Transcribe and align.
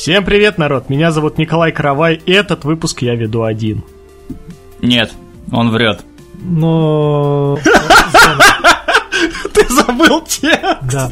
Всем 0.00 0.24
привет, 0.24 0.58
народ! 0.58 0.88
Меня 0.90 1.10
зовут 1.10 1.38
Николай 1.38 1.72
Каравай, 1.72 2.22
и 2.24 2.30
этот 2.30 2.62
выпуск 2.64 3.02
я 3.02 3.16
веду 3.16 3.42
один. 3.42 3.82
Нет, 4.80 5.10
он 5.50 5.70
врет. 5.70 6.02
Но... 6.40 7.58
Ты 9.52 9.66
забыл 9.68 10.20
текст? 10.20 10.62
Да, 10.92 11.10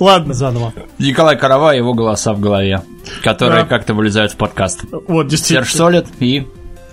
Ладно, 0.00 0.34
заново. 0.34 0.72
Николай 0.98 1.36
Карава 1.38 1.74
и 1.74 1.78
его 1.78 1.94
голоса 1.94 2.34
в 2.34 2.40
голове, 2.40 2.82
которые 3.22 3.62
Да. 3.62 3.68
как-то 3.68 3.94
вылезают 3.94 4.32
в 4.32 4.36
подкаст. 4.36 4.80
вот 5.06 5.28
действительно. 5.28 5.64
Серж 5.64 5.76
Солид 5.76 6.06
и... 6.18 6.48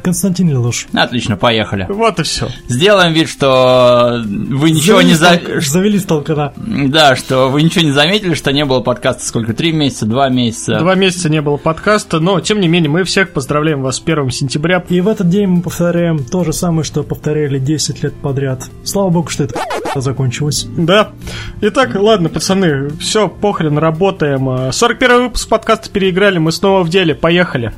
Константин 0.06 0.52
Лелуш. 0.52 0.86
Отлично, 0.94 1.36
поехали. 1.36 1.88
Вот 1.90 2.20
и 2.20 2.24
все. 2.24 2.48
Сделаем 2.68 3.14
вид, 3.14 3.28
что 3.28 4.22
вы 4.24 4.70
ничего 4.70 5.02
не 5.02 5.16
за... 5.16 5.42
Завели 5.58 5.98
столкана. 5.98 6.54
Да, 6.58 7.16
что 7.16 7.50
вы 7.50 7.64
ничего 7.64 7.86
не 7.86 7.92
заметили, 7.92 8.36
что 8.36 8.54
не 8.54 8.66
было 8.66 8.82
подкаста 8.82 9.26
сколько? 9.26 9.56
Три 9.56 9.72
месяца, 9.72 10.06
два 10.06 10.30
месяца? 10.30 10.78
Два 10.78 10.94
месяца 10.94 11.28
не 11.28 11.42
было 11.42 11.58
подкаста, 11.58 12.20
но 12.20 12.40
тем 12.40 12.60
не 12.60 12.68
менее 12.68 12.92
мы 12.92 13.04
всех 13.04 13.32
поздравляем 13.32 13.82
вас 13.82 13.98
с 13.98 14.04
1 14.06 14.30
сентября. 14.30 14.86
И 14.90 15.02
в 15.02 15.08
этот 15.08 15.28
день 15.28 15.48
мы 15.48 15.62
повторяем 15.64 16.24
то 16.24 16.44
же 16.44 16.54
самое, 16.54 16.84
что 16.84 17.02
повторяли 17.02 17.58
10 17.58 18.04
лет 18.04 18.14
подряд. 18.14 18.64
Слава 18.84 19.10
богу, 19.10 19.30
что 19.30 19.46
это 19.46 19.60
закончилось. 19.96 20.68
Да. 20.78 21.14
Итак, 21.62 21.96
ладно, 21.96 22.30
пацаны, 22.30 22.90
все, 23.00 23.28
похрен, 23.28 23.80
работаем. 23.80 24.72
41 24.72 25.24
выпуск 25.24 25.50
подкаста 25.50 25.90
переиграли, 25.90 26.38
мы 26.38 26.52
снова 26.52 26.84
в 26.84 26.90
деле, 26.90 27.16
поехали. 27.16 27.74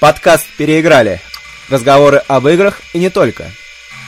Подкаст 0.00 0.46
«Переиграли». 0.56 1.20
Разговоры 1.68 2.22
об 2.26 2.48
играх 2.48 2.80
и 2.94 2.98
не 2.98 3.10
только. 3.10 3.52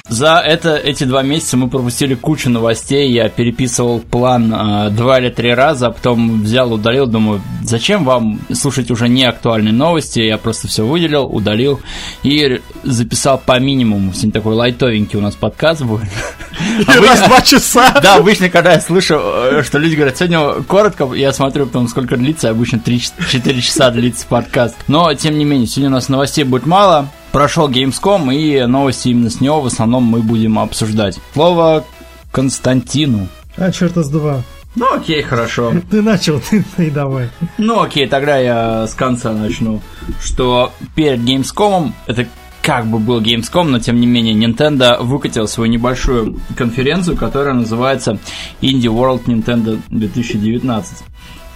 За 0.08 0.42
это, 0.44 0.76
эти 0.76 1.04
два 1.04 1.22
месяца 1.22 1.56
мы 1.56 1.68
пропустили 1.68 2.14
кучу 2.14 2.50
новостей, 2.50 3.10
я 3.12 3.28
переписывал 3.28 4.00
план 4.00 4.52
э, 4.52 4.90
два 4.90 5.20
или 5.20 5.30
три 5.30 5.54
раза, 5.54 5.86
а 5.86 5.90
потом 5.92 6.42
взял, 6.42 6.72
удалил, 6.72 7.06
думаю, 7.06 7.40
зачем 7.62 8.04
вам 8.04 8.40
слушать 8.52 8.90
уже 8.90 9.08
не 9.08 9.24
актуальные 9.24 9.72
новости, 9.72 10.18
я 10.18 10.38
просто 10.38 10.66
все 10.66 10.84
выделил, 10.84 11.24
удалил 11.24 11.80
и 12.24 12.60
записал 12.82 13.38
по 13.38 13.60
минимуму, 13.60 14.12
сегодня 14.12 14.32
такой 14.32 14.54
лайтовенький 14.54 15.18
у 15.18 15.22
нас 15.22 15.36
подкаст 15.36 15.82
будет. 15.82 16.08
И 16.80 16.98
раз 16.98 17.20
два 17.20 17.40
часа. 17.40 17.98
Да, 18.02 18.16
обычно, 18.16 18.50
когда 18.50 18.72
я 18.72 18.80
слышу, 18.80 19.20
э, 19.22 19.62
что 19.62 19.78
люди 19.78 19.94
говорят, 19.94 20.16
сегодня 20.16 20.62
коротко, 20.64 21.14
я 21.14 21.32
смотрю 21.32 21.66
потом, 21.66 21.86
сколько 21.86 22.16
длится, 22.16 22.50
обычно 22.50 22.76
3-4 22.76 23.60
часа 23.60 23.90
длится 23.90 24.26
подкаст. 24.26 24.74
Но, 24.88 25.14
тем 25.14 25.38
не 25.38 25.44
менее, 25.44 25.68
сегодня 25.68 25.90
у 25.90 25.92
нас 25.92 26.08
новостей 26.08 26.42
будет 26.44 26.66
мало. 26.66 27.08
Прошел 27.32 27.70
Gamescom, 27.70 28.34
и 28.34 28.66
новости 28.66 29.08
именно 29.08 29.30
с 29.30 29.40
него 29.40 29.62
в 29.62 29.66
основном 29.66 30.04
мы 30.04 30.20
будем 30.20 30.58
обсуждать. 30.58 31.18
Слово 31.32 31.84
Константину. 32.30 33.26
А, 33.56 33.72
черта 33.72 34.02
с 34.02 34.10
два. 34.10 34.42
Ну, 34.74 34.94
окей, 34.94 35.22
хорошо. 35.22 35.72
Ты 35.90 36.02
начал, 36.02 36.40
ты, 36.40 36.64
ты 36.76 36.88
и 36.88 36.90
давай. 36.90 37.30
Ну, 37.58 37.80
окей, 37.80 38.06
тогда 38.06 38.38
я 38.38 38.86
с 38.86 38.94
конца 38.94 39.32
начну. 39.32 39.80
Что 40.22 40.72
перед 40.94 41.20
Gamescom, 41.20 41.92
это 42.06 42.26
как 42.62 42.86
бы 42.86 42.98
был 42.98 43.20
Gamescom, 43.20 43.64
но 43.64 43.78
тем 43.80 44.00
не 44.00 44.06
менее 44.06 44.34
Nintendo 44.34 45.02
выкатил 45.02 45.48
свою 45.48 45.70
небольшую 45.70 46.38
конференцию, 46.56 47.16
которая 47.16 47.54
называется 47.54 48.18
Indie 48.60 48.92
World 48.92 49.24
Nintendo 49.24 49.80
2019. 49.88 50.98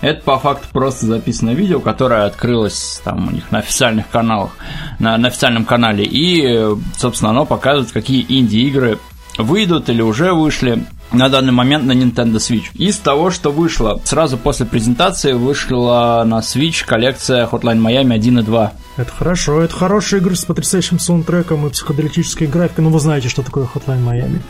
Это 0.06 0.22
по 0.22 0.38
факту 0.38 0.68
просто 0.72 1.06
записанное 1.06 1.54
видео, 1.54 1.80
которое 1.80 2.26
открылось 2.26 3.00
там 3.02 3.26
у 3.26 3.30
них 3.32 3.50
на 3.50 3.58
официальных 3.58 4.08
каналах, 4.08 4.52
на, 5.00 5.18
на 5.18 5.26
официальном 5.26 5.64
канале, 5.64 6.04
и, 6.04 6.64
собственно, 6.96 7.32
оно 7.32 7.44
показывает, 7.44 7.90
какие 7.90 8.24
инди-игры 8.28 9.00
выйдут 9.36 9.88
или 9.88 10.02
уже 10.02 10.32
вышли 10.32 10.84
на 11.10 11.28
данный 11.28 11.50
момент 11.52 11.86
на 11.86 11.90
Nintendo 11.90 12.36
Switch. 12.36 12.66
Из 12.74 12.98
того, 12.98 13.32
что 13.32 13.50
вышло, 13.50 14.00
сразу 14.04 14.38
после 14.38 14.64
презентации 14.64 15.32
вышла 15.32 16.22
на 16.24 16.38
Switch 16.38 16.86
коллекция 16.86 17.48
Hotline 17.48 17.80
Miami 17.80 18.14
1 18.14 18.38
и 18.38 18.42
2. 18.42 18.72
Это 18.98 19.10
хорошо, 19.10 19.60
это 19.60 19.74
хорошие 19.74 20.20
игры 20.20 20.36
с 20.36 20.44
потрясающим 20.44 21.00
саундтреком 21.00 21.66
и 21.66 21.70
психоделической 21.70 22.46
графикой. 22.46 22.84
Ну, 22.84 22.90
вы 22.90 23.00
знаете, 23.00 23.28
что 23.28 23.42
такое 23.42 23.68
Hotline 23.74 24.04
Miami. 24.04 24.40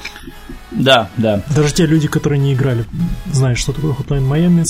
Да, 0.71 1.09
да. 1.17 1.43
Даже 1.49 1.73
те 1.73 1.87
люди, 1.87 2.09
которые 2.09 2.39
не 2.39 2.53
играли, 2.53 2.85
знают, 3.33 3.59
что 3.59 3.73
такое 3.73 3.95
Hotline 3.95 4.29
Miami. 4.29 4.67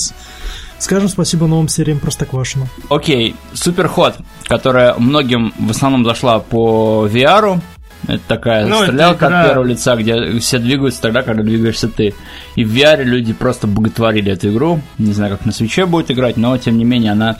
Скажем 0.79 1.09
спасибо 1.09 1.47
новым 1.47 1.67
сериям 1.67 1.99
Простоквашино. 1.99 2.67
Окей, 2.89 3.35
Суперход, 3.53 4.15
которая 4.45 4.93
многим 4.95 5.53
в 5.57 5.71
основном 5.71 6.05
зашла 6.05 6.39
по 6.39 7.07
VR. 7.11 7.59
Это 8.07 8.21
такая 8.27 8.67
Ну, 8.67 8.75
это 8.83 8.85
стрелялка 8.91 9.25
игра- 9.25 9.41
от 9.41 9.47
первого 9.47 9.65
лица, 9.65 9.95
где 9.95 10.39
все 10.39 10.59
двигаются 10.59 11.01
тогда, 11.01 11.23
когда 11.23 11.41
двигаешься 11.41 11.87
ты. 11.87 12.13
И 12.55 12.63
в 12.63 12.71
VR 12.73 13.03
люди 13.03 13.33
просто 13.33 13.65
боготворили 13.65 14.31
эту 14.31 14.49
игру. 14.51 14.79
Не 14.99 15.13
знаю, 15.13 15.35
как 15.35 15.45
на 15.47 15.51
свече 15.51 15.87
будет 15.87 16.11
играть, 16.11 16.37
но 16.37 16.55
тем 16.57 16.77
не 16.77 16.85
менее 16.85 17.13
она 17.13 17.37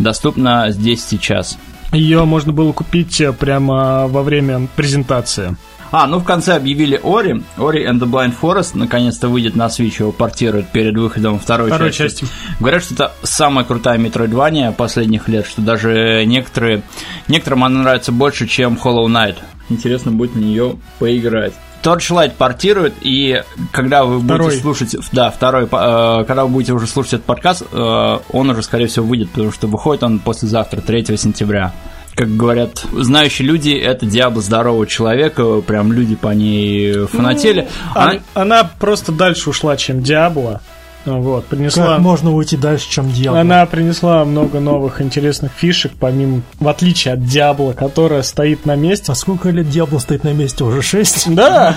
доступна 0.00 0.66
здесь 0.70 1.04
сейчас. 1.04 1.58
Ее 1.92 2.24
можно 2.24 2.52
было 2.52 2.72
купить 2.72 3.20
э, 3.20 3.32
прямо 3.32 4.06
во 4.08 4.22
время 4.22 4.68
презентации. 4.76 5.56
А, 5.92 6.06
ну 6.06 6.18
в 6.18 6.24
конце 6.24 6.54
объявили 6.54 7.00
Ори. 7.02 7.42
Ори 7.58 7.84
and 7.84 7.98
the 7.98 8.08
Blind 8.08 8.34
Forest 8.40 8.70
наконец-то 8.74 9.28
выйдет 9.28 9.56
на 9.56 9.66
Switch, 9.66 9.96
его 9.98 10.12
портируют 10.12 10.68
перед 10.68 10.96
выходом 10.96 11.38
второй, 11.38 11.68
Второй 11.68 11.90
части. 11.92 12.20
части. 12.20 12.34
Говорят, 12.60 12.84
что 12.84 12.94
это 12.94 13.12
самая 13.22 13.64
крутая 13.64 13.98
метроидвания 13.98 14.70
последних 14.72 15.28
лет, 15.28 15.46
что 15.46 15.62
даже 15.62 16.24
некоторые, 16.26 16.82
некоторым 17.28 17.64
она 17.64 17.82
нравится 17.82 18.12
больше, 18.12 18.46
чем 18.46 18.78
Hollow 18.82 19.06
Knight. 19.06 19.36
Интересно 19.68 20.12
будет 20.12 20.34
на 20.36 20.40
нее 20.40 20.76
поиграть. 20.98 21.54
Torchlight 21.82 22.32
портирует, 22.36 22.92
и 23.00 23.42
когда 23.72 24.04
вы 24.04 24.20
Второй. 24.20 24.46
будете 24.48 24.60
слушать, 24.62 24.96
да, 25.12 25.30
второй, 25.30 25.64
э, 25.64 26.24
когда 26.26 26.44
вы 26.44 26.50
будете 26.50 26.74
уже 26.74 26.86
слушать 26.86 27.14
этот 27.14 27.26
подкаст, 27.26 27.62
э, 27.72 28.18
он 28.32 28.50
уже, 28.50 28.62
скорее 28.62 28.86
всего, 28.86 29.06
выйдет, 29.06 29.30
потому 29.30 29.50
что 29.50 29.66
выходит 29.66 30.02
он 30.02 30.18
послезавтра, 30.18 30.82
3 30.82 31.16
сентября. 31.16 31.72
Как 32.20 32.36
говорят 32.36 32.84
знающие 32.92 33.48
люди, 33.48 33.70
это 33.70 34.04
Диабло 34.04 34.42
здорового 34.42 34.86
человека, 34.86 35.62
прям 35.62 35.90
люди 35.90 36.16
по 36.16 36.28
ней 36.34 37.06
фанатели. 37.06 37.66
Она- 37.94 38.10
Она, 38.10 38.20
она 38.34 38.70
просто 38.78 39.10
дальше 39.10 39.48
ушла, 39.48 39.78
чем 39.78 40.02
Диабло. 40.02 40.60
Вот, 41.06 41.46
принесла... 41.46 41.86
Как 41.94 42.00
можно 42.00 42.34
уйти 42.34 42.58
дальше, 42.58 42.90
чем 42.90 43.10
дело? 43.10 43.40
Она 43.40 43.64
принесла 43.64 44.22
много 44.26 44.60
новых 44.60 45.00
интересных 45.00 45.50
фишек, 45.56 45.92
помимо, 45.98 46.42
в 46.58 46.68
отличие 46.68 47.14
от 47.14 47.24
Диабло, 47.24 47.72
которая 47.72 48.20
стоит 48.22 48.66
на 48.66 48.76
месте. 48.76 49.10
А 49.12 49.14
сколько 49.14 49.48
лет 49.48 49.70
Диабло 49.70 49.98
стоит 49.98 50.22
на 50.22 50.34
месте? 50.34 50.62
Уже 50.62 50.82
шесть? 50.82 51.24
Да, 51.34 51.74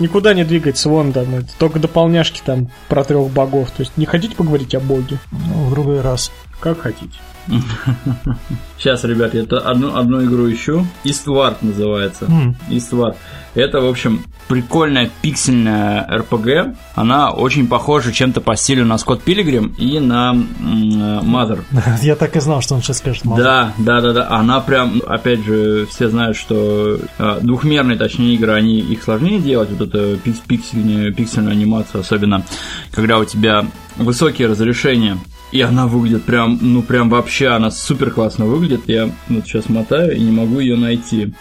никуда 0.00 0.34
не 0.34 0.44
двигается, 0.44 0.90
вон 0.90 1.14
там, 1.14 1.24
только 1.58 1.78
дополняшки 1.78 2.42
там 2.44 2.68
про 2.90 3.04
трех 3.04 3.28
богов. 3.30 3.70
То 3.70 3.80
есть 3.84 3.92
не 3.96 4.04
хотите 4.04 4.36
поговорить 4.36 4.74
о 4.74 4.80
боге? 4.80 5.16
Ну, 5.32 5.64
в 5.64 5.70
другой 5.70 6.02
раз. 6.02 6.30
Как 6.60 6.78
хотите. 6.82 7.16
Сейчас, 8.78 9.02
ребят, 9.04 9.34
я 9.34 9.42
это 9.42 9.58
одну, 9.58 9.96
одну 9.96 10.24
игру 10.24 10.50
ищу. 10.52 10.86
Eastward 11.04 11.56
называется. 11.62 12.26
М. 12.26 12.56
Eastward. 12.68 13.16
Это, 13.54 13.80
в 13.80 13.86
общем, 13.86 14.22
прикольная 14.46 15.10
пиксельная 15.20 16.06
RPG. 16.08 16.76
Она 16.94 17.30
очень 17.32 17.66
похожа 17.66 18.12
чем-то 18.12 18.40
по 18.40 18.54
стилю 18.54 18.84
на 18.84 18.96
Скотт 18.98 19.22
Пилигрим 19.22 19.74
и 19.78 19.98
на 19.98 20.32
э, 20.32 20.36
Mother. 20.62 21.62
Я 22.02 22.14
так 22.14 22.36
и 22.36 22.40
знал, 22.40 22.60
что 22.60 22.76
он 22.76 22.82
сейчас 22.82 22.98
скажет. 22.98 23.24
мало. 23.24 23.42
Да, 23.42 23.72
да, 23.78 24.00
да, 24.00 24.12
да. 24.12 24.30
Она 24.30 24.60
прям, 24.60 25.02
опять 25.08 25.44
же, 25.44 25.86
все 25.90 26.08
знают, 26.08 26.36
что 26.36 27.00
э, 27.18 27.38
двухмерные, 27.42 27.98
точнее, 27.98 28.34
игры, 28.34 28.52
они 28.52 28.78
их 28.78 29.02
сложнее 29.02 29.40
делать, 29.40 29.70
вот 29.70 29.88
эту 29.88 30.18
пикс- 30.18 30.42
пиксельную, 30.46 31.12
пиксельную 31.12 31.52
анимацию, 31.52 32.02
особенно 32.02 32.44
когда 32.92 33.18
у 33.18 33.24
тебя 33.24 33.66
высокие 33.96 34.46
разрешения. 34.46 35.18
И 35.50 35.60
она 35.60 35.86
выглядит 35.86 36.24
прям, 36.24 36.58
ну 36.60 36.82
прям 36.82 37.08
вообще, 37.08 37.48
она 37.48 37.70
супер 37.70 38.10
классно 38.10 38.44
выглядит. 38.46 38.82
Я 38.86 39.10
вот 39.28 39.44
сейчас 39.46 39.68
мотаю 39.68 40.14
и 40.14 40.20
не 40.20 40.30
могу 40.30 40.60
ее 40.60 40.76
найти. 40.76 41.32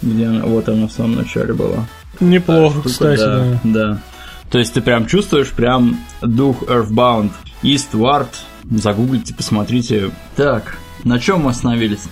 Где 0.00 0.26
она? 0.26 0.44
Вот 0.44 0.68
она 0.68 0.88
в 0.88 0.92
самом 0.92 1.14
начале 1.14 1.54
была. 1.54 1.86
Неплохо, 2.18 2.80
Штука, 2.80 2.88
кстати. 2.88 3.20
да, 3.20 3.44
да. 3.44 3.60
да. 3.64 4.02
То 4.50 4.58
есть 4.58 4.74
ты 4.74 4.82
прям 4.82 5.06
чувствуешь 5.06 5.50
прям 5.50 5.98
дух 6.20 6.62
Earthbound. 6.64 7.30
Eastward. 7.62 8.28
Загуглите, 8.70 9.34
посмотрите. 9.34 10.10
Так, 10.36 10.78
на 11.04 11.18
чем 11.18 11.42
мы 11.42 11.50
остановились? 11.50 12.04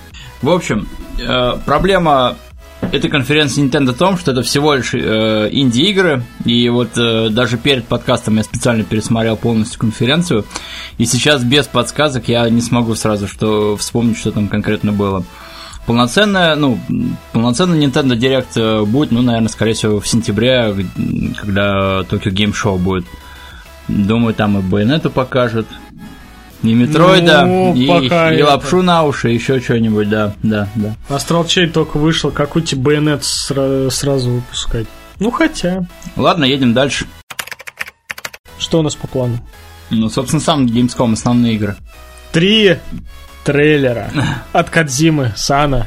В 0.43 0.51
общем, 0.51 0.89
э, 1.19 1.53
проблема 1.67 2.37
этой 2.81 3.11
конференции 3.11 3.65
Nintendo 3.65 3.93
в 3.93 3.99
том, 3.99 4.19
что 4.19 4.33
это 4.33 4.43
всего 4.43 4.75
лишь 4.75 4.95
э, 4.95 5.49
инди-игры, 5.53 6.23
и 6.45 6.69
вот 6.69 6.97
э, 6.97 7.29
даже 7.31 7.57
перед 7.57 7.85
подкастом 7.87 8.37
я 8.37 8.43
специально 8.43 8.85
пересмотрел 8.85 9.37
полностью 9.37 9.79
конференцию, 9.79 10.45
и 10.99 11.05
сейчас 11.05 11.45
без 11.45 11.67
подсказок 11.67 12.29
я 12.29 12.49
не 12.49 12.61
смогу 12.61 12.95
сразу 12.95 13.29
что 13.29 13.77
вспомнить, 13.77 14.19
что 14.19 14.33
там 14.33 14.49
конкретно 14.49 14.93
было. 14.93 15.25
Полноценная, 15.87 16.57
ну, 16.57 16.79
полноценный 17.33 17.85
Nintendo 17.85 18.17
Direct 18.17 18.57
э, 18.57 18.85
будет, 18.85 19.13
ну, 19.13 19.23
наверное, 19.23 19.49
скорее 19.49 19.75
всего, 19.75 20.01
в 20.01 20.07
сентябре, 20.07 20.75
когда 21.41 22.01
Tokyo 22.01 22.33
Game 22.33 22.53
Show 22.53 22.79
будет. 22.79 23.07
Думаю, 23.89 24.35
там 24.35 24.59
и 24.59 24.63
Байонету 24.63 25.11
покажут, 25.11 25.67
и 26.63 26.75
Метроида, 26.75 27.45
Ну, 27.47 27.75
и, 27.75 27.87
пока 27.87 28.33
и 28.33 28.37
это. 28.37 28.47
лапшу 28.47 28.83
на 28.83 29.05
уши, 29.05 29.31
еще 29.31 29.61
что-нибудь, 29.61 30.09
да, 30.09 30.35
да, 30.43 30.69
да. 30.75 30.95
Astral 31.09 31.45
Chain 31.47 31.71
только 31.73 31.97
вышел, 31.99 32.31
какой 32.31 32.63
тебе 32.63 32.83
байонет 32.83 33.21
сра- 33.23 33.91
сразу 33.91 34.31
выпускать? 34.31 34.87
Ну, 35.19 35.31
хотя. 35.31 35.87
Ладно, 36.17 36.45
едем 36.45 36.73
дальше. 36.75 37.07
Что 38.59 38.81
у 38.81 38.83
нас 38.83 38.95
по 38.95 39.07
плану? 39.07 39.39
Ну, 39.91 40.09
собственно, 40.11 40.41
сам 40.41 40.67
Gamescom, 40.67 41.15
основные 41.15 41.55
игры. 41.55 41.77
три 42.33 42.77
трейлера 43.45 44.11
от 44.53 44.69
Кадзимы 44.71 45.33
Сана, 45.37 45.87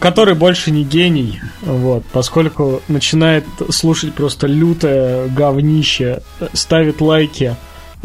который 0.00 0.34
больше 0.34 0.70
не 0.70 0.82
гений, 0.82 1.40
вот, 1.62 2.04
поскольку 2.12 2.82
начинает 2.88 3.44
слушать 3.70 4.14
просто 4.14 4.46
лютое 4.46 5.28
говнище, 5.28 6.22
ставит 6.54 7.00
лайки 7.00 7.54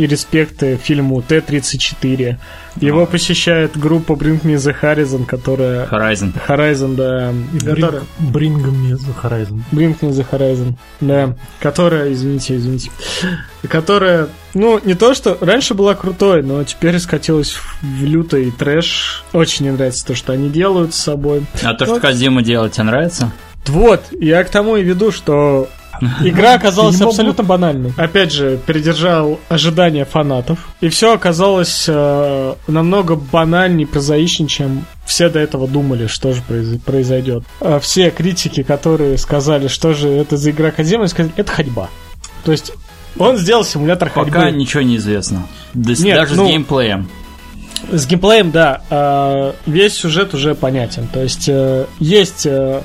и 0.01 0.07
респекты 0.07 0.77
фильму 0.81 1.21
Т-34. 1.21 2.38
Его 2.77 3.06
посещает 3.06 3.77
группа 3.77 4.13
Bring 4.13 4.42
Me 4.42 4.56
The 4.56 4.75
Horizon, 4.81 5.25
которая... 5.25 5.86
Horizon. 5.88 6.33
Horizon, 6.48 6.95
да. 6.95 7.33
которая- 7.59 8.03
Bring, 8.19 8.56
bring 8.56 8.74
me 8.74 8.98
the 8.98 9.13
horizon. 9.21 9.62
Bring 9.71 10.00
Me 10.00 10.09
The 10.09 10.25
Horizon, 10.31 10.74
да. 11.01 11.36
Которая, 11.59 12.12
извините, 12.13 12.56
извините. 12.56 12.89
Которая, 13.68 14.27
ну, 14.56 14.80
не 14.83 14.95
то, 14.95 15.13
что 15.13 15.38
раньше 15.39 15.75
была 15.75 15.94
крутой, 15.94 16.42
но 16.42 16.63
теперь 16.63 16.97
скатилась 17.00 17.51
в 17.51 17.81
в 17.81 18.04
лютый 18.04 18.51
трэш. 18.51 19.24
Очень 19.33 19.65
не 19.65 19.71
нравится 19.71 20.06
то, 20.06 20.15
что 20.15 20.33
они 20.33 20.50
делают 20.50 20.94
с 20.94 21.00
собой. 21.00 21.44
А 21.63 21.74
то, 21.74 21.86
что 21.86 22.00
Казима 22.00 22.42
делает, 22.42 22.74
тебе 22.74 22.86
нравится? 22.86 23.31
Вот, 23.68 24.01
я 24.19 24.44
к 24.44 24.50
тому 24.50 24.77
и 24.77 24.83
веду, 24.83 25.12
что 25.12 25.69
игра 26.21 26.56
оказалась 26.56 27.00
абсолютно 27.00 27.44
банальной. 27.44 27.94
Опять 27.98 28.31
же, 28.31 28.59
передержал 28.65 29.39
ожидания 29.50 30.06
фанатов. 30.06 30.59
И 30.81 30.89
все 30.89 31.13
оказалось 31.13 31.86
э, 31.88 32.56
намного 32.68 33.15
банальнее, 33.15 33.88
прозаичнее, 33.88 34.50
чем 34.50 34.86
все 35.06 35.30
до 35.30 35.39
этого 35.39 35.68
думали, 35.68 36.07
что 36.07 36.33
же 36.33 36.42
произ- 36.48 36.80
произойдет. 36.80 37.44
А 37.59 37.80
все 37.80 38.09
критики, 38.09 38.63
которые 38.63 39.18
сказали, 39.18 39.68
что 39.68 39.94
же 39.94 40.09
это 40.09 40.38
за 40.38 40.51
игра 40.51 40.71
Кодзимы, 40.71 41.07
сказали, 41.07 41.33
это 41.38 41.51
ходьба. 41.51 41.89
То 42.44 42.51
есть 42.51 42.74
он 43.18 43.38
сделал 43.38 43.63
симулятор 43.63 44.09
ходьбы. 44.09 44.31
Пока 44.31 44.51
ничего 44.51 44.81
не 44.81 44.97
известно. 44.97 45.47
Нет, 45.74 46.15
даже 46.15 46.36
ну- 46.36 46.47
с 46.47 46.50
геймплеем. 46.50 47.09
С 47.92 48.06
геймплеем, 48.06 48.51
да, 48.51 48.81
э, 48.89 49.54
весь 49.65 49.94
сюжет 49.94 50.33
уже 50.33 50.56
понятен. 50.56 51.07
То 51.07 51.21
есть 51.21 51.50
э, 51.50 51.86
есть 52.00 52.45
э, 52.45 52.81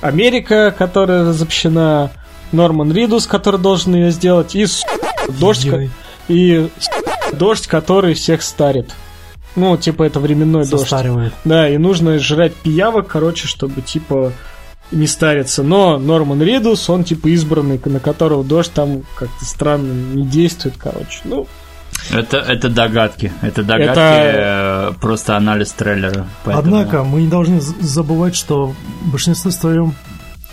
Америка, 0.00 0.74
которая 0.76 1.24
разобщена, 1.24 2.10
Норман 2.52 2.92
Ридус, 2.92 3.26
который 3.26 3.60
должен 3.60 3.94
ее 3.94 4.10
сделать, 4.10 4.54
и 4.54 4.66
с- 4.66 4.84
дождь, 5.28 5.66
и 6.28 6.68
с- 6.78 7.34
дождь, 7.36 7.66
который 7.66 8.14
всех 8.14 8.42
старит. 8.42 8.90
Ну, 9.56 9.76
типа, 9.76 10.04
это 10.04 10.20
временной 10.20 10.64
дождь. 10.66 10.82
Состаривает. 10.88 11.32
Да, 11.44 11.68
и 11.68 11.78
нужно 11.78 12.18
жрать 12.18 12.54
пиявок, 12.54 13.08
короче, 13.08 13.46
чтобы, 13.48 13.80
типа, 13.82 14.32
не 14.92 15.06
стариться. 15.06 15.62
Но 15.62 15.98
Норман 15.98 16.40
Ридус, 16.42 16.88
он, 16.88 17.04
типа, 17.04 17.28
избранный, 17.28 17.80
на 17.84 18.00
которого 18.00 18.44
дождь 18.44 18.72
там 18.72 19.02
как-то 19.16 19.44
странно 19.44 19.92
не 20.14 20.24
действует, 20.26 20.76
короче. 20.78 21.20
Ну, 21.24 21.46
Это, 22.12 22.36
это 22.38 22.68
догадки. 22.68 23.32
Это 23.42 23.62
догадки, 23.64 23.90
Это- 23.98 24.92
э, 24.94 25.00
просто 25.00 25.36
анализ 25.36 25.72
трейлера. 25.72 26.26
Поэтому- 26.44 26.76
Однако 26.78 27.02
мы 27.02 27.22
не 27.22 27.28
должны 27.28 27.60
забывать, 27.60 28.36
что 28.36 28.68
в 29.02 29.10
большинстве 29.10 29.50
своем 29.50 29.94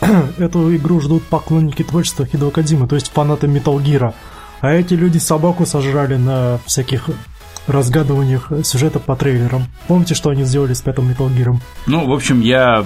эту 0.37 0.75
игру 0.75 0.99
ждут 1.01 1.23
поклонники 1.23 1.83
творчества 1.83 2.25
Хидо 2.25 2.49
Кодзимы, 2.49 2.87
то 2.87 2.95
есть 2.95 3.11
фанаты 3.11 3.47
Metal 3.47 3.77
Gear. 3.77 4.13
А 4.61 4.71
эти 4.71 4.93
люди 4.93 5.17
собаку 5.17 5.65
сожрали 5.65 6.15
на 6.15 6.59
всяких 6.65 7.09
разгадываниях 7.67 8.51
сюжета 8.63 8.99
по 8.99 9.15
трейлерам. 9.15 9.67
Помните, 9.87 10.15
что 10.15 10.29
они 10.29 10.43
сделали 10.43 10.73
с 10.73 10.81
пятым 10.81 11.09
Metal 11.09 11.29
Gear? 11.29 11.57
Ну, 11.87 12.07
в 12.07 12.13
общем, 12.13 12.41
я 12.41 12.85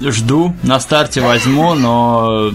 жду, 0.00 0.54
на 0.62 0.80
старте 0.80 1.20
возьму, 1.20 1.74
но 1.74 2.50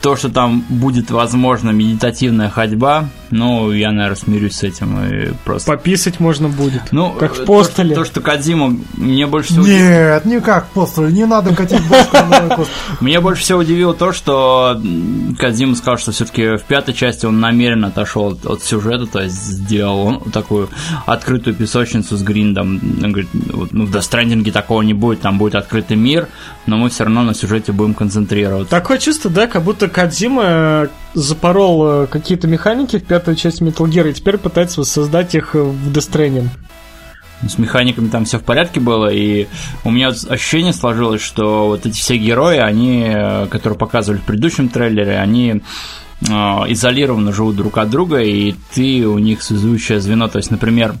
то, 0.00 0.16
что 0.16 0.30
там 0.30 0.64
будет, 0.68 1.10
возможно, 1.10 1.70
медитативная 1.70 2.48
ходьба, 2.48 3.08
ну, 3.30 3.72
я, 3.72 3.92
наверное, 3.92 4.16
смирюсь 4.16 4.56
с 4.56 4.62
этим 4.62 4.98
и 5.04 5.32
просто... 5.44 5.70
пописать 5.70 6.20
можно 6.20 6.48
будет. 6.48 6.92
Ну, 6.92 7.12
как 7.12 7.34
в 7.34 7.38
то, 7.38 7.46
постеле. 7.46 7.94
То, 7.94 8.04
что 8.04 8.20
Кадзима 8.20 8.76
мне 8.96 9.26
больше 9.26 9.52
всего... 9.52 9.66
Нет, 9.66 10.24
никак 10.24 10.66
постер, 10.68 11.10
не 11.10 11.24
надо 11.26 11.54
катить 11.54 11.82
бошку 11.88 12.16
на. 12.16 12.66
Меня 13.00 13.20
больше 13.20 13.42
всего 13.42 13.60
удивило 13.60 13.94
то, 13.94 14.12
что 14.12 14.80
Кадзима 15.38 15.76
сказал, 15.76 15.98
что 15.98 16.12
все-таки 16.12 16.56
в 16.56 16.62
пятой 16.62 16.94
части 16.94 17.26
он 17.26 17.40
намеренно 17.40 17.88
отошел 17.88 18.38
от, 18.44 18.62
сюжета, 18.62 19.06
то 19.06 19.20
есть 19.20 19.36
сделал 19.36 20.00
он 20.00 20.20
такую 20.30 20.68
открытую 21.06 21.54
песочницу 21.54 22.16
с 22.16 22.22
гриндом. 22.22 22.80
Он 23.02 23.12
говорит, 23.12 23.30
вот, 23.32 23.72
ну, 23.72 23.86
в 23.86 23.94
Stranding 23.94 24.50
такого 24.50 24.82
не 24.82 24.94
будет, 24.94 25.20
там 25.20 25.38
будет 25.38 25.54
открытый 25.54 25.96
мир, 25.96 26.28
но 26.66 26.76
мы 26.76 26.90
все 26.90 27.04
равно 27.04 27.22
на 27.22 27.34
сюжете 27.34 27.72
будем 27.72 27.94
концентрироваться. 27.94 28.70
Такое 28.70 28.98
чувство, 28.98 29.30
да, 29.30 29.46
как 29.46 29.62
будто 29.62 29.88
Кадзима 29.88 30.42
э, 30.44 30.88
запорол 31.14 32.02
э, 32.04 32.06
какие-то 32.06 32.46
механики 32.46 32.98
в 32.98 33.04
пятую 33.20 33.36
часть 33.36 33.60
Metal 33.60 33.86
Gear 33.86 34.08
и 34.08 34.14
теперь 34.14 34.38
пытается 34.38 34.80
воссоздать 34.80 35.34
их 35.34 35.54
э, 35.54 35.58
в 35.60 35.92
Death 35.92 36.10
Stranding. 36.10 36.48
С 37.46 37.58
механиками 37.58 38.08
там 38.08 38.24
все 38.24 38.38
в 38.38 38.42
порядке 38.42 38.80
было, 38.80 39.08
и 39.12 39.46
у 39.84 39.90
меня 39.90 40.08
ощущение 40.08 40.72
сложилось, 40.72 41.20
что 41.20 41.66
вот 41.66 41.84
эти 41.84 41.98
все 41.98 42.16
герои, 42.16 42.56
они, 42.56 43.04
э, 43.14 43.46
которые 43.50 43.78
показывали 43.78 44.20
в 44.20 44.24
предыдущем 44.24 44.70
трейлере, 44.70 45.18
они 45.18 45.60
э, 46.22 46.32
изолированно 46.32 47.30
живут 47.32 47.56
друг 47.56 47.76
от 47.76 47.90
друга, 47.90 48.20
и 48.20 48.54
ты 48.72 49.06
у 49.06 49.18
них 49.18 49.42
связующее 49.42 50.00
звено. 50.00 50.28
То 50.28 50.38
есть, 50.38 50.50
например, 50.50 50.94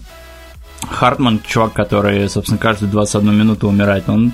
Хартман, 0.90 1.40
чувак, 1.46 1.72
который, 1.72 2.28
собственно, 2.28 2.58
каждую 2.58 2.90
21 2.90 3.34
минуту 3.34 3.66
умирает, 3.66 4.10
он 4.10 4.32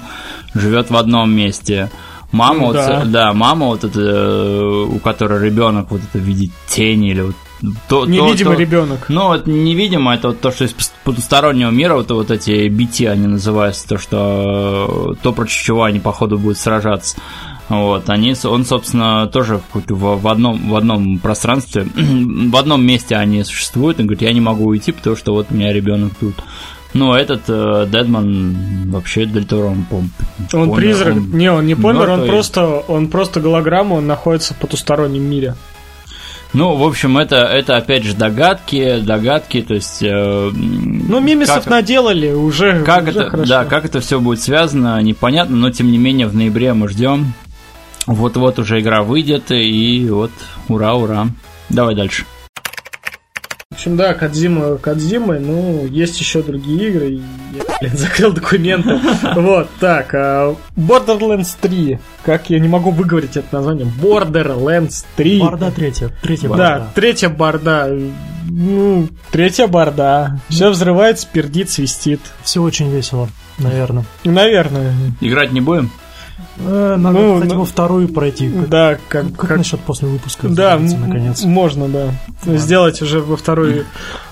живет 0.54 0.90
в 0.90 0.96
одном 0.96 1.32
месте. 1.32 1.88
Мама, 2.32 2.58
Ну 2.58 2.66
вот, 2.66 2.74
да. 2.74 3.04
да, 3.04 3.32
мама 3.32 3.66
вот 3.66 3.84
это, 3.84 4.00
э, 4.00 4.86
у 4.92 4.98
которой 4.98 5.40
ребенок 5.44 5.92
вот 5.92 6.00
это 6.02 6.18
видит 6.18 6.50
тени 6.66 7.12
или 7.12 7.20
вот 7.20 7.36
то, 7.88 8.04
Невидимый 8.06 8.56
то- 8.56 8.60
ребенок. 8.60 9.06
ну, 9.08 9.28
вот 9.28 9.46
невидимо, 9.46 10.14
это 10.14 10.28
вот 10.28 10.40
то, 10.40 10.50
что 10.50 10.64
из 10.64 10.72
потустороннего 11.04 11.70
мира, 11.70 11.94
вот, 11.94 12.10
вот 12.10 12.30
эти 12.30 12.68
BT 12.68 13.08
они 13.08 13.26
называются, 13.26 13.88
то, 13.88 13.98
что 13.98 15.14
э, 15.16 15.22
то, 15.22 15.32
против 15.32 15.54
чего 15.54 15.84
они, 15.84 15.98
походу, 16.00 16.38
будут 16.38 16.58
сражаться. 16.58 17.16
Вот, 17.68 18.08
они, 18.10 18.34
он, 18.44 18.64
собственно, 18.64 19.26
тоже 19.26 19.60
в, 19.72 19.80
в, 20.20 20.28
одном, 20.28 20.68
в 20.70 20.76
одном 20.76 21.18
пространстве, 21.18 21.86
в 21.94 22.56
одном 22.56 22.84
месте 22.84 23.16
они 23.16 23.42
существуют, 23.42 23.98
и 23.98 24.02
говорит, 24.02 24.22
я 24.22 24.32
не 24.32 24.40
могу 24.40 24.66
уйти, 24.66 24.92
потому 24.92 25.16
что 25.16 25.32
вот 25.32 25.46
у 25.50 25.54
меня 25.54 25.72
ребенок 25.72 26.12
тут. 26.20 26.34
Ну, 26.94 27.12
этот 27.12 27.42
э, 27.48 27.86
Дедман 27.90 28.90
вообще 28.90 29.26
Дель 29.26 29.44
Торо, 29.44 29.66
он, 29.66 29.84
пом- 29.90 30.08
Он 30.54 30.68
помер, 30.70 30.76
призрак. 30.76 31.14
он 31.16 31.30
не, 31.32 31.50
он 31.52 31.66
не 31.66 31.74
помер, 31.74 32.02
он 32.02 32.20
мёртвый. 32.20 32.28
просто, 32.28 32.66
он 32.88 33.08
просто 33.08 33.40
голограмма, 33.40 33.94
он 33.94 34.06
находится 34.06 34.54
в 34.54 34.58
потустороннем 34.58 35.22
мире. 35.22 35.56
Ну, 36.52 36.74
в 36.76 36.84
общем, 36.84 37.18
это, 37.18 37.36
это 37.36 37.76
опять 37.76 38.04
же 38.04 38.14
догадки, 38.14 39.00
догадки, 39.00 39.60
то 39.62 39.74
есть... 39.74 40.02
э, 40.02 40.50
Ну, 40.54 41.20
мимисов 41.20 41.56
как- 41.64 41.66
наделали, 41.66 42.32
уже, 42.32 42.82
Как 42.84 43.02
уже 43.08 43.10
это, 43.20 43.30
хорошо. 43.30 43.48
да, 43.48 43.64
как 43.64 43.84
это 43.84 44.00
все 44.00 44.20
будет 44.20 44.40
связано, 44.40 45.00
непонятно, 45.02 45.56
но 45.56 45.70
тем 45.70 45.90
не 45.92 45.98
менее 45.98 46.26
в 46.28 46.34
ноябре 46.34 46.72
мы 46.72 46.88
ждем. 46.88 47.34
Вот-вот 48.06 48.58
уже 48.58 48.80
игра 48.80 49.02
выйдет, 49.02 49.50
и 49.50 50.06
вот, 50.08 50.30
ура, 50.68 50.94
ура. 50.94 51.26
Давай 51.68 51.94
дальше. 51.94 52.24
Общем, 53.86 53.96
да, 53.96 54.14
Кадзима 54.14 54.78
Кадзимой, 54.78 55.38
ну, 55.38 55.86
есть 55.86 56.18
еще 56.18 56.42
другие 56.42 56.88
игры, 56.88 57.20
я, 57.54 57.62
блин, 57.80 57.92
закрыл 57.96 58.32
документы. 58.32 58.98
Вот, 59.36 59.68
так, 59.78 60.12
а, 60.12 60.56
Borderlands 60.76 61.56
3, 61.60 62.00
как 62.24 62.50
я 62.50 62.58
не 62.58 62.66
могу 62.66 62.90
выговорить 62.90 63.36
это 63.36 63.46
название, 63.52 63.86
Borderlands 63.86 65.04
3. 65.14 65.38
Борда 65.40 65.70
третья, 65.70 66.10
третья 66.20 66.48
Да, 66.48 66.54
борда. 66.56 66.90
третья 66.96 67.28
борда. 67.28 67.98
Ну, 68.50 69.08
третья 69.30 69.68
борда. 69.68 70.40
Все 70.48 70.70
взрывается, 70.70 71.28
пердит, 71.32 71.70
свистит. 71.70 72.20
Все 72.42 72.62
очень 72.62 72.90
весело, 72.90 73.28
наверное. 73.58 74.04
Наверное. 74.24 74.94
Играть 75.20 75.52
не 75.52 75.60
будем? 75.60 75.92
Э, 76.58 76.96
Надо, 76.98 77.18
Ну, 77.18 77.34
кстати, 77.36 77.52
ну, 77.52 77.58
во 77.60 77.64
вторую 77.66 78.08
пройти. 78.08 78.48
Да, 78.48 78.96
как, 79.08 79.26
как 79.36 79.48
как- 79.48 79.58
насчет 79.58 79.80
после 79.80 80.08
выпуска? 80.08 80.48
да, 80.48 80.78
наконец. 80.78 81.42
можно, 81.44 81.88
да. 81.88 82.08
Сделать 82.56 83.02
уже 83.02 83.20
во 83.20 83.36
вторую 83.36 83.84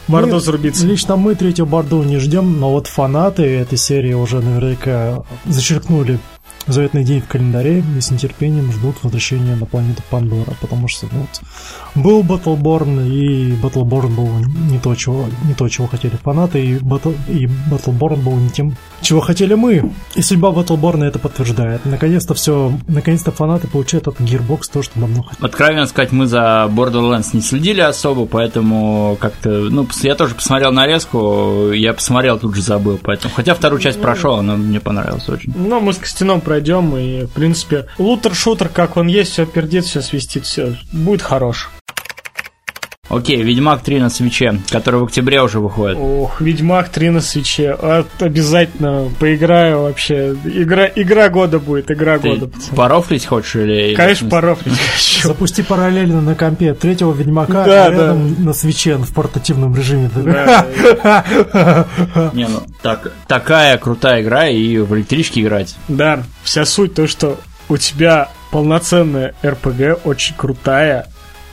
борду 0.08 0.34
Мы- 0.34 0.40
зарубиться. 0.40 0.86
Лично 0.86 1.16
мы 1.16 1.34
третью 1.34 1.66
борду 1.66 2.02
не 2.02 2.18
ждем, 2.18 2.58
но 2.60 2.70
вот 2.72 2.86
фанаты 2.86 3.42
этой 3.42 3.76
серии 3.78 4.14
уже 4.14 4.40
наверняка 4.40 5.22
зачеркнули 5.44 6.18
заветный 6.66 7.04
день 7.04 7.20
в 7.20 7.28
календаре 7.28 7.82
и 7.96 8.00
с 8.00 8.10
нетерпением 8.10 8.72
ждут 8.72 8.96
возвращения 9.02 9.56
на 9.56 9.66
планету 9.66 10.02
Пандора, 10.10 10.52
потому 10.60 10.88
что 10.88 11.06
ну, 11.12 11.20
вот, 11.20 12.02
был 12.02 12.22
Battleborn, 12.22 13.08
и 13.08 13.52
Battleborn 13.52 14.14
был 14.14 14.28
не 14.70 14.78
то, 14.78 14.94
чего, 14.94 15.26
не 15.44 15.54
то, 15.54 15.68
чего 15.68 15.86
хотели 15.86 16.16
фанаты, 16.16 16.64
и, 16.64 16.74
Battle, 16.76 17.16
и 17.28 17.46
Battleborn 17.46 18.22
был 18.22 18.36
не 18.36 18.50
тем, 18.50 18.76
чего 19.00 19.20
хотели 19.20 19.54
мы. 19.54 19.92
И 20.14 20.22
судьба 20.22 20.50
Battleborn 20.50 21.04
это 21.04 21.18
подтверждает. 21.18 21.84
Наконец-то 21.84 22.34
все, 22.34 22.72
наконец-то 22.88 23.32
фанаты 23.32 23.68
получают 23.68 24.08
от 24.08 24.20
Gearbox 24.20 24.62
то, 24.72 24.82
что 24.82 24.98
давно 24.98 25.22
хотели. 25.22 25.46
Откровенно 25.46 25.86
сказать, 25.86 26.12
мы 26.12 26.26
за 26.26 26.68
Borderlands 26.70 27.30
не 27.32 27.42
следили 27.42 27.80
особо, 27.80 28.26
поэтому 28.26 29.16
как-то... 29.20 29.50
Ну, 29.50 29.86
я 30.02 30.14
тоже 30.14 30.34
посмотрел 30.34 30.72
нарезку, 30.72 31.70
я 31.72 31.92
посмотрел, 31.92 32.38
тут 32.38 32.54
же 32.54 32.62
забыл, 32.62 32.98
поэтому... 33.02 33.34
Хотя 33.34 33.54
вторую 33.54 33.80
часть 33.80 34.00
прошел, 34.00 34.36
она 34.36 34.56
мне 34.56 34.80
понравилась 34.80 35.28
очень. 35.28 35.52
Ну, 35.56 35.80
мы 35.80 35.92
с 35.92 35.98
Костяном 35.98 36.40
пройдем, 36.54 36.96
и, 36.96 37.24
в 37.24 37.30
принципе, 37.30 37.86
лутер-шутер, 37.98 38.68
как 38.68 38.96
он 38.96 39.08
есть, 39.08 39.32
все 39.32 39.44
пердит, 39.44 39.86
все 39.86 40.00
свистит, 40.02 40.44
все 40.44 40.76
будет 40.92 41.20
хорош. 41.20 41.68
Окей, 43.16 43.42
Ведьмак 43.42 43.82
3 43.82 44.00
на 44.00 44.10
свече, 44.10 44.60
который 44.70 45.00
в 45.00 45.04
октябре 45.04 45.40
уже 45.42 45.60
выходит. 45.60 45.96
Ох, 46.00 46.40
Ведьмак 46.40 46.88
3 46.88 47.10
на 47.10 47.20
свече. 47.20 47.76
А, 47.78 48.04
обязательно 48.20 49.10
поиграю 49.18 49.82
вообще. 49.82 50.34
Игра, 50.44 50.86
игра 50.94 51.28
года 51.28 51.58
будет, 51.58 51.90
игра 51.90 52.18
Ты 52.18 52.28
года. 52.30 52.46
пацаны. 52.48 52.76
порофлить 52.76 53.26
хочешь 53.26 53.56
или... 53.56 53.94
Конечно, 53.94 54.28
порофлить 54.28 54.74
хочу. 54.94 55.28
Запусти 55.28 55.62
параллельно 55.62 56.20
на 56.20 56.34
компе 56.34 56.74
третьего 56.74 57.12
Ведьмака, 57.12 57.64
Да, 57.64 57.86
а 57.86 57.90
рядом 57.90 58.44
на 58.44 58.52
свече 58.52 58.96
в 58.96 59.12
портативном 59.12 59.74
режиме. 59.74 60.10
Да. 60.14 60.66
Не, 62.32 62.48
ну, 62.48 62.62
так, 62.82 63.12
такая 63.26 63.78
крутая 63.78 64.22
игра 64.22 64.48
и 64.48 64.78
в 64.78 64.94
электричке 64.94 65.40
играть. 65.42 65.76
Да, 65.88 66.22
вся 66.42 66.64
суть 66.64 66.94
то, 66.94 67.06
что 67.06 67.38
у 67.68 67.76
тебя 67.76 68.28
полноценная 68.50 69.34
РПГ, 69.44 70.04
очень 70.06 70.34
крутая, 70.36 71.06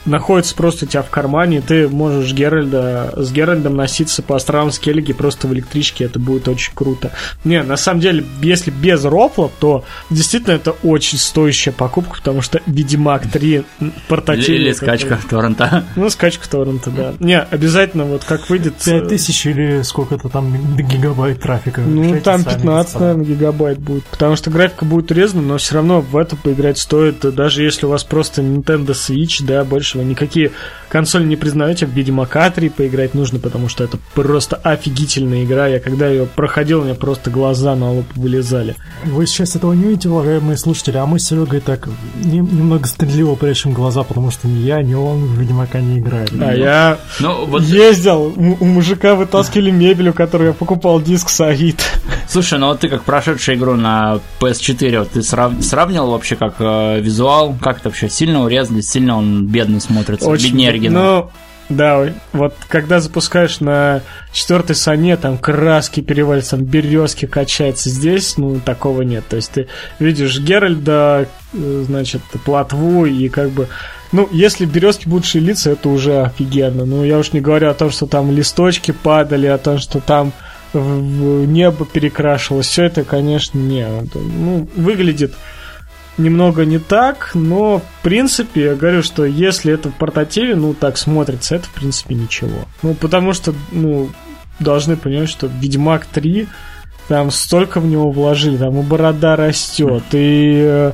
находится 0.05 0.55
просто 0.55 0.85
у 0.85 0.87
тебя 0.87 1.01
в 1.01 1.09
кармане, 1.09 1.57
и 1.57 1.61
ты 1.61 1.87
можешь 1.87 2.33
Геральда, 2.33 3.13
с 3.17 3.31
Геральдом 3.31 3.75
носиться 3.75 4.21
по 4.23 4.35
островам 4.35 4.71
Скеллиги 4.71 5.13
просто 5.13 5.47
в 5.47 5.53
электричке, 5.53 6.05
это 6.05 6.19
будет 6.19 6.47
очень 6.47 6.73
круто. 6.73 7.11
Не, 7.43 7.63
на 7.63 7.77
самом 7.77 8.01
деле, 8.01 8.23
если 8.41 8.71
без 8.71 9.03
рофла, 9.05 9.51
то 9.59 9.83
действительно 10.09 10.53
это 10.53 10.71
очень 10.83 11.17
стоящая 11.17 11.71
покупка, 11.71 12.17
потому 12.17 12.41
что 12.41 12.61
Ведьмак 12.65 13.29
3 13.31 13.63
портативный. 14.07 14.55
Или 14.55 14.71
скачка 14.73 15.19
торрента. 15.29 15.83
Ну, 15.95 16.09
скачка 16.09 16.49
торрента, 16.49 16.89
да. 16.89 17.13
Не, 17.19 17.39
обязательно, 17.39 18.05
вот 18.05 18.23
как 18.23 18.49
выйдет... 18.49 18.75
э, 18.87 19.01
5000 19.01 19.45
или 19.47 19.81
сколько-то 19.83 20.29
там 20.29 20.75
гигабайт 20.75 21.41
трафика. 21.41 21.81
Ну, 21.81 22.03
Решайте 22.03 22.23
там 22.23 22.41
сами, 22.41 22.53
15, 22.55 22.67
господа. 22.67 23.05
наверное, 23.05 23.25
гигабайт 23.25 23.79
будет. 23.79 24.03
Потому 24.05 24.35
что 24.35 24.49
графика 24.49 24.85
будет 24.85 25.11
урезана, 25.11 25.41
но 25.41 25.57
все 25.57 25.75
равно 25.75 26.01
в 26.01 26.17
это 26.17 26.35
поиграть 26.35 26.77
стоит. 26.77 27.19
Даже 27.19 27.63
если 27.63 27.85
у 27.85 27.89
вас 27.89 28.03
просто 28.03 28.41
Nintendo 28.41 28.89
Switch, 28.89 29.43
да, 29.43 29.63
больше 29.63 29.90
вы 29.99 30.05
никакие 30.05 30.51
консоли 30.89 31.23
не 31.25 31.35
признаете. 31.35 31.85
В 31.85 31.91
Ведьмака 31.91 32.49
3 32.49 32.69
поиграть 32.69 33.13
нужно, 33.13 33.39
потому 33.39 33.69
что 33.69 33.83
это 33.83 33.97
просто 34.13 34.55
офигительная 34.57 35.43
игра. 35.45 35.67
Я 35.67 35.79
когда 35.79 36.07
ее 36.07 36.25
проходил, 36.25 36.81
у 36.81 36.83
меня 36.83 36.95
просто 36.95 37.29
глаза 37.31 37.75
на 37.75 37.91
лоб 37.91 38.05
вылезали. 38.15 38.75
Вы 39.05 39.25
сейчас 39.27 39.55
этого 39.55 39.73
не 39.73 39.83
видите, 39.89 40.09
уважаемые 40.09 40.57
слушатели, 40.57 40.97
а 40.97 41.05
мы 41.05 41.19
с 41.19 41.27
Серегой 41.27 41.61
так 41.61 41.87
не- 42.23 42.39
немного 42.39 42.87
стыдливо 42.87 43.35
прячем 43.35 43.73
глаза, 43.73 44.03
потому 44.03 44.31
что 44.31 44.47
ни 44.47 44.59
я, 44.59 44.81
ни 44.81 44.93
он 44.93 45.25
в 45.25 45.39
Ведьмака 45.39 45.79
не 45.79 45.99
играли. 45.99 46.29
А 46.41 46.53
я 46.53 46.97
Ну, 47.19 47.45
вот, 47.45 47.61
ездил, 47.63 48.33
у 48.35 48.65
мужика 48.65 49.15
вытаскивали 49.15 49.71
мебель, 49.71 50.09
у 50.09 50.13
которой 50.13 50.47
я 50.47 50.53
покупал 50.53 51.01
диск 51.01 51.29
с 51.29 51.39
Авито. 51.41 51.83
слушай, 52.27 52.57
ну 52.59 52.67
вот 52.67 52.79
ты 52.81 52.89
как 52.89 53.03
прошедший 53.03 53.55
игру 53.55 53.75
на 53.75 54.19
PS4, 54.39 54.99
вот 54.99 55.11
ты 55.11 55.21
срав- 55.21 55.61
сравнивал 55.63 56.11
вообще 56.11 56.35
как 56.35 56.55
э, 56.59 56.99
визуал, 56.99 57.55
как 57.61 57.79
это 57.79 57.89
вообще, 57.89 58.09
сильно 58.09 58.43
урезали, 58.43 58.81
сильно 58.81 59.17
он 59.17 59.45
бедно 59.47 59.79
смотрится, 59.81 60.31
беднее 60.31 60.69
оригинал. 60.69 61.25
Ну, 61.25 61.31
да, 61.75 62.13
вот 62.33 62.53
когда 62.67 62.99
запускаешь 62.99 63.61
на 63.61 64.01
четвертой 64.33 64.75
сане, 64.75 65.15
там 65.15 65.37
краски 65.37 66.01
перевалятся, 66.01 66.57
там 66.57 66.65
березки 66.65 67.25
качаются. 67.25 67.89
Здесь, 67.89 68.37
ну, 68.37 68.59
такого 68.59 69.03
нет. 69.03 69.23
То 69.29 69.37
есть 69.37 69.51
ты 69.51 69.67
видишь 69.99 70.39
Геральда, 70.39 71.27
э, 71.53 71.83
значит, 71.85 72.21
плотву 72.45 73.05
и 73.05 73.29
как 73.29 73.51
бы... 73.51 73.67
Ну, 74.11 74.27
если 74.31 74.65
березки 74.65 75.07
будут 75.07 75.25
шевелиться, 75.25 75.71
это 75.71 75.87
уже 75.87 76.23
офигенно. 76.23 76.83
Ну, 76.83 77.05
я 77.05 77.17
уж 77.17 77.31
не 77.31 77.39
говорю 77.39 77.69
о 77.69 77.73
том, 77.73 77.89
что 77.91 78.05
там 78.05 78.31
листочки 78.31 78.91
падали, 78.91 79.47
о 79.47 79.57
том, 79.57 79.77
что 79.77 80.01
там 80.01 80.33
небо 80.73 81.85
перекрашивалось. 81.85 82.67
Все 82.67 82.83
это, 82.83 83.03
конечно, 83.03 83.57
не. 83.57 83.87
Ну, 84.13 84.67
выглядит 84.75 85.33
немного 86.17 86.65
не 86.65 86.79
так, 86.79 87.31
но 87.33 87.79
в 87.79 88.03
принципе 88.03 88.63
я 88.65 88.75
говорю, 88.75 89.03
что 89.03 89.25
если 89.25 89.73
это 89.73 89.89
в 89.89 89.95
портативе, 89.95 90.55
ну 90.55 90.73
так 90.73 90.97
смотрится, 90.97 91.55
это 91.55 91.65
в 91.67 91.71
принципе 91.71 92.15
ничего. 92.15 92.65
Ну 92.81 92.93
потому 92.93 93.33
что, 93.33 93.53
ну, 93.71 94.09
должны 94.59 94.97
понимать, 94.97 95.29
что 95.29 95.47
Ведьмак 95.47 96.05
3 96.05 96.47
там 97.07 97.31
столько 97.31 97.79
в 97.79 97.85
него 97.85 98.11
вложили, 98.11 98.57
там 98.57 98.79
и 98.79 98.83
борода 98.83 99.35
растет, 99.35 100.03
и 100.13 100.61
э, 100.63 100.91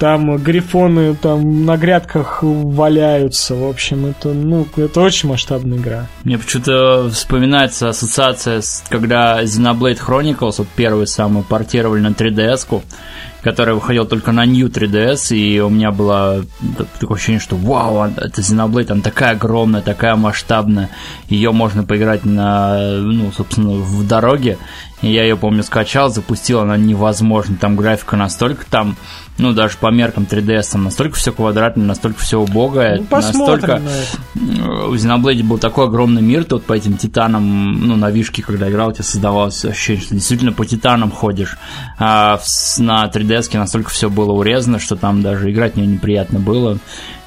там 0.00 0.36
грифоны 0.38 1.14
там 1.14 1.66
на 1.66 1.76
грядках 1.76 2.38
валяются. 2.42 3.54
В 3.54 3.68
общем, 3.68 4.06
это, 4.06 4.30
ну, 4.30 4.66
это 4.76 5.00
очень 5.00 5.28
масштабная 5.28 5.78
игра. 5.78 6.06
Мне 6.24 6.38
почему-то 6.38 7.10
вспоминается 7.10 7.90
ассоциация, 7.90 8.62
с, 8.62 8.82
когда 8.88 9.42
Xenoblade 9.42 10.00
Chronicles, 10.04 10.54
вот 10.58 10.68
первый 10.74 11.06
самый, 11.06 11.44
портировали 11.44 12.00
на 12.00 12.08
3DS-ку, 12.08 12.82
который 13.42 13.74
выходил 13.74 14.06
только 14.06 14.32
на 14.32 14.44
New 14.44 14.68
3DS, 14.68 15.36
и 15.36 15.60
у 15.60 15.68
меня 15.68 15.90
было 15.90 16.44
такое 16.98 17.16
ощущение, 17.16 17.40
что 17.40 17.56
вау, 17.56 18.00
а- 18.00 18.12
это 18.16 18.40
Xenoblade, 18.42 18.92
она 18.92 19.02
такая 19.02 19.32
огромная, 19.32 19.80
такая 19.80 20.16
масштабная, 20.16 20.90
ее 21.28 21.52
можно 21.52 21.82
поиграть 21.84 22.24
на, 22.24 22.98
ну, 22.98 23.32
собственно, 23.32 23.70
в 23.70 24.06
дороге, 24.06 24.58
я 25.08 25.22
ее, 25.22 25.36
помню, 25.36 25.62
скачал, 25.62 26.10
запустил, 26.10 26.60
она 26.60 26.76
невозможна, 26.76 27.56
там 27.56 27.76
графика 27.76 28.16
настолько 28.16 28.66
там, 28.66 28.96
ну, 29.38 29.52
даже 29.52 29.78
по 29.78 29.90
меркам 29.90 30.26
3DS, 30.30 30.72
там 30.72 30.84
настолько 30.84 31.16
все 31.16 31.32
квадратное, 31.32 31.86
настолько 31.86 32.20
все 32.20 32.38
убогое, 32.38 32.98
Ну, 32.98 33.06
настолько 33.10 33.78
на 33.78 33.90
в 34.34 34.94
Xenoblade 34.94 35.42
был 35.42 35.58
такой 35.58 35.86
огромный 35.86 36.22
мир, 36.22 36.46
вот 36.50 36.64
по 36.64 36.74
этим 36.74 36.96
титанам, 36.96 37.86
ну, 37.86 37.96
на 37.96 38.10
вишке, 38.10 38.42
когда 38.42 38.70
играл, 38.70 38.90
у 38.90 38.92
тебя 38.92 39.04
создавалось 39.04 39.64
ощущение, 39.64 40.02
что 40.02 40.14
действительно 40.14 40.52
по 40.52 40.66
титанам 40.66 41.10
ходишь. 41.10 41.56
А 41.98 42.38
в 42.42 42.78
на 42.78 43.06
3DS 43.06 43.56
настолько 43.56 43.90
все 43.90 44.10
было 44.10 44.32
урезано, 44.32 44.78
что 44.78 44.96
там 44.96 45.22
даже 45.22 45.50
играть 45.50 45.76
мне 45.76 45.86
неприятно 45.86 46.38
было. 46.38 46.78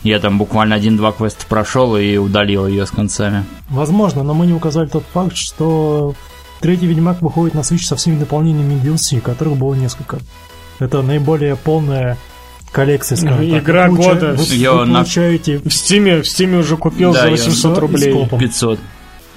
Я 0.04 0.20
там 0.20 0.38
буквально 0.38 0.76
один-два 0.76 1.14
квеста 1.14 1.46
прошел 1.48 1.96
и 1.96 2.18
удалил 2.18 2.68
ее 2.68 2.86
с 2.86 2.92
концами. 2.92 3.46
Возможно, 3.70 4.24
но 4.24 4.34
мы 4.34 4.46
не 4.46 4.54
указали 4.54 4.88
тот 4.88 5.04
факт, 5.14 5.38
что 5.38 6.14
третий 6.64 6.88
Ведьмак 6.88 7.22
выходит 7.22 7.54
на 7.54 7.60
Switch 7.60 7.84
со 7.84 7.96
всеми 7.96 8.18
дополнениями 8.18 8.82
DLC, 8.82 9.22
которых 9.22 9.58
было 9.58 9.76
несколько. 9.76 10.18
Это 10.80 11.02
наиболее 11.04 11.56
полная 11.56 12.18
коллекция, 12.72 13.18
скажем 13.18 13.38
так. 13.52 13.62
Игра 13.64 13.88
Вы 13.90 13.98
года. 13.98 14.34
Вы, 14.34 14.44
Её 14.56 14.80
вы 14.80 14.86
на- 14.86 14.94
получаете 15.02 15.60
В 15.64 15.70
Стиме, 15.72 16.22
в 16.22 16.28
Стиме 16.28 16.58
уже 16.58 16.78
купил 16.78 17.14
Да, 17.14 17.20
за 17.22 17.26
я 17.28 17.32
800 17.32 17.74
всё 17.74 17.80
рублей. 17.82 18.10
из 18.10 18.14
копа. 18.16 18.40
500 18.40 18.80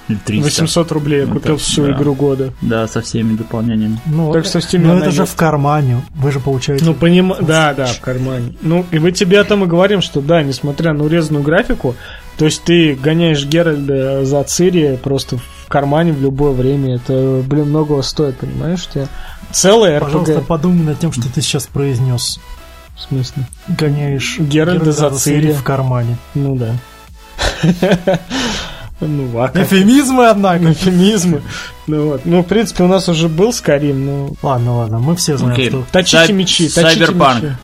или 0.09 0.17
300. 0.25 0.43
800 0.45 0.91
рублей 0.93 1.19
я 1.19 1.25
Ну, 1.27 1.33
купил 1.33 1.55
так, 1.57 1.63
всю 1.63 1.83
да. 1.85 1.91
игру 1.91 2.15
года. 2.15 2.53
Да, 2.61 2.87
со 2.87 3.01
всеми 3.01 3.35
дополнениями. 3.35 3.99
Ну, 4.05 4.31
Так 4.31 4.45
что 4.45 4.59
в 4.59 4.63
Steam 4.63 4.79
но 4.79 4.91
она 4.93 5.01
это 5.01 5.11
же 5.11 5.25
в 5.25 5.35
кармане. 5.35 6.01
Вы 6.15 6.31
же 6.31 6.39
получаете... 6.39 6.85
Ну, 6.85 6.93
поним... 6.93 7.33
Да, 7.41 7.73
да, 7.73 7.85
в 7.87 7.99
кармане. 7.99 8.53
Ну, 8.61 8.85
и 8.91 8.99
мы 8.99 9.11
тебе 9.11 9.39
о 9.39 9.43
том 9.43 9.65
и 9.65 9.67
говорим, 9.67 10.01
что 10.01 10.21
да, 10.21 10.41
несмотря 10.43 10.93
на 10.93 11.03
урезанную 11.03 11.43
графику, 11.43 11.95
то 12.37 12.45
есть 12.45 12.63
ты 12.63 12.95
гоняешь 12.95 13.45
Геральда 13.45 14.23
за 14.25 14.41
Цири 14.45 14.97
просто 15.03 15.39
в 15.67 15.69
кармане 15.69 16.13
в 16.13 16.21
любое 16.21 16.53
время. 16.53 16.95
Это, 16.95 17.43
блин, 17.45 17.69
многого 17.69 18.01
стоит, 18.01 18.37
понимаешь? 18.37 18.87
Тебе 18.87 19.07
целая 19.51 19.99
Пожалуйста, 19.99 20.39
подумай 20.39 20.85
над 20.85 20.99
тем, 20.99 21.11
что 21.11 21.23
ты 21.23 21.41
сейчас 21.41 21.67
произнес. 21.67 22.39
В 22.95 23.01
смысле? 23.01 23.43
Гоняешь 23.67 24.39
Геральда 24.39 24.93
за 24.93 25.11
Цири. 25.11 25.51
в 25.51 25.63
кармане. 25.63 26.17
Ну 26.33 26.55
да. 26.55 26.75
Ну, 28.99 29.29
а? 29.39 29.51
Эфемизмы, 29.53 30.27
однако. 30.27 30.71
Эфемизмы. 30.71 31.43
Ну 31.85 32.07
вот. 32.07 32.21
Ну, 32.25 32.41
в 32.41 32.47
принципе, 32.47 32.83
у 32.83 32.87
нас 32.87 33.07
уже 33.07 33.29
был 33.29 33.53
Скарим, 33.53 34.03
ну... 34.07 34.35
Ладно, 34.41 34.77
ладно, 34.77 34.97
мы 34.97 35.15
все 35.15 35.37
знаем, 35.37 35.53
Окей. 35.53 35.69
что... 35.69 35.85
Точите 35.91 36.33
мечи, 36.33 36.67
точите 36.67 36.81
Сайберпанк. 36.81 37.43
мечи. 37.43 37.55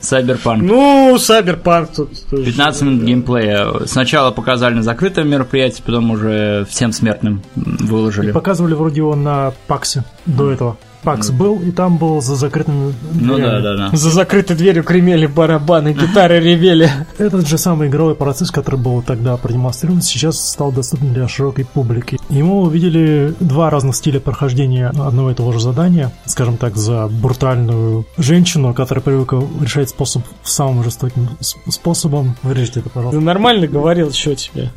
Сайберпанк. 0.00 0.62
Ну, 0.62 1.16
Сайберпанк 1.18 1.90
тут... 1.94 2.10
тоже, 2.30 2.44
15 2.44 2.82
минут 2.82 3.02
геймплея. 3.02 3.86
Сначала 3.86 4.30
показали 4.30 4.74
на 4.74 4.82
закрытом 4.82 5.28
мероприятии, 5.28 5.82
потом 5.84 6.10
уже 6.10 6.66
всем 6.68 6.92
смертным 6.92 7.42
выложили. 7.54 8.32
Показывали 8.32 8.74
вроде 8.74 8.96
его 8.96 9.14
на 9.14 9.52
Паксе 9.66 10.04
до 10.26 10.50
этого. 10.50 10.76
Пакс 11.02 11.30
был, 11.30 11.60
и 11.60 11.70
там 11.70 11.96
был 11.96 12.20
за 12.20 12.36
закрытыми 12.36 12.94
Ну 13.14 13.36
да, 13.38 13.58
дверями. 13.58 13.62
да, 13.62 13.90
да. 13.90 13.96
За 13.96 14.10
закрытой 14.10 14.56
дверью 14.56 14.84
кремели 14.84 15.26
барабаны, 15.26 15.92
гитары 15.94 16.40
ревели. 16.40 16.90
Этот 17.18 17.46
же 17.48 17.56
самый 17.58 17.88
игровой 17.88 18.14
процесс, 18.14 18.50
который 18.50 18.78
был 18.78 19.00
тогда 19.02 19.36
продемонстрирован, 19.36 20.02
сейчас 20.02 20.38
стал 20.50 20.72
доступен 20.72 21.12
для 21.14 21.26
широкой 21.28 21.64
публики. 21.64 22.18
Мы 22.28 22.60
увидели 22.62 23.34
два 23.40 23.70
разных 23.70 23.96
стиля 23.96 24.20
прохождения 24.20 24.88
одного 24.88 25.30
и 25.30 25.34
того 25.34 25.52
же 25.52 25.60
задания. 25.60 26.12
Скажем 26.26 26.56
так, 26.58 26.76
за 26.76 27.08
брутальную 27.08 28.04
женщину, 28.18 28.74
которая 28.74 29.02
привыкла 29.02 29.42
решать 29.60 29.88
способ 29.88 30.22
самым 30.42 30.84
жестоким 30.84 31.28
способом. 31.68 32.36
Вырежьте 32.42 32.80
это, 32.80 32.88
Ты 32.88 32.94
пожалуйста. 32.94 33.20
нормально 33.20 33.66
говорил, 33.66 34.12
что 34.12 34.34
тебе? 34.34 34.70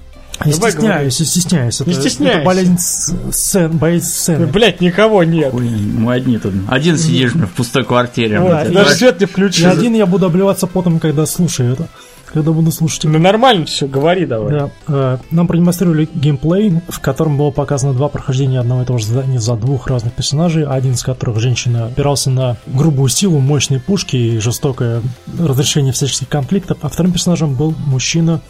Не 0.46 0.52
Давай 0.54 0.72
стесняюсь, 0.72 1.20
не 1.20 1.26
стесняюсь. 1.26 1.82
Это, 1.82 1.90
Не 1.90 1.96
стесняйся. 1.96 2.38
Это 2.40 2.46
болезнь 2.46 2.78
сцен, 2.78 3.78
боязнь 3.78 4.06
сцены. 4.08 4.48
Блять, 4.48 4.82
никого 4.82 5.24
нет. 5.24 5.54
Ой, 5.54 5.70
мы 5.70 6.14
одни 6.14 6.38
тут. 6.38 6.54
Один 6.68 6.98
сидишь 6.98 7.34
в 7.34 7.48
пустой 7.48 7.84
квартире. 7.86 8.40
Блядь. 8.42 8.72
даже 8.72 8.90
Это 8.90 8.98
свет 8.98 9.20
не 9.20 9.26
И 9.26 9.30
включил. 9.30 9.70
один 9.70 9.94
я 9.94 10.06
буду 10.06 10.26
обливаться 10.26 10.68
потом, 10.68 11.00
когда 11.00 11.26
слушаю 11.26 11.74
это. 11.74 11.88
Когда 12.26 12.52
буду 12.52 12.72
слушать 12.72 13.04
Ну 13.04 13.20
нормально 13.20 13.66
все, 13.68 13.86
говори 13.88 14.26
давай. 14.26 14.52
Да, 14.54 14.70
э, 14.88 15.18
нам 15.30 15.46
продемонстрировали 15.48 16.10
геймплей, 16.16 16.82
в 16.90 17.00
котором 17.00 17.38
было 17.38 17.52
показано 17.52 17.94
два 17.94 18.10
прохождения 18.10 18.60
одного 18.60 18.82
и 18.82 18.86
того 18.86 18.98
же 18.98 19.06
задания 19.06 19.40
за 19.40 19.54
двух 19.56 19.86
разных 19.86 20.14
персонажей, 20.14 20.66
один 20.66 20.94
из 20.94 21.04
которых 21.04 21.40
женщина 21.40 21.86
опирался 21.86 22.32
на 22.32 22.58
грубую 22.66 23.10
силу, 23.10 23.38
мощные 23.40 23.80
пушки 23.80 24.16
и 24.16 24.40
жестокое 24.40 25.04
разрешение 25.40 25.94
всяческих 25.94 26.28
конфликтов, 26.28 26.80
а 26.82 26.90
вторым 26.90 27.12
персонажем 27.14 27.54
был 27.54 27.76
мужчина, 27.86 28.42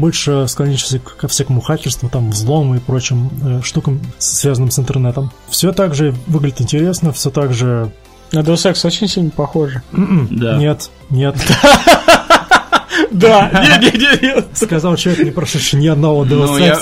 больше 0.00 0.46
склоняющийся 0.48 0.98
ко 0.98 1.28
всякому 1.28 1.60
хакерству, 1.60 2.08
там, 2.08 2.30
взлому 2.30 2.76
и 2.76 2.78
прочим 2.78 3.30
э, 3.42 3.60
штукам, 3.62 4.00
связанным 4.18 4.70
с 4.70 4.78
интернетом. 4.78 5.30
Все 5.48 5.72
так 5.72 5.94
же 5.94 6.14
выглядит 6.26 6.60
интересно, 6.60 7.12
все 7.12 7.30
так 7.30 7.52
же... 7.52 7.90
На 8.32 8.40
Deus 8.40 8.70
Ex 8.70 8.86
очень 8.86 9.08
сильно 9.08 9.30
похоже. 9.30 9.82
М-м, 9.92 10.28
Да. 10.30 10.56
Нет, 10.56 10.90
нет. 11.10 11.36
Да, 13.10 13.50
не-не-не. 13.80 14.44
Сказал 14.54 14.96
человек, 14.96 15.24
не 15.24 15.30
прошедший 15.30 15.80
ни 15.80 15.86
одного 15.86 16.24
Deus 16.24 16.46
Ну, 16.46 16.58
Ex. 16.58 16.80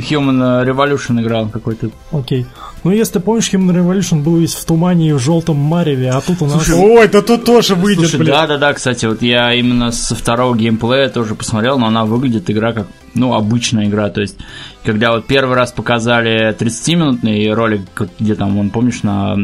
Human 0.00 0.64
Revolution 0.64 1.20
играл 1.20 1.48
какой-то. 1.48 1.90
Окей. 2.12 2.46
Ну, 2.84 2.90
если 2.90 3.14
ты 3.14 3.20
помнишь, 3.20 3.52
Human 3.52 3.76
Revolution 3.76 4.22
был 4.22 4.36
весь 4.36 4.54
в 4.54 4.64
тумане 4.64 5.10
и 5.10 5.12
в 5.12 5.18
желтом 5.20 5.56
мареве, 5.56 6.10
а 6.10 6.20
тут 6.20 6.42
у 6.42 6.46
нас... 6.46 6.68
Ой, 6.68 7.08
да 7.08 7.22
тут 7.22 7.44
тоже 7.44 7.76
выйдет, 7.76 8.08
Слушай, 8.08 8.20
блин. 8.20 8.32
да-да-да, 8.32 8.72
кстати, 8.72 9.06
вот 9.06 9.22
я 9.22 9.54
именно 9.54 9.92
со 9.92 10.16
второго 10.16 10.56
геймплея 10.56 11.08
тоже 11.08 11.36
посмотрел, 11.36 11.78
но 11.78 11.86
она 11.86 12.04
выглядит 12.04 12.50
игра 12.50 12.72
как, 12.72 12.88
ну, 13.14 13.34
обычная 13.34 13.86
игра, 13.86 14.10
то 14.10 14.20
есть, 14.20 14.36
когда 14.84 15.12
вот 15.12 15.26
первый 15.26 15.54
раз 15.54 15.70
показали 15.70 16.56
30-минутный 16.56 17.52
ролик, 17.52 17.82
где 18.18 18.34
там, 18.34 18.58
он, 18.58 18.70
помнишь, 18.70 19.04
на 19.04 19.36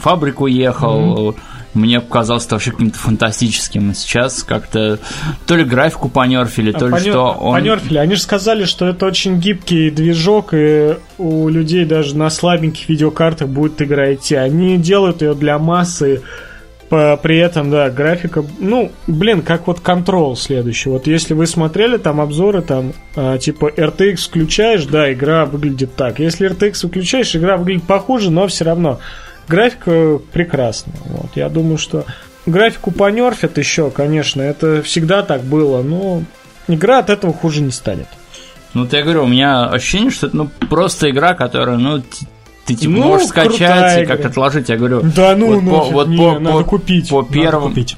фабрику 0.00 0.46
ехал, 0.48 1.36
мне 1.74 2.00
показалось 2.00 2.46
это 2.46 2.54
вообще 2.54 2.70
каким-то 2.70 2.98
фантастическим, 2.98 3.90
а 3.90 3.94
сейчас 3.94 4.42
как-то 4.42 4.98
то 5.46 5.56
ли 5.56 5.64
графику 5.64 6.08
понерфили, 6.08 6.72
то 6.72 6.86
ли 6.86 6.94
Понер- 6.94 7.10
что 7.10 7.32
он... 7.32 7.54
понерфили. 7.54 7.98
Они 7.98 8.14
же 8.14 8.22
сказали, 8.22 8.64
что 8.64 8.86
это 8.86 9.06
очень 9.06 9.40
гибкий 9.40 9.90
движок, 9.90 10.50
и 10.52 10.96
у 11.18 11.48
людей 11.48 11.84
даже 11.84 12.16
на 12.16 12.30
слабеньких 12.30 12.88
видеокартах 12.88 13.48
будет 13.48 13.82
игра 13.82 14.14
идти. 14.14 14.34
Они 14.34 14.78
делают 14.78 15.22
ее 15.22 15.34
для 15.34 15.58
массы, 15.58 16.22
при 16.88 17.38
этом, 17.38 17.70
да, 17.70 17.90
графика, 17.90 18.44
ну, 18.58 18.92
блин, 19.06 19.42
как 19.42 19.66
вот 19.66 19.80
Control 19.80 20.36
следующий. 20.36 20.90
Вот 20.90 21.06
если 21.06 21.34
вы 21.34 21.46
смотрели 21.46 21.96
там 21.96 22.20
обзоры, 22.20 22.62
там, 22.62 22.92
а, 23.16 23.38
типа 23.38 23.70
RTX 23.76 24.16
включаешь, 24.16 24.84
да, 24.84 25.12
игра 25.12 25.44
выглядит 25.44 25.96
так. 25.96 26.20
Если 26.20 26.48
RTX 26.48 26.80
выключаешь, 26.84 27.34
игра 27.34 27.56
выглядит 27.56 27.84
похуже, 27.84 28.30
но 28.30 28.46
все 28.46 28.64
равно 28.64 29.00
графика 29.48 30.18
прекрасная. 30.32 30.96
Вот, 31.06 31.30
я 31.34 31.48
думаю, 31.48 31.78
что 31.78 32.04
графику 32.46 32.90
понерфят 32.90 33.58
еще, 33.58 33.90
конечно, 33.90 34.42
это 34.42 34.82
всегда 34.82 35.22
так 35.22 35.42
было, 35.42 35.82
но 35.82 36.22
игра 36.68 36.98
от 36.98 37.10
этого 37.10 37.32
хуже 37.32 37.62
не 37.62 37.70
станет. 37.72 38.08
Ну, 38.74 38.88
я 38.90 39.02
говорю, 39.02 39.24
у 39.24 39.28
меня 39.28 39.66
ощущение, 39.66 40.10
что 40.10 40.26
это, 40.26 40.36
ну, 40.36 40.50
просто 40.68 41.08
игра, 41.10 41.34
которая, 41.34 41.76
ну, 41.78 42.02
ты 42.66 42.74
типа 42.74 42.92
Ну, 42.92 43.02
можешь 43.04 43.28
скачать 43.28 44.02
и 44.02 44.06
как 44.06 44.20
игра. 44.20 44.30
отложить, 44.30 44.68
я 44.68 44.76
говорю. 44.76 45.02
Да 45.14 45.36
ну, 45.36 45.46
вот 45.54 45.62
ну, 45.62 45.70
по, 45.70 45.84
вот 45.90 46.08
не, 46.08 46.16
по, 46.16 46.38
надо 46.40 46.58
по- 46.58 46.64
купить. 46.64 47.08
по 47.10 47.20
Надо 47.22 47.32
первому, 47.32 47.68
купить. 47.68 47.96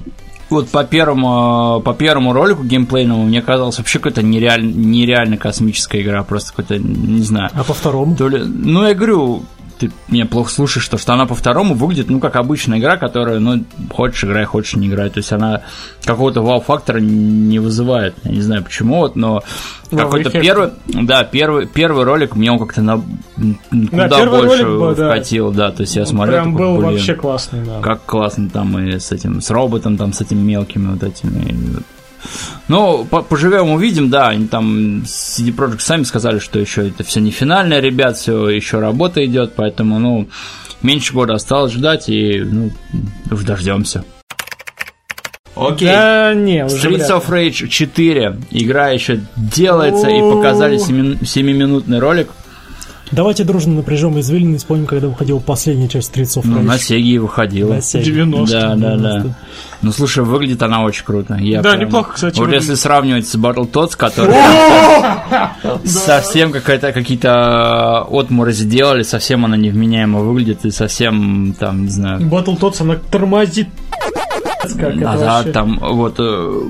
вот 0.50 0.68
по 0.68 0.84
первому, 0.84 1.80
по 1.82 1.94
первому 1.94 2.32
ролику 2.34 2.62
геймплейному 2.64 3.24
мне 3.24 3.40
казалось 3.40 3.78
вообще 3.78 4.00
какая-то 4.00 4.22
нереаль, 4.22 4.64
нереально 4.66 5.38
космическая 5.38 6.02
игра, 6.02 6.22
просто 6.24 6.50
какой-то, 6.50 6.78
не 6.78 7.22
знаю. 7.22 7.50
А 7.54 7.64
по 7.64 7.72
второму? 7.72 8.14
То 8.16 8.28
ли, 8.28 8.42
ну, 8.44 8.86
я 8.86 8.92
говорю, 8.94 9.44
ты 9.78 9.90
меня 10.08 10.26
плохо 10.26 10.50
слушаешь, 10.50 10.88
то, 10.88 10.98
что 10.98 11.12
она 11.12 11.26
по 11.26 11.34
второму 11.34 11.74
выглядит, 11.74 12.08
ну, 12.08 12.20
как 12.20 12.36
обычная 12.36 12.78
игра, 12.78 12.96
которая, 12.96 13.38
ну, 13.38 13.64
хочешь 13.92 14.24
играй, 14.24 14.44
хочешь 14.44 14.76
не 14.76 14.88
играй. 14.88 15.10
То 15.10 15.18
есть 15.18 15.32
она 15.32 15.62
какого-то 16.04 16.42
вау-фактора 16.42 16.98
не 16.98 17.58
вызывает. 17.58 18.14
Я 18.24 18.32
не 18.32 18.40
знаю 18.40 18.64
почему, 18.64 18.98
вот, 18.98 19.16
но 19.16 19.42
какой-то 19.90 20.30
эффекта. 20.30 20.40
первый, 20.40 20.70
да, 20.86 21.24
первый, 21.24 21.66
первый 21.66 22.04
ролик 22.04 22.36
мне 22.36 22.50
он 22.50 22.58
как-то 22.58 22.82
на, 22.82 22.96
куда 22.96 24.08
первый 24.08 24.46
больше 24.46 24.64
ролик 24.64 24.78
был, 24.80 24.94
да. 24.94 25.08
да. 25.52 25.70
То 25.70 25.82
есть 25.82 25.96
я 25.96 26.02
Он 26.02 26.08
смотрел, 26.08 26.34
Прям 26.34 26.52
такой, 26.52 26.66
был 26.66 26.76
блин, 26.78 26.90
вообще 26.90 27.14
классный, 27.14 27.64
да. 27.64 27.80
как 27.80 28.04
классно 28.04 28.48
там 28.50 28.78
и 28.78 28.98
с 28.98 29.12
этим, 29.12 29.40
с 29.40 29.50
роботом, 29.50 29.96
там, 29.96 30.12
с 30.12 30.20
этими 30.20 30.40
мелкими 30.40 30.92
вот 30.92 31.02
этими. 31.02 31.82
Ну, 32.68 33.04
по- 33.04 33.22
поживем, 33.22 33.70
увидим, 33.70 34.10
да, 34.10 34.28
они 34.28 34.46
там 34.46 35.02
CD 35.04 35.54
Projekt 35.54 35.80
сами 35.80 36.02
сказали, 36.04 36.38
что 36.38 36.58
еще 36.58 36.88
это 36.88 37.04
все 37.04 37.20
не 37.20 37.30
финальное, 37.30 37.80
ребят, 37.80 38.16
все 38.16 38.48
еще 38.48 38.78
работа 38.80 39.24
идет, 39.24 39.54
поэтому, 39.56 39.98
ну, 39.98 40.28
меньше 40.82 41.12
года 41.12 41.34
осталось 41.34 41.72
ждать 41.72 42.08
и, 42.08 42.40
ну, 42.40 42.70
уж 43.30 43.42
дождемся. 43.42 44.04
Окей. 45.54 45.88
Да, 45.88 46.34
не, 46.34 46.66
уже 46.66 46.76
Streets 46.76 46.96
вряд 46.96 47.10
of 47.10 47.28
Rage 47.30 47.68
4. 47.68 48.36
Игра 48.50 48.90
еще 48.90 49.20
делается, 49.36 50.08
и 50.08 50.20
показали 50.20 50.78
7-минутный 50.78 51.98
ролик. 51.98 52.28
Давайте 53.12 53.44
дружно 53.44 53.74
напряжем 53.74 54.18
извилины 54.18 54.56
и 54.56 54.58
вспомним, 54.58 54.86
когда 54.86 55.06
выходила 55.08 55.38
последняя 55.38 55.88
часть 55.88 56.12
of 56.16 56.40
Ну, 56.44 56.60
на 56.62 56.76
Сеге 56.76 57.00
и 57.02 57.18
выходила. 57.18 57.74
На 57.74 57.78
Sega. 57.78 58.02
90. 58.02 58.52
Да, 58.52 58.74
да, 58.74 58.96
да. 58.96 58.96
90. 59.18 59.34
Ну, 59.82 59.92
слушай, 59.92 60.24
выглядит 60.24 60.62
она 60.62 60.82
очень 60.82 61.04
круто. 61.04 61.34
Я 61.34 61.62
Да, 61.62 61.70
прям- 61.72 61.82
неплохо, 61.82 62.12
кстати, 62.14 62.36
Вот 62.36 62.46
выглядит. 62.46 62.62
если 62.62 62.74
сравнивать 62.74 63.28
с 63.28 63.36
Battletoads, 63.36 63.96
который 63.96 64.34
совсем 65.84 66.50
какая-то 66.52 66.92
какие-то 66.92 68.02
отморози 68.10 68.64
делали, 68.64 69.02
совсем 69.02 69.44
она 69.44 69.56
невменяемо 69.56 70.20
выглядит 70.20 70.64
и 70.64 70.70
совсем 70.70 71.54
там, 71.58 71.84
не 71.84 71.90
знаю, 71.90 72.20
Battletoads, 72.22 72.82
она 72.82 72.96
тормозит. 72.96 73.68
Как 74.62 74.96
это 74.96 74.96
назад 75.00 75.28
вообще? 75.46 75.52
там 75.52 75.78
вот 75.80 76.16
э, 76.18 76.60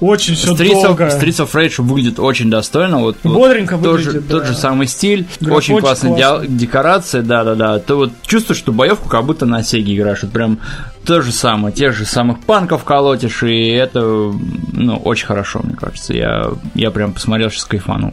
Очень 0.00 0.34
все 0.34 0.52
Streets 0.52 0.72
of, 0.74 0.82
долго. 0.82 1.04
Streets 1.08 1.42
of 1.46 1.52
Rage 1.52 1.82
выглядит 1.82 2.18
очень 2.20 2.50
достойно. 2.50 2.98
Вот, 2.98 3.16
вот 3.22 3.32
Бодренько 3.32 3.78
тот 3.78 4.00
же, 4.00 4.08
выглядит, 4.10 4.28
тот 4.28 4.42
да. 4.42 4.48
же 4.48 4.54
самый 4.54 4.86
стиль, 4.86 5.26
Графончик 5.40 5.76
очень 5.76 5.80
классные 5.80 6.14
классный. 6.16 6.46
диа- 6.48 6.56
декорации, 6.58 7.20
да-да-да. 7.22 7.78
Ты 7.78 7.94
вот 7.94 8.12
чувствуешь, 8.26 8.58
что 8.58 8.72
боевку 8.72 9.08
как 9.08 9.24
будто 9.24 9.46
на 9.46 9.62
Сеге 9.62 9.96
играешь. 9.96 10.22
Вот 10.22 10.32
прям 10.32 10.58
то 11.04 11.22
же 11.22 11.32
самое, 11.32 11.74
тех 11.74 11.94
же 11.94 12.04
самых 12.04 12.40
панков 12.40 12.84
колотишь, 12.84 13.42
и 13.42 13.68
это, 13.68 14.00
ну, 14.02 14.96
очень 15.04 15.26
хорошо, 15.26 15.60
мне 15.62 15.74
кажется. 15.74 16.12
Я, 16.12 16.50
я 16.74 16.90
прям 16.90 17.12
посмотрел, 17.14 17.48
сейчас 17.50 17.64
кайфанул. 17.64 18.12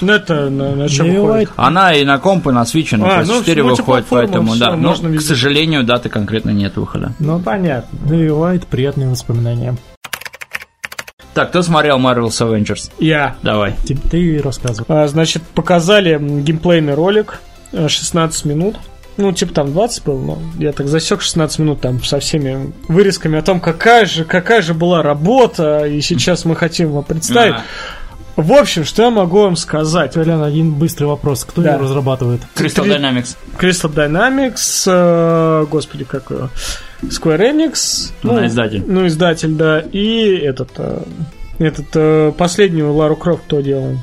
Ну, 0.00 0.12
это 0.12 0.48
на, 0.50 0.74
на 0.74 0.88
чем 0.88 1.08
выходит? 1.14 1.50
Она 1.56 1.92
и 1.92 2.04
на 2.04 2.18
комп, 2.18 2.48
и 2.48 2.50
на 2.50 2.62
Switch, 2.62 2.94
и 2.94 2.96
на 2.96 3.18
А, 3.20 3.24
ну, 3.24 3.40
PS4 3.42 3.62
выходит, 3.62 4.06
поэтому, 4.08 4.52
всё, 4.52 4.60
да. 4.60 4.76
Но, 4.76 4.88
можно 4.88 5.16
к 5.16 5.20
сожалению, 5.20 5.84
даты 5.84 6.08
конкретно 6.08 6.50
нет 6.50 6.76
выхода. 6.76 7.12
Ну, 7.20 7.38
понятно. 7.38 7.96
Да 8.08 8.16
и 8.16 8.26
White, 8.28 8.66
приятные 8.70 9.08
воспоминания. 9.08 9.76
Так, 11.34 11.50
кто 11.50 11.62
смотрел 11.62 11.98
Marvel's 11.98 12.40
Avengers? 12.40 12.90
Я. 12.98 13.36
Давай. 13.42 13.74
Ты, 13.86 13.96
ты 13.96 14.40
рассказывай. 14.42 14.86
А, 14.88 15.08
Значит, 15.08 15.42
показали 15.42 16.16
геймплейный 16.18 16.94
ролик, 16.94 17.40
э, 17.72 17.88
16 17.88 18.44
минут. 18.44 18.76
Ну, 19.16 19.32
типа 19.32 19.54
там 19.54 19.72
20 19.72 20.04
был, 20.04 20.18
но 20.18 20.38
я 20.58 20.72
так 20.72 20.88
засек 20.88 21.22
16 21.22 21.60
минут 21.60 21.80
там 21.80 22.02
со 22.02 22.18
всеми 22.18 22.72
вырезками 22.88 23.38
о 23.38 23.42
том, 23.42 23.60
какая 23.60 24.06
же, 24.06 24.24
какая 24.24 24.60
же 24.60 24.74
была 24.74 25.02
работа, 25.02 25.86
и 25.86 26.00
сейчас 26.00 26.44
мы 26.44 26.56
хотим 26.56 26.90
вам 26.90 27.04
представить. 27.04 27.54
В 28.36 28.52
общем, 28.52 28.84
что 28.84 29.02
я 29.04 29.10
могу 29.10 29.42
вам 29.42 29.54
сказать? 29.56 30.12
Толян, 30.12 30.42
один 30.42 30.72
быстрый 30.72 31.04
вопрос. 31.04 31.44
Кто 31.44 31.62
Да. 31.62 31.74
ее 31.74 31.78
разрабатывает? 31.80 32.40
Crystal 32.56 32.84
Dynamics. 32.84 33.36
Crystal 33.58 33.92
Dynamics, 33.94 34.84
э, 34.86 35.66
господи, 35.70 36.04
как 36.04 36.30
его, 36.30 36.48
Square 37.02 37.52
Enix. 37.52 38.12
Ну, 38.22 38.44
издатель. 38.44 38.82
Ну, 38.86 39.06
издатель, 39.06 39.52
да. 39.54 39.80
И 39.92 40.36
этот, 40.36 40.70
э, 40.78 41.02
этот 41.58 41.86
э, 41.94 42.32
последнюю 42.36 42.92
Лару 42.92 43.14
Крофт 43.16 43.44
кто 43.46 43.60
делал? 43.60 43.98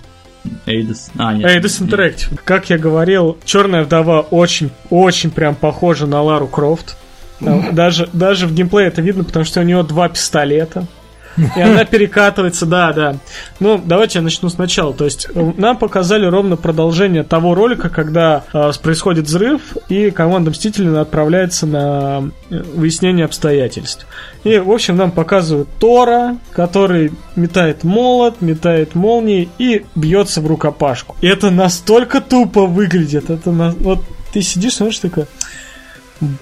Eidos. 0.65 1.12
А, 1.17 1.34
нет. 1.34 1.46
Eidos 1.50 1.82
Interactive. 1.86 2.39
Как 2.46 2.70
я 2.70 2.78
говорил, 2.78 3.38
Черная 3.44 3.84
вдова 3.84 4.22
очень, 4.22 4.72
очень 4.89 5.30
прям 5.30 5.56
похожа 5.56 6.08
на 6.08 6.22
Лару 6.22 6.48
Крофт. 6.48 6.96
Даже, 7.39 8.08
даже 8.13 8.46
в 8.48 8.54
геймплее 8.54 8.88
это 8.88 9.02
видно, 9.02 9.24
потому 9.24 9.46
что 9.46 9.60
у 9.62 9.63
нее 9.63 9.84
два 9.84 10.08
пистолета. 10.10 10.86
И 11.38 11.62
она 11.62 11.86
перекатывается, 11.86 12.65
да, 12.65 12.94
да. 12.94 13.15
Ну, 13.60 13.82
давайте 13.84 14.20
я 14.20 14.24
начну 14.24 14.50
сначала. 14.50 14.94
То 14.94 15.06
есть, 15.06 15.28
э, 15.34 15.52
нам 15.58 15.78
показали 15.78 16.26
ровно 16.26 16.58
продолжение 16.58 17.24
того 17.24 17.56
ролика, 17.56 17.89
когда 17.89 18.44
э, 18.54 18.72
происходит 18.82 19.26
взрыв, 19.26 19.62
и 19.89 20.12
команда 20.12 20.52
Мстителей 20.52 20.98
отправляется 21.00 21.65
на 21.65 22.32
э, 22.50 22.63
выяснение 22.76 23.26
обстоятельств. 23.26 24.06
И, 24.44 24.58
в 24.58 24.72
общем, 24.72 24.98
нам 24.98 25.12
показывают 25.12 25.70
Тора, 25.80 26.38
который 26.52 27.12
метает 27.36 27.84
молот, 27.84 28.41
метает 28.41 28.96
молнии 28.96 29.50
и 29.58 29.86
бьется 29.96 30.41
в 30.41 30.48
рукопашку. 30.48 31.15
И 31.22 31.28
это 31.28 31.50
настолько 31.50 32.22
тупо 32.22 32.65
выглядит. 32.65 33.30
Это 33.30 33.52
на... 33.52 33.72
Вот 33.72 34.00
ты 34.34 34.41
сидишь, 34.41 34.76
смотришь, 34.76 35.00
такой... 35.00 35.26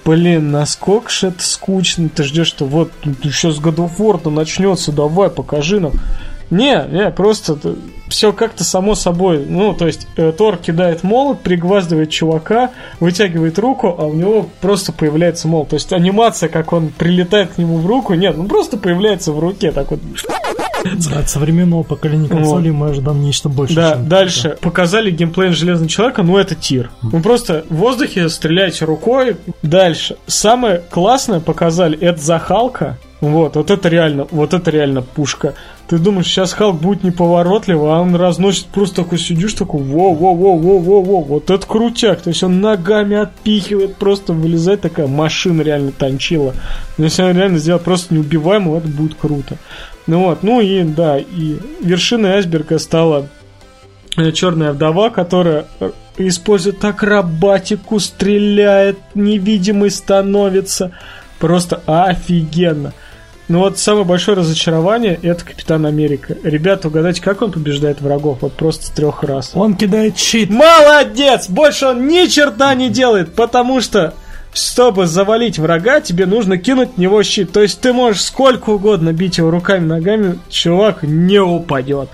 Блин, 0.04 0.50
насколько 0.50 1.10
же 1.10 1.28
это 1.28 1.42
скучно. 1.42 2.10
Ты 2.10 2.22
ждешь, 2.24 2.48
что 2.48 2.66
вот 2.66 2.92
сейчас 3.22 3.58
God 3.58 3.76
of 3.76 3.96
War 3.98 4.28
начнется, 4.28 4.92
давай, 4.92 5.30
покажи 5.30 5.80
нам. 5.80 5.92
Не, 6.50 6.84
не, 6.90 7.10
просто 7.10 7.56
все 8.08 8.32
как-то 8.32 8.64
само 8.64 8.94
собой. 8.94 9.46
Ну, 9.48 9.72
то 9.72 9.86
есть 9.86 10.06
э, 10.16 10.32
Тор 10.36 10.56
кидает 10.56 11.02
молот, 11.04 11.40
пригваздывает 11.40 12.10
чувака, 12.10 12.72
вытягивает 12.98 13.58
руку, 13.58 13.94
а 13.96 14.06
у 14.06 14.12
него 14.12 14.48
просто 14.60 14.92
появляется 14.92 15.48
молот. 15.48 15.68
То 15.68 15.74
есть 15.74 15.92
анимация, 15.92 16.48
как 16.48 16.72
он 16.72 16.88
прилетает 16.88 17.52
к 17.52 17.58
нему 17.58 17.78
в 17.78 17.86
руку, 17.86 18.14
нет, 18.14 18.36
он 18.36 18.48
просто 18.48 18.76
появляется 18.76 19.32
в 19.32 19.38
руке, 19.38 19.70
так 19.70 19.92
вот. 19.92 20.00
От 21.14 21.28
современного 21.28 21.82
поколения 21.82 22.28
консолей 22.28 22.70
мы 22.70 22.90
ожидаем 22.90 23.22
нечто 23.22 23.48
большее. 23.48 23.76
Да, 23.76 23.96
дальше. 23.96 24.56
Показали 24.60 25.10
геймплей 25.10 25.52
Железного 25.52 25.88
Человека, 25.88 26.22
ну 26.22 26.36
это 26.36 26.54
тир. 26.54 26.90
Вы 27.02 27.20
просто 27.20 27.64
в 27.68 27.76
воздухе 27.76 28.28
стреляете 28.28 28.84
рукой. 28.84 29.36
Дальше. 29.62 30.16
Самое 30.26 30.82
классное 30.90 31.40
показали, 31.40 31.98
это 31.98 32.20
Захалка. 32.20 32.98
Вот, 33.20 33.56
вот 33.56 33.70
это 33.70 33.88
реально, 33.90 34.26
вот 34.30 34.54
это 34.54 34.70
реально 34.70 35.02
пушка. 35.02 35.54
Ты 35.88 35.98
думаешь, 35.98 36.26
сейчас 36.26 36.52
Халк 36.52 36.80
будет 36.80 37.04
неповоротлив, 37.04 37.78
а 37.80 38.00
он 38.00 38.14
разносит 38.14 38.66
просто 38.66 39.02
такой 39.02 39.18
сидишь 39.18 39.54
такой, 39.54 39.82
во 39.82 40.14
во 40.14 40.32
во 40.32 40.56
во 40.56 40.78
во 40.78 41.02
во 41.02 41.20
вот 41.20 41.50
это 41.50 41.66
крутяк. 41.66 42.22
То 42.22 42.30
есть 42.30 42.42
он 42.42 42.60
ногами 42.60 43.16
отпихивает, 43.16 43.96
просто 43.96 44.32
вылезает 44.32 44.80
такая 44.80 45.06
машина 45.06 45.60
реально 45.60 45.92
танчила. 45.92 46.54
Но 46.96 47.04
если 47.04 47.22
он 47.22 47.36
реально 47.36 47.58
сделать 47.58 47.82
просто 47.82 48.14
неубиваемым, 48.14 48.74
это 48.76 48.88
будет 48.88 49.16
круто. 49.20 49.58
Ну 50.10 50.24
вот, 50.24 50.42
ну 50.42 50.60
и 50.60 50.82
да, 50.82 51.18
и 51.18 51.56
вершиной 51.82 52.30
айсберга 52.30 52.80
стала 52.80 53.28
э, 54.16 54.32
черная 54.32 54.72
вдова, 54.72 55.08
которая 55.08 55.66
э, 55.78 55.92
использует 56.18 56.84
акробатику, 56.84 58.00
стреляет, 58.00 58.98
невидимый 59.14 59.88
становится. 59.92 60.90
Просто 61.38 61.80
офигенно. 61.86 62.92
Ну 63.46 63.60
вот 63.60 63.78
самое 63.78 64.04
большое 64.04 64.36
разочарование 64.36 65.16
это 65.22 65.44
Капитан 65.44 65.86
Америка. 65.86 66.36
Ребята, 66.42 66.88
угадайте, 66.88 67.22
как 67.22 67.40
он 67.42 67.52
побеждает 67.52 68.00
врагов? 68.00 68.38
Вот 68.40 68.54
просто 68.54 68.86
с 68.86 68.90
трех 68.90 69.22
раз. 69.22 69.52
Он 69.54 69.76
кидает 69.76 70.18
щит. 70.18 70.50
Молодец! 70.50 71.48
Больше 71.48 71.86
он 71.86 72.08
ни 72.08 72.26
черта 72.26 72.74
не 72.74 72.88
делает, 72.88 73.32
потому 73.36 73.80
что 73.80 74.14
чтобы 74.52 75.06
завалить 75.06 75.58
врага, 75.58 76.00
тебе 76.00 76.26
нужно 76.26 76.58
кинуть 76.58 76.90
в 76.96 76.98
него 76.98 77.22
щит. 77.22 77.52
То 77.52 77.62
есть 77.62 77.80
ты 77.80 77.92
можешь 77.92 78.22
сколько 78.22 78.70
угодно 78.70 79.12
бить 79.12 79.38
его 79.38 79.50
руками, 79.50 79.84
ногами, 79.84 80.38
чувак 80.48 81.02
не 81.02 81.38
упадет. 81.38 82.10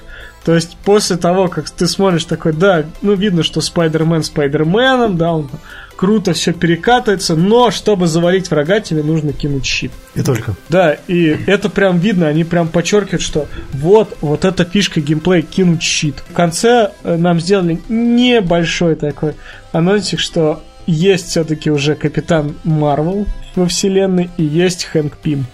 То 0.46 0.54
есть 0.54 0.76
после 0.84 1.16
того, 1.16 1.48
как 1.48 1.68
ты 1.68 1.88
смотришь 1.88 2.24
такой, 2.24 2.52
да, 2.52 2.84
ну 3.02 3.14
видно, 3.14 3.42
что 3.42 3.60
Спайдермен 3.60 4.22
Спайдерменом, 4.22 5.16
да, 5.16 5.32
он 5.32 5.50
круто 5.96 6.34
все 6.34 6.52
перекатывается, 6.52 7.34
но 7.34 7.72
чтобы 7.72 8.06
завалить 8.06 8.48
врага, 8.48 8.78
тебе 8.78 9.02
нужно 9.02 9.32
кинуть 9.32 9.64
щит. 9.64 9.90
И 10.14 10.22
только. 10.22 10.54
Да, 10.68 10.96
и 11.08 11.36
это 11.48 11.68
прям 11.68 11.98
видно, 11.98 12.28
они 12.28 12.44
прям 12.44 12.68
подчеркивают, 12.68 13.22
что 13.22 13.48
вот, 13.72 14.16
вот 14.20 14.44
эта 14.44 14.64
фишка 14.64 15.00
геймплея 15.00 15.42
кинуть 15.42 15.82
щит. 15.82 16.22
В 16.30 16.32
конце 16.32 16.92
э, 17.02 17.16
нам 17.16 17.40
сделали 17.40 17.80
небольшой 17.88 18.94
такой 18.94 19.34
анонсик, 19.72 20.20
что 20.20 20.62
есть 20.86 21.28
все-таки 21.28 21.70
уже 21.70 21.94
Капитан 21.94 22.54
Марвел 22.64 23.26
во 23.54 23.66
вселенной 23.66 24.30
и 24.36 24.44
есть 24.44 24.84
Хэнк 24.84 25.16
Пим 25.16 25.46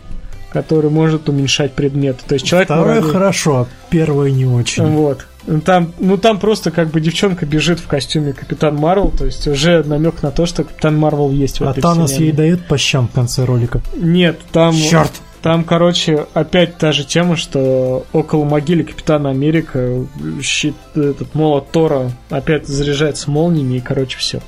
который 0.52 0.90
может 0.90 1.30
уменьшать 1.30 1.72
предметы. 1.72 2.20
То 2.26 2.34
есть 2.34 2.46
человек 2.46 2.68
Второе 2.68 3.00
муравей- 3.00 3.10
хорошо, 3.10 3.56
а 3.56 3.66
первое 3.88 4.30
не 4.30 4.44
очень. 4.44 4.84
Вот. 4.84 5.26
Там, 5.64 5.92
ну 5.98 6.18
там 6.18 6.38
просто 6.38 6.70
как 6.70 6.90
бы 6.90 7.00
девчонка 7.00 7.46
бежит 7.46 7.80
в 7.80 7.86
костюме 7.86 8.32
Капитан 8.32 8.76
Марвел, 8.76 9.10
то 9.10 9.24
есть 9.24 9.48
уже 9.48 9.82
намек 9.82 10.22
на 10.22 10.30
то, 10.30 10.46
что 10.46 10.64
Капитан 10.64 10.96
Марвел 10.96 11.30
есть 11.30 11.58
в 11.60 11.64
А 11.66 11.70
этой 11.70 11.80
Танос 11.80 12.10
вселенной. 12.10 12.26
ей 12.28 12.36
дает 12.36 12.66
по 12.66 12.78
щам 12.78 13.08
в 13.08 13.12
конце 13.12 13.44
ролика. 13.44 13.80
Нет, 13.96 14.38
там... 14.52 14.74
Черт! 14.74 15.10
Там, 15.42 15.64
короче, 15.64 16.26
опять 16.34 16.78
та 16.78 16.92
же 16.92 17.04
тема, 17.04 17.36
что 17.36 18.06
около 18.12 18.44
могилы 18.44 18.84
Капитана 18.84 19.30
Америка 19.30 20.04
щит, 20.40 20.76
этот 20.94 21.34
молот 21.34 21.72
Тора 21.72 22.12
опять 22.30 22.68
заряжается 22.68 23.28
молниями, 23.28 23.78
и, 23.78 23.80
короче, 23.80 24.18
все. 24.18 24.40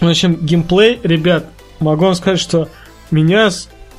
В 0.00 0.08
общем, 0.08 0.34
геймплей, 0.36 1.00
ребят, 1.02 1.46
могу 1.80 2.04
вам 2.06 2.14
сказать, 2.14 2.40
что 2.40 2.68
меня 3.10 3.50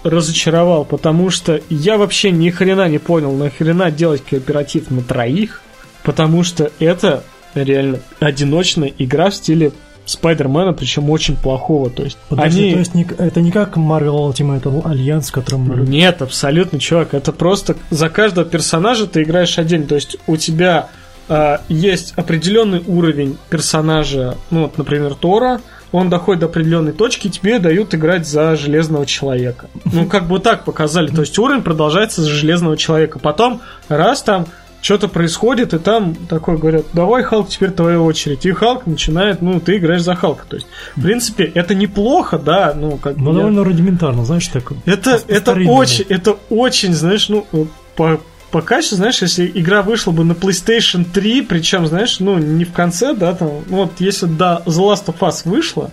разочаровал, 0.04 0.86
потому 0.86 1.30
что 1.30 1.62
я 1.70 1.98
вообще 1.98 2.32
ни 2.32 2.50
хрена 2.50 2.88
не 2.88 3.00
понял, 3.00 3.32
нахрена 3.34 3.90
делать 3.92 4.24
кооператив 4.24 4.92
на 4.92 5.02
троих, 5.02 5.62
потому 6.04 6.44
что 6.44 6.72
это 6.80 7.24
реально 7.56 8.00
одиночная 8.20 8.94
игра 8.98 9.30
в 9.30 9.36
стиле 9.36 9.72
Спайдермена, 10.06 10.74
причем 10.74 11.10
очень 11.10 11.36
плохого. 11.36 11.90
То 11.90 12.04
есть 12.04 12.18
Подожди, 12.30 12.62
они... 12.66 12.74
то 12.74 12.80
есть 12.80 12.94
не- 12.94 13.08
это 13.18 13.42
не 13.42 13.52
как 13.52 13.76
Marvel 13.76 14.32
Ultimate 14.32 14.62
Alliance, 14.84 15.32
котором 15.32 15.62
мы... 15.62 15.88
Нет, 15.88 16.22
абсолютно, 16.22 16.80
чувак. 16.80 17.16
Это 17.16 17.32
просто 17.32 17.76
за 17.90 18.10
каждого 18.10 18.48
персонажа 18.48 19.08
ты 19.08 19.24
играешь 19.24 19.58
отдельно. 19.58 19.88
То 19.88 19.96
есть 19.96 20.18
у 20.28 20.38
тебя 20.38 20.90
а, 21.30 21.62
есть 21.70 22.14
определенный 22.16 22.84
уровень 22.88 23.38
персонажа, 23.50 24.36
ну 24.52 24.64
вот, 24.64 24.78
например, 24.78 25.16
Тора. 25.16 25.62
Он 25.92 26.10
доходит 26.10 26.42
до 26.42 26.48
определенной 26.48 26.92
точки, 26.92 27.28
и 27.28 27.30
тебе 27.30 27.58
дают 27.58 27.96
играть 27.96 28.28
за 28.28 28.58
железного 28.58 29.06
человека. 29.06 29.70
Ну, 29.86 30.08
как 30.08 30.28
бы 30.28 30.40
так 30.40 30.66
показали. 30.66 31.08
То 31.08 31.22
есть 31.22 31.40
уровень 31.40 31.62
продолжается 31.62 32.22
за 32.22 32.30
железного 32.30 32.76
человека. 32.76 33.18
Потом, 33.20 33.62
раз 33.88 34.22
там 34.22 34.46
что-то 34.82 35.08
происходит, 35.08 35.74
и 35.74 35.80
там 35.80 36.14
такой 36.14 36.58
говорят, 36.58 36.86
давай, 36.92 37.24
Халк, 37.24 37.48
теперь 37.48 37.72
твоя 37.72 38.02
очередь. 38.02 38.46
И 38.46 38.52
Халк 38.52 38.86
начинает, 38.88 39.42
ну, 39.42 39.62
ты 39.62 39.78
играешь 39.78 40.02
за 40.02 40.16
Халка. 40.16 40.44
То 40.50 40.58
есть, 40.58 40.68
в 40.98 41.02
принципе, 41.02 41.46
это 41.46 41.74
неплохо, 41.74 42.38
да, 42.40 42.74
ну, 42.76 42.98
как 42.98 43.16
Ну, 43.16 43.26
бы 43.26 43.32
я- 43.32 43.38
довольно 43.38 43.64
рудиментарно, 43.64 44.26
знаешь, 44.26 44.48
так... 44.48 44.74
это, 44.86 45.22
это 45.28 45.54
очень, 45.54 46.06
это 46.10 46.36
очень, 46.50 46.94
знаешь, 46.94 47.30
ну, 47.30 47.48
по, 47.96 48.20
по 48.56 48.62
качеству, 48.62 48.96
знаешь, 48.96 49.22
если 49.22 49.52
игра 49.54 49.82
вышла 49.82 50.12
бы 50.12 50.24
на 50.24 50.32
PlayStation 50.32 51.04
3, 51.04 51.42
причем, 51.42 51.86
знаешь, 51.88 52.22
ну, 52.22 52.38
не 52.38 52.64
в 52.64 52.72
конце, 52.72 53.14
да, 53.14 53.34
там, 53.34 53.50
ну, 53.68 53.76
вот, 53.76 54.00
если 54.00 54.28
до 54.28 54.64
The 54.66 54.80
Last 54.80 55.08
of 55.08 55.20
Us 55.20 55.42
вышла, 55.44 55.92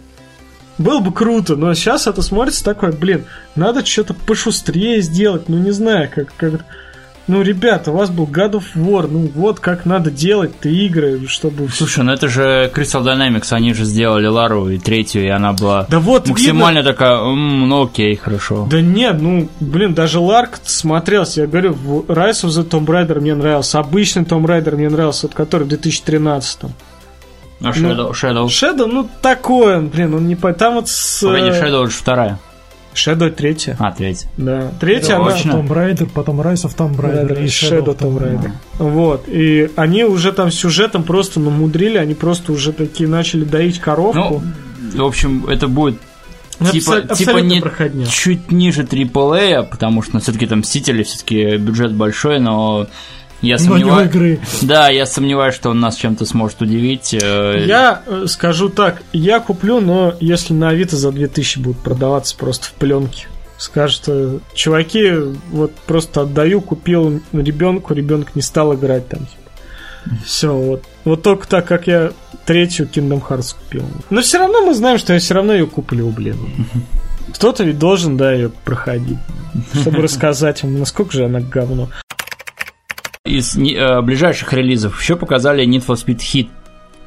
было 0.79 1.01
бы 1.01 1.13
круто, 1.13 1.57
но 1.57 1.75
сейчас 1.75 2.07
это 2.07 2.23
смотрится 2.23 2.63
такое, 2.63 2.93
блин, 2.93 3.25
надо 3.57 3.85
что-то 3.85 4.15
пошустрее 4.15 5.03
сделать, 5.03 5.49
ну, 5.49 5.59
не 5.59 5.73
знаю, 5.73 6.09
как, 6.15 6.33
как... 6.37 6.65
Ну, 7.29 7.43
ребята, 7.43 7.93
у 7.93 7.95
вас 7.95 8.11
был 8.11 8.27
God 8.27 8.53
of 8.53 8.65
War, 8.75 9.07
ну, 9.09 9.31
вот 9.35 9.61
как 9.61 9.87
надо 9.87 10.11
делать-то 10.11 10.69
игры, 10.69 11.27
чтобы... 11.29 11.69
Слушай, 11.69 12.03
ну 12.03 12.13
это 12.13 12.29
же 12.29 12.71
Crystal 12.75 13.03
Dynamics, 13.05 13.53
они 13.53 13.75
же 13.75 13.85
сделали 13.85 14.27
Лару 14.27 14.69
и 14.69 14.79
третью, 14.79 15.25
и 15.25 15.29
она 15.29 15.53
была 15.53 15.87
Да 15.89 16.01
вот, 16.01 16.29
максимально 16.29 16.83
такая, 16.83 17.19
«М, 17.19 17.69
ну 17.69 17.85
окей, 17.85 18.17
хорошо. 18.17 18.67
Да 18.69 18.81
нет, 18.81 19.21
ну, 19.21 19.49
блин, 19.61 19.95
даже 19.95 20.19
Ларк 20.19 20.59
смотрелся, 20.65 21.43
я 21.43 21.47
говорю, 21.47 21.75
в 21.75 22.01
Rise 22.11 22.45
of 22.45 22.49
the 22.49 22.69
Tomb 22.69 22.87
Raider 22.87 23.21
мне 23.21 23.35
нравился, 23.37 23.79
обычный 23.79 24.25
Tomb 24.25 24.45
Raider 24.45 24.75
мне 24.75 24.89
нравился, 24.89 25.29
вот 25.29 25.35
который 25.37 25.65
в 25.65 25.69
2013 25.69 26.59
А 27.61 27.71
Shadow, 27.71 28.11
Shadow. 28.11 28.47
Shadow, 28.47 28.87
ну, 28.87 29.09
такой 29.21 29.77
он, 29.77 29.89
блин, 29.89 30.15
он 30.15 30.27
не. 30.27 30.35
Там 30.35 30.75
вот 30.75 30.89
с... 30.89 31.25
Погоди, 31.25 31.51
э, 31.51 31.63
Shadow 31.63 31.87
же 31.87 31.93
вторая. 31.93 32.41
Shadow 32.95 33.31
третья, 33.31 33.77
А, 33.79 33.93
третья. 33.93 34.29
да. 34.37 34.71
Третья, 34.81 35.17
она... 35.17 35.31
Точно. 35.33 35.51
Tomb 35.53 35.69
Raider, 35.69 36.09
потом 36.13 36.41
Rise 36.41 36.65
of 36.67 36.77
Tomb 36.77 36.97
Raider 36.97 37.27
Да, 37.29 37.35
да, 37.35 37.41
и 37.43 37.47
Shadow 37.47 37.97
Tomb 37.97 38.19
Raider. 38.19 38.51
Вот, 38.79 39.25
и 39.29 39.71
они 39.77 40.05
уже 40.05 40.33
там 40.33 40.51
сюжетом 40.51 41.03
просто 41.03 41.41
намудрили, 41.41 41.97
они 41.99 42.15
просто 42.15 42.53
уже 42.53 42.73
такие 42.73 43.09
начали 43.09 43.45
доить 43.45 43.79
коровку. 43.79 44.43
Ну, 44.95 45.05
в 45.05 45.07
общем, 45.07 45.47
это 45.47 45.69
будет 45.69 45.97
Ну, 46.61 46.71
типа, 46.71 46.91
абсо- 46.99 47.01
типа 47.03 47.13
абсолютно 47.13 47.55
не 47.55 47.61
проходняк. 47.61 48.09
чуть 48.11 48.53
ниже 48.53 48.83
AAA, 48.83 49.63
потому 49.65 50.03
что 50.03 50.19
все-таки 50.21 50.47
там 50.47 50.59
Мстители, 50.61 51.03
все-таки 51.03 51.57
бюджет 51.57 51.93
большой, 51.95 52.41
но 52.41 52.87
я 53.43 53.59
сомневаюсь. 53.59 54.09
игры. 54.11 54.41
Да, 54.63 54.89
я 54.89 55.05
сомневаюсь, 55.07 55.55
что 55.55 55.71
он 55.71 55.81
нас 55.81 55.97
чем-то 55.97 56.25
сможет 56.25 56.63
удивить. 56.63 57.15
э, 57.15 57.65
Я 57.67 58.03
э, 58.07 58.25
скажу 58.29 58.69
так, 58.69 59.03
я 59.13 59.41
куплю, 59.41 59.81
но 59.81 60.15
если 60.21 60.55
на 60.55 60.71
Авито 60.71 60.97
за 60.97 61.13
2000 61.13 61.59
будут 61.59 61.79
продаваться 61.83 62.37
просто 62.37 62.67
в 62.69 62.73
пленке. 62.73 63.27
Скажут, 63.59 64.03
э, 64.09 64.39
чуваки, 64.55 65.13
вот 65.51 65.73
просто 65.87 66.23
отдаю, 66.23 66.61
купил 66.61 67.21
ребенку, 67.33 67.95
ребенок 67.95 68.35
не 68.35 68.43
стал 68.43 68.75
играть 68.75 69.09
там. 69.09 69.27
Все, 70.25 70.53
вот. 70.53 70.83
Вот 71.05 71.23
только 71.23 71.47
так, 71.47 71.67
как 71.67 71.87
я 71.87 72.11
третью 72.45 72.89
Kingdom 72.93 73.23
Hearts 73.25 73.55
купил. 73.57 73.85
Но 74.11 74.21
все 74.21 74.39
равно 74.39 74.67
мы 74.67 74.75
знаем, 74.75 74.99
что 74.99 75.13
я 75.13 75.21
все 75.21 75.35
равно 75.35 75.53
ее 75.53 75.67
куплю, 75.67 76.09
блин. 76.11 76.37
Кто-то 77.35 77.63
ведь 77.63 77.79
должен, 77.79 78.17
да, 78.17 78.33
ее 78.33 78.51
проходить, 78.65 79.19
чтобы 79.81 79.99
рассказать 80.03 80.63
ему, 80.65 80.79
насколько 80.79 81.13
же 81.13 81.25
она 81.27 81.39
говно. 81.41 81.89
Из 83.25 83.57
э, 83.57 84.01
ближайших 84.01 84.53
релизов 84.53 85.01
еще 85.01 85.15
показали 85.15 85.65
Need 85.65 85.87
for 85.87 85.95
Speed 85.95 86.19
Hit. 86.19 86.49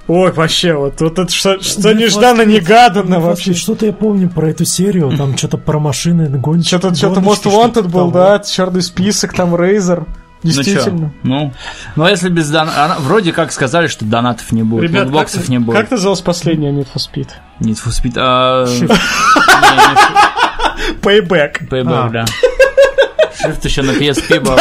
Ой, 0.08 0.32
вообще, 0.32 0.74
вот, 0.74 1.02
вот 1.02 1.20
это 1.20 1.30
что, 1.30 1.60
что 1.62 1.92
Need 1.92 1.96
нежданно-негаданно 1.96 3.16
Speed, 3.16 3.20
вообще. 3.20 3.54
Что-то 3.54 3.86
я 3.88 3.92
помню 3.92 4.30
про 4.30 4.50
эту 4.50 4.64
серию, 4.64 5.12
там 5.18 5.38
что-то 5.38 5.58
про 5.58 5.78
машины, 5.78 6.30
гонщики. 6.30 6.70
Что-то 6.70 6.96
что-то 6.96 7.20
Most 7.20 7.44
Wanted 7.44 7.72
что-то 7.72 7.90
был, 7.90 8.12
да, 8.12 8.40
черный 8.40 8.82
список, 8.82 9.34
там 9.34 9.56
Razer. 9.56 10.08
Действительно. 10.42 11.12
Ну, 11.24 11.40
чё? 11.40 11.46
ну, 11.48 11.54
ну, 11.98 12.04
а 12.06 12.10
если 12.12 12.30
без 12.30 12.50
донатов... 12.50 13.02
Вроде 13.02 13.34
как 13.34 13.52
сказали, 13.52 13.88
что 13.88 14.06
донатов 14.06 14.54
не 14.54 14.64
будет, 14.64 14.84
Ребят, 14.90 15.06
лутбоксов 15.06 15.42
как, 15.42 15.50
не 15.50 15.60
будет. 15.60 15.76
как 15.76 15.92
называлась 15.92 16.22
последняя 16.22 16.72
Need 16.72 16.88
for 16.96 16.98
Speed? 17.14 17.28
Need 17.60 17.78
for 17.84 17.90
Speed... 17.90 18.14
а, 18.16 18.66
Payback. 21.02 21.68
Payback, 21.70 22.06
А. 22.06 22.10
да. 22.10 22.26
Shift 23.44 23.66
еще 23.66 23.82
на 23.82 23.92
PSP 23.92 24.40
был. 24.40 24.56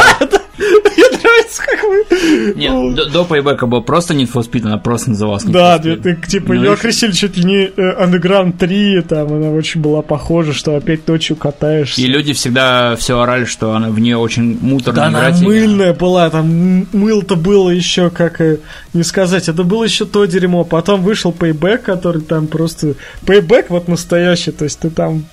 Мне 0.58 1.04
нравится, 1.10 1.62
как 1.62 1.82
вы... 1.82 2.54
Нет, 2.54 3.12
до, 3.12 3.22
Payback 3.22 3.66
был 3.66 3.82
просто 3.82 4.14
Need 4.14 4.32
for 4.32 4.48
Speed, 4.48 4.66
она 4.66 4.78
просто 4.78 5.10
называлась 5.10 5.44
Да, 5.44 5.78
ты, 5.78 5.96
типа, 6.28 6.52
Ну 6.52 6.62
ее 6.62 6.72
окрестили 6.72 7.12
чуть 7.12 7.36
ли 7.36 7.44
не 7.44 7.64
э, 7.64 8.04
Underground 8.04 8.56
3, 8.58 9.02
там 9.02 9.32
она 9.32 9.50
очень 9.50 9.80
была 9.80 10.02
похожа, 10.02 10.52
что 10.52 10.76
опять 10.76 11.06
ночью 11.08 11.36
катаешься. 11.36 12.00
И 12.00 12.06
люди 12.06 12.32
всегда 12.32 12.96
все 12.96 13.18
орали, 13.18 13.44
что 13.44 13.72
она 13.72 13.88
в 13.88 13.98
нее 13.98 14.16
очень 14.16 14.58
муторно 14.60 15.10
Да, 15.10 15.26
она 15.26 15.36
мыльная 15.40 15.92
была, 15.94 16.30
там 16.30 16.86
мыл-то 16.92 17.36
было 17.36 17.70
еще, 17.70 18.10
как 18.10 18.40
э, 18.40 18.58
не 18.92 19.02
сказать, 19.02 19.48
это 19.48 19.64
было 19.64 19.84
еще 19.84 20.04
то 20.04 20.24
дерьмо. 20.24 20.64
Потом 20.64 21.02
вышел 21.02 21.34
Payback, 21.36 21.78
который 21.78 22.22
там 22.22 22.46
просто... 22.46 22.94
Payback 23.22 23.66
вот 23.70 23.88
настоящий, 23.88 24.52
то 24.52 24.64
есть 24.64 24.78
ты 24.78 24.90
там 24.90 25.24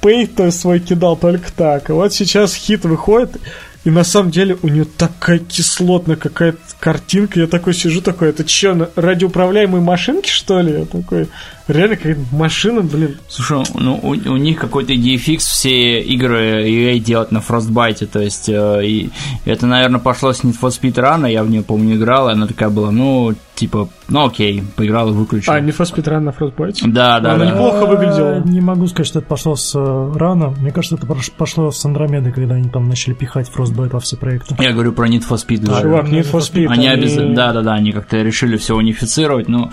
пейнт 0.00 0.40
свой 0.54 0.80
кидал 0.80 1.16
только 1.16 1.52
так. 1.52 1.90
И 1.90 1.92
вот 1.92 2.12
сейчас 2.12 2.54
хит 2.54 2.84
выходит, 2.84 3.36
и 3.82 3.90
на 3.90 4.04
самом 4.04 4.30
деле 4.30 4.58
у 4.62 4.68
нее 4.68 4.84
такая 4.84 5.38
кислотная 5.38 6.16
какая-то 6.16 6.58
картинка. 6.78 7.40
Я 7.40 7.46
такой 7.46 7.72
сижу, 7.72 8.02
такой, 8.02 8.28
это 8.28 8.46
что, 8.46 8.90
радиоуправляемые 8.94 9.80
машинки, 9.82 10.28
что 10.28 10.60
ли? 10.60 10.80
Я 10.80 10.84
такой, 10.84 11.28
реально 11.66 11.96
какая-то 11.96 12.20
машина, 12.32 12.82
блин. 12.82 13.18
Слушай, 13.28 13.64
ну 13.74 13.98
у, 14.02 14.08
у 14.10 14.36
них 14.36 14.58
какой-то 14.58 14.92
DFX 14.92 15.38
все 15.38 16.00
игры 16.02 16.68
EA 16.68 16.98
делают 16.98 17.32
на 17.32 17.38
Frostbite, 17.38 18.06
то 18.06 18.20
есть 18.20 18.50
э, 18.50 18.84
и 18.84 19.10
это, 19.46 19.66
наверное, 19.66 20.00
пошло 20.00 20.32
с 20.32 20.44
Need 20.44 20.56
for 20.60 20.68
Speed 20.68 21.00
рано, 21.00 21.24
я 21.26 21.42
в 21.42 21.50
нее, 21.50 21.62
помню, 21.62 21.96
играл, 21.96 22.28
и 22.28 22.32
она 22.32 22.46
такая 22.46 22.68
была, 22.68 22.90
ну, 22.90 23.34
типа, 23.60 23.88
ну 24.08 24.26
окей, 24.26 24.62
поиграл 24.76 25.10
и 25.10 25.12
выключил. 25.12 25.52
А, 25.52 25.60
Need 25.60 25.76
for 25.76 25.86
Speed 25.90 26.08
рано 26.10 26.26
на 26.26 26.30
Frostbite? 26.30 26.78
Да, 26.86 27.20
да, 27.20 27.34
Она 27.34 27.44
да. 27.44 27.50
неплохо 27.52 27.86
выглядела. 27.86 28.38
Э, 28.38 28.42
Не 28.44 28.60
могу 28.60 28.86
сказать, 28.88 29.06
что 29.06 29.18
это 29.20 29.28
пошло 29.28 29.54
с 29.56 29.72
э, 29.74 30.12
рано. 30.16 30.50
Мне 30.58 30.72
кажется, 30.72 30.96
это 30.96 31.06
пош- 31.06 31.30
пошло 31.36 31.70
с 31.70 31.84
Андромеды, 31.84 32.32
когда 32.32 32.56
они 32.56 32.68
там 32.68 32.88
начали 32.88 33.14
пихать 33.14 33.50
Frostbite 33.54 33.90
во 33.90 34.00
все 34.00 34.16
проекты. 34.16 34.56
Я 34.58 34.72
говорю 34.72 34.92
про 34.92 35.08
Need 35.08 35.22
for 35.28 35.36
Speed. 35.36 35.64
говорю. 35.66 35.82
Чувак, 35.82 36.06
Need 36.08 36.30
for 36.30 36.40
Speed. 36.40 36.66
Они 36.68 36.88
обязательно, 36.88 37.34
да, 37.36 37.52
да, 37.52 37.62
да, 37.62 37.74
они 37.74 37.92
как-то 37.92 38.16
решили 38.22 38.56
все 38.56 38.74
унифицировать, 38.76 39.48
но 39.48 39.70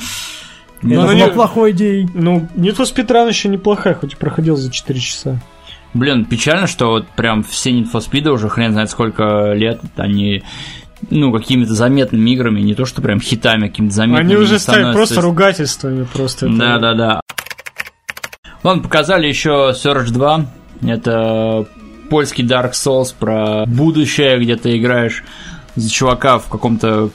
Это 0.79 0.87
Ну, 0.87 1.01
была 1.01 1.09
они- 1.11 1.31
плохой 1.31 1.71
идеей. 1.71 2.07
Ну, 2.13 2.47
Need 2.55 2.77
for 2.77 2.83
Speed 2.85 3.07
Run 3.07 3.27
еще 3.29 3.49
неплохая, 3.49 3.95
хоть 3.95 4.13
и 4.13 4.15
проходил 4.15 4.55
за 4.55 4.71
4 4.71 4.99
часа. 4.99 5.41
Блин, 5.93 6.25
печально, 6.25 6.67
что 6.67 6.87
вот 6.89 7.07
прям 7.15 7.41
все 7.43 7.71
Need 7.71 7.91
for 7.91 7.99
Speed 8.07 8.29
уже 8.29 8.47
хрен 8.49 8.73
знает 8.73 8.89
сколько 8.91 9.53
лет 9.53 9.79
они 9.95 10.43
ну, 11.09 11.31
какими-то 11.31 11.73
заметными 11.73 12.31
играми, 12.31 12.61
не 12.61 12.73
то 12.75 12.85
что 12.85 13.01
прям 13.01 13.19
хитами, 13.19 13.65
а 13.67 13.69
какими-то 13.69 13.93
заметными. 13.93 14.25
Они 14.33 14.35
уже 14.35 14.59
стали 14.59 14.91
просто 14.93 15.21
ругательствами 15.21 16.05
просто. 16.11 16.47
это- 16.47 16.55
Да, 16.57 16.79
да, 16.79 16.93
да. 16.93 17.21
Ладно, 18.63 18.83
показали 18.83 19.27
еще 19.27 19.73
Surge 19.75 20.11
2. 20.11 20.45
Это 20.85 21.65
польский 22.09 22.45
Dark 22.45 22.71
Souls 22.71 23.13
про 23.17 23.65
будущее, 23.65 24.39
где 24.39 24.55
ты 24.55 24.77
играешь 24.77 25.23
за 25.75 25.89
чувака 25.91 26.39
в 26.39 26.47
каком-то 26.49 27.09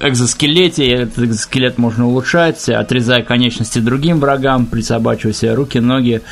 экзоскелете, 0.00 0.86
и 0.86 0.90
этот 0.90 1.18
экзоскелет 1.24 1.76
можно 1.78 2.06
улучшать, 2.06 2.66
отрезая 2.68 3.22
конечности 3.22 3.78
другим 3.78 4.18
врагам, 4.20 4.64
присобачивая 4.66 5.34
себе 5.34 5.54
руки, 5.54 5.78
ноги 5.78 6.22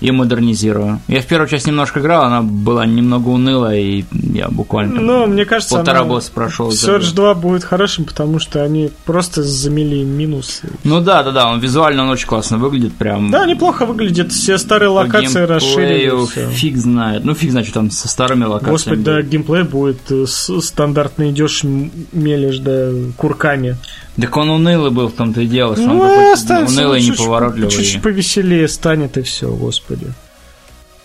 и 0.00 0.10
модернизируя. 0.10 1.00
Я 1.08 1.20
в 1.20 1.26
первую 1.26 1.48
часть 1.48 1.66
немножко 1.66 2.00
играл, 2.00 2.24
она 2.24 2.42
была 2.42 2.86
немного 2.86 3.28
унылая, 3.30 3.78
и 3.80 4.04
я 4.12 4.48
буквально 4.48 5.00
Ну, 5.00 5.26
мне 5.26 5.44
кажется, 5.44 5.74
полтора 5.74 6.04
босса 6.04 6.30
прошел. 6.32 6.68
Surge 6.70 7.14
2 7.14 7.34
будет 7.34 7.64
хорошим, 7.64 8.04
потому 8.04 8.38
что 8.38 8.62
они 8.62 8.90
просто 9.04 9.42
замели 9.42 10.04
минусы. 10.04 10.68
Ну 10.84 11.00
да, 11.00 11.22
да, 11.22 11.32
да, 11.32 11.48
он 11.48 11.58
визуально 11.60 12.04
он 12.04 12.10
очень 12.10 12.26
классно 12.28 12.58
выглядит, 12.58 12.94
прям. 12.94 13.30
Да, 13.30 13.44
неплохо 13.46 13.86
выглядит. 13.86 14.32
Все 14.32 14.58
старые 14.58 14.88
по 14.90 14.94
локации 14.94 15.40
расширили. 15.42 16.08
Фиг 16.52 16.76
знает. 16.76 17.24
Ну, 17.24 17.34
фиг 17.34 17.50
знает, 17.50 17.66
что 17.66 17.74
там 17.80 17.90
со 17.90 18.08
старыми 18.08 18.44
локациями. 18.44 18.72
Господи, 18.72 19.02
да, 19.02 19.22
геймплей 19.22 19.62
будет 19.64 19.98
э, 20.10 20.26
с- 20.26 20.60
стандартно 20.60 21.30
идешь, 21.30 21.64
мелешь, 22.12 22.58
да, 22.58 22.90
курками. 23.16 23.76
Так 24.20 24.36
он 24.36 24.50
унылый 24.50 24.90
был 24.90 25.08
в 25.08 25.12
том-то 25.12 25.42
и 25.42 25.46
дело, 25.46 25.76
что 25.76 25.84
он 25.84 25.96
Ну, 25.96 26.08
такой 26.08 26.32
останется, 26.32 26.80
унылый 26.80 27.00
и 27.00 27.10
неповоротливый. 27.10 27.70
Чуть-чуть 27.70 28.02
повеселее 28.02 28.66
станет 28.66 29.16
и 29.16 29.22
все, 29.22 29.50
господи. 29.50 30.08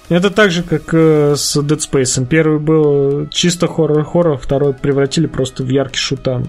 Это 0.09 0.29
так 0.29 0.51
же, 0.51 0.63
как 0.63 0.93
э, 0.93 1.35
с 1.37 1.55
Dead 1.57 1.77
Space. 1.77 2.25
Первый 2.25 2.59
был 2.59 3.27
чисто 3.29 3.67
хоррор-хоррор, 3.67 4.37
второй 4.37 4.73
превратили 4.73 5.27
просто 5.27 5.63
в 5.63 5.69
яркий 5.69 5.97
шутан. 5.97 6.45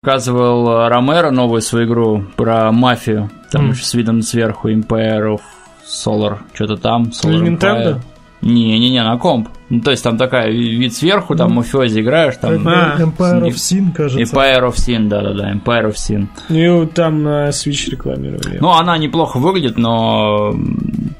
Показывал 0.00 0.68
э, 0.68 0.88
Ромеро 0.88 1.30
новую 1.30 1.62
свою 1.62 1.86
игру 1.86 2.24
про 2.36 2.72
мафию. 2.72 3.30
Там 3.50 3.70
еще 3.70 3.84
с 3.84 3.94
видом 3.94 4.22
сверху 4.22 4.68
Empire 4.70 5.36
of 5.36 5.40
Solar. 5.86 6.38
Что-то 6.54 6.76
там. 6.76 7.12
Solar 7.12 7.38
На 7.38 7.54
Empire. 7.54 8.00
Не-не-не, 8.42 9.02
на 9.04 9.16
комп. 9.18 9.48
Ну, 9.70 9.80
то 9.80 9.90
есть 9.92 10.02
там 10.04 10.18
такая 10.18 10.50
ви- 10.50 10.76
вид 10.76 10.92
сверху, 10.94 11.34
там 11.34 11.52
мафиози 11.52 12.00
играешь, 12.00 12.34
там 12.36 12.66
А, 12.68 12.96
Empire 12.98 13.46
и- 13.46 13.50
of 13.50 13.54
Sin, 13.54 13.92
кажется. 13.92 14.20
Empire 14.36 14.68
of 14.68 14.74
Sin, 14.74 15.08
да-да-да, 15.08 15.52
Empire 15.52 15.90
of 15.90 15.94
Sin. 15.94 16.26
Ну, 16.50 16.82
и 16.82 16.86
там 16.86 17.22
на 17.22 17.48
Switch 17.50 17.88
рекламировали. 17.88 18.58
Ну, 18.60 18.70
она 18.72 18.98
неплохо 18.98 19.38
выглядит, 19.38 19.78
но 19.78 20.54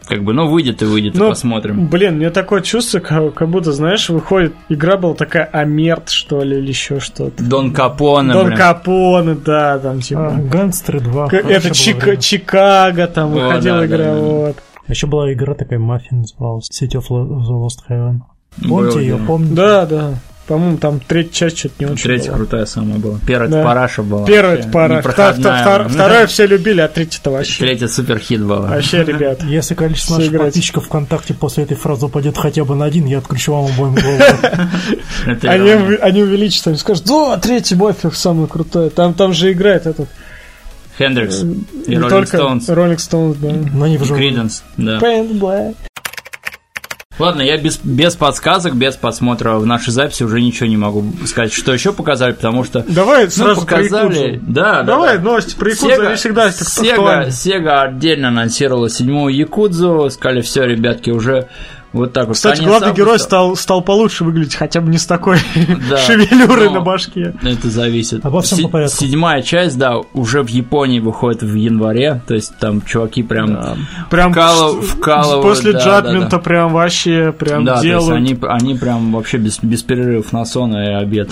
как 0.07 0.23
бы, 0.25 0.35
ну, 0.35 0.49
выйдет 0.49 0.83
и 0.83 0.85
выйдет, 0.85 1.15
и 1.15 1.19
Ну, 1.19 1.29
посмотрим. 1.31 1.87
Блин, 1.87 2.17
мне 2.17 2.29
такое 2.31 2.61
чувство, 2.61 2.99
как, 2.99 3.33
как 3.35 3.49
будто, 3.49 3.73
знаешь, 3.73 4.11
выходит, 4.11 4.53
игра 4.69 4.97
была 4.99 5.15
такая 5.15 5.45
Амерт, 5.45 6.11
что 6.11 6.43
ли, 6.43 6.59
или 6.59 6.69
еще 6.69 7.01
что-то. 7.01 7.43
Дон 7.43 7.73
Капоне, 7.73 8.33
Дон 8.35 8.47
блин. 8.49 8.59
Капоне, 8.59 9.37
да, 9.47 9.79
там 9.79 9.99
А, 9.99 10.01
типа. 10.03 10.41
Гангстеры 10.53 11.01
2. 11.01 11.27
К- 11.29 11.31
хорошее 11.31 11.55
это 11.57 11.71
Чика-. 11.71 12.17
Чикаго, 12.17 13.07
там 13.07 13.31
О, 13.33 13.35
выходила 13.35 13.79
да, 13.79 13.87
игра, 13.87 13.97
да, 13.99 14.15
да. 14.15 14.21
вот. 14.21 14.57
Еще 14.89 15.07
была 15.07 15.33
игра 15.33 15.55
такая 15.55 15.79
мафия 15.79 16.17
называлась 16.19 16.69
City 16.71 16.99
of 17.01 17.09
Lost 17.09 17.81
Heaven. 17.89 18.21
Помните 18.69 19.01
ее? 19.01 19.17
Помните? 19.17 19.55
Да, 19.55 19.87
да. 19.87 20.15
По-моему, 20.49 20.77
там 20.77 20.99
третья 20.99 21.33
часть 21.33 21.59
что-то 21.59 21.75
не 21.79 21.87
очень 21.87 22.03
Третья 22.03 22.31
была. 22.31 22.39
крутая 22.39 22.67
самая 22.67 22.99
была. 22.99 23.19
Первая 23.25 23.49
Да. 23.49 23.63
параша 23.63 24.03
была. 24.03 24.27
Первая 24.27 24.57
вообще 24.57 24.69
это 24.69 24.73
пара. 24.73 25.01
Втор- 25.01 25.39
втор- 25.39 25.89
Вторая 25.89 26.27
все 26.27 26.47
любили, 26.47 26.81
а 26.81 26.89
третья-то 26.89 27.31
вообще. 27.31 27.61
Третья 27.61 27.87
супер 27.87 28.19
хит 28.19 28.43
была. 28.43 28.67
Вообще, 28.67 29.05
ребят. 29.05 29.43
Если 29.45 29.75
количество 29.75 30.17
наших 30.17 30.33
играть. 30.33 30.47
подписчиков 30.47 30.85
ВКонтакте 30.87 31.33
после 31.35 31.63
этой 31.63 31.77
фразы 31.77 32.07
упадет 32.07 32.37
хотя 32.37 32.65
бы 32.65 32.75
на 32.75 32.85
один, 32.87 33.07
я 33.07 33.19
откручу 33.19 33.53
вам 33.53 33.67
обоим 33.67 33.95
голову. 33.95 34.67
Они, 35.27 35.65
реально. 35.69 35.95
ув- 35.95 35.99
они 36.03 36.23
скажут, 36.77 37.05
да, 37.07 37.37
третий 37.39 37.77
Боффих 37.77 38.15
самый 38.17 38.49
крутой. 38.49 38.91
Там, 38.91 39.15
там 39.15 39.33
же 39.33 39.53
играет 39.53 39.87
этот. 39.87 40.09
Хендрикс 41.03 41.43
и 41.43 41.91
не 41.91 41.99
Роллинг 41.99 42.29
Стоунс. 42.29 42.69
Роллинг 42.69 43.01
Стоунс, 43.01 43.37
да. 43.39 43.53
Но 43.75 43.87
не 43.87 43.99
в. 43.99 44.15
Криденс, 44.15 44.63
да. 44.77 44.99
Paint 44.99 45.39
Black. 45.39 45.75
Ладно, 47.19 47.43
я 47.43 47.59
без, 47.59 47.79
без 47.79 48.17
подсказок, 48.17 48.75
без 48.75 48.97
подсмотра 48.97 49.57
в 49.57 49.67
нашей 49.67 49.93
записи 49.93 50.23
уже 50.23 50.41
ничего 50.41 50.67
не 50.67 50.79
могу 50.79 51.05
сказать, 51.27 51.53
что 51.53 51.73
еще 51.73 51.93
показали, 51.93 52.33
потому 52.33 52.65
что 52.65 52.85
Давай 52.89 53.25
ну, 53.25 53.31
сразу 53.31 53.61
про 53.61 53.77
показали. 53.77 54.19
Якудзу. 54.19 54.47
Да, 54.53 54.73
да, 54.79 54.83
Давай 54.83 55.19
да. 55.19 55.25
новости 55.25 55.55
про 55.55 55.71
Якудзу, 55.71 56.03
они 56.07 56.15
всегда 56.17 56.49
Sega, 56.49 56.91
актуальны. 56.91 57.29
Sega 57.29 57.83
отдельно 57.83 58.29
анонсировала 58.29 58.89
седьмую 58.89 59.35
Якудзу, 59.35 60.09
сказали, 60.11 60.41
все, 60.41 60.65
ребятки, 60.65 61.11
уже 61.11 61.49
вот 61.93 62.13
так 62.13 62.27
вот. 62.29 62.35
Кстати, 62.37 62.57
конец 62.57 62.69
главный 62.69 62.89
августа. 62.89 63.03
герой 63.03 63.19
стал, 63.19 63.57
стал 63.57 63.83
получше 63.83 64.25
выглядеть, 64.25 64.55
хотя 64.55 64.81
бы 64.81 64.91
не 64.91 64.99
с 64.99 65.07
такой 65.07 65.39
Да, 65.91 65.97
шевелюрой 65.99 66.71
на 66.71 66.81
башке. 66.81 67.35
Это 67.43 67.69
зависит. 67.71 68.25
Обо 68.25 68.41
всем 68.43 68.59
Се- 68.59 68.65
по 68.65 68.69
порядку. 68.71 68.97
Седьмая 68.97 69.43
часть, 69.43 69.79
да, 69.79 69.97
уже 70.15 70.43
в 70.43 70.49
Японии 70.49 71.01
выходит 71.01 71.43
в 71.43 71.55
январе, 71.55 72.21
то 72.27 72.35
есть 72.35 72.57
там 72.59 72.83
чуваки 72.83 73.23
прям 73.23 73.77
Прям 74.11 74.33
Вкалыв- 74.33 74.83
ш- 74.87 74.97
вкалывают, 74.97 75.43
после 75.43 75.73
да, 75.73 75.79
джадмента 75.81 76.31
да, 76.31 76.37
да. 76.37 76.39
прям 76.39 76.73
вообще 76.73 77.33
прям 77.39 77.65
да, 77.65 77.81
делают. 77.81 78.09
то 78.09 78.17
есть 78.17 78.43
они, 78.43 78.53
они 78.71 78.75
прям 78.79 79.13
вообще 79.13 79.39
без, 79.39 79.59
без 79.63 79.83
перерывов 79.83 80.33
на 80.33 80.45
сон 80.45 80.75
и 80.77 80.87
обед. 80.95 81.31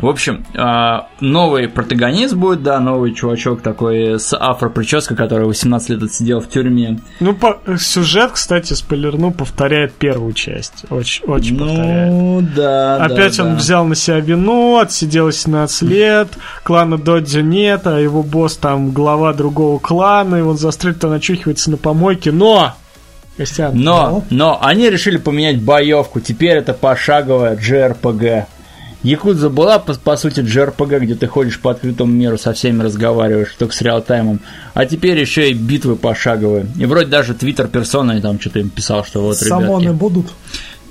В 0.00 0.06
общем, 0.08 0.44
а, 0.56 1.08
новый 1.20 1.68
протагонист 1.68 2.34
будет, 2.34 2.62
да, 2.62 2.80
новый 2.80 3.12
чувачок 3.14 3.60
такой 3.62 4.18
с 4.18 4.34
афро-прической, 4.34 5.16
который 5.16 5.46
18 5.46 5.90
лет 5.90 6.02
отсидел 6.02 6.40
в 6.40 6.48
тюрьме. 6.48 6.98
Ну, 7.20 7.34
по- 7.34 7.58
сюжет, 7.78 8.32
кстати, 8.32 8.72
спойлерну, 8.74 9.30
повторяет 9.32 9.92
первую 10.02 10.32
часть. 10.32 10.84
Очень, 10.90 11.24
очень 11.26 11.58
повторяет. 11.58 12.10
Ну, 12.10 12.40
да, 12.56 12.96
Опять 12.96 13.36
да, 13.36 13.44
он 13.44 13.50
да. 13.50 13.56
взял 13.56 13.84
на 13.84 13.94
себя 13.94 14.18
вину, 14.18 14.78
отсидел 14.78 15.30
17 15.30 15.82
лет, 15.82 16.28
клана 16.64 16.98
Додзи 16.98 17.38
нет, 17.38 17.86
а 17.86 18.00
его 18.00 18.24
босс 18.24 18.56
там 18.56 18.90
глава 18.90 19.32
другого 19.32 19.78
клана, 19.78 20.36
и 20.36 20.40
он 20.40 20.58
застрелит, 20.58 21.04
он 21.04 21.12
очухивается 21.12 21.70
на 21.70 21.76
помойке, 21.76 22.32
но... 22.32 22.74
Костян, 23.36 23.72
Но, 23.74 24.24
но 24.28 24.58
они 24.60 24.90
решили 24.90 25.16
поменять 25.16 25.62
боевку. 25.62 26.20
Теперь 26.20 26.56
это 26.56 26.74
пошаговая 26.74 27.56
JRPG. 27.56 28.44
Якудза 29.02 29.50
была, 29.50 29.78
по, 29.78 29.94
по 29.94 30.16
сути, 30.16 30.40
JRPG, 30.40 31.00
где 31.00 31.14
ты 31.16 31.26
ходишь 31.26 31.58
по 31.58 31.72
открытому 31.72 32.12
миру, 32.12 32.38
со 32.38 32.52
всеми 32.52 32.82
разговариваешь, 32.82 33.54
только 33.58 33.74
с 33.74 33.82
реалтаймом. 33.82 34.40
А 34.74 34.86
теперь 34.86 35.18
еще 35.18 35.50
и 35.50 35.54
битвы 35.54 35.96
пошаговые. 35.96 36.66
И 36.78 36.86
вроде 36.86 37.06
даже 37.06 37.34
твиттер 37.34 37.66
персона 37.66 38.20
там 38.20 38.40
что-то 38.40 38.60
им 38.60 38.70
писал, 38.70 39.04
что 39.04 39.22
вот, 39.22 39.36
Самоны 39.36 39.92
будут. 39.92 40.26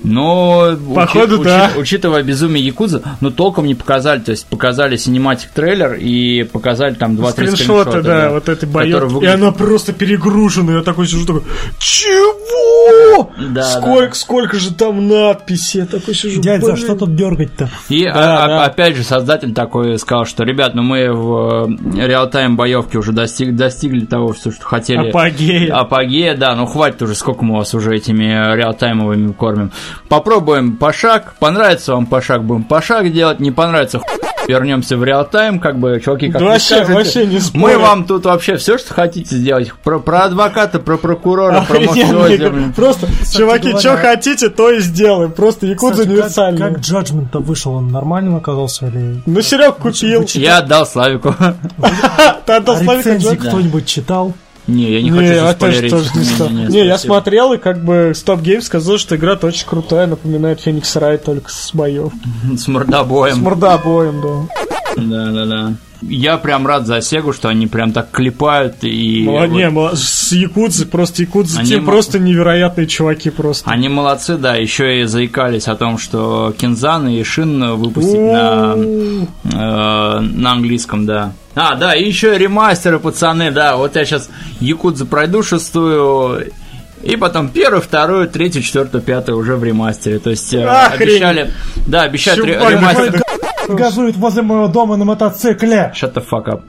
Но, 0.04 0.76
Походу, 0.94 1.36
учи- 1.40 1.44
да. 1.44 1.70
учи- 1.74 1.80
учитывая 1.80 2.22
безумие 2.22 2.64
Якудза, 2.64 3.02
но 3.20 3.30
толком 3.30 3.66
не 3.66 3.74
показали. 3.74 4.20
То 4.20 4.32
есть 4.32 4.46
показали 4.46 4.96
синематик 4.96 5.50
трейлер 5.50 5.94
и 5.94 6.42
показали 6.44 6.94
там 6.94 7.14
2-3 7.16 7.30
скриншоты, 7.32 7.90
скриншота. 7.90 8.02
да, 8.02 8.30
вот 8.30 8.48
этой 8.48 8.66
которые 8.68 9.00
боевки. 9.00 9.24
И 9.24 9.28
она 9.28 9.52
просто 9.52 9.92
перегружена, 9.92 10.72
я 10.76 10.82
такой 10.82 11.06
сижу, 11.06 11.26
такой, 11.26 11.42
чего? 11.78 13.30
Да, 13.50 13.62
сколько, 13.62 14.06
да. 14.08 14.14
сколько 14.14 14.58
же 14.58 14.74
там 14.74 15.06
надписей? 15.08 15.80
Я 15.80 15.86
такой 15.86 16.14
сижу, 16.14 16.40
Дядь, 16.40 16.62
за 16.64 16.76
что 16.76 16.94
тут 16.96 17.14
дергать-то? 17.14 17.68
И 17.88 18.04
Да, 18.04 18.12
а- 18.14 18.44
а- 18.44 18.48
да. 18.48 18.64
опять 18.64 18.96
же 18.96 19.04
создатель 19.04 19.52
такой 19.52 19.98
сказал, 19.98 20.24
что 20.26 20.44
ребят, 20.44 20.74
ну 20.74 20.82
мы 20.82 21.12
в 21.12 21.68
э, 21.96 22.06
реал-тайм 22.06 22.56
боевке 22.56 22.98
уже 22.98 23.12
достиг, 23.12 23.54
достигли 23.54 24.04
того, 24.04 24.34
что, 24.34 24.50
что 24.50 24.64
хотели. 24.64 25.08
Апогея. 25.10 25.74
Апогея, 25.74 26.36
да, 26.36 26.54
ну 26.56 26.66
хватит 26.66 27.02
уже, 27.02 27.14
сколько 27.14 27.44
мы 27.44 27.56
вас 27.58 27.74
уже 27.74 27.94
этими 27.94 28.24
э, 28.24 28.56
реалтаймовыми 28.56 29.32
кормим. 29.32 29.70
Попробуем 30.08 30.76
пошаг, 30.76 31.34
понравится 31.38 31.94
вам 31.94 32.06
пошаг, 32.06 32.44
будем 32.44 32.64
пошаг 32.64 33.10
делать, 33.12 33.40
не 33.40 33.50
понравится, 33.50 34.00
вернемся 34.48 34.96
в 34.96 35.04
реал-тайм, 35.04 35.60
как 35.60 35.78
бы, 35.78 36.00
чуваки, 36.04 36.30
как 36.30 36.40
Да 36.40 36.48
вообще- 36.48 36.74
скажете, 36.84 36.92
вообще 36.94 37.26
не 37.26 37.34
Мы 37.36 37.40
спорю. 37.40 37.78
вам 37.80 38.04
тут 38.04 38.24
вообще 38.24 38.56
все, 38.56 38.76
что 38.78 38.92
хотите 38.94 39.36
сделать. 39.36 39.72
Про, 39.84 40.00
про 40.00 40.24
адвоката, 40.24 40.78
про 40.80 40.96
прокурора, 40.96 41.64
про 41.68 41.78
Охрененно, 41.78 42.18
мафиози. 42.20 42.72
Просто, 42.74 43.06
чуваки, 43.32 43.68
говоря- 43.70 43.78
что 43.80 43.96
хотите, 43.96 44.48
то 44.48 44.70
и 44.70 44.80
сделаем. 44.80 45.30
Просто 45.32 45.66
Якудза 45.66 46.04
Кстати, 46.04 46.56
как, 46.58 46.72
как 46.74 46.78
Judgment-то 46.80 47.38
вышел, 47.38 47.74
он 47.74 47.88
нормальным 47.88 48.36
оказался 48.36 48.86
или... 48.88 49.22
Ну, 49.26 49.40
Серег 49.42 49.76
купил. 49.76 50.26
Я 50.34 50.58
отдал 50.58 50.86
Славику. 50.86 51.34
Ты 52.46 52.52
отдал 52.52 52.76
А 52.76 53.00
Джек? 53.16 53.38
кто-нибудь 53.40 53.86
читал? 53.86 54.32
Не, 54.66 54.92
я 54.92 55.02
не 55.02 55.10
Не, 55.10 55.18
хочу 55.18 55.32
я 55.32 55.54
тоже, 55.54 55.54
спойлерить. 55.54 55.90
тоже 55.90 56.10
не 56.14 56.24
стал. 56.24 56.48
Не, 56.50 56.54
не, 56.54 56.66
Не, 56.68 56.86
я 56.86 56.98
смотрел, 56.98 57.52
и 57.52 57.58
как 57.58 57.84
бы 57.84 58.12
Stop 58.14 58.42
Game 58.42 58.60
сказал, 58.60 58.96
что 58.98 59.16
игра 59.16 59.34
очень 59.42 59.66
крутая, 59.66 60.06
напоминает 60.06 60.60
Феникс 60.60 60.94
Рай 60.96 61.18
только 61.18 61.50
с 61.50 61.70
боев. 61.72 62.12
С 62.56 62.68
мордобоем. 62.68 63.34
С 63.34 63.38
мордобоем, 63.38 64.20
да. 64.20 64.61
Да, 64.96 65.30
да, 65.32 65.46
да. 65.46 65.72
Я 66.02 66.36
прям 66.36 66.66
рад 66.66 66.86
за 66.86 67.00
Сегу, 67.00 67.32
что 67.32 67.48
они 67.48 67.68
прям 67.68 67.92
так 67.92 68.10
клепают 68.10 68.76
и... 68.82 69.22
Мало- 69.24 69.44
не, 69.46 69.68
вот 69.70 69.96
с 69.96 70.32
Якудзы, 70.32 70.86
просто 70.86 71.22
Якудзы, 71.22 71.60
Они 71.60 71.68
те 71.68 71.80
просто 71.80 72.18
невероятные 72.18 72.88
чуваки 72.88 73.30
просто. 73.30 73.70
Они 73.70 73.88
молодцы, 73.88 74.36
да, 74.36 74.56
еще 74.56 75.02
и 75.02 75.04
заикались 75.04 75.68
о 75.68 75.76
том, 75.76 75.98
что 75.98 76.52
Кинзан 76.58 77.06
и 77.08 77.22
Шин 77.22 77.76
выпустить 77.76 78.18
на, 78.18 78.74
э, 79.44 80.20
на 80.20 80.52
английском, 80.52 81.06
да. 81.06 81.32
А, 81.54 81.76
да, 81.76 81.94
и 81.94 82.04
еще 82.04 82.36
ремастеры, 82.36 82.98
пацаны, 82.98 83.52
да. 83.52 83.76
Вот 83.76 83.94
я 83.94 84.04
сейчас 84.04 84.28
Якудзу 84.58 85.06
пройду 85.06 85.44
шестую, 85.44 86.50
и 87.04 87.14
потом 87.16 87.48
первую, 87.48 87.80
вторую, 87.80 88.28
третью, 88.28 88.62
четвертую, 88.62 89.02
пятую 89.02 89.38
уже 89.38 89.54
в 89.54 89.62
ремастере. 89.62 90.18
То 90.18 90.30
есть 90.30 90.52
э, 90.52 90.64
Охренеть. 90.64 91.12
обещали, 91.22 91.52
да, 91.86 92.02
обещают 92.02 92.44
ре- 92.44 92.54
Чувак, 92.54 92.70
ремастер. 92.72 93.22
Газует 93.68 94.16
возле 94.16 94.42
моего 94.42 94.68
дома 94.68 94.96
на 94.96 95.04
мотоцикле. 95.04 95.92
Shut 95.94 96.14
the 96.14 96.24
fuck 96.28 96.46
up. 96.46 96.62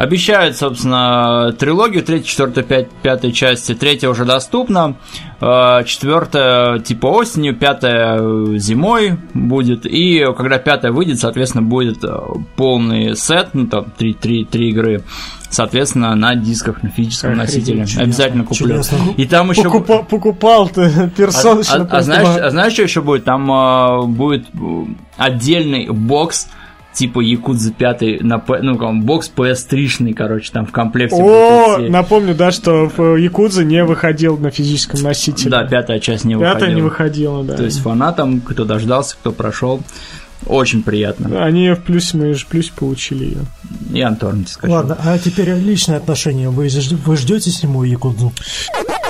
Обещают, 0.00 0.56
собственно, 0.56 1.52
трилогию, 1.58 2.02
третья, 2.02 2.26
четвертая, 2.26 2.64
пять, 2.64 2.88
пятая 3.02 3.32
части. 3.32 3.74
Третья 3.74 4.08
уже 4.08 4.24
доступна. 4.24 4.94
э, 5.42 5.84
Четвертая 5.84 6.78
типа 6.78 7.06
осенью, 7.08 7.54
пятая 7.54 8.16
э, 8.18 8.56
зимой 8.56 9.18
будет. 9.34 9.84
И 9.84 10.24
когда 10.38 10.56
пятая 10.56 10.92
выйдет, 10.92 11.20
соответственно, 11.20 11.60
будет 11.64 12.02
э, 12.02 12.16
полный 12.56 13.14
сет, 13.14 13.48
ну 13.52 13.66
там 13.66 13.92
три, 13.98 14.14
три, 14.14 14.46
три 14.46 14.70
игры. 14.70 15.02
Соответственно, 15.50 16.14
на 16.14 16.34
дисках, 16.34 16.82
на 16.82 16.88
физическом 16.88 17.32
Охренеть, 17.32 17.54
носителе. 17.56 17.78
чудесно, 17.84 18.02
Обязательно 18.04 18.44
куплю. 18.44 18.68
чудесно. 18.68 18.96
И 19.18 19.26
там 19.26 19.50
еще... 19.50 19.62
Покупа- 19.64 20.04
покупал 20.08 20.68
ты 20.70 20.80
А, 20.96 21.08
персоночно. 21.10 21.74
а- 21.74 21.82
а 21.82 21.84
просто. 21.84 22.04
знаешь, 22.04 22.40
а 22.40 22.50
знаешь, 22.50 22.72
что 22.72 22.82
еще 22.84 23.02
будет? 23.02 23.24
Там 23.24 23.52
э, 23.52 24.06
будет 24.06 24.46
отдельный 25.18 25.88
бокс 25.90 26.48
типа 26.92 27.20
Якудза 27.20 27.72
5 27.72 28.22
на 28.22 28.38
П- 28.38 28.60
ну, 28.62 28.76
там, 28.76 29.02
бокс 29.02 29.30
PS3-шный, 29.34 30.12
короче, 30.12 30.50
там 30.52 30.66
в 30.66 30.72
комплекте 30.72 31.16
О, 31.22 31.78
напомню, 31.78 32.34
да, 32.34 32.50
что 32.50 32.90
в 32.96 33.16
Якудзе 33.16 33.64
не 33.64 33.84
выходил 33.84 34.36
на 34.38 34.50
физическом 34.50 35.02
носителе. 35.02 35.50
Да, 35.50 35.64
пятая 35.64 36.00
часть 36.00 36.24
не 36.24 36.34
Пятая 36.34 36.52
выходила. 36.54 36.74
не 36.76 36.82
выходила, 36.82 37.44
да. 37.44 37.56
То 37.56 37.64
есть 37.64 37.80
фанатам, 37.80 38.40
кто 38.40 38.64
дождался, 38.64 39.14
кто 39.16 39.32
прошел, 39.32 39.80
очень 40.46 40.82
приятно. 40.82 41.44
Они 41.44 41.70
в 41.70 41.82
плюсе, 41.82 42.16
мы 42.16 42.32
же 42.34 42.44
в 42.44 42.46
плюсе 42.46 42.72
получили 42.74 43.24
ее. 43.24 43.40
И 43.92 44.00
Антон 44.00 44.46
скачал. 44.46 44.76
Ладно, 44.76 44.96
а 45.04 45.18
теперь 45.18 45.50
личные 45.54 45.98
отношения. 45.98 46.48
Вы, 46.48 46.68
вы 47.04 47.16
ждете 47.16 47.50
седьмую 47.50 47.88
Якудзу? 47.90 48.32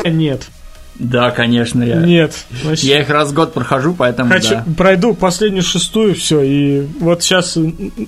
Нет, 0.04 0.48
Да, 0.96 1.30
конечно, 1.30 1.82
я. 1.82 1.96
нет. 1.96 2.34
вообще. 2.62 2.88
Я 2.88 3.00
их 3.00 3.08
раз 3.08 3.30
в 3.30 3.34
год 3.34 3.54
прохожу, 3.54 3.94
поэтому 3.94 4.30
Хочу, 4.30 4.50
да. 4.50 4.64
пройду 4.76 5.14
последнюю 5.14 5.62
шестую, 5.62 6.14
все, 6.14 6.42
и 6.42 6.86
вот 7.00 7.22
сейчас 7.22 7.56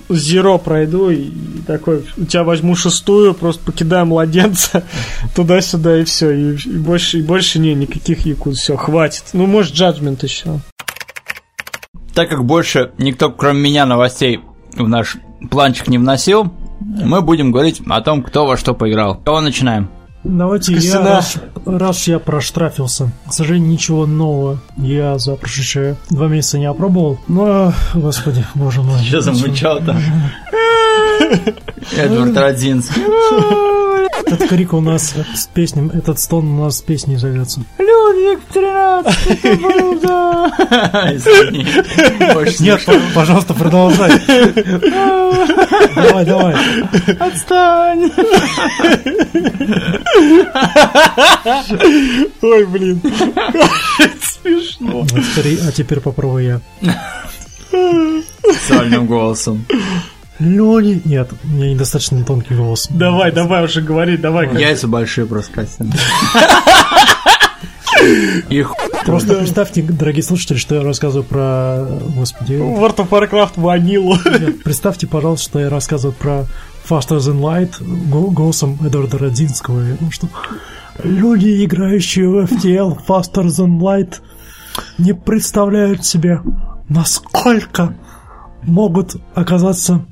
зеро 0.09 0.59
пройду, 0.59 1.09
и 1.09 1.31
такой, 1.65 2.05
у 2.17 2.25
тебя 2.25 2.43
возьму 2.43 2.75
шестую, 2.75 3.33
просто 3.33 3.63
покидаю 3.63 4.05
младенца 4.05 4.83
туда-сюда, 5.35 6.01
и 6.01 6.03
все, 6.03 6.31
и, 6.31 6.55
и 6.55 6.77
больше, 6.77 7.19
и 7.19 7.21
больше 7.23 7.59
не, 7.59 7.73
никаких 7.73 8.25
якуз, 8.25 8.59
все, 8.59 8.75
хватит. 8.75 9.23
Ну, 9.33 9.47
может, 9.47 9.73
джаджмент 9.73 10.21
еще. 10.23 10.59
Так 12.13 12.29
как 12.29 12.45
больше 12.45 12.91
никто, 12.99 13.31
кроме 13.31 13.59
меня, 13.59 13.87
новостей 13.87 14.41
в 14.75 14.87
наш 14.87 15.17
планчик 15.49 15.87
не 15.87 15.97
вносил, 15.97 16.53
мы 16.79 17.21
будем 17.21 17.51
говорить 17.51 17.81
о 17.87 18.01
том, 18.01 18.21
кто 18.21 18.45
во 18.45 18.57
что 18.57 18.73
поиграл. 18.73 19.15
Кого 19.15 19.41
начинаем? 19.41 19.89
Давайте 20.23 20.73
я, 20.73 20.79
Костяна. 20.79 21.05
раз, 21.05 21.35
раз 21.65 22.07
я 22.07 22.19
проштрафился. 22.19 23.11
К 23.27 23.33
сожалению, 23.33 23.69
ничего 23.69 24.05
нового 24.05 24.59
я 24.77 25.17
за 25.17 25.35
прошедшие 25.35 25.97
два 26.09 26.27
месяца 26.27 26.57
не 26.57 26.65
опробовал. 26.65 27.19
Но, 27.27 27.73
господи, 27.93 28.45
боже 28.55 28.81
мой. 28.81 28.99
Что 29.03 29.21
замучал 29.21 29.79
там? 29.79 29.97
Эдвард 31.97 32.37
Родзинский. 32.37 33.01
Этот 34.25 34.47
крик 34.47 34.73
у 34.73 34.79
нас 34.79 35.13
с 35.35 35.47
песней, 35.47 35.89
этот 35.93 36.19
стон 36.19 36.47
у 36.47 36.63
нас 36.63 36.77
с 36.77 36.81
песней 36.81 37.17
зовется. 37.17 37.61
Людвиг 37.77 38.39
13, 38.53 39.45
Извини. 39.45 39.61
Больше 39.61 40.07
Нет, 42.59 42.81
пожалуйста, 43.13 43.53
продолжай. 43.53 44.11
Давай, 45.95 46.25
давай. 46.25 46.55
Отстань. 47.19 48.11
Ой, 52.41 52.65
блин. 52.65 53.01
Смешно. 54.21 55.05
А 55.67 55.71
теперь, 55.71 55.99
попробую 55.99 56.43
я. 56.43 56.61
Сальным 58.67 59.05
голосом. 59.05 59.65
Лёли. 60.39 61.01
Нет, 61.05 61.29
у 61.43 61.47
меня 61.47 61.71
недостаточно 61.73 62.23
тонкий 62.25 62.55
голос. 62.55 62.87
Давай, 62.89 63.31
давай 63.31 63.63
уже 63.65 63.81
говори, 63.81 64.17
давай. 64.17 64.49
Яйца 64.59 64.87
большие 64.87 65.27
просто, 65.27 65.53
Костя. 65.53 65.85
Их 68.49 68.73
Просто 69.05 69.35
представьте, 69.35 69.81
дорогие 69.81 70.23
слушатели, 70.23 70.57
что 70.57 70.75
я 70.75 70.83
рассказываю 70.83 71.25
про... 71.25 71.85
Господи, 72.15 72.53
World 72.53 72.95
of 72.97 73.09
Warcraft 73.09 73.51
ванилу. 73.57 74.15
Нет, 74.25 74.63
представьте, 74.63 75.07
пожалуйста, 75.07 75.43
что 75.49 75.59
я 75.59 75.69
рассказываю 75.69 76.15
про 76.17 76.45
Faster 76.87 77.17
Than 77.17 77.39
Light 77.41 77.83
го- 78.09 78.31
голосом 78.31 78.77
Эдварда 78.85 79.17
Родзинского. 79.17 79.81
Думаю, 79.81 80.11
что 80.11 80.29
люди, 81.03 81.65
играющие 81.65 82.29
в 82.29 82.45
FTL 82.45 82.97
Faster 83.05 83.45
Than 83.47 83.79
Light, 83.79 84.15
не 84.97 85.13
представляют 85.13 86.05
себе, 86.05 86.39
насколько 86.87 87.93
могут 88.63 89.17
оказаться 89.35 90.05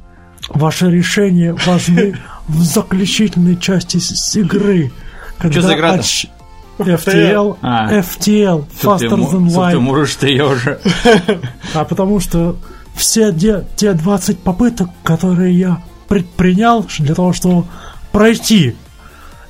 ваши 0.49 0.91
решения 0.91 1.55
важны 1.65 2.17
в 2.49 2.61
заключительной 2.61 3.55
части 3.57 3.97
с- 3.97 4.35
игры. 4.35 4.91
Когда 5.37 5.61
за 5.61 5.75
игра-то? 5.75 5.99
отч- 5.99 6.27
FTL, 6.79 7.57
А. 7.61 7.91
FTL, 7.99 8.65
Faster 8.81 9.09
Than 9.09 9.47
Light. 9.47 9.71
ты 9.71 9.79
мурыш 9.79 10.15
ты 10.15 10.27
ее 10.29 10.45
уже. 10.45 10.79
А 11.73 11.83
потому 11.85 12.19
что 12.19 12.55
все 12.95 13.31
де- 13.31 13.65
те 13.75 13.93
20 13.93 14.39
попыток, 14.39 14.89
которые 15.03 15.57
я 15.57 15.81
предпринял 16.07 16.85
для 16.99 17.13
того, 17.15 17.33
чтобы 17.33 17.65
пройти 18.11 18.75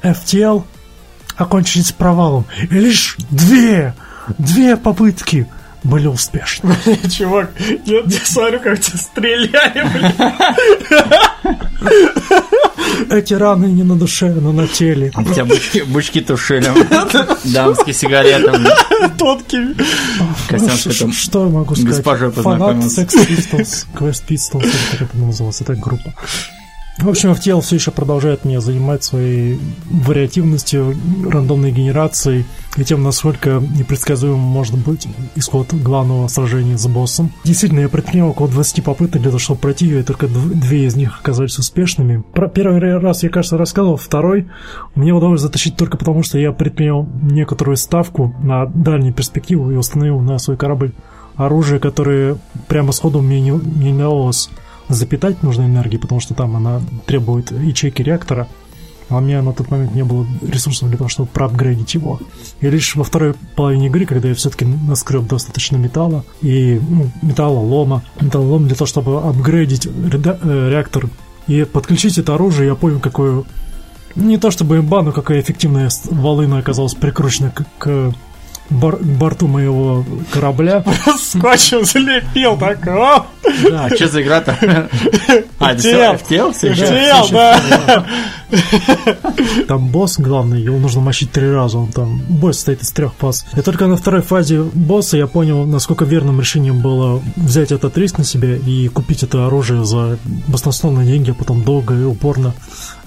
FTL, 0.04 0.64
окончились 1.38 1.92
провалом. 1.92 2.46
И 2.70 2.76
лишь 2.76 3.18
две, 3.30 3.94
две 4.38 4.76
попытки 4.78 5.48
были 5.84 6.08
успешны. 6.08 6.76
Чувак, 7.18 7.52
я, 7.86 8.02
смотрю, 8.24 8.60
как 8.60 8.80
тебя 8.80 8.98
стреляли, 8.98 9.84
блин. 9.94 10.14
Эти 13.10 13.34
раны 13.34 13.66
не 13.66 13.84
на 13.84 13.96
душе, 13.98 14.32
но 14.34 14.52
на 14.52 14.68
теле. 14.68 15.12
У 15.16 15.24
тебя 15.24 15.46
бычки, 15.46 15.82
бычки 15.82 16.22
тушили. 16.22 16.72
Дамские 17.54 17.94
сигареты. 17.94 18.52
Тонкими. 19.18 19.76
Что 20.46 21.00
там? 21.00 21.12
ш- 21.12 21.20
Что 21.22 21.44
я 21.46 21.50
могу 21.52 21.76
сказать? 21.76 22.06
Фанат. 22.36 22.76
Sex 22.78 23.08
Pistols, 23.28 23.86
Quest 23.94 24.24
Pistols, 24.28 24.70
как 24.92 25.02
это 25.02 25.18
называлось, 25.18 25.62
это 25.62 25.76
группа. 25.76 26.14
В 27.02 27.10
общем, 27.10 27.32
FTL 27.32 27.62
все 27.62 27.78
еще 27.78 27.90
продолжает 27.90 28.46
меня 28.46 28.62
занимать 28.62 29.04
своей 29.04 29.60
вариативностью, 29.90 30.96
рандомной 31.28 31.72
генерацией 31.72 32.46
и 32.78 32.84
тем, 32.84 33.02
насколько 33.02 33.60
непредсказуем 33.76 34.38
может 34.38 34.78
быть 34.78 35.08
исход 35.36 35.74
главного 35.74 36.28
сражения 36.28 36.78
с 36.78 36.86
боссом. 36.86 37.32
Действительно, 37.44 37.80
я 37.80 37.90
предпринял 37.90 38.30
около 38.30 38.50
20 38.50 38.84
попыток 38.84 39.20
для 39.20 39.32
того, 39.32 39.40
чтобы 39.40 39.60
пройти 39.60 39.88
ее, 39.88 40.02
и 40.02 40.04
только 40.04 40.28
дв- 40.28 40.54
две 40.54 40.86
из 40.86 40.96
них 40.96 41.20
оказались 41.20 41.58
успешными. 41.58 42.24
Про 42.34 42.48
первый 42.48 42.80
раз 43.00 43.24
я, 43.24 43.30
кажется, 43.30 43.58
рассказывал, 43.58 43.98
второй 43.98 44.48
мне 44.94 45.12
удалось 45.12 45.42
затащить 45.42 45.76
только 45.76 45.98
потому, 45.98 46.22
что 46.22 46.38
я 46.38 46.52
предпринял 46.52 47.10
некоторую 47.24 47.78
ставку 47.78 48.36
на 48.44 48.68
дальнюю 48.68 49.16
перспективу 49.16 49.72
и 49.72 49.76
установил 49.76 50.20
на 50.20 50.38
свой 50.38 50.56
корабль 50.56 50.92
оружие, 51.36 51.80
которое 51.80 52.38
прямо 52.68 52.92
сходу 52.92 53.22
мне 53.22 53.42
не, 53.42 53.50
не 53.50 53.92
удалось 53.92 54.52
запитать 54.94 55.44
нужной 55.44 55.68
энергии, 55.68 55.98
потому 55.98 56.22
что 56.22 56.34
там 56.34 56.56
она 56.56 56.82
требует 57.06 57.52
ячейки 57.52 58.02
реактора. 58.02 58.48
а 59.10 59.18
у 59.18 59.20
меня 59.22 59.42
на 59.42 59.52
тот 59.54 59.70
момент 59.70 59.94
не 59.94 60.04
было 60.04 60.26
ресурсов 60.42 60.88
для 60.90 60.98
того, 60.98 61.10
чтобы 61.10 61.30
проапгрейдить 61.30 61.96
его. 61.96 62.20
И 62.62 62.70
лишь 62.70 62.96
во 62.96 63.04
второй 63.04 63.34
половине 63.56 63.88
игры, 63.88 64.06
когда 64.06 64.30
я 64.30 64.36
все-таки 64.36 64.66
наскреб 64.66 65.28
достаточно 65.28 65.78
металла 65.78 66.24
и 66.42 66.80
ну, 66.90 67.12
металла, 67.22 67.60
лома, 67.60 68.04
металлолом 68.22 68.68
для 68.68 68.76
того, 68.76 68.86
чтобы 68.86 69.20
апгрейдить 69.22 69.86
э, 69.86 70.70
реактор 70.70 71.10
и 71.48 71.66
подключить 71.66 72.18
это 72.18 72.36
оружие, 72.36 72.68
я 72.68 72.76
понял, 72.76 73.00
какое 73.00 73.44
не 74.16 74.38
то 74.38 74.52
чтобы 74.52 74.78
имба, 74.78 75.02
но 75.02 75.12
какая 75.12 75.42
эффективная 75.42 75.90
волына 76.10 76.60
оказалась 76.60 76.94
прикручена 76.94 77.52
к, 77.52 77.66
к 77.78 78.14
бар- 78.70 78.98
борту 78.98 79.48
моего 79.48 80.06
корабля. 80.32 80.84
Скотчем 81.20 81.86
залепил 81.86 82.58
так. 82.58 82.86
Да, 83.70 83.86
А 83.86 83.96
что 83.96 84.08
за 84.08 84.22
игра-то? 84.22 84.58
А, 85.60 85.74
FTL. 85.76 86.22
FTL? 86.22 86.54
FTL, 86.54 87.32
да. 87.32 88.06
Там 89.68 89.88
босс 89.88 90.18
главный, 90.18 90.62
его 90.62 90.78
нужно 90.78 91.02
мочить 91.02 91.32
три 91.32 91.50
раза, 91.50 91.78
он 91.78 91.92
там, 91.92 92.22
босс 92.28 92.56
состоит 92.56 92.82
из 92.82 92.92
трех 92.92 93.14
фаз. 93.14 93.46
И 93.56 93.62
только 93.62 93.88
на 93.88 93.96
второй 93.96 94.22
фазе 94.22 94.62
босса 94.62 95.18
я 95.18 95.28
понял, 95.28 95.66
насколько 95.66 96.06
верным 96.06 96.40
решением 96.40 96.82
было 96.82 97.22
взять 97.36 97.72
этот 97.72 97.98
риск 97.98 98.18
на 98.18 98.24
себя 98.24 98.56
и 98.56 98.88
купить 98.88 99.24
это 99.24 99.46
оружие 99.46 99.86
за 99.86 100.18
баснословные 100.48 101.08
деньги, 101.08 101.32
а 101.32 101.34
потом 101.34 101.64
долго 101.64 101.94
и 101.96 102.04
упорно 102.04 102.54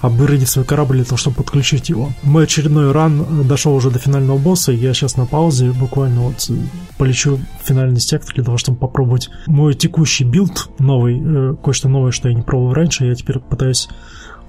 апгрейдить 0.01 0.49
свой 0.49 0.65
корабль 0.65 0.97
для 0.97 1.05
того, 1.05 1.17
чтобы 1.17 1.37
подключить 1.37 1.89
его. 1.89 2.11
Мой 2.23 2.43
очередной 2.43 2.91
run 2.91 3.47
дошел 3.47 3.73
уже 3.75 3.89
до 3.89 3.99
финального 3.99 4.37
босса, 4.37 4.71
и 4.71 4.77
я 4.77 4.93
сейчас 4.93 5.17
на 5.17 5.25
паузе 5.25 5.71
буквально 5.71 6.21
вот 6.21 6.45
э, 6.49 6.53
полечу 6.97 7.39
в 7.61 7.67
финальный 7.67 7.99
сектор 7.99 8.33
для 8.35 8.43
того, 8.43 8.57
чтобы 8.57 8.77
попробовать 8.77 9.29
мой 9.47 9.73
текущий 9.73 10.24
build 10.25 10.69
новый, 10.79 11.21
э, 11.23 11.55
кое-что 11.63 11.89
новое, 11.89 12.11
что 12.11 12.29
я 12.29 12.35
не 12.35 12.41
пробовал 12.41 12.73
раньше, 12.73 13.05
я 13.05 13.15
теперь 13.15 13.39
пытаюсь 13.39 13.89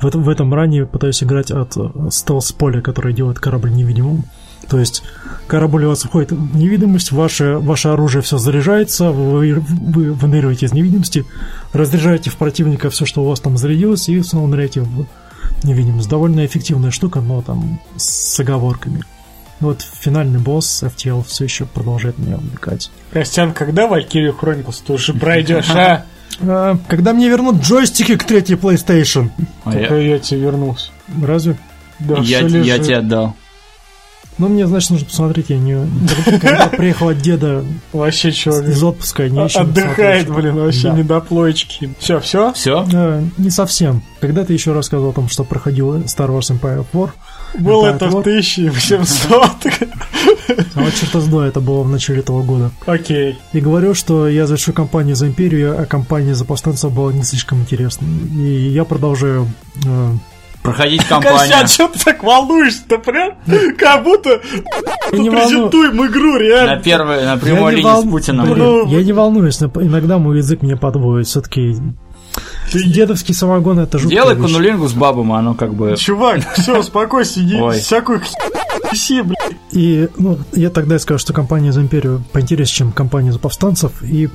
в 0.01 0.07
этом, 0.07 0.23
в 0.23 0.29
этом 0.29 0.53
run 0.53 0.78
е 0.78 0.87
пытаюсь 0.87 1.23
играть 1.23 1.51
от 1.51 1.77
э, 1.77 1.89
стелс-поля, 2.11 2.81
которое 2.81 3.15
делает 3.15 3.39
корабль 3.39 3.73
невидимым. 3.73 4.25
То 4.69 4.79
есть 4.79 5.03
корабль 5.47 5.85
у 5.85 5.89
вас 5.91 6.03
входит 6.03 6.33
в 6.33 6.57
невидимость, 6.57 7.13
ваше, 7.13 7.59
ваше 7.59 7.89
оружие 7.89 8.23
все 8.23 8.37
заряжается, 8.37 9.11
вы, 9.13 9.55
вы 9.55 10.13
выныриваете 10.13 10.67
из 10.67 10.73
невидимости, 10.73 11.25
разряжаете 11.73 12.31
в 12.31 12.37
противника 12.37 12.91
все, 12.91 13.07
что 13.07 13.23
у 13.23 13.29
вас 13.29 13.41
там 13.41 13.57
зарядилось, 13.57 14.09
и 14.09 14.21
снова 14.23 14.49
ныряете 14.49 14.81
в 14.81 15.07
невидимость. 15.63 16.09
Довольно 16.09 16.45
эффективная 16.45 16.91
штука, 16.91 17.21
но 17.21 17.43
там 17.43 17.81
с 17.97 18.39
оговорками. 18.41 19.05
Вот 19.61 19.81
финальный 19.83 20.39
босс 20.39 20.83
FTL 20.83 21.25
все 21.27 21.45
еще 21.45 21.65
продолжает 21.65 22.19
меня 22.19 22.37
увлекать. 22.37 22.91
Костян, 23.13 23.53
когда 23.55 23.87
Valkyrie 23.89 24.35
Chronicles 24.39 24.83
ты 24.87 24.93
уже 24.93 25.15
пройдешь, 25.15 25.71
а? 25.71 26.05
А, 26.43 26.77
когда 26.89 27.15
мне 27.15 27.31
вернут 27.31 27.63
джойстики 27.63 28.15
к 28.17 28.25
третьей 28.25 28.57
PlayStation? 28.57 29.31
А 29.65 29.73
Только 29.73 29.97
я- 29.97 30.19
тебе 30.19 30.41
вернулся. 30.41 30.91
Разве? 31.23 31.57
Да, 31.99 32.17
Я 32.19 32.43
тебе 32.47 32.99
отдал. 32.99 33.35
Ну, 34.37 34.49
мне, 34.49 34.67
значит, 34.67 34.91
нужно 34.91 35.07
посмотреть. 35.07 35.49
Я 35.49 35.57
не... 35.57 35.89
Когда 36.41 36.67
приехал 36.67 37.09
от 37.09 37.19
деда 37.23 37.65
Вообще 37.95 38.33
чувак 38.33 38.65
из 38.69 38.83
отпуска, 38.83 39.23
я 39.23 39.29
не 39.31 39.45
еще 39.45 39.61
отдыхает, 39.61 40.29
блин, 40.29 40.57
вообще 40.57 40.89
Да. 40.89 40.95
не 40.95 41.03
до 41.05 41.21
плоечки. 41.21 41.95
Все, 41.99 42.21
все? 42.21 42.53
Все? 42.53 42.85
Да, 42.85 43.23
не 43.39 43.49
совсем. 43.49 44.03
Когда 44.21 44.45
ты 44.45 44.53
еще 44.53 44.75
рассказывал 44.75 45.13
о 45.13 45.15
том, 45.15 45.31
что 45.31 45.43
проходил 45.43 45.97
Star 46.01 46.29
Wars 46.29 46.51
Empire 46.55 46.81
of 46.81 46.87
War, 46.93 47.11
Был 47.55 47.83
Да, 47.83 47.95
это 47.95 48.07
в 48.09 48.11
вот. 48.13 48.21
1800. 48.27 49.31
а 50.75 50.81
вот 50.81 50.95
черта 50.95 51.21
с 51.21 51.27
два 51.27 51.47
это 51.47 51.61
было 51.61 51.83
в 51.83 51.89
начале 51.89 52.21
этого 52.21 52.43
года. 52.43 52.71
Окей. 52.87 53.39
И 53.53 53.61
говорю, 53.61 53.95
что 53.95 54.29
я 54.29 54.47
завершу 54.47 54.73
кампанию 54.73 55.17
за 55.17 55.27
Империю, 55.29 55.81
а 55.81 55.87
кампания 55.87 56.35
за 56.35 56.45
повстанцев 56.45 56.93
была 56.93 57.13
не 57.13 57.23
слишком 57.23 57.61
интересной. 57.61 58.09
И 58.37 58.69
я 58.69 58.85
продолжаю... 58.85 59.49
э, 59.87 60.11
Проходить 60.63 61.05
кампанию. 61.05 61.39
Костян, 61.39 61.69
что 61.69 61.87
ты 61.89 61.99
так 62.05 62.23
волнуешься-то, 62.25 62.99
прям? 62.99 63.35
Как 63.79 64.03
будто 64.03 64.41
не 65.13 65.29
волну- 65.31 65.31
презентуем 65.71 66.07
игру, 66.07 66.33
На 66.35 66.39
реально. 66.39 66.83
первой, 66.83 67.25
на 67.25 67.37
прямой 67.37 67.77
линии 67.77 67.85
вол- 67.89 68.03
с 68.03 68.09
Путиным. 68.11 68.47
Блин, 68.47 68.59
Ну, 68.59 68.87
я 68.89 69.05
не 69.05 69.13
волнуюсь, 69.13 69.61
но 69.61 69.71
иногда 69.77 70.19
мой 70.19 70.39
язык 70.39 70.63
меня 70.63 70.77
подводит. 70.77 71.29
Все-таки 71.29 71.77
дедовский 72.73 73.35
самогон 73.35 73.79
это 73.79 73.99
жуткая 73.99 74.23
Делай 74.23 74.35
вещь. 74.35 74.45
кунулингу 74.45 74.89
с 74.89 74.93
бабом, 74.93 75.33
а 75.33 75.39
оно 75.39 75.55
как 75.55 75.75
бы... 75.75 75.97
Чувак, 75.97 76.41
все, 76.55 76.79
успокойся, 76.81 77.41
не 77.41 77.61
Ой. 77.61 77.79
всякую 77.79 78.21
хи 78.95 79.23
блядь. 79.23 79.57
И 79.73 80.09
ну, 80.19 80.39
я 80.53 80.71
тогда 80.71 80.99
скажу, 80.99 81.19
что 81.19 81.33
компания 81.33 81.73
за 81.73 81.81
империю 81.81 82.23
поинтереснее, 82.33 82.77
чем 82.77 82.93
компания 82.93 83.33
за 83.33 83.39
повстанцев, 83.39 84.03
и 84.03 84.29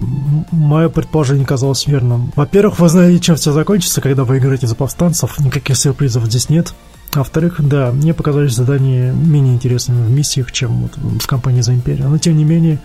мое 0.52 0.90
предположение 0.90 1.46
казалось 1.46 1.88
верным. 1.88 2.32
Во-первых, 2.36 2.80
вы 2.80 2.90
знаете, 2.90 3.20
чем 3.20 3.36
все 3.36 3.52
закончится, 3.52 4.02
когда 4.02 4.24
вы 4.24 4.38
играете 4.38 4.68
за 4.68 4.76
повстанцев, 4.76 5.40
никаких 5.40 5.78
сюрпризов 5.78 6.26
здесь 6.26 6.50
нет. 6.50 6.74
А 7.14 7.20
во-вторых, 7.20 7.56
да, 7.60 7.92
мне 7.92 8.14
показались 8.14 8.54
задания 8.54 9.12
менее 9.12 9.54
интересными 9.54 10.06
в 10.06 10.10
миссиях, 10.10 10.52
чем 10.54 10.84
вот 10.84 11.22
в 11.22 11.28
компании 11.28 11.60
за 11.60 11.74
империю. 11.74 12.08
Но 12.08 12.18
тем 12.18 12.38
не 12.38 12.46
менее, 12.46 12.80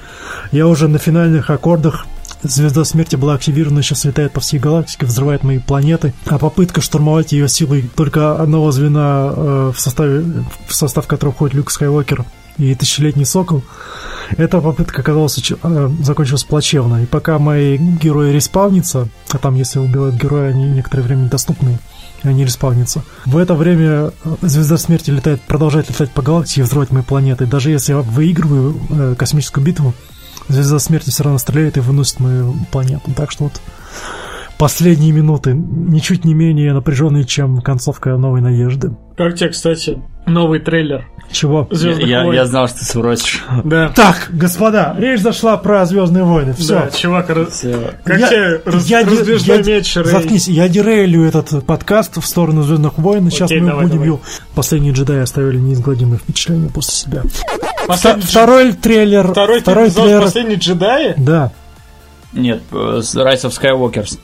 я 0.50 0.66
уже 0.66 0.88
на 0.88 0.98
финальных 0.98 1.48
аккордах 1.50 2.06
Звезда 2.42 2.84
смерти 2.84 3.16
была 3.16 3.34
активирована, 3.34 3.82
сейчас 3.82 4.04
летает 4.04 4.32
по 4.32 4.40
всей 4.40 4.58
галактике, 4.58 5.06
взрывает 5.06 5.42
мои 5.42 5.58
планеты. 5.58 6.12
А 6.26 6.38
попытка 6.38 6.80
штурмовать 6.80 7.32
ее 7.32 7.48
силой 7.48 7.88
только 7.94 8.36
одного 8.36 8.70
звена, 8.72 9.32
э, 9.34 9.72
в, 9.74 9.80
составе, 9.80 10.24
в 10.66 10.74
состав 10.74 11.06
которого 11.06 11.34
входит 11.34 11.54
Люк 11.54 11.70
Скайуокер 11.70 12.24
и 12.58 12.74
Тысячелетний 12.74 13.26
Сокол, 13.26 13.62
эта 14.36 14.60
попытка 14.60 15.02
оказалась 15.02 15.38
э, 15.50 15.90
закончилась 16.02 16.44
плачевно. 16.44 17.02
И 17.02 17.06
пока 17.06 17.38
мои 17.38 17.76
герои 17.78 18.32
респавнятся, 18.32 19.08
а 19.30 19.38
там, 19.38 19.54
если 19.54 19.78
убивают 19.78 20.16
героя, 20.16 20.50
они 20.50 20.64
некоторое 20.64 21.02
время 21.02 21.24
недоступны, 21.24 21.78
они 22.22 22.44
респавнятся. 22.44 23.02
В 23.24 23.36
это 23.38 23.54
время 23.54 24.12
э, 24.24 24.36
Звезда 24.42 24.76
Смерти 24.76 25.10
летает, 25.10 25.40
продолжает 25.42 25.88
летать 25.88 26.10
по 26.10 26.22
галактике 26.22 26.60
и 26.60 26.64
взрывать 26.64 26.90
мои 26.90 27.02
планеты. 27.02 27.46
Даже 27.46 27.70
если 27.70 27.92
я 27.92 28.00
выигрываю 28.00 29.16
космическую 29.16 29.64
битву, 29.64 29.94
Звезда 30.48 30.78
Смерти 30.78 31.10
все 31.10 31.24
равно 31.24 31.38
стреляет 31.38 31.76
и 31.76 31.80
выносит 31.80 32.20
мою 32.20 32.54
планету. 32.70 33.10
Так 33.16 33.30
что 33.30 33.44
вот 33.44 33.60
последние 34.58 35.12
минуты 35.12 35.52
ничуть 35.54 36.24
не 36.24 36.34
менее 36.34 36.72
напряженные, 36.72 37.24
чем 37.24 37.60
концовка 37.60 38.16
Новой 38.16 38.40
Надежды. 38.40 38.92
Как 39.16 39.34
тебе, 39.34 39.48
кстати, 39.48 39.98
новый 40.26 40.60
трейлер 40.60 41.06
Чего? 41.32 41.66
Звездных 41.70 42.06
Я, 42.06 42.22
войн? 42.24 42.34
я 42.36 42.44
знал, 42.44 42.68
что 42.68 42.80
ты 42.80 42.84
сбросишь. 42.84 43.42
Да. 43.64 43.88
Так, 43.88 44.28
господа, 44.30 44.94
речь 44.98 45.20
зашла 45.20 45.56
про 45.56 45.84
Звездные 45.86 46.24
войны. 46.24 46.52
Все. 46.52 46.74
Да, 46.74 46.90
чувак, 46.90 47.30
раз- 47.30 47.64
как 48.04 48.16
тебе 48.28 48.60
раз- 48.64 48.86
я, 48.86 49.04
раздвижной 49.04 49.58
я- 49.58 49.62
меч? 49.64 49.94
Заткнись, 49.94 50.48
я 50.48 50.68
дерейлю 50.68 51.22
этот 51.24 51.64
подкаст 51.64 52.18
в 52.18 52.26
сторону 52.26 52.62
Звездных 52.62 52.98
войн. 52.98 53.30
Сейчас 53.30 53.50
Окей, 53.50 53.60
мы 53.60 53.68
давай, 53.68 53.84
будем 53.84 53.94
давай. 53.96 54.06
его. 54.08 54.20
Последние 54.54 54.92
джедаи 54.92 55.20
оставили 55.20 55.58
неизгладимые 55.58 56.18
впечатления 56.18 56.68
после 56.68 56.92
себя. 56.92 57.22
Последний 57.86 58.22
дж- 58.22 58.26
Второй 58.30 58.72
трейлер. 58.72 59.28
Второй, 59.28 59.60
второй 59.60 59.90
трейлер. 59.90 60.22
последний 60.22 60.54
джедаи? 60.56 61.14
Да. 61.16 61.50
Нет, 62.32 62.62
э, 62.72 62.74
Rise 62.74 63.44
of 63.44 63.52
Skywalkers. 63.58 64.18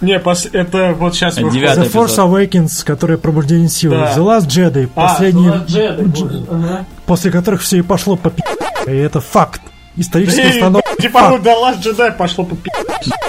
Не, 0.00 0.18
пос- 0.18 0.48
это 0.52 0.94
вот 0.98 1.14
сейчас 1.14 1.36
выходит. 1.38 1.54
Девятый 1.54 1.84
The 1.84 1.92
Force 1.92 2.06
эпизод. 2.06 2.30
Awakens, 2.30 2.84
которое 2.84 3.16
пробуждение 3.16 3.68
силы. 3.68 3.96
Да. 3.96 4.14
The 4.14 4.18
Last 4.18 4.46
Jedi, 4.48 4.88
А, 4.94 5.08
последний, 5.08 5.48
The 5.48 5.66
Last 5.66 6.12
Jedi, 6.12 6.46
ага. 6.50 6.86
после 7.06 7.30
которых 7.30 7.62
все 7.62 7.78
и 7.78 7.82
пошло 7.82 8.16
по 8.16 8.30
пи***. 8.30 8.42
И 8.86 8.90
это 8.90 9.20
факт. 9.20 9.62
Историческая 9.98 10.42
Эй, 10.42 10.50
установка. 10.56 10.88
Типа, 11.00 11.28
вот 11.30 11.42
The 11.42 11.54
Last 11.62 11.82
Jedi 11.82 12.16
пошло 12.16 12.44
по 12.44 12.56
пи***. 12.56 12.70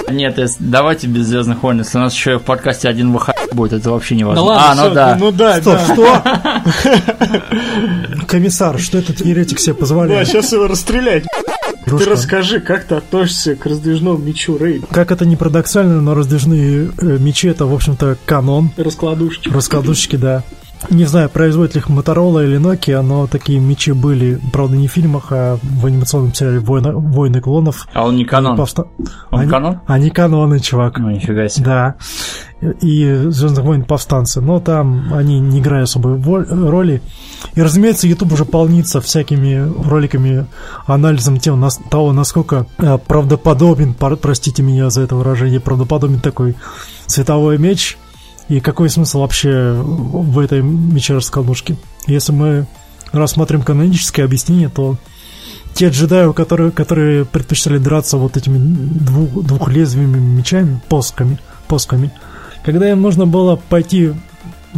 Нет, 0.10 0.38
если- 0.38 0.58
давайте 0.64 1.08
без 1.08 1.26
Звездных 1.28 1.62
войн. 1.64 1.80
Если 1.80 1.98
у 1.98 2.02
нас 2.02 2.14
еще 2.14 2.38
в 2.40 2.44
подкасте 2.44 2.88
один 2.88 3.12
выход 3.12 3.36
будет, 3.52 3.74
это 3.74 3.92
вообще 3.92 4.16
не 4.16 4.24
важно. 4.24 4.42
Ну 4.42 4.48
ладно, 4.48 4.84
а, 4.84 4.88
ну 4.88 4.94
да. 4.94 5.16
Ну 5.20 5.32
да, 5.32 5.62
Стоп, 5.62 5.76
да. 5.76 5.94
что? 5.94 6.22
Комиссар, 8.28 8.80
что 8.80 8.98
этот 8.98 9.22
еретик 9.26 9.60
себе 9.60 9.74
Да, 9.74 9.80
позволяет? 9.80 10.28
сейчас 10.28 10.52
его 10.54 10.68
расстрелять. 10.68 11.26
Ты 11.86 12.06
расскажи, 12.06 12.60
как 12.60 12.84
ты 12.84 12.96
относишься 12.96 13.56
к 13.56 13.66
раздвижному 13.66 14.18
мечу 14.18 14.58
Рэй? 14.58 14.82
Как 14.92 15.12
это 15.12 15.26
не 15.26 15.36
парадоксально, 15.36 16.02
но 16.02 16.14
раздвижные 16.14 16.92
э, 17.02 17.06
мечи 17.20 17.48
это, 17.48 17.66
в 17.66 17.74
общем-то, 17.74 18.18
канон. 18.26 18.70
Раскладушечка. 18.78 19.52
Раскладушки, 19.52 20.16
да. 20.16 20.44
Не 20.90 21.04
знаю, 21.06 21.30
производит 21.30 21.76
ли 21.76 21.82
их 21.82 21.90
Motorola 21.90 22.44
или 22.46 22.58
Nokia, 22.58 23.02
но 23.02 23.28
такие 23.28 23.60
мечи 23.60 23.92
были, 23.92 24.40
правда, 24.54 24.78
не 24.78 24.88
в 24.88 24.92
фильмах, 24.92 25.26
а 25.32 25.60
в 25.62 25.86
анимационном 25.86 26.34
сериале 26.34 26.60
«Война- 26.60 26.94
«Войны 26.94 27.42
клонов». 27.42 27.86
А 27.94 28.06
он 28.06 28.16
не 28.16 28.24
канон. 28.24 28.58
Повста- 28.58 28.88
Он 29.30 29.42
они, 29.42 29.50
канон? 29.52 29.80
Они 29.88 30.10
каноны, 30.10 30.60
чувак. 30.60 30.98
Ну, 30.98 31.10
нифига 31.12 31.50
себе. 31.50 31.66
Да. 31.66 31.96
И 32.82 33.26
Звездных 33.28 33.64
войн 33.66 33.84
повстанцы. 33.84 34.40
Но 34.42 34.60
там 34.62 35.14
они 35.14 35.40
не 35.42 35.60
играют 35.60 35.90
особой 35.90 36.20
роли. 36.22 37.02
И, 37.56 37.62
разумеется, 37.62 38.08
YouTube 38.08 38.32
уже 38.34 38.46
полнится 38.46 39.00
всякими 39.02 39.62
роликами, 39.88 40.46
анализом 40.88 41.40
тем, 41.40 41.60
нас- 41.60 41.80
того, 41.90 42.14
насколько 42.14 42.66
э, 42.78 42.98
правдоподобен, 43.06 43.94
простите 43.94 44.64
меня 44.64 44.90
за 44.90 45.02
это 45.02 45.16
выражение, 45.16 45.60
правдоподобен 45.60 46.20
такой 46.22 46.56
световой 47.06 47.58
меч. 47.58 47.98
И 48.50 48.60
какой 48.60 48.90
смысл 48.90 49.22
вообще 49.22 49.74
в 49.74 50.40
этой 50.40 50.62
мече 50.62 51.14
расколнушки? 51.14 51.78
Если 52.08 52.32
мы 52.32 52.68
рассмотрим 53.12 53.62
каноническое 53.62 54.26
объяснение, 54.26 54.70
то 54.70 54.98
те 55.74 55.90
джедаи, 55.90 56.32
которые, 56.34 56.72
которые 56.72 57.26
предпочитали 57.26 57.78
драться 57.78 58.18
вот 58.18 58.38
этими 58.38 58.58
двух, 58.58 59.46
двухлезвиями 59.46 60.18
мечами, 60.18 60.82
посками, 60.90 61.40
посками, 61.68 62.12
когда 62.64 62.90
им 62.90 63.02
нужно 63.02 63.26
было 63.26 63.56
пойти 63.56 64.14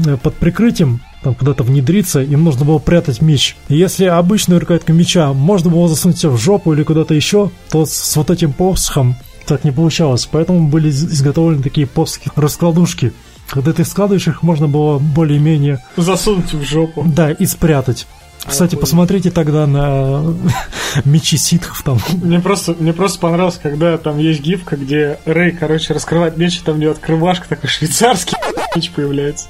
э, 0.05 0.17
под 0.17 0.36
прикрытием 0.36 1.01
там 1.24 1.36
куда-то 1.36 1.63
внедриться, 1.63 2.22
им 2.22 2.43
нужно 2.43 2.65
было 2.65 2.80
прятать 2.80 3.22
меч. 3.22 3.55
И 3.69 3.78
если 3.78 4.05
обычную 4.05 4.59
рукоятку 4.59 4.91
меча 4.91 5.34
можно 5.34 5.69
было 5.69 5.88
засунуть 5.88 6.24
в 6.24 6.38
жопу 6.38 6.74
или 6.74 6.84
куда-то 6.84 7.13
еще, 7.13 7.51
то 7.69 7.86
с, 7.86 7.93
с 7.93 8.15
вот 8.15 8.32
этим 8.32 8.53
посохом 8.53 9.15
так 9.45 9.63
не 9.63 9.72
получалось. 9.72 10.28
Поэтому 10.32 10.67
были 10.67 10.89
изготовлены 10.89 11.61
такие 11.61 11.88
посохи, 11.88 12.32
раскладушки. 12.36 13.13
Когда 13.51 13.73
ты 13.73 13.83
складываешь 13.83 14.27
их, 14.27 14.43
можно 14.43 14.69
было 14.69 14.97
более-менее... 14.97 15.83
Засунуть 15.97 16.53
в 16.53 16.63
жопу. 16.63 17.03
Да, 17.05 17.31
и 17.31 17.45
спрятать. 17.45 18.07
Кстати, 18.45 18.75
посмотрите 18.75 19.29
тогда 19.29 19.67
на 19.67 20.23
мечи 21.05 21.35
ситхов 21.35 21.83
там. 21.83 21.99
Мне 22.23 22.39
просто, 22.39 22.75
мне 22.79 22.93
просто 22.93 23.19
понравилось, 23.19 23.59
когда 23.61 23.97
там 23.97 24.17
есть 24.19 24.41
гифка, 24.41 24.77
где 24.77 25.19
Рэй, 25.25 25.51
короче, 25.51 25.93
раскрывает 25.93 26.37
меч, 26.37 26.59
и 26.59 26.63
там 26.63 26.79
него 26.79 26.91
открывашка 26.91 27.49
такой 27.49 27.69
швейцарский 27.69 28.37
меч 28.75 28.89
появляется. 28.91 29.49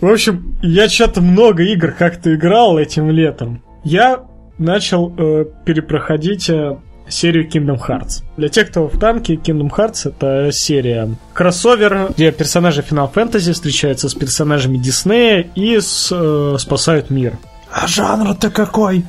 В 0.00 0.06
общем, 0.06 0.58
я 0.62 0.90
что-то 0.90 1.22
много 1.22 1.62
игр 1.62 1.92
как-то 1.92 2.34
играл 2.34 2.78
этим 2.78 3.10
летом. 3.10 3.64
Я 3.82 4.24
начал 4.58 5.12
э, 5.16 5.46
перепроходить 5.64 6.50
э, 6.50 6.76
серию 7.08 7.48
Kingdom 7.48 7.78
Hearts. 7.78 8.22
Для 8.36 8.48
тех, 8.48 8.70
кто 8.70 8.88
в 8.88 8.98
танке, 8.98 9.34
Kingdom 9.34 9.70
Hearts 9.70 10.08
это 10.08 10.52
серия 10.52 11.14
кроссовер, 11.32 12.12
где 12.16 12.32
персонажи 12.32 12.84
Final 12.88 13.12
Fantasy 13.12 13.52
встречаются 13.52 14.08
с 14.08 14.14
персонажами 14.14 14.78
Диснея 14.78 15.46
и 15.54 15.78
с, 15.80 16.10
э, 16.12 16.56
спасают 16.58 17.10
мир. 17.10 17.38
А 17.70 17.86
жанр-то 17.86 18.50
какой? 18.50 19.04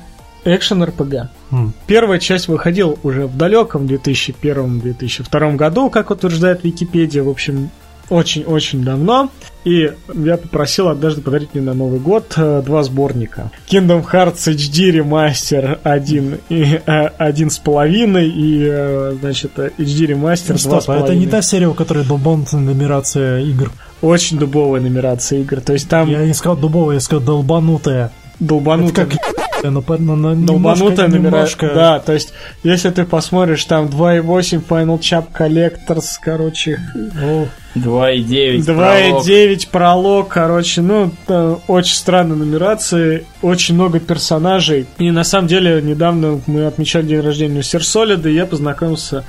Экшен 0.45 0.83
РПГ. 0.83 1.29
М. 1.51 1.73
Первая 1.87 2.19
часть 2.19 2.47
выходила 2.47 2.95
уже 3.03 3.27
в 3.27 3.35
далеком 3.35 3.85
2001-2002 3.87 5.55
году, 5.55 5.89
как 5.89 6.11
утверждает 6.11 6.63
Википедия. 6.63 7.23
В 7.23 7.29
общем, 7.29 7.69
очень-очень 8.09 8.83
давно. 8.83 9.29
И 9.65 9.91
я 10.13 10.37
попросил 10.37 10.87
однажды 10.87 11.21
подарить 11.21 11.53
мне 11.53 11.61
на 11.61 11.73
Новый 11.73 11.99
год 11.99 12.33
э, 12.37 12.61
два 12.65 12.81
сборника. 12.83 13.51
Kingdom 13.69 14.05
Hearts 14.09 14.47
HD 14.47 14.91
Remaster 14.99 15.79
1 15.83 16.39
и 16.49 16.79
э, 16.85 17.05
один 17.17 17.49
с 17.49 17.59
половиной 17.59 18.29
и, 18.29 18.65
э, 18.65 19.17
значит, 19.19 19.51
HD 19.57 20.13
Remaster 20.13 20.53
2 20.53 20.57
с 20.57 20.61
Стоп, 20.61 20.83
а 20.87 20.99
это 20.99 21.13
не 21.13 21.27
та 21.27 21.41
серия, 21.41 21.67
у 21.67 21.73
которой 21.73 22.05
долбанутая 22.05 22.61
нумерация 22.61 23.39
игр. 23.41 23.71
Очень 24.01 24.39
дубовая 24.39 24.79
нумерация 24.81 25.39
игр. 25.41 25.59
То 25.59 25.73
есть 25.73 25.89
там 25.89 26.09
Я 26.09 26.25
не 26.25 26.33
сказал 26.33 26.55
дубовая, 26.55 26.95
я 26.95 27.01
сказал 27.01 27.21
долбанутая. 27.23 28.11
долбанутая... 28.39 29.05
Это 29.05 29.17
как 29.17 29.48
но, 29.63 29.83
но, 29.99 30.15
но 30.15 30.33
немножко, 30.33 31.07
немножко- 31.07 31.71
Да, 31.73 31.99
то 31.99 32.13
есть, 32.13 32.33
если 32.63 32.89
ты 32.89 33.05
посмотришь, 33.05 33.65
там 33.65 33.87
2.8 33.87 34.63
Final 34.67 34.99
Chap 34.99 35.25
Collectors, 35.37 36.05
короче, 36.21 36.79
О, 37.23 37.45
2,9 37.75 38.65
пролог. 38.65 39.25
2.9 39.25 39.69
пролог, 39.71 40.27
короче, 40.29 40.81
ну, 40.81 41.11
э, 41.27 41.55
очень 41.67 41.95
странные 41.95 42.37
нумерации, 42.37 43.25
очень 43.41 43.75
много 43.75 43.99
персонажей. 43.99 44.87
И 44.97 45.11
на 45.11 45.23
самом 45.23 45.47
деле, 45.47 45.81
недавно 45.81 46.39
мы 46.47 46.65
отмечали 46.65 47.05
день 47.07 47.21
рождения 47.21 47.59
у 47.59 47.63
Серсолида, 47.63 48.29
и 48.29 48.33
я 48.33 48.45
познакомился 48.45 49.23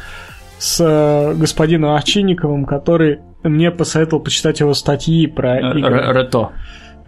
с 0.59 0.81
э, 0.81 1.35
господином 1.35 1.95
Овчинниковым, 1.95 2.65
который 2.67 3.21
мне 3.43 3.71
посоветовал 3.71 4.23
почитать 4.23 4.61
его 4.61 4.75
статьи 4.75 5.27
про 5.27 5.57
Э, 5.59 5.79
игры. 5.79 5.97
Р- 5.97 6.17
Рето. 6.17 6.51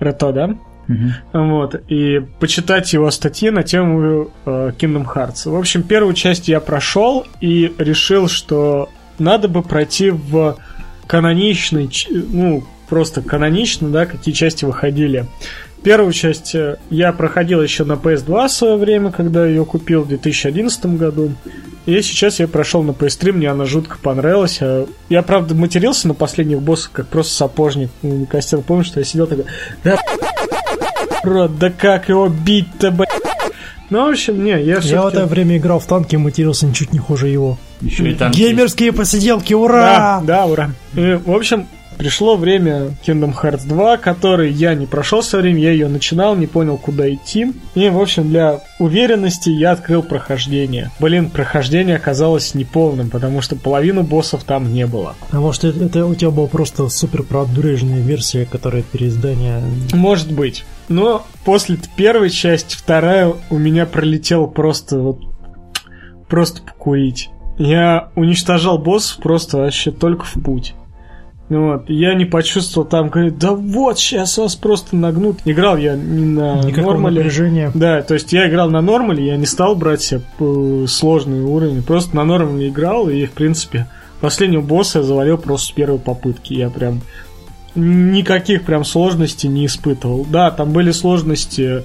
Рето, 0.00 0.32
да? 0.32 0.50
Мгм. 0.88 1.12
Вот, 1.32 1.80
и 1.88 2.20
почитать 2.40 2.92
его 2.92 3.10
статьи 3.10 3.50
на 3.50 3.62
тему 3.62 4.30
э, 4.44 4.72
Kingdom 4.78 5.06
Hearts. 5.06 5.50
В 5.50 5.56
общем, 5.56 5.82
первую 5.82 6.14
часть 6.14 6.48
я 6.48 6.60
прошел 6.60 7.26
и 7.40 7.72
решил, 7.78 8.28
что 8.28 8.88
надо 9.18 9.48
бы 9.48 9.62
пройти 9.62 10.10
в 10.10 10.56
каноничный, 11.06 11.88
ну, 12.10 12.64
просто 12.88 13.22
канонично, 13.22 13.88
да, 13.88 14.06
какие 14.06 14.34
части 14.34 14.64
выходили. 14.64 15.26
Первую 15.82 16.12
часть 16.12 16.54
э, 16.54 16.78
я 16.90 17.12
проходил 17.12 17.60
еще 17.60 17.84
на 17.84 17.94
PS2 17.94 18.46
в 18.46 18.52
свое 18.52 18.76
время, 18.76 19.10
когда 19.10 19.46
ее 19.46 19.64
купил 19.64 20.02
в 20.02 20.08
2011 20.08 20.86
году. 20.96 21.32
И 21.86 22.00
сейчас 22.02 22.38
я 22.38 22.46
прошел 22.46 22.84
на 22.84 22.92
PS3, 22.92 23.32
мне 23.32 23.50
она 23.50 23.64
жутко 23.64 23.98
понравилась. 24.00 24.58
А 24.60 24.86
Я, 25.08 25.22
правда, 25.22 25.56
матерился 25.56 26.06
на 26.06 26.14
последних 26.14 26.62
боссах, 26.62 26.92
как 26.92 27.08
просто 27.08 27.34
сапожник. 27.34 27.90
Костян, 28.30 28.62
помнишь, 28.62 28.86
что 28.86 29.00
я 29.00 29.04
сидел 29.04 29.26
такой, 29.26 29.46
да 29.82 29.98
рот, 31.22 31.58
да 31.58 31.70
как 31.70 32.08
его 32.08 32.28
бить-то, 32.28 32.90
б***ь?» 32.90 33.08
Ну, 33.90 34.06
в 34.06 34.10
общем, 34.10 34.42
не, 34.42 34.52
я 34.62 34.78
Я 34.78 35.02
в 35.02 35.06
это 35.08 35.26
время 35.26 35.58
играл 35.58 35.78
в 35.78 35.86
танки 35.86 36.14
и 36.14 36.18
матерился 36.18 36.66
ничуть 36.66 36.94
не 36.94 36.98
хуже 36.98 37.28
его. 37.28 37.58
Еще 37.82 38.10
и 38.10 38.14
там 38.14 38.32
Геймерские 38.32 38.92
посиделки, 38.92 39.52
Да, 39.52 39.58
ура! 39.58 40.22
да, 40.24 40.46
ура. 40.46 40.70
И, 40.94 41.18
в 41.22 41.30
общем, 41.30 41.66
пришло 41.98 42.36
время 42.36 42.94
Kingdom 43.06 43.34
Hearts 43.34 43.66
2, 43.66 43.98
который 43.98 44.50
я 44.50 44.74
не 44.74 44.86
прошел 44.86 45.20
в 45.20 45.26
свое 45.26 45.42
время, 45.42 45.60
я 45.60 45.72
ее 45.72 45.88
начинал, 45.88 46.34
не 46.36 46.46
понял, 46.46 46.78
куда 46.78 47.12
идти. 47.12 47.52
И, 47.74 47.88
в 47.90 48.00
общем, 48.00 48.30
для 48.30 48.60
уверенности 48.78 49.50
я 49.50 49.72
открыл 49.72 50.02
прохождение. 50.02 50.90
Блин, 50.98 51.28
прохождение 51.28 51.96
оказалось 51.96 52.54
неполным, 52.54 53.10
потому 53.10 53.42
что 53.42 53.56
половину 53.56 54.04
боссов 54.04 54.42
там 54.44 54.72
не 54.72 54.86
было. 54.86 55.14
А 55.30 55.40
может 55.40 55.64
это, 55.64 55.84
это 55.84 56.06
у 56.06 56.14
тебя 56.14 56.30
была 56.30 56.46
просто 56.46 56.88
супер 56.88 57.24
проапгрейженная 57.24 58.00
версия, 58.00 58.46
которая 58.46 58.82
переиздание... 58.82 59.62
Может 59.92 60.32
быть. 60.32 60.64
Но 60.88 61.24
после 61.44 61.78
первой 61.96 62.30
части, 62.30 62.76
вторая 62.76 63.32
у 63.50 63.58
меня 63.58 63.86
пролетела 63.86 64.46
просто 64.46 64.98
вот... 64.98 65.20
Просто 66.28 66.62
покурить. 66.62 67.30
Я 67.58 68.08
уничтожал 68.16 68.78
боссов 68.78 69.18
просто 69.22 69.58
вообще 69.58 69.90
только 69.90 70.24
в 70.24 70.34
путь. 70.42 70.74
Ну 71.48 71.72
Вот, 71.72 71.90
я 71.90 72.14
не 72.14 72.24
почувствовал 72.24 72.88
там, 72.88 73.10
говорит, 73.10 73.36
да 73.36 73.52
вот, 73.52 73.98
сейчас 73.98 74.38
вас 74.38 74.56
просто 74.56 74.96
нагнут. 74.96 75.40
Играл 75.44 75.76
я 75.76 75.94
не 75.94 76.24
на 76.24 76.62
Никакого 76.62 76.92
нормале. 76.92 77.16
напряжения. 77.16 77.70
Да, 77.74 78.00
то 78.00 78.14
есть 78.14 78.32
я 78.32 78.48
играл 78.48 78.70
на 78.70 78.80
нормале, 78.80 79.26
я 79.26 79.36
не 79.36 79.44
стал 79.44 79.76
брать 79.76 80.00
себе 80.00 80.22
э, 80.40 80.86
сложный 80.88 81.42
уровень, 81.42 81.82
просто 81.82 82.16
на 82.16 82.24
нормале 82.24 82.70
играл, 82.70 83.10
и, 83.10 83.26
в 83.26 83.32
принципе, 83.32 83.86
последнего 84.22 84.62
босса 84.62 85.00
я 85.00 85.04
завалил 85.04 85.36
просто 85.36 85.66
с 85.66 85.70
первой 85.72 85.98
попытки. 85.98 86.54
Я 86.54 86.70
прям 86.70 87.02
никаких 87.74 88.64
прям 88.64 88.84
сложностей 88.84 89.48
не 89.48 89.66
испытывал. 89.66 90.24
Да, 90.24 90.50
там 90.50 90.72
были 90.72 90.90
сложности 90.90 91.84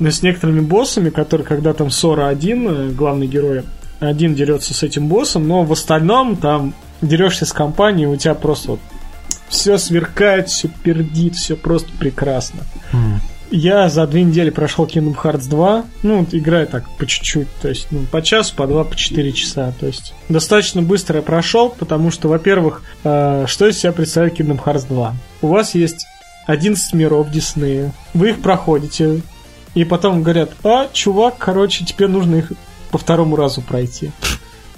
э, 0.00 0.10
с 0.10 0.22
некоторыми 0.22 0.60
боссами, 0.60 1.10
которые, 1.10 1.46
когда 1.46 1.72
там 1.72 1.90
Сора 1.90 2.28
один, 2.28 2.68
э, 2.68 2.88
главный 2.90 3.26
герой, 3.26 3.62
один 4.00 4.34
дерется 4.34 4.74
с 4.74 4.82
этим 4.82 5.08
боссом, 5.08 5.46
но 5.46 5.62
в 5.62 5.72
остальном 5.72 6.36
там 6.36 6.74
дерешься 7.02 7.46
с 7.46 7.52
компанией, 7.52 8.06
у 8.06 8.16
тебя 8.16 8.34
просто 8.34 8.72
вот 8.72 8.80
все 9.48 9.78
сверкает, 9.78 10.48
все 10.48 10.68
пердит, 10.68 11.34
все 11.34 11.56
просто 11.56 11.90
прекрасно. 11.98 12.60
М. 12.92 13.20
Я 13.50 13.88
за 13.88 14.06
две 14.06 14.22
недели 14.22 14.50
прошел 14.50 14.86
Kingdom 14.86 15.16
Hearts 15.20 15.48
2. 15.48 15.84
Ну, 16.04 16.26
играю 16.30 16.68
так 16.68 16.88
по 16.98 17.06
чуть-чуть. 17.06 17.48
То 17.60 17.68
есть, 17.68 17.88
ну, 17.90 18.02
по 18.10 18.22
часу, 18.22 18.54
по 18.54 18.66
два, 18.68 18.84
по 18.84 18.94
четыре 18.94 19.32
часа. 19.32 19.72
То 19.80 19.86
есть, 19.86 20.14
достаточно 20.28 20.82
быстро 20.82 21.16
я 21.16 21.22
прошел, 21.22 21.70
потому 21.70 22.12
что, 22.12 22.28
во-первых, 22.28 22.82
э, 23.02 23.46
что 23.48 23.66
из 23.66 23.78
себя 23.78 23.90
представляет 23.92 24.38
Kingdom 24.38 24.62
Hearts 24.62 24.86
2? 24.88 25.14
У 25.42 25.48
вас 25.48 25.74
есть 25.74 26.06
11 26.46 26.94
миров 26.94 27.30
Диснея. 27.30 27.92
Вы 28.14 28.30
их 28.30 28.40
проходите. 28.40 29.20
И 29.74 29.84
потом 29.84 30.22
говорят, 30.22 30.52
а, 30.64 30.88
чувак, 30.92 31.36
короче, 31.38 31.84
тебе 31.84 32.06
нужно 32.06 32.36
их 32.36 32.52
по 32.90 32.98
второму 32.98 33.36
разу 33.36 33.62
пройти. 33.62 34.10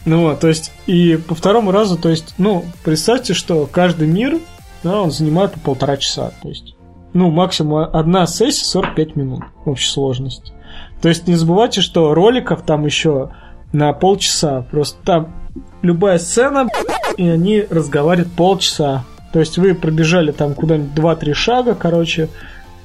Ну 0.05 0.23
вот, 0.23 0.41
то 0.41 0.49
есть, 0.49 0.73
и 0.87 1.17
по 1.17 1.35
второму 1.35 1.71
разу, 1.71 1.97
то 1.97 2.09
есть, 2.09 2.35
ну, 2.37 2.65
представьте, 2.85 3.35
что 3.35 3.67
каждый 3.71 4.09
мир, 4.09 4.39
да, 4.83 5.01
он 5.01 5.11
занимает 5.11 5.53
по 5.53 5.61
полтора 5.61 5.97
часа, 5.97 6.33
то 6.43 6.49
есть, 6.49 6.75
ну, 7.15 7.31
максимум 7.31 7.89
одна 7.93 8.27
сессия 8.27 8.65
45 8.65 9.17
минут 9.17 9.43
в 9.65 9.71
общей 9.71 9.91
сложности. 9.91 10.53
То 11.01 11.09
есть 11.09 11.27
не 11.27 11.35
забывайте, 11.35 11.81
что 11.81 12.15
роликов 12.15 12.63
там 12.63 12.87
еще 12.87 13.31
на 13.73 13.93
полчаса. 13.93 14.65
Просто 14.71 14.99
там 15.05 15.35
любая 15.83 16.19
сцена, 16.19 16.69
и 17.17 17.29
они 17.29 17.65
разговаривают 17.69 18.33
полчаса. 18.33 19.05
То 19.33 19.41
есть 19.41 19.59
вы 19.59 19.75
пробежали 19.75 20.31
там 20.31 20.55
куда-нибудь 20.55 20.95
2-3 20.95 21.35
шага, 21.35 21.75
короче, 21.75 22.29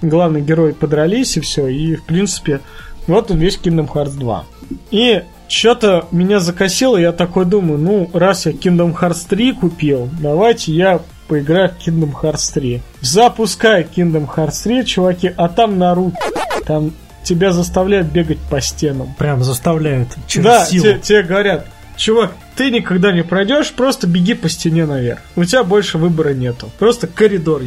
главный 0.02 0.42
герой 0.42 0.74
подрались 0.74 1.38
и 1.38 1.42
все. 1.42 1.68
И, 1.68 1.96
в 1.96 2.06
принципе, 2.06 2.62
вот 3.06 3.32
он 3.32 3.38
весь 3.38 3.58
Kingdom 3.58 3.92
Hearts 3.92 4.18
2. 4.18 4.44
И 4.92 5.24
что-то 5.48 6.08
меня 6.12 6.40
закосило, 6.40 6.98
я 6.98 7.12
такой 7.12 7.46
думаю, 7.46 7.80
ну, 7.80 8.10
раз 8.14 8.46
я 8.46 8.52
Kingdom 8.52 8.98
Hearts 8.98 9.28
3 9.30 9.54
купил, 9.54 10.10
давайте 10.20 10.74
я 10.74 11.02
поиграю 11.28 11.70
в 11.70 11.88
Kingdom 11.88 12.14
Hearts 12.22 12.54
3. 12.54 12.82
Запускай 13.02 13.84
Kingdom 13.84 14.28
Hearts 14.34 14.64
3, 14.64 14.86
чуваки, 14.86 15.32
а 15.36 15.50
там 15.50 15.78
Наруто, 15.78 16.18
там 16.66 16.94
тебя 17.24 17.52
заставляют 17.52 18.08
бегать 18.08 18.40
по 18.50 18.62
стенам. 18.62 19.14
Прям 19.18 19.44
заставляют 19.44 20.10
через 20.28 20.46
да, 20.46 20.66
силу. 20.66 20.84
те- 20.86 21.00
тебе 21.00 21.24
говорят, 21.24 21.68
чувак, 21.98 22.32
ты 22.56 22.72
никогда 22.72 23.12
не 23.12 23.24
пройдешь, 23.24 23.72
просто 23.72 24.08
беги 24.08 24.34
по 24.34 24.48
стене 24.50 24.86
наверх. 24.86 25.20
У 25.36 25.44
тебя 25.44 25.64
больше 25.64 25.98
выбора 25.98 26.34
нету. 26.34 26.70
Просто 26.80 27.08
коридор, 27.08 27.64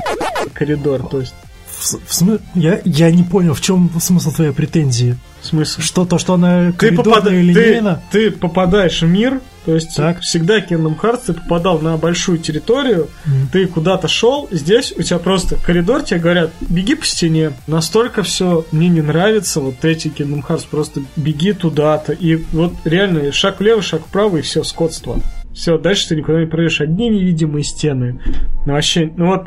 коридор, 0.54 1.06
то 1.08 1.20
есть, 1.20 1.34
В, 1.78 1.84
в 2.06 2.10
смы- 2.10 2.40
я, 2.54 2.80
я 2.84 3.10
не 3.10 3.22
понял, 3.22 3.54
в 3.54 3.60
чем 3.60 3.90
смысл 4.00 4.32
твоей 4.32 4.52
претензии? 4.52 5.16
в 5.42 5.46
смысле? 5.46 5.82
Что 5.82 6.04
то, 6.04 6.18
что 6.18 6.34
она 6.34 6.66
Ты, 6.72 6.88
коридорная 6.88 7.14
попада- 7.14 7.30
и 7.34 7.54
ты, 7.54 7.60
линейна? 7.64 8.02
ты 8.10 8.30
попадаешь 8.30 9.00
в 9.00 9.06
мир, 9.06 9.40
То 9.64 9.74
есть 9.74 9.94
Так. 9.94 10.20
всегда 10.20 10.58
Kingdom 10.60 10.98
Hearts 10.98 11.20
ты 11.26 11.32
попадал 11.34 11.80
на 11.80 11.96
большую 11.98 12.38
территорию, 12.38 13.08
Мгм. 13.26 13.48
ты 13.52 13.66
куда-то 13.66 14.08
шел, 14.08 14.48
здесь 14.50 14.92
у 14.96 15.02
тебя 15.02 15.18
просто 15.18 15.56
коридор, 15.56 16.02
тебе 16.02 16.18
говорят, 16.20 16.50
беги 16.60 16.94
по 16.94 17.04
стене. 17.04 17.52
Настолько 17.66 18.22
все 18.22 18.64
мне 18.72 18.88
не 18.88 19.02
нравится, 19.02 19.60
вот 19.60 19.84
эти 19.84 20.08
Kingdom 20.08 20.42
Hearts, 20.46 20.66
просто 20.70 21.02
беги 21.16 21.52
туда-то. 21.52 22.12
И 22.12 22.36
вот 22.52 22.72
реально 22.84 23.30
шаг 23.32 23.60
влево, 23.60 23.82
шаг 23.82 24.02
вправо, 24.06 24.38
и 24.38 24.40
все, 24.40 24.64
скотство. 24.64 25.20
Все, 25.52 25.76
дальше 25.78 26.08
ты 26.08 26.16
никуда 26.16 26.40
не 26.40 26.46
пройдешь. 26.46 26.80
Одни 26.80 27.08
невидимые 27.08 27.64
стены. 27.64 28.20
Ну, 28.64 28.72
вообще, 28.72 29.12
ну 29.16 29.26
вот, 29.26 29.46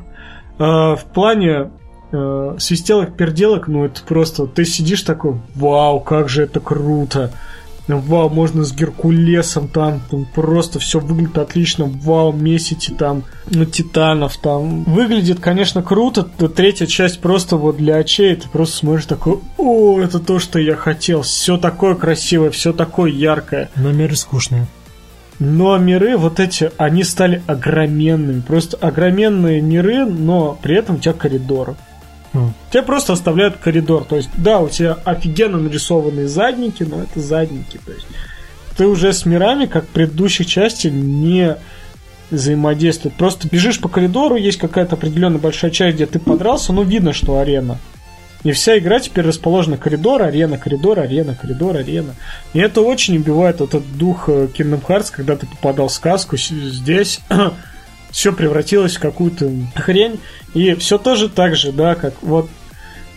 э, 0.60 0.64
в 0.64 1.04
плане 1.14 1.72
э, 2.12 2.56
свистелок-перделок, 2.60 3.68
ну, 3.68 3.86
это 3.86 4.02
просто, 4.04 4.46
ты 4.46 4.66
сидишь 4.66 5.02
такой, 5.02 5.36
вау, 5.56 6.00
как 6.00 6.30
же 6.30 6.44
это 6.44 6.60
круто. 6.60 7.32
Вау, 7.88 8.30
можно 8.30 8.64
с 8.64 8.74
Геркулесом 8.74 9.68
там, 9.68 10.02
там 10.10 10.26
просто 10.26 10.80
все 10.80 11.00
выглядит 11.00 11.38
отлично. 11.38 11.86
Вау, 11.86 12.32
месите 12.32 12.94
там, 12.94 13.24
ну, 13.50 13.66
титанов 13.66 14.38
там. 14.38 14.84
Выглядит, 14.84 15.40
конечно, 15.40 15.84
круто. 15.84 16.24
Третья 16.24 16.86
часть 16.86 17.20
просто 17.20 17.58
вот 17.58 17.78
для 17.78 17.98
очей. 17.98 18.36
Ты 18.36 18.48
просто 18.48 18.78
смотришь 18.78 19.06
такой, 19.06 19.40
о, 19.58 20.00
это 20.00 20.20
то, 20.20 20.40
что 20.40 20.60
я 20.60 20.76
хотел. 20.76 21.24
Все 21.24 21.58
такое 21.58 21.96
красивое, 21.96 22.52
все 22.52 22.72
такое 22.72 23.12
яркое. 23.12 23.70
Но 23.76 23.92
миры 23.92 24.16
скучные. 24.16 24.66
Но 25.40 25.78
миры 25.78 26.16
вот 26.16 26.40
эти, 26.40 26.72
они 26.78 27.04
стали 27.04 27.44
огроменными. 27.48 28.40
Просто 28.42 28.78
огроменные 28.78 29.62
миры, 29.62 30.06
но 30.06 30.58
при 30.62 30.78
этом 30.78 30.96
у 30.96 31.00
тебя 31.00 31.14
коридор. 31.14 31.76
Тебя 32.72 32.84
просто 32.84 33.14
оставляют 33.14 33.58
коридор. 33.58 34.06
То 34.06 34.16
есть, 34.16 34.30
да, 34.38 34.60
у 34.60 34.70
тебя 34.70 34.98
офигенно 35.06 35.60
нарисованные 35.60 36.28
задники, 36.28 36.84
но 36.84 37.04
это 37.04 37.20
задники. 37.20 37.80
То 37.86 37.92
есть, 37.92 38.08
ты 38.76 38.88
уже 38.88 39.14
с 39.14 39.26
мирами, 39.26 39.68
как 39.68 39.86
в 39.86 39.90
предыдущих 39.90 40.48
части, 40.48 40.88
не 40.88 41.58
взаимодействует. 42.32 43.16
Просто 43.16 43.48
бежишь 43.48 43.80
по 43.80 43.88
коридору, 43.88 44.36
есть 44.36 44.58
какая-то 44.58 44.96
определенная 44.96 45.40
большая 45.40 45.70
часть, 45.72 45.96
где 45.96 46.08
ты 46.08 46.20
подрался, 46.20 46.74
ну, 46.74 46.84
видно, 46.84 47.14
что 47.14 47.38
арена. 47.38 47.78
И 48.44 48.52
вся 48.52 48.78
игра 48.78 49.00
теперь 49.00 49.26
расположена 49.26 49.78
коридор, 49.78 50.22
арена, 50.22 50.58
коридор, 50.58 51.00
арена, 51.00 51.36
коридор, 51.36 51.78
арена. 51.78 52.16
И 52.54 52.60
это 52.60 52.82
очень 52.82 53.16
убивает 53.16 53.62
вот 53.62 53.70
этот 53.70 53.98
дух 53.98 54.26
э, 54.28 54.48
Kingdom 54.54 54.82
Hearts, 54.86 55.12
когда 55.12 55.38
ты 55.38 55.46
попадал 55.46 55.88
в 55.88 55.94
сказку. 55.94 56.36
Здесь 56.36 57.22
все 58.14 58.32
превратилось 58.32 58.96
в 58.96 59.02
какую-то 59.02 59.52
хрень. 59.76 60.20
И 60.54 60.76
все 60.76 60.98
тоже 60.98 61.28
так 61.28 61.56
же, 61.56 61.74
да, 61.74 61.96
как 61.96 62.14
вот 62.22 62.48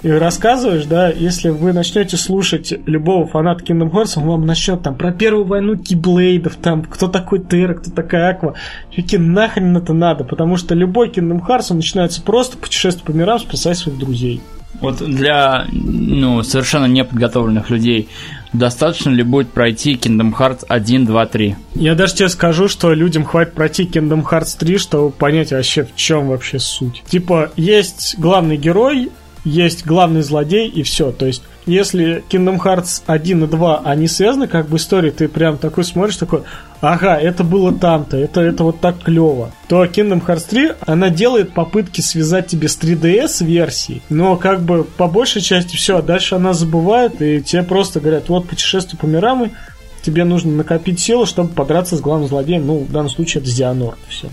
и 0.02 0.10
рассказываешь, 0.10 0.84
да, 0.84 1.08
если 1.08 1.48
вы 1.48 1.72
начнете 1.72 2.16
слушать 2.16 2.72
любого 2.86 3.26
фаната 3.26 3.64
Kingdom 3.64 3.90
Hearts, 3.90 4.12
он 4.16 4.24
вам 4.24 4.46
начнет 4.46 4.82
там 4.82 4.94
про 4.94 5.10
первую 5.10 5.46
войну 5.46 5.76
Киблейдов, 5.76 6.56
там, 6.56 6.82
кто 6.84 7.08
такой 7.08 7.40
Терра, 7.40 7.74
кто 7.74 7.90
такая 7.90 8.30
Аква. 8.30 8.54
Чуваки, 8.90 9.18
нахрен 9.18 9.76
это 9.76 9.92
надо, 9.94 10.24
потому 10.24 10.56
что 10.56 10.74
любой 10.74 11.08
Kingdom 11.08 11.40
Hearts, 11.46 11.66
он 11.70 11.78
начинается 11.78 12.22
просто 12.22 12.56
путешествовать 12.56 13.04
по 13.06 13.10
мирам, 13.10 13.38
спасать 13.38 13.78
своих 13.78 13.98
друзей. 13.98 14.40
Вот 14.80 14.98
для 14.98 15.66
ну, 15.72 16.42
совершенно 16.42 16.86
неподготовленных 16.86 17.70
людей 17.70 18.08
достаточно 18.52 19.10
ли 19.10 19.22
будет 19.22 19.50
пройти 19.50 19.94
Kingdom 19.94 20.34
Hearts 20.36 20.64
1, 20.68 21.06
2, 21.06 21.26
3? 21.26 21.56
Я 21.74 21.94
даже 21.94 22.14
тебе 22.14 22.28
скажу, 22.28 22.68
что 22.68 22.92
людям 22.92 23.24
хватит 23.24 23.54
пройти 23.54 23.84
Kingdom 23.84 24.24
Hearts 24.24 24.56
3, 24.58 24.78
чтобы 24.78 25.10
понять 25.10 25.52
вообще, 25.52 25.84
в 25.84 25.94
чем 25.96 26.28
вообще 26.28 26.58
суть. 26.58 27.02
Типа, 27.08 27.50
есть 27.56 28.16
главный 28.18 28.56
герой, 28.56 29.10
есть 29.46 29.86
главный 29.86 30.22
злодей, 30.22 30.68
и 30.68 30.82
все. 30.82 31.12
То 31.12 31.26
есть, 31.26 31.42
если 31.66 32.24
Kingdom 32.28 32.60
Hearts 32.60 33.02
1 33.06 33.44
и 33.44 33.46
2, 33.46 33.82
они 33.84 34.08
связаны 34.08 34.48
как 34.48 34.68
бы 34.68 34.76
истории, 34.76 35.10
ты 35.10 35.28
прям 35.28 35.56
такой 35.56 35.84
смотришь, 35.84 36.16
такой, 36.16 36.42
ага, 36.80 37.16
это 37.16 37.44
было 37.44 37.72
там-то, 37.72 38.16
это, 38.16 38.40
это 38.40 38.64
вот 38.64 38.80
так 38.80 39.00
клево. 39.02 39.52
То 39.68 39.84
Kingdom 39.84 40.24
Hearts 40.26 40.46
3, 40.50 40.70
она 40.86 41.10
делает 41.10 41.52
попытки 41.52 42.00
связать 42.00 42.48
тебе 42.48 42.68
с 42.68 42.76
3DS 42.76 43.44
версией, 43.44 44.02
но 44.08 44.36
как 44.36 44.62
бы 44.62 44.82
по 44.82 45.06
большей 45.06 45.42
части 45.42 45.76
все, 45.76 45.98
а 45.98 46.02
дальше 46.02 46.34
она 46.34 46.52
забывает, 46.52 47.22
и 47.22 47.40
тебе 47.40 47.62
просто 47.62 48.00
говорят, 48.00 48.28
вот 48.28 48.48
путешествие 48.48 48.98
по 48.98 49.06
мирам, 49.06 49.44
и 49.44 49.50
тебе 50.02 50.24
нужно 50.24 50.50
накопить 50.52 50.98
силы, 50.98 51.24
чтобы 51.24 51.50
подраться 51.50 51.96
с 51.96 52.00
главным 52.00 52.28
злодеем, 52.28 52.66
ну, 52.66 52.78
в 52.80 52.90
данном 52.90 53.10
случае 53.10 53.42
это 53.42 53.50
Зианор, 53.50 53.96
все. 54.08 54.28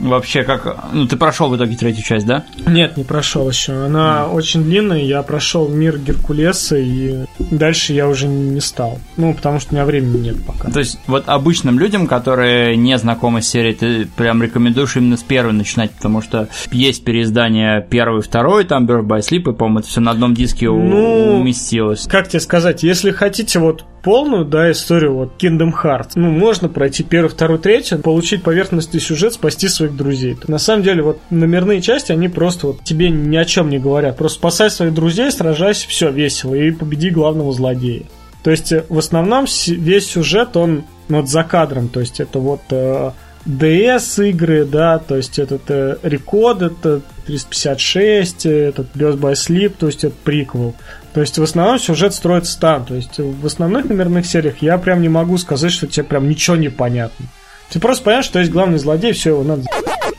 Вообще, 0.00 0.42
как... 0.42 0.92
Ну, 0.92 1.06
ты 1.06 1.16
прошел 1.16 1.48
в 1.48 1.56
итоге 1.56 1.76
третью 1.76 2.04
часть, 2.04 2.26
да? 2.26 2.44
Нет, 2.66 2.96
не 2.96 3.04
прошел 3.04 3.48
еще. 3.48 3.72
Она 3.84 4.28
очень 4.28 4.64
длинная. 4.64 5.02
Я 5.02 5.22
прошел 5.22 5.68
мир 5.68 5.98
Геркулеса, 5.98 6.76
и 6.76 7.24
дальше 7.38 7.92
я 7.92 8.08
уже 8.08 8.26
не 8.26 8.60
стал. 8.60 8.98
Ну, 9.16 9.34
потому 9.34 9.60
что 9.60 9.72
у 9.72 9.74
меня 9.76 9.84
времени 9.84 10.28
нет 10.28 10.44
пока. 10.44 10.70
То 10.70 10.80
есть, 10.80 10.98
вот 11.06 11.24
обычным 11.26 11.78
людям, 11.78 12.06
которые 12.06 12.76
не 12.76 12.96
знакомы 12.98 13.42
с 13.42 13.48
серией, 13.48 13.74
ты 13.74 14.06
прям 14.06 14.42
рекомендуешь 14.42 14.96
именно 14.96 15.16
с 15.16 15.22
первой 15.22 15.52
начинать, 15.52 15.90
потому 15.92 16.22
что 16.22 16.48
есть 16.72 17.04
переиздание 17.04 17.86
первый, 17.88 18.22
второй, 18.22 18.64
там 18.64 18.86
Birth 18.86 19.06
by 19.06 19.20
Sleep, 19.20 19.52
и, 19.52 19.54
по-моему, 19.54 19.80
это 19.80 19.88
все 19.88 20.00
на 20.00 20.10
одном 20.10 20.34
диске 20.34 20.68
Ну, 20.70 21.40
уместилось. 21.40 22.06
Как 22.08 22.28
тебе 22.28 22.40
сказать, 22.40 22.82
если 22.82 23.10
хотите 23.10 23.58
вот 23.58 23.84
полную, 24.04 24.44
да, 24.44 24.70
историю 24.70 25.14
вот 25.14 25.32
Kingdom 25.38 25.72
Hearts, 25.72 26.12
ну, 26.14 26.30
можно 26.30 26.68
пройти 26.68 27.02
первый, 27.02 27.28
второй, 27.28 27.58
третий, 27.58 27.96
получить 27.96 28.42
поверхностный 28.42 29.00
сюжет, 29.00 29.32
спасти 29.32 29.68
своих 29.68 29.96
друзей. 29.96 30.36
На 30.46 30.58
самом 30.58 30.82
деле, 30.82 31.02
вот 31.02 31.18
номерные 31.30 31.80
части, 31.80 32.12
они 32.12 32.28
просто 32.28 32.68
вот 32.68 32.84
тебе 32.84 33.10
ни 33.10 33.36
о 33.36 33.44
чем 33.44 33.70
не 33.70 33.78
говорят. 33.78 34.16
Просто 34.16 34.38
спасай 34.38 34.70
своих 34.70 34.94
друзей, 34.94 35.32
сражайся, 35.32 35.88
все 35.88 36.10
весело, 36.10 36.54
и 36.54 36.70
победи 36.70 37.10
главного 37.10 37.52
злодея. 37.52 38.04
То 38.42 38.50
есть, 38.50 38.72
э, 38.72 38.84
в 38.88 38.98
основном 38.98 39.46
весь 39.66 40.06
сюжет, 40.06 40.56
он 40.56 40.84
ну, 41.08 41.20
вот 41.20 41.28
за 41.28 41.42
кадром, 41.42 41.88
то 41.88 42.00
есть, 42.00 42.20
это 42.20 42.38
вот 42.38 42.60
э, 42.70 43.10
DS 43.46 44.30
игры, 44.30 44.64
да, 44.64 44.98
то 44.98 45.16
есть 45.16 45.38
этот 45.38 45.62
э, 45.68 45.98
Рекод, 46.02 46.62
это 46.62 47.02
356, 47.26 48.46
э, 48.46 48.68
этот 48.68 48.94
Birth 48.94 49.18
by 49.18 49.32
Sleep, 49.32 49.74
то 49.78 49.86
есть 49.86 50.04
это 50.04 50.14
приквел. 50.24 50.74
То 51.14 51.20
есть 51.20 51.38
в 51.38 51.42
основном 51.42 51.78
сюжет 51.78 52.12
строится 52.12 52.58
там. 52.58 52.84
То 52.84 52.94
есть 52.96 53.18
в 53.18 53.46
основных 53.46 53.84
номерных 53.84 54.26
сериях 54.26 54.56
я 54.60 54.76
прям 54.78 55.00
не 55.00 55.08
могу 55.08 55.38
сказать, 55.38 55.70
что 55.70 55.86
тебе 55.86 56.04
прям 56.04 56.28
ничего 56.28 56.56
не 56.56 56.68
понятно. 56.68 57.26
Ты 57.70 57.78
просто 57.78 58.04
понимаешь, 58.04 58.24
что 58.26 58.40
есть 58.40 58.50
главный 58.50 58.78
злодей, 58.78 59.12
все, 59.12 59.30
его 59.30 59.44
надо... 59.44 59.62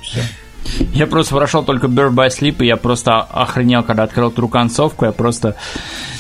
Все. 0.02 0.22
Я 0.94 1.08
просто 1.08 1.36
прошел 1.36 1.64
только 1.64 1.88
Birth 1.88 2.14
by 2.14 2.28
Sleep, 2.28 2.58
и 2.60 2.68
я 2.68 2.78
просто 2.78 3.20
охренел, 3.20 3.84
когда 3.84 4.04
открыл 4.04 4.32
ту 4.32 4.48
концовку, 4.48 5.06
я 5.06 5.12
просто... 5.12 5.56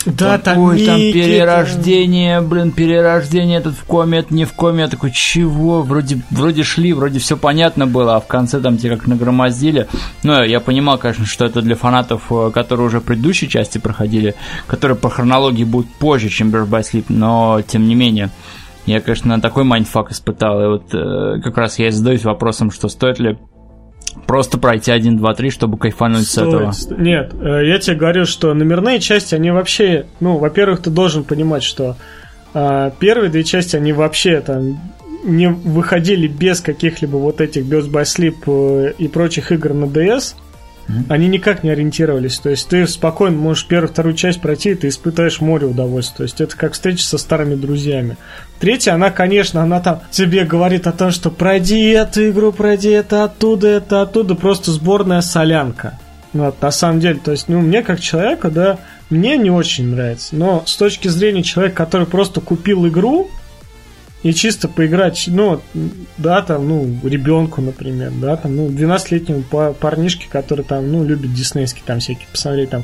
Да, 0.06 0.38
там, 0.38 0.60
Ой, 0.60 0.86
там 0.86 0.98
перерождение, 0.98 2.40
блин, 2.40 2.72
перерождение, 2.72 3.58
этот 3.58 3.74
в 3.74 3.86
коме, 3.86 4.20
это 4.20 4.36
не 4.36 4.46
в 4.46 4.54
коме, 4.54 4.84
я 4.84 4.88
такой, 4.88 5.12
чего? 5.12 5.82
Вроде, 5.82 6.22
вроде 6.30 6.64
шли, 6.64 6.94
вроде 6.94 7.18
все 7.18 7.38
понятно 7.38 7.88
было, 7.88 8.16
а 8.16 8.20
в 8.20 8.28
конце 8.28 8.60
там 8.60 8.78
тебе 8.78 8.98
как 8.98 9.08
нагромоздили. 9.08 9.88
Ну, 10.22 10.44
я 10.44 10.60
понимал, 10.60 11.00
конечно, 11.00 11.26
что 11.26 11.46
это 11.46 11.62
для 11.62 11.76
фанатов, 11.76 12.24
э, 12.30 12.52
которые 12.54 12.86
уже 12.86 13.02
предыдущие 13.02 13.50
части 13.50 13.80
проходили, 13.80 14.36
которые 14.68 14.96
по 14.96 15.10
хронологии 15.10 15.64
будут 15.64 15.92
позже, 15.96 16.30
чем 16.30 16.50
Birth 16.50 16.70
by 16.70 16.82
Sleep, 16.82 17.06
но 17.10 17.62
тем 17.66 17.88
не 17.88 17.96
менее. 17.96 18.30
Я, 18.86 19.02
конечно, 19.02 19.42
такой 19.42 19.64
mindfuck 19.64 20.12
испытал, 20.12 20.64
и 20.64 20.68
вот 20.68 20.94
э, 20.94 21.42
как 21.44 21.58
раз 21.58 21.80
я 21.80 21.88
и 21.88 21.92
задаюсь 21.92 22.24
вопросом, 22.24 22.70
что 22.70 22.88
стоит 22.88 23.20
ли 23.20 23.38
просто 24.26 24.58
пройти 24.58 24.92
1, 24.92 25.18
2, 25.18 25.34
3, 25.34 25.50
чтобы 25.50 25.78
кайфануть 25.78 26.28
с 26.28 26.38
этого. 26.38 26.72
Стоит, 26.72 26.96
сто- 26.98 27.02
Нет, 27.04 27.34
э, 27.40 27.68
я 27.68 27.80
тебе 27.80 27.96
говорю, 27.96 28.26
что 28.26 28.54
номерные 28.54 29.00
части, 29.00 29.36
они 29.36 29.52
вообще, 29.52 30.06
ну, 30.20 30.38
во-первых, 30.38 30.82
ты 30.82 30.90
должен 30.90 31.24
понимать, 31.24 31.64
что 31.64 31.96
э, 32.54 32.92
первые 33.00 33.30
две 33.30 33.44
части, 33.44 33.76
они 33.76 33.94
вообще 33.94 34.42
там 34.42 34.80
не 35.24 35.50
выходили 35.50 36.28
без 36.28 36.62
каких-либо 36.62 37.18
вот 37.18 37.42
этих 37.42 37.64
Birth 37.66 37.90
by 37.92 38.04
Sleep 38.04 38.36
э, 38.46 38.94
и 38.98 39.08
прочих 39.08 39.52
игр 39.52 39.74
на 39.74 39.86
DS. 39.86 40.36
Они 41.10 41.28
никак 41.28 41.64
не 41.64 41.72
ориентировались. 41.72 42.38
То 42.40 42.50
есть 42.50 42.68
ты 42.68 42.88
спокойно 42.88 43.38
можешь 43.38 43.66
первую, 43.66 43.92
вторую 43.92 44.16
часть 44.16 44.42
пройти, 44.42 44.72
и 44.72 44.76
ты 44.76 44.90
испытаешь 44.90 45.42
море 45.42 45.68
удовольствия. 45.68 46.18
То 46.18 46.24
есть 46.24 46.42
это 46.42 46.56
как 46.56 46.74
встреча 46.74 47.04
со 47.04 47.18
старыми 47.18 47.56
друзьями. 47.56 48.18
Третья, 48.60 48.94
она, 48.94 49.10
конечно, 49.12 49.62
она 49.62 49.80
там 49.80 50.02
тебе 50.12 50.46
говорит 50.46 50.88
о 50.88 50.92
том, 50.92 51.12
что 51.12 51.32
пройди 51.32 51.90
эту 51.90 52.30
игру, 52.30 52.52
пройди 52.52 52.90
это 52.90 53.24
оттуда, 53.24 53.68
это 53.68 54.02
оттуда. 54.02 54.36
Просто 54.36 54.72
сборная 54.72 55.22
солянка. 55.22 55.98
Вот, 56.34 56.62
на 56.62 56.72
самом 56.72 57.00
деле, 57.00 57.20
то 57.24 57.32
есть, 57.32 57.48
ну, 57.48 57.62
мне 57.62 57.82
как 57.82 58.02
человеку, 58.02 58.52
да, 58.52 58.80
мне 59.10 59.38
не 59.38 59.50
очень 59.50 59.88
нравится. 59.88 60.36
Но 60.36 60.64
с 60.66 60.76
точки 60.76 61.08
зрения 61.08 61.44
человека, 61.44 61.78
который 61.78 62.08
просто 62.08 62.42
купил 62.42 62.88
игру 62.88 63.32
и 64.26 64.34
чисто 64.34 64.68
поиграть, 64.68 65.26
ну, 65.28 65.62
да, 66.18 66.42
там, 66.42 66.68
ну, 66.68 66.90
ребенку, 67.04 67.62
например, 67.62 68.12
да, 68.20 68.36
там, 68.36 68.56
ну, 68.56 68.68
12-летнему 68.70 69.44
па- 69.44 69.74
парнишке, 69.74 70.26
который 70.30 70.66
там, 70.66 70.92
ну, 70.92 71.04
любит 71.04 71.32
диснейские 71.34 71.84
там 71.86 72.00
всякие, 72.00 72.28
посмотреть 72.32 72.72
там, 72.72 72.84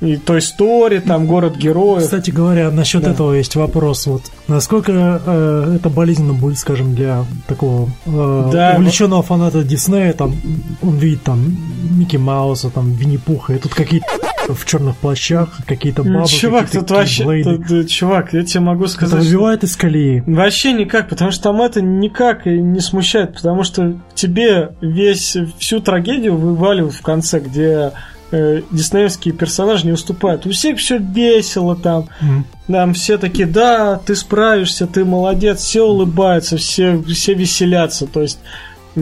и 0.00 0.16
Той 0.16 0.38
Story, 0.38 1.00
там, 1.00 1.26
Город 1.26 1.56
Героев. 1.56 2.04
Кстати 2.04 2.30
говоря, 2.30 2.70
насчет 2.70 3.02
Да. 3.02 3.10
этого 3.10 3.34
есть 3.34 3.54
вопрос. 3.56 4.06
Вот 4.06 4.22
насколько 4.46 5.20
э, 5.26 5.72
это 5.76 5.90
болезненно 5.90 6.32
будет, 6.32 6.58
скажем, 6.58 6.94
для 6.94 7.24
такого 7.48 7.90
э, 8.06 8.50
Да, 8.52 8.74
увлеченного 8.78 9.22
фаната 9.22 9.62
Диснея, 9.64 10.12
там 10.14 10.36
он 10.82 10.96
видит 10.98 11.22
там 11.24 11.54
Микки 11.98 12.16
Мауса, 12.16 12.70
там 12.70 12.92
Винни 12.92 13.16
Пуха, 13.18 13.54
и 13.54 13.58
тут 13.58 13.74
какие-то 13.74 14.06
в 14.54 14.64
черных 14.66 14.96
плащах, 14.96 15.58
какие-то 15.66 16.02
бабы, 16.02 16.26
чувак, 16.28 16.66
какие-то 16.66 16.86
тут 16.86 16.96
вообще, 16.96 17.42
тут, 17.44 17.88
чувак, 17.90 18.32
я 18.32 18.42
тебе 18.44 18.60
могу 18.60 18.84
Это 18.84 18.92
сказать, 18.92 19.22
что- 19.22 19.24
выбивает 19.30 19.64
из 19.64 19.76
колеи. 19.76 20.22
Вообще 20.26 20.72
никак, 20.72 21.08
потому 21.08 21.30
что 21.30 21.42
там 21.44 21.60
это 21.62 21.80
никак 21.82 22.46
и 22.46 22.60
не 22.60 22.80
смущает, 22.80 23.34
потому 23.34 23.62
что 23.64 23.94
тебе 24.14 24.70
весь 24.80 25.36
всю 25.58 25.80
трагедию 25.80 26.36
вываливают 26.36 26.94
в 26.94 27.02
конце, 27.02 27.40
где 27.40 27.92
э, 28.30 28.60
диснеевские 28.70 29.32
персонажи 29.32 29.86
не 29.86 29.92
уступают. 29.92 30.44
У 30.44 30.50
всех 30.50 30.76
все 30.78 30.98
весело 30.98 31.74
там, 31.74 32.08
М. 32.20 32.44
там 32.66 32.92
все 32.92 33.16
такие, 33.16 33.46
да, 33.48 33.96
ты 34.04 34.14
справишься, 34.14 34.86
ты 34.86 35.06
молодец, 35.06 35.60
все 35.62 35.82
улыбаются, 35.82 36.58
все, 36.58 37.02
все 37.04 37.32
веселятся, 37.32 38.06
то 38.06 38.20
есть 38.20 38.38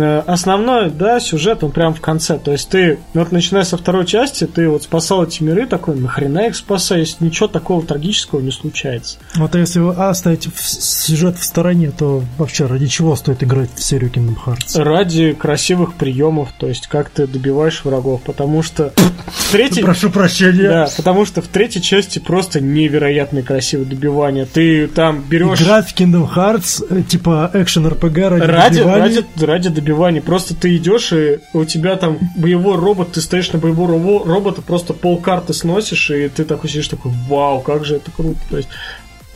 основной, 0.03 0.90
да, 0.90 1.20
сюжет, 1.20 1.62
он 1.64 1.70
прям 1.70 1.94
в 1.94 2.01
конце. 2.01 2.38
То 2.38 2.53
есть 2.53 2.68
ты, 2.68 2.99
ну, 3.14 3.20
вот 3.20 3.32
начиная 3.32 3.64
со 3.64 3.76
второй 3.76 4.07
части, 4.07 4.47
ты 4.47 4.68
вот 4.68 4.84
спасал 4.84 5.24
эти 5.24 5.42
миры, 5.42 5.66
такой, 5.66 5.97
нахрена 5.97 6.47
их 6.47 6.57
спасай, 6.57 7.01
если 7.01 7.24
ничего 7.24 7.49
такого 7.49 7.84
трагического 7.84 8.40
не 8.40 8.51
случается. 8.51 9.18
Вот 9.34 9.55
если 9.55 9.80
вы 9.80 9.94
оставить 9.94 10.49
сюжет 10.57 11.38
в 11.38 11.44
стороне, 11.44 11.90
то 11.90 12.22
вообще 12.38 12.66
ради 12.66 12.86
чего 12.86 13.16
стоит 13.16 13.42
играть 13.42 13.70
в 13.74 13.82
серию 13.82 14.11
Kingdom 14.11 14.36
Hearts? 14.44 14.82
ради 14.82 15.32
красивых 15.32 15.94
приемов, 15.94 16.51
то 16.59 16.66
есть 16.68 16.86
как 16.86 17.11
ты 17.11 17.26
добиваешь 17.26 17.84
врагов, 17.84 18.22
потому 18.22 18.62
что 18.62 18.92
в 19.26 19.53
третьей... 19.53 19.82
Прошу 19.82 20.11
прощения. 20.11 20.68
Да, 20.68 20.88
потому 20.97 21.26
что 21.26 21.42
в 21.42 21.49
третьей 21.49 21.82
части 21.82 22.18
просто 22.18 22.61
невероятно 22.61 23.42
красивое 23.42 23.84
добивание. 23.84 24.47
Ты 24.47 24.86
там 24.88 25.22
берешь 25.28 25.61
Играть 25.61 25.88
в 25.88 25.94
Kingdom 25.99 26.28
Hearts, 26.34 26.84
э, 26.88 27.03
типа 27.03 27.51
экшен 27.55 27.86
RPG 27.86 28.28
ради, 28.28 28.42
ради, 28.42 28.78
добивания. 28.78 29.03
ради, 29.03 29.44
ради 29.44 29.68
добивания. 29.68 29.86
Просто 30.20 30.55
ты 30.55 30.76
идешь, 30.76 31.12
и 31.12 31.39
у 31.53 31.64
тебя 31.64 31.97
там 31.97 32.18
боевой 32.37 32.76
робот, 32.76 33.12
ты 33.12 33.20
стоишь 33.20 33.53
на 33.53 33.59
боевого 33.59 33.93
робо- 33.95 34.24
робота, 34.24 34.62
просто 34.62 34.93
полкарты 34.95 35.53
сносишь, 35.55 36.11
и 36.11 36.28
ты 36.28 36.45
такой 36.45 36.70
сидишь 36.70 36.89
такой, 36.89 37.12
вау, 37.28 37.61
как 37.61 37.84
же 37.84 37.97
это 37.97 38.11
круто. 38.11 38.39
То 38.51 38.57
есть 38.59 38.68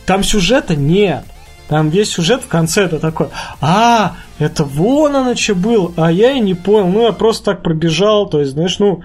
там 0.07 0.22
сюжета 0.24 0.76
нет. 0.76 1.24
Там 1.68 1.88
весь 1.88 2.11
сюжет 2.11 2.42
в 2.42 2.48
конце 2.48 2.82
это 2.86 2.98
такой, 2.98 3.28
а, 3.61 4.16
это 4.40 4.64
вон 4.64 5.14
оно 5.14 5.36
что 5.36 5.55
было, 5.55 5.92
а 5.96 6.11
я 6.11 6.32
и 6.32 6.40
не 6.40 6.55
понял, 6.55 6.88
ну 6.88 7.03
я 7.03 7.12
просто 7.12 7.44
так 7.53 7.62
пробежал, 7.62 8.28
то 8.28 8.40
есть, 8.40 8.53
знаешь, 8.53 8.80
ну, 8.80 9.03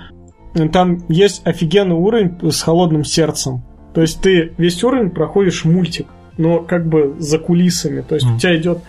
там 0.74 1.04
есть 1.08 1.46
офигенный 1.46 1.96
уровень 1.96 2.52
с 2.52 2.64
холодным 2.64 3.04
сердцем. 3.06 3.64
То 3.94 4.02
есть 4.02 4.20
ты 4.20 4.54
весь 4.58 4.84
уровень 4.84 5.12
проходишь 5.12 5.64
мультик, 5.64 6.08
но 6.38 6.60
как 6.60 6.88
бы 6.88 7.16
за 7.20 7.38
кулисами. 7.40 8.02
То 8.02 8.16
есть 8.16 8.26
у 8.26 8.32
Мгм. 8.32 8.40
тебя 8.40 8.58
идет 8.58 8.80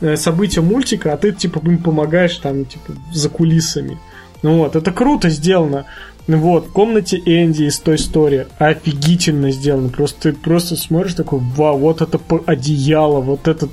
э, 0.00 0.16
событие 0.16 0.62
мультика, 0.62 1.12
а 1.12 1.16
ты 1.16 1.32
типа 1.32 1.60
им 1.64 1.78
помогаешь 1.78 2.36
там 2.36 2.64
типа 2.64 2.92
за 3.12 3.28
кулисами. 3.28 3.98
Ну 4.42 4.58
вот, 4.58 4.76
это 4.76 4.90
круто 4.92 5.28
сделано. 5.28 5.86
Вот, 6.26 6.68
в 6.68 6.72
комнате 6.72 7.16
Энди 7.18 7.64
из 7.64 7.78
той 7.80 7.96
истории 7.96 8.46
офигительно 8.58 9.50
сделано. 9.50 9.88
Просто 9.88 10.32
ты 10.32 10.32
просто 10.32 10.76
смотришь 10.76 11.14
такой, 11.14 11.40
вау, 11.40 11.78
вот 11.78 12.02
это 12.02 12.20
одеяло, 12.46 13.20
вот 13.20 13.48
этот 13.48 13.70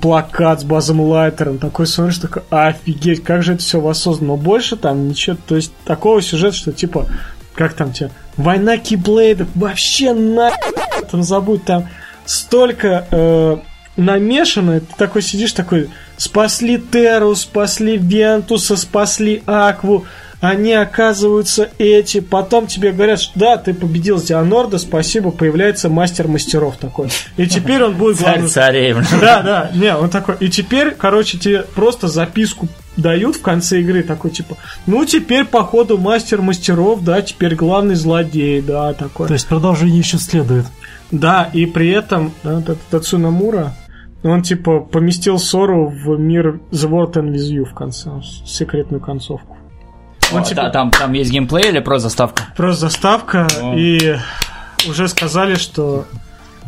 плакат 0.00 0.60
с 0.60 0.64
базом 0.64 1.00
Лайтером, 1.00 1.58
такой 1.58 1.86
смотришь, 1.86 2.18
такой, 2.18 2.42
офигеть, 2.50 3.24
как 3.24 3.42
же 3.42 3.54
это 3.54 3.62
все 3.62 3.80
воссоздано. 3.80 4.36
Но 4.36 4.42
больше 4.42 4.76
там 4.76 5.08
ничего, 5.08 5.36
то 5.46 5.56
есть 5.56 5.72
такого 5.84 6.22
сюжета, 6.22 6.56
что 6.56 6.72
типа, 6.72 7.08
как 7.54 7.74
там 7.74 7.92
тебе, 7.92 8.10
война 8.36 8.78
Киблейдов, 8.78 9.48
вообще 9.54 10.12
на 10.12 10.52
там 11.10 11.22
забудь, 11.22 11.64
там 11.64 11.88
столько 12.24 13.06
э, 13.10 13.56
намешано, 13.96 14.80
ты 14.80 14.94
такой 14.96 15.22
сидишь 15.22 15.52
такой, 15.52 15.90
спасли 16.16 16.78
Теру, 16.78 17.34
спасли 17.34 17.96
Вентуса, 17.96 18.76
спасли 18.76 19.42
Акву, 19.46 20.06
они 20.42 20.72
оказываются 20.72 21.70
эти, 21.78 22.18
потом 22.18 22.66
тебе 22.66 22.90
говорят, 22.90 23.20
что 23.20 23.38
да, 23.38 23.56
ты 23.56 23.72
победил 23.72 24.20
Дианорда, 24.20 24.78
спасибо, 24.78 25.30
появляется 25.30 25.88
мастер 25.88 26.26
мастеров 26.26 26.78
такой. 26.78 27.10
И 27.36 27.46
теперь 27.46 27.84
он 27.84 27.94
будет 27.94 28.16
Царь 28.16 28.26
главным 28.26 28.48
царей. 28.48 28.94
да, 29.20 29.42
да, 29.42 29.70
не, 29.72 29.94
он 29.94 30.10
такой. 30.10 30.36
И 30.40 30.48
теперь, 30.48 30.96
короче, 30.96 31.38
тебе 31.38 31.62
просто 31.62 32.08
записку 32.08 32.66
дают 32.96 33.36
в 33.36 33.40
конце 33.40 33.80
игры, 33.80 34.02
такой 34.02 34.32
типа, 34.32 34.56
ну 34.86 35.04
теперь 35.04 35.44
походу 35.44 35.96
мастер 35.96 36.42
мастеров, 36.42 37.04
да, 37.04 37.22
теперь 37.22 37.54
главный 37.54 37.94
злодей, 37.94 38.60
да, 38.60 38.94
такой. 38.94 39.28
То 39.28 39.34
есть 39.34 39.46
продолжение 39.46 40.00
еще 40.00 40.18
следует. 40.18 40.66
Да, 41.12 41.48
и 41.52 41.66
при 41.66 41.90
этом 41.90 42.32
да, 42.42 42.62
Тацуна 42.90 43.30
Мура, 43.30 43.74
он 44.22 44.42
типа 44.42 44.80
поместил 44.80 45.38
Сору 45.38 45.88
в 45.88 46.18
мир 46.18 46.60
The 46.70 46.88
World 46.88 47.14
and 47.14 47.32
With 47.32 47.50
You 47.52 47.64
в 47.64 47.74
конце, 47.74 48.10
секретную 48.46 49.00
концовку. 49.00 49.56
Он, 50.32 50.40
О, 50.40 50.44
типа, 50.44 50.62
та- 50.62 50.70
Там 50.70 50.90
там 50.90 51.12
есть 51.12 51.30
геймплей 51.30 51.68
или 51.70 51.80
просто 51.80 52.08
заставка? 52.08 52.44
Просто 52.56 52.88
заставка, 52.88 53.48
О. 53.60 53.74
и 53.76 54.16
уже 54.88 55.08
сказали, 55.08 55.56
что 55.56 56.04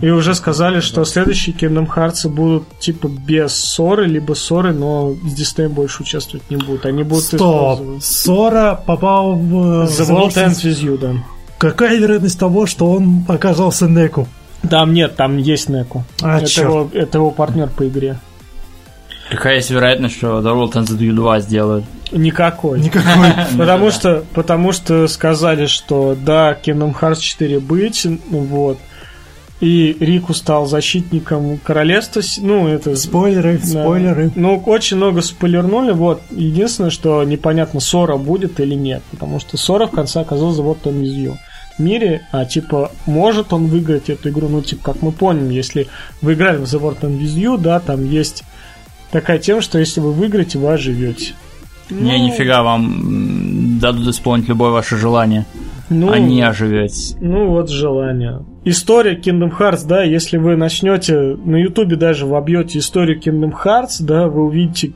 и 0.03 0.11
уже 0.11 0.35
сказали, 0.35 0.81
что 0.81 1.05
следующие 1.05 1.55
Kingdom 1.55 1.87
Hearts 1.89 2.29
будут 2.29 2.65
типа 2.81 3.07
без 3.09 3.55
ссоры, 3.55 4.07
либо 4.07 4.35
ссоры, 4.35 4.73
но 4.73 5.15
с 5.25 5.33
Дисней 5.35 5.69
больше 5.69 6.03
участвовать 6.03 6.51
не 6.51 6.57
будут. 6.57 6.85
Они 6.85 7.05
будут 7.05 7.25
Стоп. 7.25 7.75
использовать 7.75 8.05
Сора 8.05 8.83
попал 8.87 9.35
в... 9.37 9.85
The 9.85 10.09
World 10.11 10.35
Ends 10.35 10.65
With 10.65 10.83
You, 10.83 10.99
да. 10.99 11.13
Какая 11.59 11.97
вероятность 11.97 12.39
того, 12.39 12.67
что 12.67 12.91
он 12.91 13.25
оказался 13.29 13.87
Неку? 13.87 14.27
Там 14.69 14.93
нет, 14.93 15.17
там 15.17 15.39
есть 15.39 15.69
Неку. 15.69 16.05
А, 16.23 16.39
это, 16.39 16.61
его, 16.61 16.91
это 16.93 17.19
его 17.19 17.31
партнер 17.31 17.69
по 17.69 17.87
игре. 17.87 18.19
Какая 19.31 19.57
есть 19.57 19.71
вероятность, 19.71 20.17
что 20.17 20.41
The 20.41 20.55
World 20.55 20.73
Ends 20.73 20.97
With 20.97 21.01
You 21.01 21.13
2 21.13 21.41
сделают? 21.41 21.85
Никакой. 22.13 22.81
Никакой. 22.81 23.33
Потому 23.59 23.91
что, 23.91 24.25
потому 24.35 24.73
что 24.73 25.09
сказали, 25.09 25.67
что 25.67 26.15
да, 26.15 26.53
Kingdom 26.53 26.95
Hearts 26.99 27.21
4 27.21 27.59
быть, 27.61 28.05
ну 28.05 28.39
вот. 28.41 28.79
И 29.61 29.97
Рику 29.99 30.35
стал 30.35 30.67
защитником 30.67 31.59
королевства, 31.59 32.21
ну, 32.39 32.69
это... 32.69 32.95
Спойлеры, 32.97 33.59
Да. 33.59 33.67
спойлеры. 33.67 34.31
Ну, 34.35 34.57
очень 34.67 34.99
много 34.99 35.23
спойлернули, 35.23 35.93
вот. 35.93 36.21
Единственное, 36.31 36.91
что 36.91 37.25
непонятно, 37.25 37.81
Сора 37.81 38.17
будет 38.17 38.61
или 38.61 38.75
нет, 38.75 39.03
потому 39.11 39.41
что 39.41 39.57
Сора 39.57 39.87
в 39.87 39.93
конце 39.93 40.21
оказался 40.21 40.61
вот 40.61 40.87
он 40.87 41.03
из 41.03 41.13
ее 41.13 41.39
мире, 41.79 42.27
а 42.33 42.45
типа, 42.45 42.93
может 43.07 43.53
он 43.53 43.67
выиграть 43.67 44.11
эту 44.11 44.31
игру, 44.31 44.49
ну, 44.49 44.63
типа, 44.63 44.93
как 44.93 45.03
мы 45.03 45.13
помним, 45.13 45.51
если 45.51 45.89
вы 46.23 46.35
играли 46.35 46.59
в 46.59 46.63
The 46.63 46.81
World 46.81 47.01
and 47.01 47.19
With 47.19 47.37
You, 47.37 47.59
да, 47.59 47.81
там 47.81 48.05
есть 48.05 48.45
такая 49.11 49.39
тема, 49.39 49.61
что 49.61 49.79
если 49.79 50.01
вы 50.01 50.13
выиграете, 50.13 50.59
вы 50.59 50.73
оживете. 50.73 51.35
Не, 51.91 52.19
нифига, 52.19 52.63
вам 52.63 53.79
дадут 53.79 54.09
исполнить 54.09 54.49
любое 54.49 54.71
ваше 54.71 54.97
желание, 54.97 55.45
ну, 55.91 56.11
а 56.11 56.19
не 56.19 56.41
оживетесь. 56.41 57.15
Ну, 57.21 57.51
вот 57.51 57.69
желание. 57.69 58.45
История 58.65 59.17
Kingdom 59.19 59.53
Hearts, 59.59 59.87
да, 59.87 60.03
если 60.03 60.39
вы 60.39 60.57
начнете 60.57 61.15
на 61.45 61.57
Ютубе 61.57 61.97
даже 61.97 62.25
вобьете 62.25 62.79
историю 62.79 63.21
Kingdom 63.21 63.53
Hearts, 63.53 63.97
да, 64.01 64.29
вы 64.29 64.45
увидите 64.45 64.93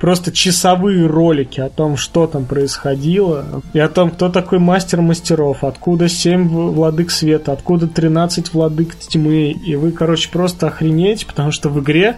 просто 0.00 0.32
часовые 0.32 1.06
ролики 1.06 1.60
о 1.60 1.68
том, 1.68 1.96
что 1.96 2.26
там 2.26 2.44
происходило, 2.44 3.62
и 3.72 3.78
о 3.78 3.88
том, 3.88 4.10
кто 4.10 4.28
такой 4.28 4.58
мастер 4.58 5.00
мастеров, 5.00 5.64
откуда 5.64 6.08
7 6.08 6.48
владык 6.48 7.10
света, 7.10 7.52
откуда 7.52 7.86
13 7.86 8.52
владык 8.54 8.96
тьмы, 8.96 9.50
и 9.50 9.76
вы, 9.76 9.92
короче, 9.92 10.28
просто 10.30 10.68
охренеете, 10.68 11.26
потому 11.26 11.52
что 11.52 11.68
в 11.68 11.80
игре 11.80 12.16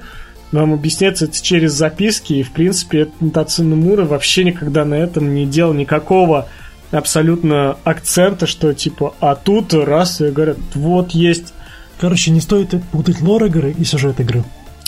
вам 0.53 0.73
объясняется 0.75 1.27
это 1.27 1.41
через 1.41 1.73
записки, 1.73 2.35
и, 2.35 2.43
в 2.43 2.53
принципе, 2.53 3.01
это 3.01 3.31
Тацуна 3.31 3.77
Мура 3.77 4.05
вообще 4.05 4.45
никогда 4.45 4.85
на 4.85 4.95
этом 4.95 5.35
не 5.35 5.47
делал 5.47 5.73
никакого 5.73 6.49
абсолютно 6.91 7.77
акцента, 7.85 8.47
что 8.47 8.75
типа, 8.75 9.15
а 9.21 9.37
тут 9.37 9.73
раз 9.75 10.21
и 10.21 10.31
говорят, 10.31 10.59
вот 10.75 11.13
есть 11.13 11.55
Короче, 12.01 12.31
не 12.31 12.41
стоит 12.41 12.71
путать 12.93 13.21
лор 13.21 13.45
игры 13.45 13.75
и 13.79 13.85
сюжет 13.85 14.21
игры. 14.21 14.43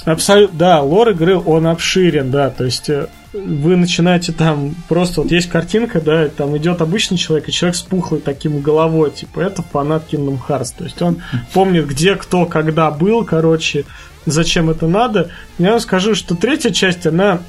Абсолютно, 0.05 0.59
да, 0.59 0.83
лор 0.83 1.11
игры, 1.11 1.39
он 1.39 1.67
обширен, 1.67 2.31
да, 2.31 2.51
то 2.51 2.65
есть 2.65 2.89
э, 2.91 3.07
вы 3.33 3.77
начинаете 3.77 4.33
там, 4.33 4.75
просто 4.89 5.23
вот 5.23 5.31
есть 5.31 5.49
картинка, 5.49 6.01
да, 6.01 6.29
там 6.29 6.57
идет 6.57 6.81
обычный 6.81 7.17
человек, 7.17 7.49
и 7.49 7.53
человек 7.53 7.77
с 7.77 7.83
пухлой 7.83 8.21
таким 8.21 8.61
головой, 8.61 9.11
типа, 9.11 9.41
это 9.41 9.63
фанат 9.63 10.13
Kingdom 10.13 10.39
Hearts, 10.49 10.75
то 10.77 10.85
есть 10.85 11.01
он 11.03 11.23
помнит, 11.53 11.87
где, 11.87 12.15
кто, 12.17 12.47
когда 12.47 12.91
был, 12.91 13.25
короче, 13.25 13.85
зачем 14.27 14.71
это 14.71 14.87
надо. 14.87 15.31
Я 15.59 15.73
вам 15.73 15.81
скажу, 15.81 16.15
что 16.15 16.35
третья 16.37 16.71
часть, 16.71 17.07
она 17.07 17.41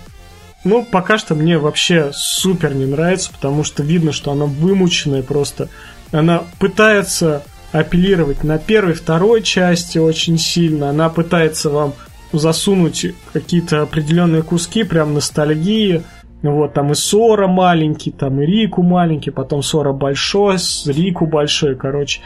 ну, 0.63 0.85
пока 0.85 1.17
что 1.17 1.35
мне 1.35 1.57
вообще 1.57 2.11
супер 2.13 2.73
не 2.73 2.85
нравится, 2.85 3.31
потому 3.31 3.63
что 3.63 3.83
видно, 3.83 4.11
что 4.11 4.31
она 4.31 4.45
вымученная 4.45 5.21
просто. 5.21 5.69
Она 6.11 6.43
пытается 6.59 7.43
апеллировать 7.73 8.43
на 8.43 8.57
первой, 8.59 8.93
второй 8.93 9.41
части 9.41 9.97
очень 9.97 10.37
сильно. 10.37 10.89
Она 10.89 11.09
пытается 11.09 11.69
вам 11.69 11.95
засунуть 12.37 13.05
какие-то 13.31 13.81
определенные 13.81 14.43
куски, 14.43 14.83
прям 14.83 15.13
ностальгии. 15.13 16.03
Вот, 16.41 16.73
там 16.73 16.91
и 16.91 16.95
Сора 16.95 17.47
маленький, 17.47 18.11
там 18.11 18.41
и 18.41 18.45
Рику 18.45 18.83
маленький, 18.83 19.31
потом 19.31 19.63
Сора 19.63 19.93
большой, 19.93 20.59
с 20.59 20.85
Рику 20.85 21.25
большой, 21.25 21.75
короче. 21.75 22.21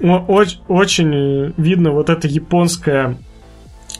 Очень 0.00 1.14
э, 1.14 1.52
видно 1.56 1.90
вот 1.90 2.08
эта 2.08 2.28
японская 2.28 3.16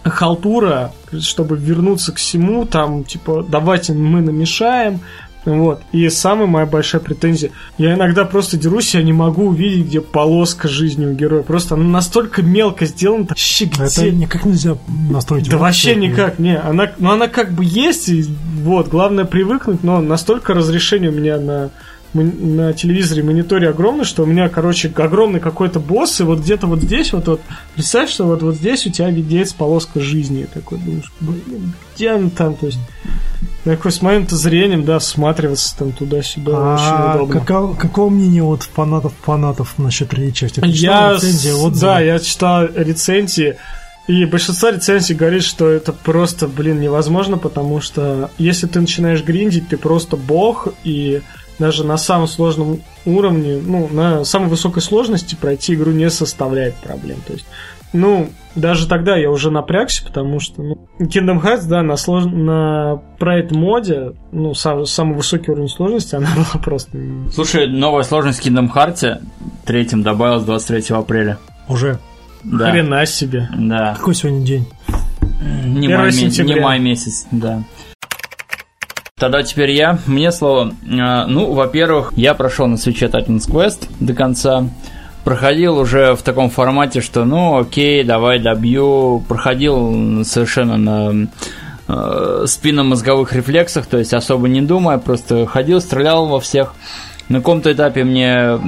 халтура, 0.04 0.92
чтобы 1.20 1.56
вернуться 1.56 2.12
к 2.12 2.16
всему, 2.16 2.64
там, 2.66 3.04
типа, 3.04 3.44
давайте 3.48 3.92
мы 3.92 4.20
намешаем, 4.20 5.00
Вот. 5.44 5.82
И 5.92 6.08
самая 6.08 6.46
моя 6.46 6.66
большая 6.66 7.00
претензия. 7.00 7.50
Я 7.78 7.94
иногда 7.94 8.24
просто 8.24 8.56
дерусь, 8.56 8.94
я 8.94 9.02
не 9.02 9.12
могу 9.12 9.48
увидеть, 9.48 9.86
где 9.86 10.00
полоска 10.00 10.68
жизни 10.68 11.06
у 11.06 11.14
героя. 11.14 11.42
Просто 11.42 11.74
она 11.74 11.84
настолько 11.84 12.42
мелко 12.42 12.86
сделана, 12.86 13.26
вообще 13.28 13.64
где... 13.64 13.82
Это 13.82 14.10
никак 14.10 14.44
нельзя 14.44 14.76
настроить. 15.10 15.48
Да 15.48 15.58
вообще 15.58 15.96
никак, 15.96 16.38
не. 16.38 16.56
Она, 16.56 16.92
ну, 16.98 17.10
она 17.10 17.28
как 17.28 17.52
бы 17.52 17.64
есть, 17.64 18.08
и 18.08 18.24
вот, 18.62 18.88
главное 18.88 19.24
привыкнуть, 19.24 19.82
но 19.82 20.00
настолько 20.00 20.54
разрешение 20.54 21.10
у 21.10 21.14
меня 21.14 21.38
на 21.38 21.70
на 22.14 22.74
телевизоре 22.74 23.22
мониторе 23.22 23.70
огромный, 23.70 24.04
что 24.04 24.24
у 24.24 24.26
меня, 24.26 24.48
короче, 24.48 24.92
огромный 24.94 25.40
какой-то 25.40 25.80
босс, 25.80 26.20
и 26.20 26.24
вот 26.24 26.40
где-то 26.40 26.66
вот 26.66 26.82
здесь, 26.82 27.12
вот, 27.12 27.26
вот 27.26 27.40
представь, 27.74 28.10
что 28.10 28.24
вот, 28.24 28.42
вот 28.42 28.56
здесь 28.56 28.86
у 28.86 28.90
тебя 28.90 29.10
видеется 29.10 29.54
полоска 29.54 29.98
жизни. 30.00 30.42
И 30.42 30.44
такой 30.44 30.78
думаешь, 30.78 31.10
блин, 31.20 31.72
где 31.94 32.10
она 32.10 32.28
там? 32.28 32.54
То 32.54 32.66
есть, 32.66 32.78
такой 33.64 33.92
с 33.92 34.02
моим-то 34.02 34.36
зрением, 34.36 34.84
да, 34.84 34.98
всматриваться 34.98 35.76
там 35.78 35.92
туда-сюда 35.92 36.52
А 36.54 36.74
очень 36.74 37.16
удобно. 37.24 37.40
каково, 37.40 37.74
каково 37.74 38.10
мнение 38.10 38.42
вот 38.42 38.62
фанатов 38.64 39.12
фанатов 39.22 39.78
насчет 39.78 40.08
третьей 40.10 40.34
части? 40.34 40.60
Ты 40.60 40.66
Я, 40.68 41.14
рецензии, 41.14 41.50
отзывы? 41.50 41.80
да, 41.80 42.00
я 42.00 42.18
читал 42.18 42.66
рецензии, 42.74 43.56
и 44.08 44.24
большинство 44.24 44.70
рецензий 44.70 45.14
говорит, 45.14 45.44
что 45.44 45.68
это 45.68 45.92
просто, 45.92 46.48
блин, 46.48 46.80
невозможно, 46.80 47.38
потому 47.38 47.80
что 47.80 48.30
если 48.38 48.66
ты 48.66 48.80
начинаешь 48.80 49.22
гриндить, 49.22 49.68
ты 49.68 49.76
просто 49.76 50.16
бог, 50.16 50.68
и 50.82 51.22
даже 51.60 51.84
на 51.84 51.96
самом 51.96 52.26
сложном 52.26 52.80
уровне, 53.04 53.60
ну, 53.64 53.88
на 53.92 54.24
самой 54.24 54.48
высокой 54.48 54.82
сложности 54.82 55.36
пройти 55.36 55.74
игру 55.74 55.92
не 55.92 56.10
составляет 56.10 56.74
проблем. 56.76 57.18
То 57.26 57.34
есть, 57.34 57.44
ну, 57.92 58.28
даже 58.54 58.86
тогда 58.88 59.16
я 59.16 59.30
уже 59.30 59.50
напрягся, 59.50 60.04
потому 60.04 60.40
что 60.40 60.62
ну, 60.62 60.88
Kingdom 61.00 61.42
Hearts, 61.42 61.66
да, 61.68 61.82
на, 61.82 61.96
слож... 61.96 62.24
на 62.24 63.00
Pride 63.18 63.54
моде, 63.54 64.12
ну, 64.32 64.54
сам- 64.54 64.84
самый 64.86 65.16
высокий 65.16 65.50
уровень 65.50 65.68
сложности, 65.68 66.14
она 66.16 66.28
была 66.34 66.62
просто... 66.62 66.98
Слушай, 67.32 67.66
новая 67.68 68.02
сложность 68.02 68.40
в 68.42 68.46
Kingdom 68.46 68.72
Hearts 68.72 69.20
третьем 69.64 70.02
добавилась 70.02 70.44
23 70.44 70.96
апреля. 70.96 71.38
Уже. 71.68 71.98
Да. 72.44 72.70
Хрена 72.72 73.06
себе. 73.06 73.48
Да. 73.56 73.94
Какой 73.96 74.14
сегодня 74.14 74.44
день? 74.44 74.66
Не 75.64 75.86
1 75.86 75.96
май, 75.98 76.06
ме- 76.06 76.12
сентября. 76.12 76.54
не 76.54 76.60
май 76.60 76.78
месяц, 76.80 77.26
да. 77.30 77.62
Тогда 79.18 79.42
теперь 79.44 79.70
я. 79.70 79.98
Мне 80.06 80.32
слово. 80.32 80.72
А, 81.00 81.26
Ну, 81.26 81.52
во-первых, 81.52 82.12
я 82.16 82.34
прошел 82.34 82.66
на 82.66 82.76
свече 82.76 83.06
Titan's 83.06 83.48
Quest 83.48 83.88
до 84.00 84.14
конца. 84.14 84.64
Проходил 85.24 85.78
уже 85.78 86.14
в 86.16 86.22
таком 86.22 86.50
формате, 86.50 87.00
что 87.00 87.24
ну 87.24 87.58
окей, 87.58 88.02
давай 88.02 88.40
добью. 88.40 89.22
Проходил 89.28 90.24
совершенно 90.24 90.76
на 90.76 91.28
э, 91.86 92.44
спинномозговых 92.46 93.32
рефлексах, 93.32 93.86
то 93.86 93.98
есть 93.98 94.12
особо 94.14 94.48
не 94.48 94.62
думая, 94.62 94.98
просто 94.98 95.46
ходил, 95.46 95.80
стрелял 95.80 96.26
во 96.26 96.40
всех. 96.40 96.74
На 97.28 97.38
каком-то 97.38 97.72
этапе 97.72 98.02
мне 98.02 98.58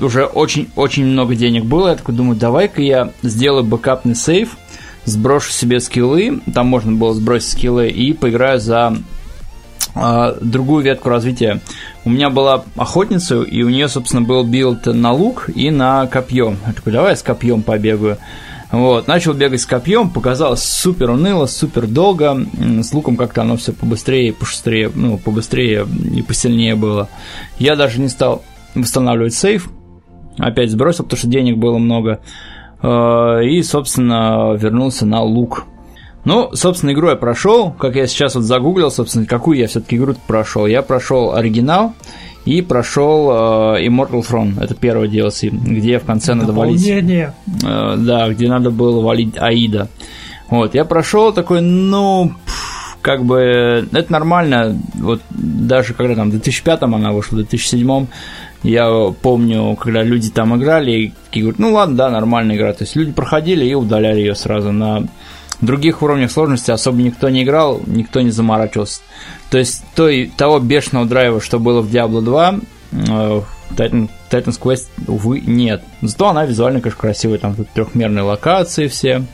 уже 0.00 0.24
очень-очень 0.24 1.04
много 1.04 1.34
денег 1.34 1.64
было. 1.64 1.90
Я 1.90 1.96
такой 1.96 2.14
думаю, 2.14 2.36
давай-ка 2.36 2.80
я 2.80 3.10
сделаю 3.22 3.62
бэкапный 3.62 4.14
сейф, 4.14 4.56
сброшу 5.04 5.52
себе 5.52 5.80
скиллы, 5.80 6.40
там 6.54 6.68
можно 6.68 6.92
было 6.92 7.12
сбросить 7.12 7.52
скиллы, 7.52 7.88
и 7.88 8.14
поиграю 8.14 8.60
за 8.60 8.96
другую 10.40 10.84
ветку 10.84 11.08
развития. 11.08 11.60
У 12.04 12.10
меня 12.10 12.30
была 12.30 12.64
охотница, 12.76 13.42
и 13.42 13.62
у 13.62 13.68
нее, 13.68 13.88
собственно, 13.88 14.22
был 14.22 14.44
билд 14.44 14.86
на 14.86 15.12
лук 15.12 15.48
и 15.54 15.70
на 15.70 16.06
копье. 16.06 16.56
Я 16.66 16.72
такой, 16.72 16.92
давай 16.92 17.10
я 17.10 17.16
с 17.16 17.22
копьем 17.22 17.62
побегаю. 17.62 18.18
Вот, 18.72 19.06
начал 19.06 19.32
бегать 19.32 19.60
с 19.60 19.66
копьем, 19.66 20.10
показалось 20.10 20.62
супер 20.62 21.10
уныло, 21.10 21.46
супер 21.46 21.86
долго. 21.86 22.36
С 22.82 22.92
луком 22.92 23.16
как-то 23.16 23.42
оно 23.42 23.56
все 23.56 23.72
побыстрее, 23.72 24.32
пошустрее, 24.32 24.90
ну, 24.94 25.18
побыстрее 25.18 25.86
и 26.14 26.20
посильнее 26.22 26.74
было. 26.74 27.08
Я 27.58 27.76
даже 27.76 28.00
не 28.00 28.08
стал 28.08 28.42
восстанавливать 28.74 29.34
сейв. 29.34 29.70
Опять 30.38 30.70
сбросил, 30.70 31.04
потому 31.04 31.18
что 31.18 31.28
денег 31.28 31.56
было 31.56 31.78
много. 31.78 32.20
Э, 32.82 33.40
И, 33.44 33.62
собственно, 33.62 34.52
вернулся 34.54 35.06
на 35.06 35.22
лук. 35.22 35.64
Ну, 36.26 36.50
собственно, 36.54 36.90
игру 36.90 37.08
я 37.08 37.16
прошел. 37.16 37.70
Как 37.70 37.94
я 37.94 38.08
сейчас 38.08 38.34
вот 38.34 38.42
загуглил, 38.42 38.90
собственно, 38.90 39.26
какую 39.26 39.58
я 39.58 39.68
все-таки 39.68 39.96
игру 39.96 40.16
прошел. 40.26 40.66
Я 40.66 40.82
прошел 40.82 41.34
оригинал 41.34 41.94
и 42.44 42.62
прошел 42.62 43.30
э, 43.30 43.86
Immortal 43.86 44.26
Throne. 44.28 44.60
Это 44.60 44.74
первый 44.74 45.08
DLC, 45.08 45.50
где 45.50 46.00
в 46.00 46.04
конце 46.04 46.34
надо 46.34 46.52
валить. 46.52 46.80
Э, 47.64 47.94
да, 47.96 48.28
где 48.28 48.48
надо 48.48 48.70
было 48.70 49.00
валить 49.00 49.38
Аида. 49.38 49.88
Вот, 50.50 50.74
я 50.74 50.84
прошел 50.84 51.32
такой, 51.32 51.60
ну, 51.60 52.32
как 53.02 53.24
бы, 53.24 53.86
это 53.92 54.12
нормально, 54.12 54.76
вот 54.94 55.20
даже 55.30 55.94
когда 55.94 56.16
там 56.16 56.28
в 56.28 56.32
2005 56.32 56.82
она 56.82 57.12
вышла, 57.12 57.36
в 57.36 57.38
2007 57.38 58.06
я 58.64 59.12
помню, 59.22 59.76
когда 59.76 60.02
люди 60.02 60.30
там 60.30 60.56
играли, 60.56 60.90
и 60.90 61.12
такие 61.26 61.44
говорят, 61.44 61.58
ну 61.60 61.72
ладно, 61.72 61.96
да, 61.96 62.10
нормальная 62.10 62.56
игра, 62.56 62.72
то 62.72 62.82
есть 62.82 62.96
люди 62.96 63.12
проходили 63.12 63.64
и 63.64 63.74
удаляли 63.74 64.20
ее 64.20 64.34
сразу 64.34 64.72
на 64.72 65.04
других 65.64 66.02
уровнях 66.02 66.30
сложности 66.30 66.70
особо 66.70 66.98
никто 66.98 67.28
не 67.28 67.42
играл, 67.42 67.80
никто 67.86 68.20
не 68.20 68.30
заморачивался. 68.30 69.00
То 69.50 69.58
есть 69.58 69.82
той, 69.94 70.30
того 70.36 70.58
бешеного 70.58 71.06
драйва, 71.06 71.40
что 71.40 71.58
было 71.58 71.80
в 71.80 71.90
Diablo 71.90 72.20
2, 72.20 72.54
э, 72.92 73.40
в 73.40 73.44
Titan, 73.74 74.10
Titan's 74.30 74.60
Quest, 74.60 74.88
увы, 75.06 75.40
нет. 75.40 75.82
Зато 76.02 76.28
она 76.28 76.44
визуально, 76.44 76.80
конечно, 76.80 77.00
красивая, 77.00 77.38
там 77.38 77.54
тут 77.54 77.68
трехмерные 77.70 78.22
локации 78.22 78.88
все. 78.88 79.24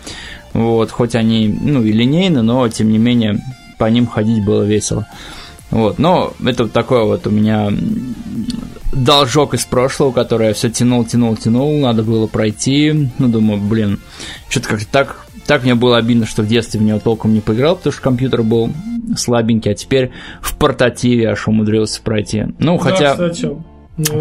Вот, 0.52 0.90
хоть 0.90 1.14
они, 1.14 1.48
ну, 1.48 1.82
и 1.82 1.92
линейны, 1.92 2.42
но 2.42 2.68
тем 2.68 2.90
не 2.90 2.98
менее 2.98 3.40
по 3.78 3.86
ним 3.86 4.06
ходить 4.06 4.44
было 4.44 4.62
весело. 4.62 5.06
Вот, 5.70 5.98
но 5.98 6.34
это 6.44 6.64
вот 6.64 6.72
такое 6.72 7.04
вот 7.04 7.26
у 7.26 7.30
меня 7.30 7.72
должок 8.92 9.54
из 9.54 9.64
прошлого, 9.64 10.12
который 10.12 10.48
я 10.48 10.54
все 10.54 10.70
тянул, 10.70 11.04
тянул, 11.04 11.34
тянул, 11.36 11.80
надо 11.80 12.02
было 12.02 12.26
пройти. 12.26 13.10
Ну, 13.18 13.28
думаю, 13.28 13.60
блин, 13.60 13.98
что-то 14.50 14.68
как-то 14.68 14.86
так, 14.90 15.21
так 15.46 15.64
мне 15.64 15.74
было 15.74 15.96
обидно, 15.96 16.26
что 16.26 16.42
в 16.42 16.46
детстве 16.46 16.80
в 16.80 16.82
него 16.82 16.98
толком 16.98 17.34
не 17.34 17.40
поиграл, 17.40 17.76
потому 17.76 17.92
что 17.92 18.02
компьютер 18.02 18.42
был 18.42 18.70
слабенький, 19.16 19.72
а 19.72 19.74
теперь 19.74 20.12
в 20.40 20.56
портативе 20.56 21.28
аж 21.28 21.48
умудрился 21.48 22.00
пройти. 22.02 22.46
Ну, 22.58 22.78
хотя... 22.78 23.14
Да, 23.14 23.28
кстати, 23.28 23.50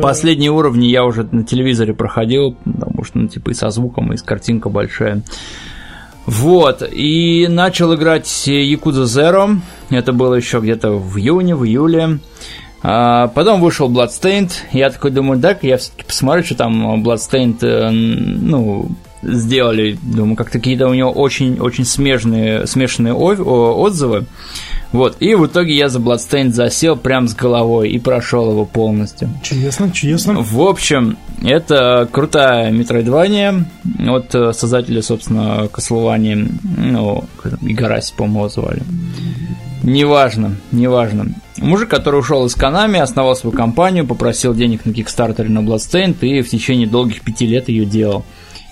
Последние 0.01 0.51
уровни 0.51 0.87
я 0.87 1.05
уже 1.05 1.25
на 1.31 1.43
телевизоре 1.43 1.93
проходил, 1.93 2.57
потому 2.65 3.05
что, 3.05 3.19
ну, 3.19 3.27
типа, 3.29 3.51
и 3.51 3.53
со 3.53 3.69
звуком, 3.69 4.11
и 4.11 4.17
с 4.17 4.21
картинка 4.21 4.67
большая. 4.67 5.23
Вот, 6.25 6.83
и 6.91 7.47
начал 7.49 7.95
играть 7.95 8.27
Yakuza 8.47 9.05
Zero. 9.05 9.59
Это 9.89 10.11
было 10.11 10.35
еще 10.35 10.59
где-то 10.59 10.91
в 10.91 11.17
июне, 11.17 11.55
в 11.55 11.65
июле. 11.65 12.19
А, 12.83 13.27
потом 13.29 13.61
вышел 13.61 13.89
Bloodstained. 13.89 14.51
Я 14.71 14.89
такой 14.89 15.11
думаю, 15.11 15.39
так, 15.39 15.63
я 15.63 15.77
все-таки 15.77 16.03
посмотрю, 16.03 16.43
что 16.43 16.55
там 16.55 17.03
Bloodstained, 17.03 17.63
э, 17.63 17.89
ну, 17.91 18.89
сделали. 19.21 19.97
Думаю, 20.01 20.35
как-то 20.35 20.59
какие-то 20.59 20.87
у 20.87 20.93
него 20.93 21.11
очень-очень 21.11 21.85
смежные, 21.85 22.67
смешанные 22.67 23.13
отзывы. 23.13 24.25
Вот, 24.91 25.17
и 25.21 25.35
в 25.35 25.45
итоге 25.45 25.73
я 25.75 25.87
за 25.87 25.99
Bloodstained 25.99 26.51
засел 26.51 26.97
прям 26.97 27.27
с 27.29 27.33
головой 27.33 27.89
и 27.89 27.99
прошел 27.99 28.51
его 28.51 28.65
полностью. 28.65 29.29
Чудесно, 29.41 29.89
чудесно. 29.91 30.41
В 30.41 30.61
общем, 30.61 31.17
это 31.41 32.09
крутая 32.11 32.71
метроидвания 32.71 33.65
от 34.05 34.35
э, 34.35 34.51
создателя, 34.51 35.01
собственно, 35.01 35.69
Castlevania, 35.71 36.51
ну, 36.77 37.23
Игараси, 37.61 38.13
по-моему, 38.17 38.49
звали. 38.49 38.83
Неважно, 39.83 40.57
неважно. 40.71 41.27
Мужик, 41.57 41.89
который 41.89 42.19
ушел 42.19 42.45
из 42.45 42.55
Канами, 42.55 42.99
основал 42.99 43.35
свою 43.35 43.55
компанию, 43.55 44.05
попросил 44.05 44.53
денег 44.53 44.85
на 44.85 44.93
Кикстартере 44.93 45.49
на 45.49 45.59
Bloodstained 45.59 46.17
и 46.21 46.41
в 46.41 46.49
течение 46.49 46.87
долгих 46.87 47.21
пяти 47.21 47.47
лет 47.47 47.69
ее 47.69 47.85
делал. 47.85 48.25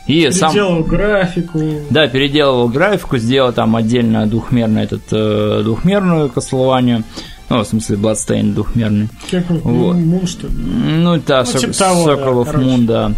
И 0.10 0.32
сам... 0.32 0.52
Переделал 0.52 0.84
графику. 0.84 1.60
Да, 1.92 2.08
переделывал 2.08 2.68
графику, 2.68 3.18
сделал 3.20 3.54
там 3.54 3.76
отдельно 3.76 4.26
двухмерную, 4.26 4.86
этот, 4.86 5.04
э, 5.12 5.62
двухмерную 5.64 6.30
Castlevania. 6.30 7.04
Ну, 7.50 7.60
в 7.64 7.68
смысле, 7.68 7.96
Bloodstained 7.98 8.54
двухмерный. 8.54 9.08
Как 9.30 9.50
он? 9.52 9.58
Вот. 9.60 9.96
Мун, 9.96 10.26
что 10.28 10.48
ли? 10.48 10.54
Ну, 10.56 11.20
да, 11.26 11.42
Ну, 11.42 11.46
Сок- 11.46 11.62
типа 11.62 11.74
того, 11.74 12.06
да, 12.06 12.14
of 12.14 12.46
короче. 12.46 12.52
Moon, 12.58 12.86
да. 12.86 13.12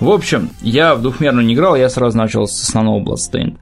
В 0.00 0.10
общем, 0.10 0.50
я 0.62 0.94
в 0.96 1.02
двухмерную 1.02 1.46
не 1.46 1.54
играл, 1.54 1.76
я 1.76 1.88
сразу 1.88 2.18
начал 2.18 2.46
с 2.48 2.60
основного 2.68 3.00
Bloodstained. 3.04 3.56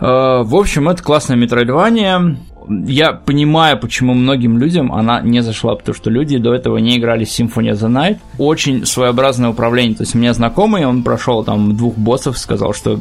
Э, 0.00 0.42
В 0.44 0.54
общем, 0.54 0.88
это 0.88 1.02
классная 1.02 1.36
метроидвания. 1.36 2.36
Я 2.68 3.12
понимаю, 3.12 3.78
почему 3.78 4.14
многим 4.14 4.58
людям 4.58 4.92
она 4.92 5.20
не 5.20 5.40
зашла, 5.40 5.74
потому 5.76 5.94
что 5.94 6.10
люди 6.10 6.38
до 6.38 6.54
этого 6.54 6.78
не 6.78 6.98
играли 6.98 7.24
в 7.24 7.28
Symphony 7.28 7.72
of 7.72 7.74
the 7.74 7.88
Night. 7.88 8.18
Очень 8.38 8.84
своеобразное 8.86 9.50
управление. 9.50 9.96
То 9.96 10.02
есть 10.02 10.14
у 10.14 10.18
меня 10.18 10.34
знакомый, 10.34 10.84
он 10.84 11.02
прошел 11.02 11.44
там 11.44 11.76
двух 11.76 11.96
боссов, 11.96 12.38
сказал, 12.38 12.72
что 12.72 13.00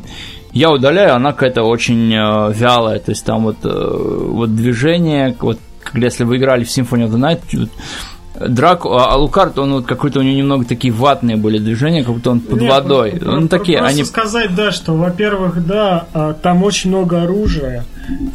я 0.54 0.72
удаляю, 0.72 1.16
она 1.16 1.34
какая-то 1.34 1.64
очень 1.64 2.14
э, 2.14 2.54
вялая. 2.54 3.00
То 3.00 3.12
есть 3.12 3.26
там 3.26 3.44
вот, 3.44 3.58
э, 3.64 3.70
вот 3.70 4.56
движение, 4.56 5.36
вот 5.40 5.60
если 5.94 6.24
вы 6.24 6.38
играли 6.38 6.64
в 6.64 6.68
Symphony 6.68 7.08
of 7.08 7.12
the 7.12 7.20
Night, 7.20 7.70
Драку, 8.40 8.94
а 8.94 9.12
Алукард, 9.14 9.58
он 9.60 9.74
вот 9.74 9.86
какой-то 9.86 10.20
у 10.20 10.22
него 10.24 10.36
немного 10.38 10.66
такие 10.66 10.94
ватные 10.94 11.38
были 11.38 11.58
движения, 11.58 12.04
как 12.04 12.14
будто 12.16 12.32
он 12.32 12.40
под 12.40 12.62
Нет, 12.62 12.70
водой. 12.72 13.14
ну, 13.22 13.42
про- 13.42 13.48
такие, 13.48 13.78
просто 13.80 13.94
они... 13.96 14.04
сказать, 14.06 14.56
да, 14.56 14.72
что, 14.72 14.94
во-первых, 14.94 15.66
да, 15.66 16.08
а, 16.14 16.34
там 16.34 16.64
очень 16.64 16.90
много 16.90 17.24
оружия. 17.24 17.86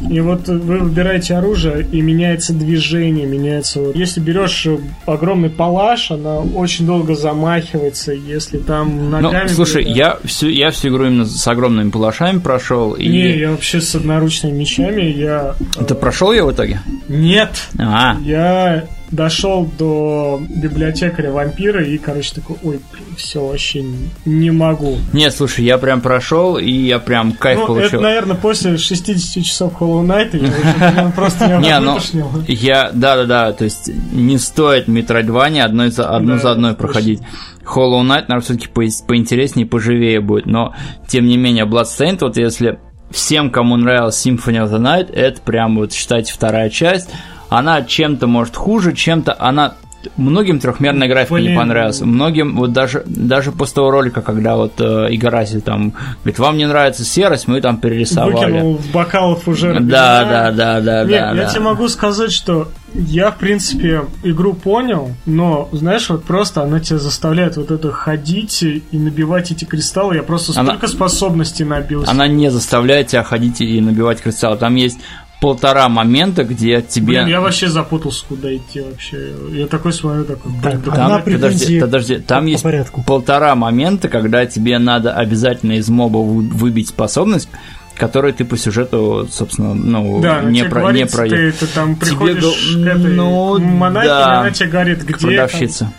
И 0.09 0.19
вот 0.19 0.47
вы 0.49 0.79
выбираете 0.79 1.35
оружие, 1.35 1.87
и 1.89 2.01
меняется 2.01 2.53
движение, 2.53 3.25
меняется... 3.25 3.79
Если 3.95 4.19
берешь 4.19 4.65
э, 4.65 4.77
огромный 5.05 5.49
палаш, 5.49 6.11
она 6.11 6.39
очень 6.39 6.85
долго 6.85 7.15
замахивается, 7.15 8.11
если 8.11 8.57
там 8.57 9.09
Ну, 9.11 9.21
ногами... 9.21 9.47
слушай, 9.47 9.85
да. 9.85 9.89
я 9.91 10.17
всю, 10.25 10.49
я 10.49 10.71
всю 10.71 10.89
игру 10.89 11.05
именно 11.05 11.25
с 11.25 11.47
огромными 11.47 11.89
палашами 11.89 12.39
прошел. 12.39 12.93
И... 12.93 13.07
Не, 13.07 13.37
я 13.37 13.51
вообще 13.51 13.79
с 13.79 13.95
одноручными 13.95 14.57
мечами, 14.57 15.03
я... 15.03 15.55
Ты 15.87 15.95
прошел 15.95 16.33
ее 16.33 16.43
в 16.43 16.51
итоге? 16.51 16.81
Нет! 17.07 17.69
А, 17.79 18.17
Я 18.23 18.83
дошел 19.11 19.69
до 19.77 20.41
библиотекаря 20.49 21.31
вампира 21.31 21.83
и, 21.83 21.97
короче, 21.97 22.33
такой, 22.35 22.57
ой, 22.63 22.79
все, 23.17 23.45
вообще 23.45 23.83
не 24.25 24.51
могу. 24.51 24.97
нет, 25.13 25.35
слушай, 25.35 25.65
я 25.65 25.77
прям 25.77 26.01
прошел, 26.01 26.57
и 26.57 26.71
я 26.71 26.99
прям 26.99 27.33
кайф 27.33 27.59
Ну, 27.59 27.67
получил. 27.67 27.87
это, 27.87 27.99
наверное, 27.99 28.35
после 28.37 28.77
60 28.77 29.43
часов 29.43 29.73
Hollow 29.79 30.05
Knight 30.05 30.37
я 30.37 30.47
уже 30.47 31.11
просто 31.13 31.47
меня 31.47 31.59
Не, 31.59 31.79
ну, 32.13 32.43
я, 32.47 32.91
да-да-да, 32.93 33.51
то 33.53 33.65
есть 33.65 33.89
не 34.11 34.37
стоит 34.37 34.87
Metroidvania 34.87 35.63
одной 35.63 35.91
за, 35.91 36.09
одну 36.09 36.37
за 36.37 36.51
одной 36.51 36.73
проходить. 36.73 37.19
Hollow 37.65 38.01
Knight, 38.01 38.25
наверное, 38.27 38.39
все-таки 38.41 38.67
поинтереснее, 38.67 39.67
поживее 39.67 40.21
будет, 40.21 40.45
но, 40.45 40.73
тем 41.07 41.25
не 41.27 41.37
менее, 41.37 41.65
Bloodstained, 41.65 42.19
вот 42.21 42.37
если 42.37 42.79
всем, 43.11 43.49
кому 43.51 43.75
нравилась 43.75 44.25
Symphony 44.25 44.63
of 44.65 44.71
the 44.71 44.79
Night, 44.79 45.11
это 45.13 45.41
прям 45.41 45.75
вот, 45.75 45.91
считайте, 45.91 46.31
вторая 46.33 46.69
часть, 46.69 47.09
она 47.51 47.83
чем-то, 47.83 48.27
может, 48.27 48.55
хуже, 48.55 48.93
чем-то, 48.93 49.35
она 49.37 49.75
Многим 50.17 50.59
трехмерная 50.59 51.07
графика 51.07 51.35
не 51.35 51.47
Блин. 51.47 51.57
понравилась. 51.57 52.01
Многим, 52.01 52.55
вот 52.55 52.73
даже, 52.73 53.03
даже 53.05 53.51
после 53.51 53.75
того 53.75 53.91
ролика, 53.91 54.21
когда 54.21 54.55
вот 54.55 54.73
э, 54.79 55.07
Игараси 55.11 55.59
там 55.59 55.93
говорит, 56.23 56.39
вам 56.39 56.57
не 56.57 56.65
нравится 56.65 57.03
серость, 57.03 57.47
мы 57.47 57.61
там 57.61 57.77
перерисовали. 57.77 58.51
Выкинул 58.51 58.77
в 58.77 58.91
бокалов 58.91 59.47
уже. 59.47 59.79
Да, 59.79 60.23
да, 60.23 60.51
да, 60.51 60.81
да, 60.81 61.03
Нет, 61.03 61.09
да. 61.09 61.31
я 61.31 61.43
да. 61.43 61.45
тебе 61.45 61.61
могу 61.61 61.87
сказать, 61.87 62.31
что 62.31 62.69
я, 62.93 63.31
в 63.31 63.37
принципе, 63.37 64.01
игру 64.23 64.53
понял, 64.53 65.11
но, 65.25 65.69
знаешь, 65.71 66.09
вот 66.09 66.23
просто 66.23 66.63
она 66.63 66.79
тебя 66.79 66.99
заставляет 66.99 67.57
вот 67.57 67.71
это 67.71 67.91
ходить 67.91 68.63
и 68.63 68.83
набивать 68.91 69.51
эти 69.51 69.65
кристаллы. 69.65 70.15
Я 70.15 70.23
просто 70.23 70.59
Она- 70.59 70.71
столько 70.71 70.87
способностей 70.87 71.63
набился. 71.63 72.11
Она 72.11 72.27
не 72.27 72.49
заставляет 72.49 73.07
тебя 73.07 73.23
ходить 73.23 73.61
и 73.61 73.79
набивать 73.79 74.21
кристалл. 74.21 74.57
Там 74.57 74.75
есть 74.75 74.99
полтора 75.41 75.89
момента, 75.89 76.43
где 76.45 76.81
тебе... 76.81 77.07
Блин, 77.07 77.27
я 77.27 77.41
вообще 77.41 77.67
запутался, 77.67 78.23
куда 78.29 78.55
идти 78.55 78.79
вообще. 78.79 79.33
Я 79.51 79.67
такой 79.67 79.91
смотрю, 79.91 80.23
такой, 80.23 80.51
Так, 80.63 80.83
да 80.83 80.91
Там, 80.91 81.05
Одна 81.05 81.19
подожди, 81.19 81.79
подожди, 81.81 82.15
там 82.19 82.43
по 82.45 82.47
есть 82.47 82.63
порядку. 82.63 83.03
полтора 83.03 83.55
момента, 83.55 84.07
когда 84.07 84.45
тебе 84.45 84.77
надо 84.77 85.13
обязательно 85.13 85.73
из 85.73 85.89
моба 85.89 86.17
вы- 86.19 86.47
выбить 86.47 86.89
способность, 86.89 87.49
которую 87.95 88.33
ты 88.33 88.45
по 88.45 88.55
сюжету, 88.55 89.27
собственно, 89.31 89.73
ну, 89.73 90.21
Да, 90.21 90.41
не, 90.43 90.59
тебе 90.61 90.69
про, 90.69 90.79
говорит, 90.81 91.01
не 91.01 91.07
про... 91.09 91.27
ты, 91.27 91.51
ты 91.51 91.65
там 91.67 91.95
приходишь 91.95 92.43
го- 92.43 92.83
к 92.83 92.87
этой 92.87 93.11
ну, 93.13 93.59
монахине, 93.59 94.13
да. 94.13 94.39
она 94.41 94.51
тебе 94.51 94.69
говорит, 94.69 95.03
где 95.03 95.13
Продавщица. 95.27 95.79
там- 95.85 95.93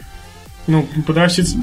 ну, 0.68 0.88
продавщица 1.04 1.56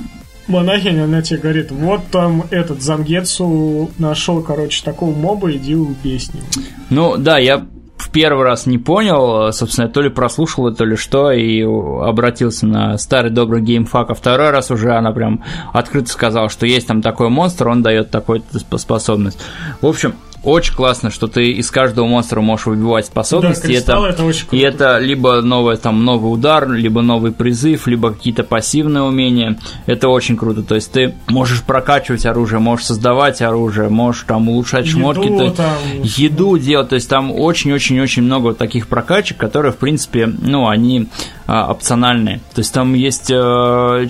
монахиня, 0.50 1.06
она 1.06 1.22
тебе 1.22 1.40
говорит, 1.40 1.72
вот 1.72 2.02
там 2.12 2.46
этот 2.50 2.82
Замгетсу 2.82 3.90
нашел, 3.98 4.42
короче, 4.42 4.84
такого 4.84 5.16
моба, 5.16 5.52
иди 5.52 5.76
убей 5.76 6.20
с 6.20 6.34
ним. 6.34 6.44
Ну, 6.90 7.18
да, 7.18 7.38
я 7.38 7.66
в 7.98 8.12
первый 8.12 8.44
раз 8.46 8.66
не 8.66 8.78
понял, 8.78 9.52
собственно, 9.52 9.88
то 9.90 10.02
ли 10.02 10.10
прослушал, 10.10 10.68
это, 10.70 10.78
то 10.80 10.86
ли 10.86 10.96
что, 10.96 11.32
и 11.32 11.62
обратился 11.62 12.66
на 12.66 12.98
старый 12.98 13.30
добрый 13.30 13.62
геймфак, 13.62 14.10
а 14.10 14.14
второй 14.14 14.50
раз 14.50 14.72
уже 14.72 14.94
она 14.94 15.12
прям 15.12 15.44
открыто 15.74 16.10
сказала, 16.10 16.50
что 16.50 16.66
есть 16.66 16.88
там 16.88 17.02
такой 17.02 17.30
монстр, 17.30 17.68
он 17.68 17.84
дает 17.84 18.10
такую-то 18.10 18.58
сп- 18.58 18.78
способность. 18.78 19.40
В 19.82 19.86
общем, 19.86 20.16
очень 20.44 20.74
классно, 20.74 21.12
что 21.12 21.28
ты 21.28 21.52
из 21.52 21.70
каждого 21.72 22.06
монстра 22.08 22.42
можешь 22.42 22.68
выбивать 22.68 23.06
способности. 23.06 23.64
да, 23.64 23.68
и 23.68 23.76
кристаллы 23.76 24.08
это, 24.08 24.16
это 24.16 24.26
очень 24.26 24.46
и 24.46 24.48
круто. 24.48 24.66
это 24.66 24.98
либо 25.00 25.42
новый, 25.42 25.78
там, 25.78 26.06
новый 26.06 26.34
удар, 26.34 26.70
либо 26.70 27.02
новый 27.02 27.32
призыв, 27.32 27.88
либо 27.88 28.12
какие-то 28.12 28.44
пассивные 28.44 29.04
умения. 29.04 29.58
Это 29.86 30.10
очень 30.10 30.38
круто. 30.38 30.64
То 30.64 30.76
есть 30.76 30.92
ты 30.92 31.16
можешь 31.28 31.64
прокачивать 31.64 32.26
оружие, 32.26 32.60
можешь 32.60 32.86
создавать 32.86 33.42
оружие, 33.42 33.90
можешь 33.90 34.24
там 34.28 34.50
улучшать 34.50 34.86
Еду 34.86 35.00
шмотки. 35.00 35.28
то 35.28 35.52
там, 35.52 35.74
еду 36.04 36.58
делать, 36.58 36.90
то 36.90 36.96
есть 36.96 37.10
там 37.10 37.32
очень-очень-очень 37.32 38.24
много 38.24 38.54
таких 38.54 38.88
прокачек, 38.88 39.38
которые, 39.38 39.72
в 39.72 39.78
принципе, 39.78 40.28
ну, 40.28 40.68
они 40.68 41.10
а, 41.48 41.72
опциональные. 41.72 42.42
То 42.54 42.60
есть 42.60 42.74
там 42.74 42.94
есть 42.94 43.32
э, 43.32 43.34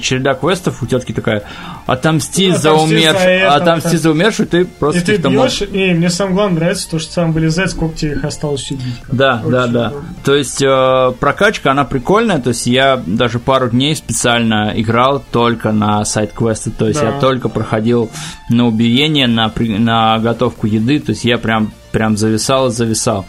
череда 0.02 0.34
квестов, 0.34 0.84
у 0.84 0.86
тетки 0.86 1.14
такая, 1.14 1.44
отомсти 1.92 2.52
за 2.52 2.72
Отомсти 2.72 2.98
за 2.98 2.98
умершую, 2.98 3.54
отомсти 3.54 3.92
да. 3.92 3.98
за 3.98 4.12
умершую, 4.12 4.48
ты 4.48 4.66
просто 4.66 5.00
И 5.00 5.04
ты 5.04 5.18
бьешь, 5.18 5.62
и 5.62 5.94
мне 5.94 6.10
самое 6.10 6.36
главное 6.36 6.60
нравится 6.60 6.90
то, 6.90 7.00
что 7.00 7.14
сам 7.14 7.34
вылезает, 7.34 7.72
сколько 7.72 7.98
тебе 7.98 8.12
их 8.14 8.24
осталось 8.24 8.70
убить. 8.72 8.96
Да, 9.12 9.40
Очень 9.42 9.52
да, 9.52 9.68
да. 9.68 9.94
То 10.24 10.36
есть 10.36 10.62
э, 10.62 11.12
прокачка, 11.20 11.72
она 11.72 11.86
прикольная. 11.86 12.40
То 12.40 12.50
есть 12.50 12.68
я 12.68 13.02
даже 13.06 13.40
пару 13.40 13.70
дней 13.70 13.96
специально 13.96 14.72
играл 14.76 15.24
только 15.32 15.72
на 15.72 16.04
сайт-квесты. 16.06 16.72
То 16.72 16.88
есть 16.88 17.00
Да. 17.02 17.08
я 17.16 17.20
только 17.20 17.50
проходил 17.50 18.10
на 18.50 18.68
убиение, 18.68 19.28
на, 19.28 19.52
на 19.58 20.20
готовку 20.20 20.68
еды. 20.68 21.00
То 21.00 21.12
есть 21.12 21.26
я 21.26 21.38
прям, 21.38 21.72
прям 21.92 22.18
зависал 22.18 22.68
и 22.68 22.72
зависал. 22.72 23.26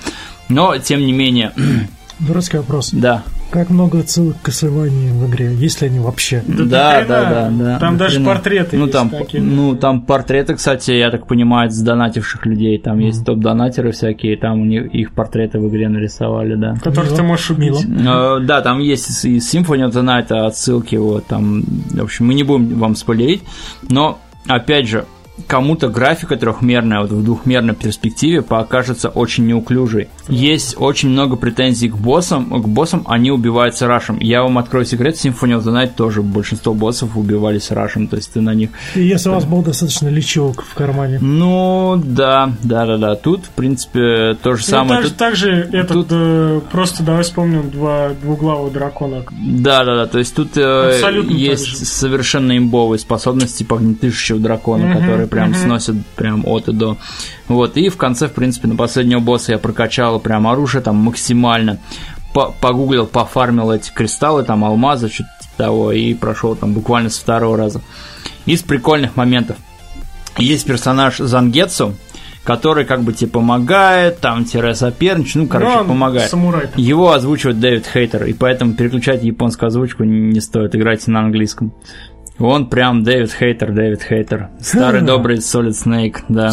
Но, 0.49 0.77
тем 0.79 1.01
не 1.01 1.13
менее, 1.13 1.53
Дурацкий 2.19 2.59
вопрос. 2.59 2.91
да. 2.93 3.23
Как 3.51 3.69
много 3.69 3.99
отсылок 3.99 4.37
к 4.43 4.49
Castlevania 4.49 5.13
в 5.13 5.29
игре? 5.29 5.53
Есть 5.55 5.81
ли 5.81 5.89
они 5.89 5.99
вообще? 5.99 6.43
Да, 6.47 6.65
Да, 6.65 7.05
да, 7.05 7.31
да, 7.31 7.51
да. 7.51 7.79
Там 7.79 7.97
даже 7.97 8.17
хрена. 8.17 8.31
портреты 8.31 8.77
ну, 8.77 8.85
есть 8.85 8.93
там, 8.93 9.11
такие. 9.11 9.43
Ну, 9.43 9.75
там 9.75 10.03
портреты, 10.03 10.55
кстати, 10.55 10.93
я 10.93 11.11
так 11.11 11.27
понимаю, 11.27 11.71
с 11.71 11.81
донативших 11.81 12.47
людей. 12.47 12.79
Там 12.79 13.01
есть 13.01 13.25
топ-донатеры 13.25 13.91
всякие, 13.91 14.37
там 14.37 14.61
у 14.61 14.65
них 14.65 14.95
их 14.95 15.13
портреты 15.13 15.59
в 15.59 15.69
игре 15.69 15.89
нарисовали, 15.89 16.55
да. 16.55 16.75
которых 16.83 17.15
ты 17.15 17.23
можешь 17.23 17.51
убить. 17.51 17.85
Э, 17.85 18.39
Да, 18.41 18.61
там 18.63 18.79
есть 18.79 19.25
и 19.25 19.39
Symphony 19.39 19.89
of 19.89 19.93
the 19.93 20.05
Night 20.05 20.33
отсылки, 20.33 20.97
вот 20.97 21.27
там, 21.27 21.63
в 21.63 22.03
общем, 22.03 22.27
мы 22.27 22.35
не 22.35 22.45
будем 22.45 22.79
вам 22.79 22.95
спойлерить, 22.95 23.43
но, 23.89 24.19
опять 24.47 24.89
же, 24.89 25.07
кому-то 25.47 25.89
графика 25.89 26.37
трехмерная, 26.37 27.01
вот 27.03 27.11
в 27.13 27.25
двухмерной 27.25 27.75
перспективе 27.75 28.43
покажется 28.43 29.09
очень 29.09 29.47
неуклюжей. 29.47 30.09
Есть 30.29 30.75
очень 30.79 31.11
много 31.11 31.37
претензий 31.37 31.89
к 31.89 31.97
боссам, 31.97 32.63
к 32.63 32.69
боссам 32.69 33.05
они 33.07 33.31
убиваются 33.31 33.87
рашем. 33.87 34.19
Я 34.21 34.43
вам 34.43 34.59
открою 34.59 34.85
секрет, 34.87 35.15
Symphony 35.17 35.59
of 35.59 35.63
the 35.63 35.73
Night 35.73 35.93
тоже 35.97 36.23
большинство 36.23 36.75
боссов 36.75 37.17
убивались 37.17 37.71
рашем, 37.71 38.07
то 38.09 38.17
есть 38.17 38.33
ты 38.33 38.41
на 38.41 38.55
них 38.55 38.71
И 38.95 39.03
если 39.03 39.29
у 39.29 39.33
вас 39.33 39.45
было 39.45 39.63
достаточно 39.65 40.09
лечевок 40.09 40.63
в 40.63 40.75
кармане. 40.75 41.19
ну, 41.21 42.01
да, 42.05 42.53
да, 42.63 42.87
да, 42.87 42.97
да. 42.97 43.15
Тут, 43.17 43.45
в 43.47 43.51
принципе, 43.51 44.35
то 44.43 44.55
же 44.55 44.63
Ну, 44.67 44.71
самое. 44.71 45.01
так, 45.01 45.09
Тут- 45.11 45.17
также 45.17 45.51
этот, 45.73 45.93
тут- 45.93 46.07
э, 46.11 46.61
просто 46.71 47.03
давай 47.03 47.23
вспомним 47.23 47.71
два 47.71 48.11
двуглавого 48.21 48.71
дракона. 48.71 49.25
Да, 49.33 49.85
да, 49.85 49.97
да. 49.97 50.07
То 50.07 50.19
есть 50.19 50.35
тут 50.35 50.57
э, 50.57 50.95
Абсолютно 50.95 51.35
есть 51.35 51.87
совершенно 51.87 52.57
имбовые 52.57 52.99
способности 52.99 53.59
типа 53.59 53.77
огнетышащего 53.77 54.39
дракона, 54.39 54.95
которые 54.95 55.27
прям 55.31 55.51
мгм. 55.51 55.59
сносят 55.59 55.97
прям 56.17 56.45
от 56.47 56.69
и 56.69 56.73
до. 56.73 56.97
Вот. 57.49 57.77
И 57.77 57.89
в 57.89 57.97
конце, 57.97 58.29
в 58.29 58.33
принципе, 58.33 58.69
на 58.69 58.77
последнего 58.77 59.21
босса 59.21 59.53
я 59.53 59.59
прокачал 59.59 60.21
прям 60.21 60.47
оружие 60.47 60.83
там 60.83 60.97
максимально. 60.97 61.79
По- 62.35 62.55
Погуглил, 62.61 63.07
пофармил 63.07 63.71
эти 63.73 63.91
кристаллы, 63.91 64.43
там 64.45 64.65
алмазы, 64.65 65.09
что-то 65.09 65.31
типа 65.41 65.55
того, 65.57 65.93
и 65.93 66.15
прошел 66.15 66.55
там 66.55 66.73
буквально 66.75 67.09
с 67.11 67.19
второго 67.19 67.57
раза. 67.57 67.81
Из 68.47 68.63
прикольных 68.63 69.17
моментов. 69.17 69.57
Есть 70.39 70.67
персонаж 70.67 71.19
Зангетсу, 71.19 71.95
который 72.45 72.85
как 72.85 73.03
бы 73.03 73.13
тебе 73.13 73.31
помогает, 73.31 74.21
там 74.21 74.45
тире 74.45 74.75
соперничает, 74.75 75.37
ну, 75.37 75.47
короче, 75.49 75.73
Ну, 75.75 75.81
он 75.81 75.87
помогает. 75.89 76.31
Самурай. 76.31 76.69
Его 76.77 77.13
озвучивает 77.13 77.61
Дэвид 77.61 77.87
Хейтер, 77.87 78.25
и 78.25 78.33
поэтому 78.33 78.75
переключать 78.75 79.23
японскую 79.23 79.67
озвучку 79.69 80.05
не 80.05 80.41
стоит, 80.41 80.75
играйте 80.75 81.11
на 81.11 81.21
английском. 81.21 81.73
Он 82.41 82.67
прям 82.69 83.03
Дэвид 83.05 83.33
Хейтер, 83.33 83.73
Дэвид 83.73 84.03
Хейтер. 84.03 84.49
Старый 84.61 85.03
добрый 85.03 85.37
Solid 85.37 85.73
Snake, 85.73 86.25
да. 86.29 86.51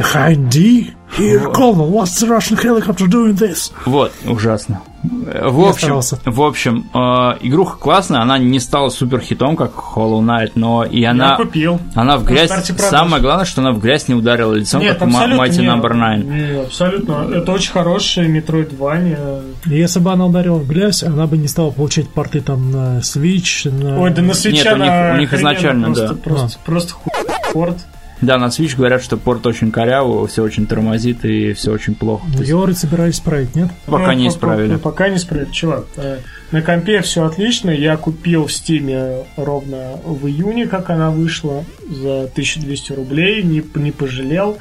Хайди, 0.00 0.92
here, 1.16 1.40
Colonel, 1.52 1.90
what's 1.90 2.20
the 2.20 2.26
Russian 2.28 2.56
helicopter 2.56 3.06
doing 3.06 3.34
this? 3.36 3.72
Вот, 3.84 4.12
ужасно. 4.26 4.80
В 5.02 5.60
общем, 5.60 6.00
в 6.24 6.42
общем 6.42 6.88
э, 6.92 6.98
игруха 7.46 7.76
классная, 7.78 8.22
она 8.22 8.38
не 8.38 8.58
стала 8.58 8.88
супер 8.88 9.20
хитом, 9.20 9.54
как 9.56 9.72
Hollow 9.72 10.20
Knight, 10.20 10.52
но 10.56 10.82
и 10.84 11.04
она, 11.04 11.32
Я 11.32 11.36
купил. 11.36 11.80
она 11.94 12.16
в 12.16 12.24
грязь, 12.24 12.50
самое 12.76 13.22
главное, 13.22 13.44
что 13.44 13.60
она 13.60 13.70
в 13.72 13.78
грязь 13.80 14.08
не 14.08 14.14
ударила 14.14 14.52
лицом, 14.52 14.80
Нет, 14.80 14.98
как 14.98 15.08
Mighty 15.08 15.60
не, 15.60 15.66
Number 15.68 15.92
9. 15.94 16.24
не, 16.24 16.60
абсолютно. 16.60 17.28
Это 17.32 17.52
очень 17.52 17.70
хорошая 17.72 18.28
Metroidvania. 18.28 19.44
Если 19.66 20.00
бы 20.00 20.10
она 20.10 20.26
ударила 20.26 20.56
в 20.58 20.66
грязь, 20.66 21.04
она 21.04 21.26
бы 21.28 21.38
не 21.38 21.46
стала 21.48 21.70
получать 21.70 22.08
порты 22.08 22.40
там 22.40 22.72
на 22.72 22.98
Switch, 22.98 23.70
на... 23.70 24.00
Ой, 24.00 24.10
да 24.10 24.22
на 24.22 24.34
свеча 24.34 24.70
Нет, 24.70 24.80
у 24.80 24.82
них- 24.82 25.14
у 25.14 25.20
них 25.20 25.32
изначально, 25.34 25.86
просто, 25.86 26.08
да. 26.08 26.14
Просто, 26.22 26.58
просто 26.64 26.92
хуй 26.94 27.12
порт. 27.52 27.78
Да, 28.22 28.38
на 28.38 28.46
Switch 28.46 28.76
говорят, 28.76 29.02
что 29.02 29.16
порт 29.18 29.46
очень 29.46 29.70
корявый, 29.70 30.26
все 30.28 30.42
очень 30.42 30.66
тормозит 30.66 31.24
и 31.24 31.52
все 31.52 31.70
очень 31.72 31.94
плохо. 31.94 32.24
Ну, 32.34 32.42
Йоры 32.42 32.72
собирались 32.74 33.16
исправить, 33.16 33.54
нет? 33.54 33.68
Пока 33.84 34.12
Ну, 34.12 34.18
не 34.18 34.28
исправили. 34.28 34.74
по- 34.76 34.90
Пока 34.90 35.08
не 35.10 35.16
исправили. 35.16 35.50
Чувак, 35.52 35.86
э, 35.96 36.18
на 36.50 36.62
компе 36.62 37.02
все 37.02 37.24
отлично. 37.26 37.70
Я 37.70 37.96
купил 37.98 38.46
в 38.46 38.52
Стиме 38.52 39.24
ровно 39.36 39.98
в 40.04 40.26
июне, 40.26 40.66
как 40.66 40.88
она 40.90 41.10
вышла, 41.10 41.64
за 41.88 42.26
1200 42.28 42.92
рублей. 42.92 43.42
Не, 43.42 43.62
не 43.74 43.92
пожалел. 43.92 44.56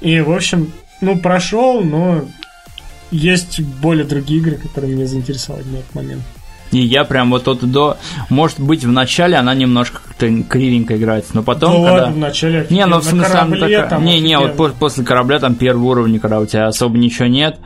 И, 0.00 0.20
в 0.20 0.32
общем, 0.32 0.72
ну, 1.02 1.18
прошел, 1.18 1.82
но 1.82 2.24
есть 3.10 3.60
более 3.60 4.04
другие 4.06 4.40
игры, 4.40 4.56
которые 4.56 4.94
меня 4.94 5.06
заинтересовали 5.06 5.64
на 5.64 5.76
этот 5.76 5.94
момент. 5.94 6.22
И 6.74 6.84
я 6.84 7.04
прям 7.04 7.30
вот 7.30 7.46
от 7.46 7.62
и 7.62 7.66
до... 7.66 7.96
Может 8.30 8.60
быть, 8.60 8.84
в 8.84 8.90
начале 8.90 9.36
она 9.36 9.54
немножко 9.54 10.00
как-то 10.04 10.42
кривенько 10.42 10.96
играется, 10.96 11.34
но 11.34 11.42
потом, 11.42 11.72
ну 11.74 11.84
когда... 11.84 12.04
ладно, 12.04 12.16
вначале 12.16 12.66
Не, 12.70 12.84
ну 12.86 12.98
в 12.98 13.04
смысле, 13.04 13.32
корабле 13.32 13.60
такая- 13.60 13.88
там 13.88 14.04
Не, 14.04 14.20
не, 14.20 14.38
вот 14.38 14.74
после 14.74 15.04
корабля 15.04 15.38
там 15.38 15.54
первый 15.54 15.84
уровень, 15.84 16.18
когда 16.18 16.40
у 16.40 16.46
тебя 16.46 16.66
особо 16.66 16.98
ничего 16.98 17.28
нет, 17.28 17.58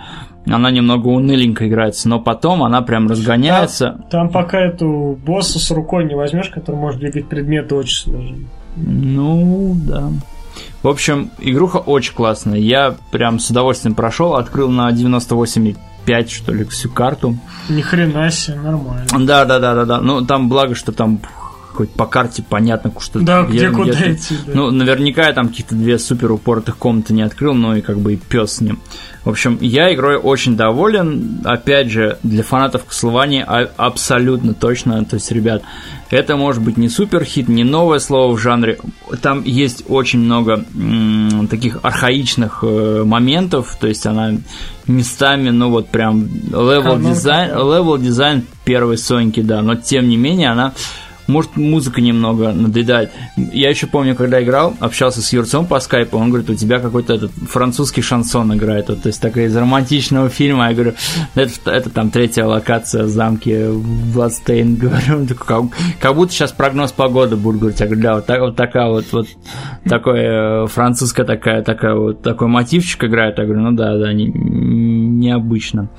она 0.47 0.71
немного 0.71 1.09
уныленько 1.09 1.69
играется, 1.69 2.09
но 2.09 2.21
потом 2.21 2.63
она 2.63 2.83
прям 2.83 3.09
разгоняется. 3.09 4.05
Там 4.11 4.31
пока 4.31 4.61
эту 4.61 5.19
босса 5.25 5.59
с 5.59 5.71
рукой 5.71 6.05
не 6.05 6.15
возьмешь, 6.15 6.49
который 6.49 6.77
может 6.77 7.01
двигать 7.01 7.29
предметы, 7.29 7.75
очень 7.75 8.05
сложно. 8.05 8.37
Ну, 8.77 9.75
да. 9.75 10.11
В 10.83 10.89
общем, 10.89 11.31
игруха 11.41 11.79
очень 11.79 12.15
классная. 12.15 12.59
Я 12.59 12.95
прям 13.11 13.39
с 13.39 13.51
удовольствием 13.51 13.95
прошел, 13.95 14.37
открыл 14.37 14.71
на 14.71 14.91
98,5, 16.09 16.29
что 16.29 16.53
ли, 16.53 16.65
всю 16.65 16.91
карту. 16.91 17.39
Ни 17.69 17.83
хрена 17.83 18.31
себе, 18.31 18.57
нормально. 18.57 19.07
Да, 19.21 19.45
да, 19.45 19.59
да, 19.59 19.75
да, 19.75 19.85
да. 19.85 20.01
Ну, 20.01 20.25
там 20.25 20.49
благо, 20.49 20.75
что 20.75 20.93
там 20.93 21.21
хоть 21.79 21.91
по 21.91 22.07
карте 22.07 22.43
понятно, 22.43 22.93
что 22.99 23.21
Да, 23.21 23.45
где, 23.45 23.71
куда 23.71 23.93
ты. 23.93 24.15
идти, 24.15 24.35
да. 24.49 24.53
Ну, 24.53 24.71
наверняка 24.73 25.29
я 25.29 25.33
там 25.33 25.47
какие-то 25.47 25.77
две 25.77 25.97
супер 26.01 26.33
упоротых 26.33 26.77
комнаты 26.77 27.15
не 27.15 27.23
открыл, 27.23 27.55
но 27.55 27.77
и 27.77 27.83
как 27.83 28.01
бы 28.01 28.15
и 28.15 28.17
пес 28.17 28.55
с 28.55 28.61
ним. 28.61 28.81
В 29.25 29.29
общем, 29.31 29.59
я 29.61 29.95
игрой 29.95 30.17
очень 30.17 30.57
доволен. 30.57 31.41
Опять 31.45 31.89
же, 31.91 32.19
для 32.25 32.43
фанатов 32.43 32.83
а- 33.05 33.71
абсолютно 33.77 34.55
точно. 34.55 35.05
То 35.05 35.15
есть, 35.15 35.31
ребят, 35.31 35.63
это 36.11 36.37
может 36.37 36.63
быть 36.63 36.79
не 36.79 36.89
супер 36.89 37.23
хит, 37.23 37.47
не 37.49 37.63
новое 37.63 38.01
слово 38.01 38.35
в 38.35 38.39
жанре. 38.41 38.79
Там 39.23 39.45
есть 39.45 39.85
очень 39.89 40.19
много 40.19 40.65
м, 40.75 41.47
таких 41.49 41.79
архаичных 41.83 42.61
э, 42.63 43.05
моментов. 43.05 43.77
То 43.79 43.87
есть, 43.87 44.05
она 44.05 44.33
местами, 44.89 45.51
ну 45.51 45.71
вот 45.71 45.91
прям 45.91 46.27
левел 46.49 46.83
Канон 46.95 47.03
дизайн, 47.13 47.51
левел 47.55 47.99
дизайн 47.99 48.43
первой 48.65 48.99
Соньки, 48.99 49.43
да. 49.43 49.63
Но 49.63 49.77
тем 49.77 50.09
не 50.09 50.17
менее, 50.17 50.49
она 50.51 50.73
может, 51.29 51.57
музыка 51.57 52.01
немного 52.01 52.53
надоедает. 52.53 53.13
Я 53.37 53.69
еще 53.69 53.87
помню, 53.87 54.17
когда 54.17 54.43
играл, 54.43 54.75
общался 54.81 55.21
с 55.21 55.33
Юрцом 55.33 55.67
по 55.67 55.79
скайпу, 55.79 56.17
он 56.17 56.31
говорит, 56.31 56.49
у 56.49 56.55
тебя 56.55 56.81
какой-то 56.81 57.15
этот 57.15 57.31
французский 57.33 58.01
шансон 58.01 58.55
играет, 58.55 58.89
вот, 58.89 59.03
то 59.03 59.09
есть 59.09 59.21
такая 59.21 59.47
из 59.47 59.57
романтичного 59.57 60.31
фильма. 60.31 60.69
Я 60.69 60.75
говорю, 60.75 60.95
это, 61.35 61.71
это 61.71 61.91
там 61.91 62.11
третья 62.11 62.45
локация 62.45 63.05
в 63.05 63.09
замке 63.09 63.71
Бладстейн, 63.71 64.77
говорю, 64.77 65.27
такой, 65.27 65.47
как, 65.47 65.65
как 66.01 66.15
будто 66.15 66.33
сейчас 66.33 66.53
прогноз 66.53 66.93
погоды 66.93 67.37
будет, 67.37 67.61
говорить. 67.61 67.81
Я 67.81 67.87
говорю, 67.87 68.03
да, 68.03 68.15
вот, 68.15 68.27
так, 68.27 68.41
вот 68.41 68.57
такая 68.57 68.89
вот, 68.89 69.05
вот 69.13 69.29
такое 69.85 70.65
э, 70.65 70.67
французская 70.67 71.25
такая, 71.25 71.63
такая 71.63 71.95
вот, 71.95 72.23
такой 72.23 72.49
мотивчик 72.49 73.05
играет. 73.05 73.39
Я 73.39 73.45
говорю, 73.45 73.61
ну 73.61 73.73
да, 73.73 73.99
да, 73.99 74.13
не- 74.15 74.33
необычно. 74.33 75.91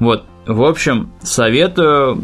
Вот. 0.00 0.24
В 0.46 0.64
общем, 0.64 1.10
советую. 1.22 2.20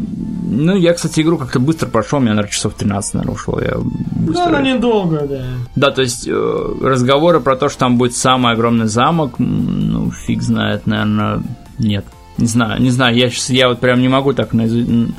Ну, 0.51 0.75
я, 0.75 0.93
кстати, 0.93 1.21
игру 1.21 1.37
как-то 1.37 1.59
быстро 1.59 1.87
прошел, 1.87 2.19
у 2.19 2.21
меня, 2.21 2.31
наверное, 2.31 2.51
часов 2.51 2.73
13, 2.73 3.13
наверное, 3.13 3.33
ушло. 3.35 3.59
Я 3.61 3.71
Да, 3.75 3.81
быстро... 4.15 4.43
она 4.47 4.61
недолго, 4.61 5.21
да. 5.27 5.43
Да, 5.75 5.91
то 5.91 6.01
есть 6.01 6.27
э, 6.27 6.75
разговоры 6.81 7.39
про 7.39 7.55
то, 7.55 7.69
что 7.69 7.79
там 7.79 7.97
будет 7.97 8.15
самый 8.15 8.53
огромный 8.53 8.87
замок, 8.87 9.35
ну, 9.37 10.11
фиг 10.11 10.41
знает, 10.41 10.85
наверное, 10.85 11.41
нет. 11.77 12.03
Не 12.37 12.47
знаю, 12.47 12.81
не 12.81 12.89
знаю, 12.89 13.15
я, 13.15 13.29
щас- 13.29 13.49
я 13.51 13.69
вот 13.69 13.79
прям 13.79 14.01
не 14.01 14.07
могу 14.09 14.33
так 14.33 14.53
наизу- 14.53 15.13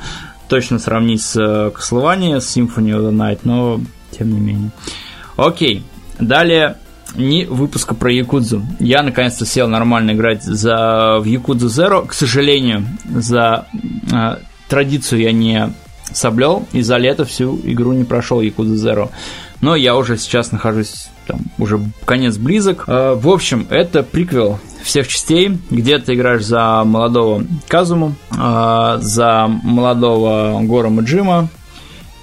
точно 0.49 0.79
сравнить 0.79 1.23
с 1.23 1.37
э, 1.37 1.71
Castlevania, 1.71 2.41
с 2.41 2.57
Symphony 2.57 2.91
of 2.91 3.09
the 3.09 3.13
Night, 3.13 3.41
но 3.45 3.81
тем 4.11 4.31
не 4.33 4.41
менее. 4.41 4.71
Окей, 5.37 5.85
далее 6.19 6.77
ни 7.17 7.45
выпуска 7.45 7.95
про 7.95 8.13
Якудзу. 8.13 8.63
Я 8.79 9.03
наконец-то 9.03 9.47
сел 9.47 9.69
нормально 9.69 10.13
играть 10.13 10.43
за, 10.43 11.19
в 11.21 11.25
Якудзу 11.25 11.69
Zero. 11.69 12.07
К 12.07 12.13
сожалению, 12.13 12.87
за 13.05 13.67
э, 14.13 14.37
традицию 14.69 15.21
я 15.21 15.33
не 15.33 15.73
соблел, 16.13 16.67
и 16.73 16.83
за 16.83 16.97
лето 16.97 17.25
всю 17.25 17.59
игру 17.65 17.93
не 17.93 18.05
прошел 18.05 18.41
Якудзу 18.41 18.75
Zero. 18.75 19.11
Но 19.61 19.77
я 19.77 19.97
уже 19.97 20.17
сейчас 20.17 20.53
нахожусь 20.53 21.09
там, 21.27 21.41
уже 21.59 21.81
конец 22.05 22.37
близок. 22.37 22.85
Э, 22.87 23.15
В 23.15 23.29
общем, 23.29 23.67
это 23.71 24.03
приквел 24.03 24.59
всех 24.83 25.07
частей, 25.09 25.59
где 25.71 25.99
ты 25.99 26.15
играешь 26.15 26.45
за 26.45 26.83
молодого 26.85 27.45
Казуму, 27.69 28.15
э, 28.31 28.99
за 29.01 29.47
молодого 29.49 30.61
Гора 30.63 30.89
Маджима, 30.89 31.49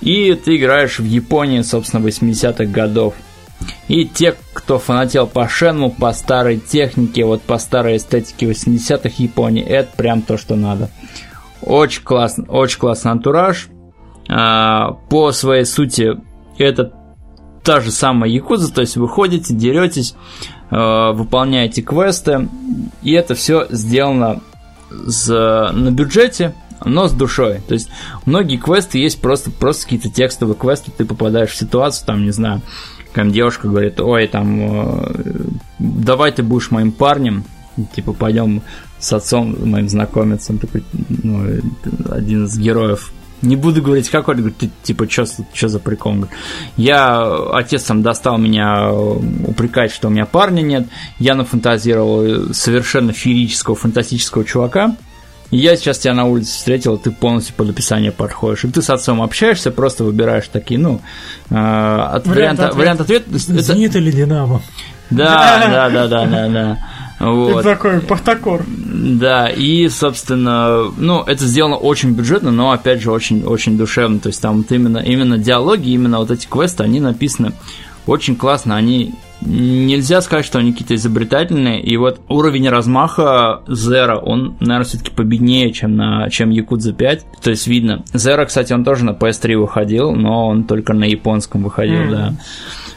и 0.01 0.33
ты 0.33 0.57
играешь 0.57 0.99
в 0.99 1.05
Японии, 1.05 1.61
собственно, 1.61 2.05
80-х 2.05 2.65
годов. 2.65 3.13
И 3.87 4.05
те, 4.05 4.35
кто 4.53 4.79
фанател 4.79 5.27
по 5.27 5.47
Шенму, 5.47 5.89
по 5.91 6.11
старой 6.13 6.57
технике, 6.59 7.25
вот 7.25 7.41
по 7.41 7.57
старой 7.57 7.97
эстетике 7.97 8.45
80-х 8.47 9.11
Японии, 9.17 9.63
это 9.63 9.95
прям 9.95 10.21
то, 10.21 10.37
что 10.37 10.55
надо. 10.55 10.89
Очень 11.61 12.03
классно, 12.03 12.45
очень 12.49 12.79
классный 12.79 13.11
антураж. 13.11 13.67
А, 14.29 14.91
По 15.09 15.31
своей 15.31 15.65
сути, 15.65 16.17
это 16.57 16.93
та 17.63 17.79
же 17.81 17.91
самая 17.91 18.29
Якуза, 18.29 18.73
то 18.73 18.81
есть 18.81 18.95
вы 18.97 19.07
ходите, 19.07 19.53
деретесь, 19.53 20.15
э, 20.69 21.11
выполняете 21.13 21.81
квесты, 21.81 22.47
и 23.03 23.11
это 23.11 23.35
все 23.35 23.67
сделано 23.69 24.41
с- 24.89 25.69
на 25.73 25.91
бюджете, 25.91 26.53
но 26.85 27.07
с 27.07 27.11
душой. 27.11 27.61
То 27.67 27.73
есть 27.73 27.89
многие 28.25 28.57
квесты 28.57 28.99
есть 28.99 29.19
просто, 29.19 29.51
просто 29.51 29.83
какие-то 29.83 30.09
текстовые 30.09 30.55
квесты, 30.55 30.91
ты 30.91 31.03
попадаешь 31.05 31.51
в 31.51 31.57
ситуацию, 31.57 32.05
там, 32.05 32.23
не 32.23 32.31
знаю, 32.31 32.61
там 33.17 33.31
девушка 33.31 33.67
говорит, 33.67 33.99
ой, 33.99 34.27
там, 34.27 34.59
э, 34.61 35.23
давай 35.79 36.31
ты 36.31 36.43
будешь 36.43 36.69
моим 36.69 36.91
парнем, 36.91 37.45
типа, 37.95 38.13
пойдем 38.13 38.61
с 38.99 39.11
отцом 39.11 39.57
моим 39.67 39.89
знакомиться, 39.89 40.53
он 40.53 40.59
такой, 40.59 40.83
ну, 41.09 41.43
э, 41.43 41.61
один 42.11 42.45
из 42.45 42.55
героев. 42.59 43.11
Не 43.41 43.55
буду 43.55 43.81
говорить, 43.81 44.09
какой, 44.09 44.35
говорит, 44.35 44.57
ты, 44.57 44.69
типа, 44.83 45.09
что 45.09 45.67
за 45.67 45.79
прикол? 45.79 46.13
Говорит, 46.13 46.35
Я, 46.75 47.23
отец 47.53 47.85
там 47.85 48.03
достал 48.03 48.37
меня 48.37 48.83
э, 48.83 49.17
упрекать, 49.47 49.91
что 49.91 50.09
у 50.09 50.11
меня 50.11 50.27
парня 50.27 50.61
нет, 50.61 50.87
я 51.17 51.33
нафантазировал 51.33 52.53
совершенно 52.53 53.13
феерического, 53.13 53.75
фантастического 53.75 54.45
чувака, 54.45 54.95
я 55.51 55.75
сейчас 55.75 55.99
тебя 55.99 56.13
на 56.13 56.25
улице 56.25 56.51
встретил, 56.51 56.97
ты 56.97 57.11
полностью 57.11 57.55
под 57.55 57.69
описание 57.69 58.11
подходишь. 58.11 58.65
И 58.65 58.67
ты 58.69 58.81
с 58.81 58.89
отцом 58.89 59.21
общаешься, 59.21 59.71
просто 59.71 60.03
выбираешь 60.03 60.47
такие, 60.51 60.79
ну, 60.79 61.01
э, 61.49 61.55
от, 61.55 62.27
Вариант 62.27 62.59
вариант, 62.59 62.75
вариант 62.75 63.01
ответа. 63.01 63.29
Есть 63.31 63.49
это- 63.49 63.61
Зенит 63.61 63.95
или 63.95 64.11
Динамо? 64.11 64.61
Да, 65.09 65.67
да, 65.71 65.89
да, 65.89 66.07
да, 66.07 66.25
да, 66.25 66.49
да. 66.49 66.77
Вот. 67.19 67.61
Это 67.61 67.63
такой 67.63 68.01
пахтакор. 68.01 68.63
Да, 68.67 69.47
и, 69.47 69.89
собственно, 69.89 70.91
ну, 70.97 71.23
это 71.23 71.45
сделано 71.45 71.77
очень 71.77 72.11
бюджетно, 72.11 72.51
но, 72.51 72.71
опять 72.71 73.01
же, 73.01 73.11
очень, 73.11 73.43
очень 73.43 73.77
душевно. 73.77 74.19
То 74.19 74.27
есть 74.27 74.41
там 74.41 74.57
вот 74.57 74.71
именно, 74.71 74.99
именно 74.99 75.37
диалоги, 75.37 75.89
именно 75.89 76.19
вот 76.19 76.29
эти 76.29 76.45
квесты, 76.45 76.83
они 76.83 76.99
написаны 76.99 77.53
очень 78.07 78.35
классно. 78.35 78.75
Они 78.75 79.13
нельзя 79.41 80.21
сказать, 80.21 80.45
что 80.45 80.57
они 80.59 80.71
какие-то 80.71 80.95
изобретательные. 80.95 81.81
И 81.81 81.95
вот 81.97 82.19
уровень 82.27 82.69
размаха 82.69 83.61
Zero, 83.67 84.17
он, 84.17 84.55
наверное, 84.59 84.85
все-таки 84.85 85.11
победнее, 85.11 85.71
чем 85.71 85.95
на 85.95 86.29
чем 86.29 86.49
Якудза 86.49 86.93
5. 86.93 87.25
То 87.43 87.51
есть 87.51 87.67
видно. 87.67 88.03
Zero, 88.13 88.45
кстати, 88.45 88.73
он 88.73 88.83
тоже 88.83 89.05
на 89.05 89.11
PS3 89.11 89.55
выходил, 89.57 90.11
но 90.13 90.47
он 90.47 90.63
только 90.63 90.93
на 90.93 91.03
японском 91.05 91.63
выходил, 91.63 92.01
Мгм. 92.03 92.11
да. 92.11 92.33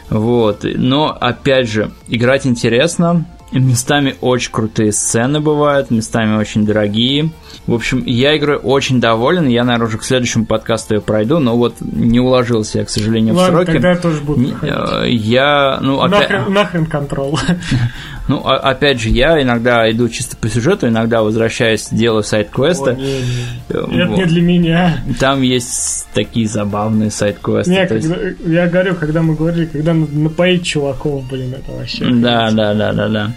Вот. 0.09 0.65
Но, 0.75 1.15
опять 1.19 1.69
же, 1.69 1.91
играть 2.07 2.45
интересно. 2.47 3.25
Местами 3.51 4.15
очень 4.21 4.51
крутые 4.51 4.91
сцены 4.93 5.39
бывают, 5.41 5.91
местами 5.91 6.37
очень 6.37 6.65
дорогие. 6.65 7.31
В 7.67 7.73
общем, 7.73 8.01
я 8.05 8.35
игрой 8.37 8.55
очень 8.57 9.01
доволен. 9.01 9.47
Я, 9.47 9.63
наверное, 9.65 9.87
уже 9.87 9.97
к 9.97 10.03
следующему 10.03 10.45
подкасту 10.45 10.95
ее 10.95 11.01
пройду, 11.01 11.39
но 11.39 11.57
вот 11.57 11.75
не 11.81 12.19
уложился 12.19 12.79
я, 12.79 12.85
к 12.85 12.89
сожалению, 12.89 13.33
в 13.33 13.37
Ладно, 13.37 13.57
сроки. 13.57 13.71
тогда 13.73 13.89
я 13.91 13.97
тоже 13.97 14.21
буду 14.21 14.47
проходить. 14.47 14.75
э, 15.03 15.09
Я, 15.09 15.79
ну, 15.81 15.99
опять, 16.01 16.29
Нахрен, 16.29 16.53
нахрен 16.53 16.85
контрол. 16.85 17.37
ну, 18.27 18.37
о- 18.45 18.55
опять 18.57 18.99
же, 19.01 19.09
я 19.09 19.41
иногда 19.41 19.89
иду 19.91 20.07
чисто 20.09 20.37
по 20.37 20.47
сюжету, 20.47 20.87
иногда 20.87 21.21
возвращаюсь, 21.21 21.87
делаю 21.91 22.21
О, 22.21 22.23
сайт-квесты. 22.23 22.95
не, 22.95 23.03
не. 23.03 23.19
Э, 23.69 24.03
Это 24.03 24.11
не 24.13 24.25
для 24.25 24.41
меня. 24.41 25.03
Там 25.19 25.41
есть 25.41 26.07
такие 26.13 26.47
забавные 26.47 27.11
сайт-квесты. 27.11 27.71
Не, 27.71 27.95
есть- 27.95 28.39
я 28.45 28.67
говорю, 28.67 28.95
когда 28.95 29.21
мы 29.21 29.35
говорили, 29.35 29.65
когда 29.65 29.93
напоить 29.93 30.63
чуваков, 30.65 31.27
блин, 31.29 31.53
это 31.53 31.71
вообще. 31.71 32.05
Да, 32.05 32.51
да, 32.51 32.73
да, 32.73 32.93
да, 32.93 33.07
да. 33.09 33.31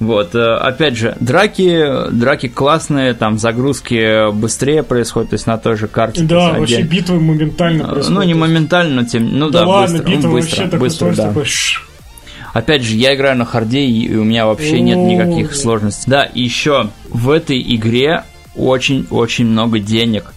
Вот, 0.00 0.34
э, 0.34 0.40
опять 0.56 0.96
же, 0.96 1.16
драки, 1.20 2.10
драки 2.10 2.48
классные, 2.48 3.14
там 3.14 3.38
загрузки 3.38 4.32
быстрее 4.32 4.82
происходят, 4.82 5.30
то 5.30 5.34
есть 5.34 5.46
на 5.46 5.56
той 5.56 5.76
же 5.76 5.86
карте. 5.86 6.22
Да, 6.24 6.48
есть 6.48 6.58
вообще 6.58 6.82
битвы 6.82 7.20
моментально 7.20 7.82
Э, 7.82 7.86
происходят. 7.92 8.10
Ну, 8.10 8.22
не 8.24 8.34
моментально, 8.34 9.02
но 9.02 9.06
тем, 9.08 9.38
ну 9.38 9.50
Да, 9.50 9.60
да, 9.60 9.66
ладно, 9.68 9.98
быстро, 9.98 10.10
ну, 10.10 10.16
битва 10.16 10.30
быстро, 10.32 10.56
вообще 10.56 10.64
такой 10.70 10.78
быстро, 10.88 11.14
да. 11.14 11.28
такой. 11.28 11.44
Опять 12.54 12.82
же, 12.82 12.94
я 12.96 13.14
играю 13.14 13.36
на 13.36 13.44
харде, 13.44 13.84
и 13.84 14.16
у 14.16 14.24
меня 14.24 14.46
вообще 14.46 14.80
нет 14.80 14.96
никаких 14.96 15.54
сложностей. 15.54 16.04
Да, 16.10 16.22
и 16.22 16.40
еще 16.40 16.88
в 17.10 17.28
этой 17.30 17.60
игре 17.60 18.22
очень-очень 18.56 19.44
много 19.46 19.80
денег. 19.80 20.32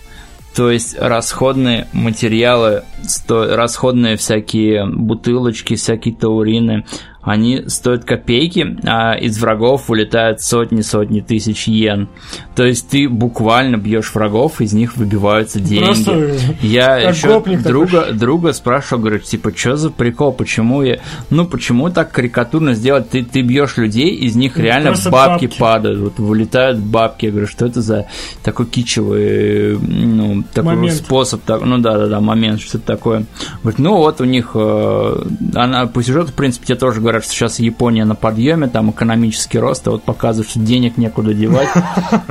То 0.56 0.72
есть 0.72 0.98
расходные 1.00 1.88
материалы, 1.94 2.82
сто- 3.04 3.56
расходные 3.56 4.18
всякие 4.18 4.88
бутылочки, 4.88 5.76
всякие 5.76 6.16
таурины, 6.16 6.86
они 7.28 7.64
стоят 7.68 8.06
копейки, 8.06 8.78
а 8.86 9.14
из 9.16 9.38
врагов 9.38 9.90
вылетают 9.90 10.42
сотни-сотни 10.42 11.20
тысяч 11.20 11.68
йен. 11.68 12.08
То 12.56 12.64
есть 12.66 12.88
ты 12.90 13.10
буквально 13.10 13.76
бьешь 13.76 14.14
врагов, 14.14 14.62
из 14.62 14.72
них 14.72 14.96
выбиваются 14.96 15.60
деньги. 15.60 15.84
Просто 15.86 16.36
Я 16.62 17.02
как 17.02 17.16
еще 17.16 17.28
гопник 17.28 17.58
такой. 17.64 17.72
друга, 17.72 18.06
друга 18.14 18.54
спрашивал, 18.54 19.02
говорю, 19.02 19.20
типа, 19.20 19.52
что 19.56 19.76
за 19.76 19.90
прикол, 19.90 20.32
почему 20.32 20.82
я... 20.84 21.00
Ну, 21.30 21.46
почему 21.46 21.90
так 21.90 22.12
карикатурно 22.12 22.74
сделать? 22.74 23.10
Ты, 23.10 23.24
ты 23.26 23.42
бьешь 23.42 23.76
людей, 23.76 24.16
из 24.16 24.36
них 24.38 24.56
Ну, 24.56 24.64
реально 24.64 24.92
бабки, 24.92 25.46
бабки. 25.48 25.60
падают, 25.60 26.00
вот 26.00 26.20
вылетают 26.20 26.80
бабки. 26.80 27.26
Я 27.26 27.32
говорю, 27.32 27.48
что 27.48 27.66
это 27.66 27.82
за 27.82 28.08
такой 28.42 28.66
кичевый, 28.68 29.78
ну, 29.78 30.44
такой 30.54 30.76
Момент. 30.76 30.96
способ, 30.96 31.42
так, 31.44 31.62
ну 31.64 31.78
да, 31.80 31.98
да, 31.98 32.08
да, 32.08 32.22
момент, 32.22 32.62
что-то 32.62 32.86
такое. 32.86 33.26
Говорит, 33.62 33.80
ну 33.80 33.98
вот 33.98 34.22
у 34.22 34.26
них, 34.26 34.52
э, 34.54 35.24
она 35.56 35.88
по 35.88 36.02
сюжету, 36.02 36.28
в 36.32 36.34
принципе, 36.34 36.68
тебе 36.68 36.78
тоже 36.78 37.02
говорят, 37.02 37.17
что 37.24 37.34
сейчас 37.34 37.60
Япония 37.60 38.06
на 38.06 38.16
подъеме, 38.16 38.68
там 38.68 38.92
экономический 38.92 39.60
рост, 39.60 39.88
а 39.88 39.92
вот 39.92 40.04
показывают, 40.04 40.50
что 40.50 40.60
денег 40.60 40.98
некуда 40.98 41.34
девать, 41.34 41.70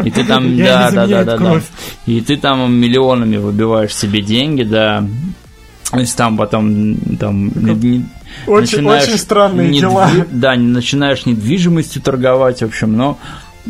и 0.03 0.11
ты 0.11 0.25
там, 0.25 0.57
да, 0.59 0.91
да, 0.91 1.07
да, 1.07 1.25
да, 1.25 1.37
да, 1.39 1.61
и 2.07 2.21
ты 2.21 2.37
там 2.37 2.73
миллионами 2.75 3.37
выбиваешь 3.37 3.95
себе 3.95 4.23
деньги, 4.23 4.63
да, 4.63 5.05
то 5.91 5.99
есть 6.01 6.17
там 6.17 6.37
потом 6.37 6.97
там 7.19 7.49
Очень, 7.49 8.79
начинаешь 8.79 9.05
очень 9.05 9.19
странные 9.19 9.69
недви- 9.69 9.81
дела. 9.81 10.11
Да, 10.31 10.57
не 10.57 10.67
начинаешь 10.67 11.27
недвижимостью 11.27 12.03
торговать, 12.03 12.61
в 12.61 12.65
общем, 12.65 12.97
но 12.97 13.19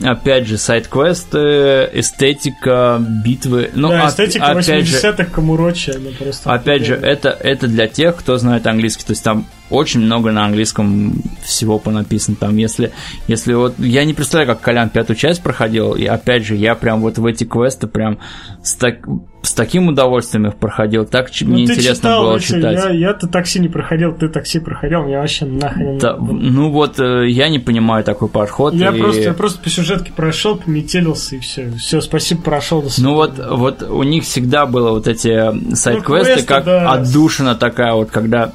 опять 0.02 0.46
же, 0.46 0.58
сайт-квесты, 0.58 1.90
эстетика, 1.92 3.02
битвы. 3.24 3.70
Ну, 3.74 3.88
да, 3.88 4.08
эстетика 4.08 4.46
опять 4.46 4.86
же, 4.86 4.98
80-х 4.98 5.24
Камурочи, 5.26 5.90
она 5.90 6.10
просто... 6.18 6.52
Опять 6.52 6.86
же, 6.86 6.94
это, 6.94 7.30
это 7.30 7.66
для 7.66 7.86
тех, 7.88 8.16
кто 8.16 8.36
знает 8.38 8.66
английский. 8.66 9.04
То 9.04 9.12
есть 9.12 9.22
там 9.22 9.46
очень 9.70 10.00
много 10.00 10.30
на 10.30 10.44
английском 10.44 11.14
всего 11.42 11.78
понаписано. 11.78 12.36
Там, 12.36 12.56
если, 12.56 12.92
если 13.26 13.54
вот. 13.54 13.74
Я 13.78 14.04
не 14.04 14.14
представляю, 14.14 14.48
как 14.48 14.60
Колян 14.60 14.90
пятую 14.90 15.16
часть 15.16 15.42
проходил. 15.42 15.94
И 15.94 16.04
опять 16.04 16.44
же, 16.44 16.54
я 16.54 16.74
прям 16.74 17.00
вот 17.00 17.18
в 17.18 17.26
эти 17.26 17.44
квесты 17.44 17.86
прям 17.86 18.18
с, 18.62 18.74
так, 18.74 19.00
с 19.42 19.52
таким 19.52 19.88
удовольствием 19.88 20.46
их 20.46 20.56
проходил. 20.56 21.04
Так 21.04 21.30
Ну, 21.40 21.48
мне 21.48 21.64
интересно 21.64 21.94
читал 21.94 22.22
было 22.22 22.36
эти, 22.36 22.46
читать. 22.46 22.84
Я, 22.84 22.90
я-то 22.90 23.26
такси 23.26 23.58
не 23.58 23.68
проходил, 23.68 24.14
ты 24.14 24.28
такси 24.28 24.60
проходил, 24.60 25.02
мне 25.02 25.18
вообще 25.18 25.46
нахрен. 25.46 25.98
Да, 25.98 26.16
ну 26.16 26.70
вот, 26.70 27.00
э, 27.00 27.28
я 27.28 27.48
не 27.48 27.58
понимаю 27.58 28.04
такой 28.04 28.28
подход. 28.28 28.74
я, 28.74 28.90
и- 28.90 29.00
просто, 29.00 29.22
я 29.22 29.34
просто 29.34 29.60
по 29.60 29.68
сюжетке 29.68 30.12
прошел, 30.12 30.56
пометелился 30.56 31.36
и 31.36 31.38
все. 31.40 31.72
Все, 31.78 32.00
спасибо, 32.00 32.42
прошел 32.42 32.82
до 32.82 32.90
Ну 32.98 33.14
вот, 33.14 33.32
вот 33.38 33.82
у 33.82 34.02
них 34.04 34.24
всегда 34.24 34.66
было 34.66 34.90
вот 34.90 35.08
эти 35.08 35.74
сайт-квесты, 35.74 36.34
квесты, 36.34 36.46
как 36.46 36.64
да. 36.64 36.92
отдушина 36.92 37.56
такая 37.56 37.94
вот, 37.94 38.10
когда 38.10 38.52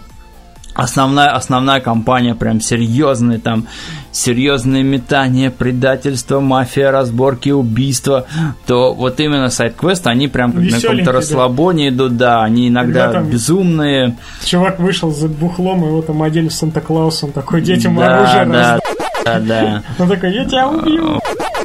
основная, 0.74 1.30
основная 1.30 1.80
компания 1.80 2.36
прям 2.36 2.62
серьезные, 2.62 3.40
там 3.40 3.68
серьезные 4.12 4.84
метания, 4.84 5.50
предательство, 5.50 6.40
мафия, 6.40 6.92
разборки, 6.92 7.50
убийства, 7.50 8.26
то 8.66 8.94
вот 8.94 9.20
именно 9.20 9.50
сайт-квесты, 9.50 10.10
они 10.10 10.28
прям 10.28 10.54
на 10.56 10.80
каком-то 10.80 11.06
да. 11.06 11.12
расслабоне 11.12 11.90
идут, 11.90 12.18
да, 12.18 12.44
они 12.44 12.70
иногда 12.70 13.06
Когда 13.06 13.20
там- 13.20 13.30
безумные. 13.30 14.18
Чувак 14.44 14.80
вышел 14.80 15.12
за 15.12 15.28
бухлом, 15.28 15.86
его 15.86 16.02
там 16.02 16.22
одели 16.24 16.50
в 16.50 16.54
Санта-Клауса, 16.54 17.28
он 17.28 17.32
такой, 17.32 17.62
детям 17.62 17.96
да, 17.96 18.18
оружие 18.18 18.46
да, 18.46 18.80
да, 19.24 19.40
да. 19.40 19.84
Он 20.00 20.10
такой, 20.10 20.34
я 20.34 20.46
тебя 20.46 20.68
убью. 20.68 21.20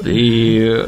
И 0.04 0.84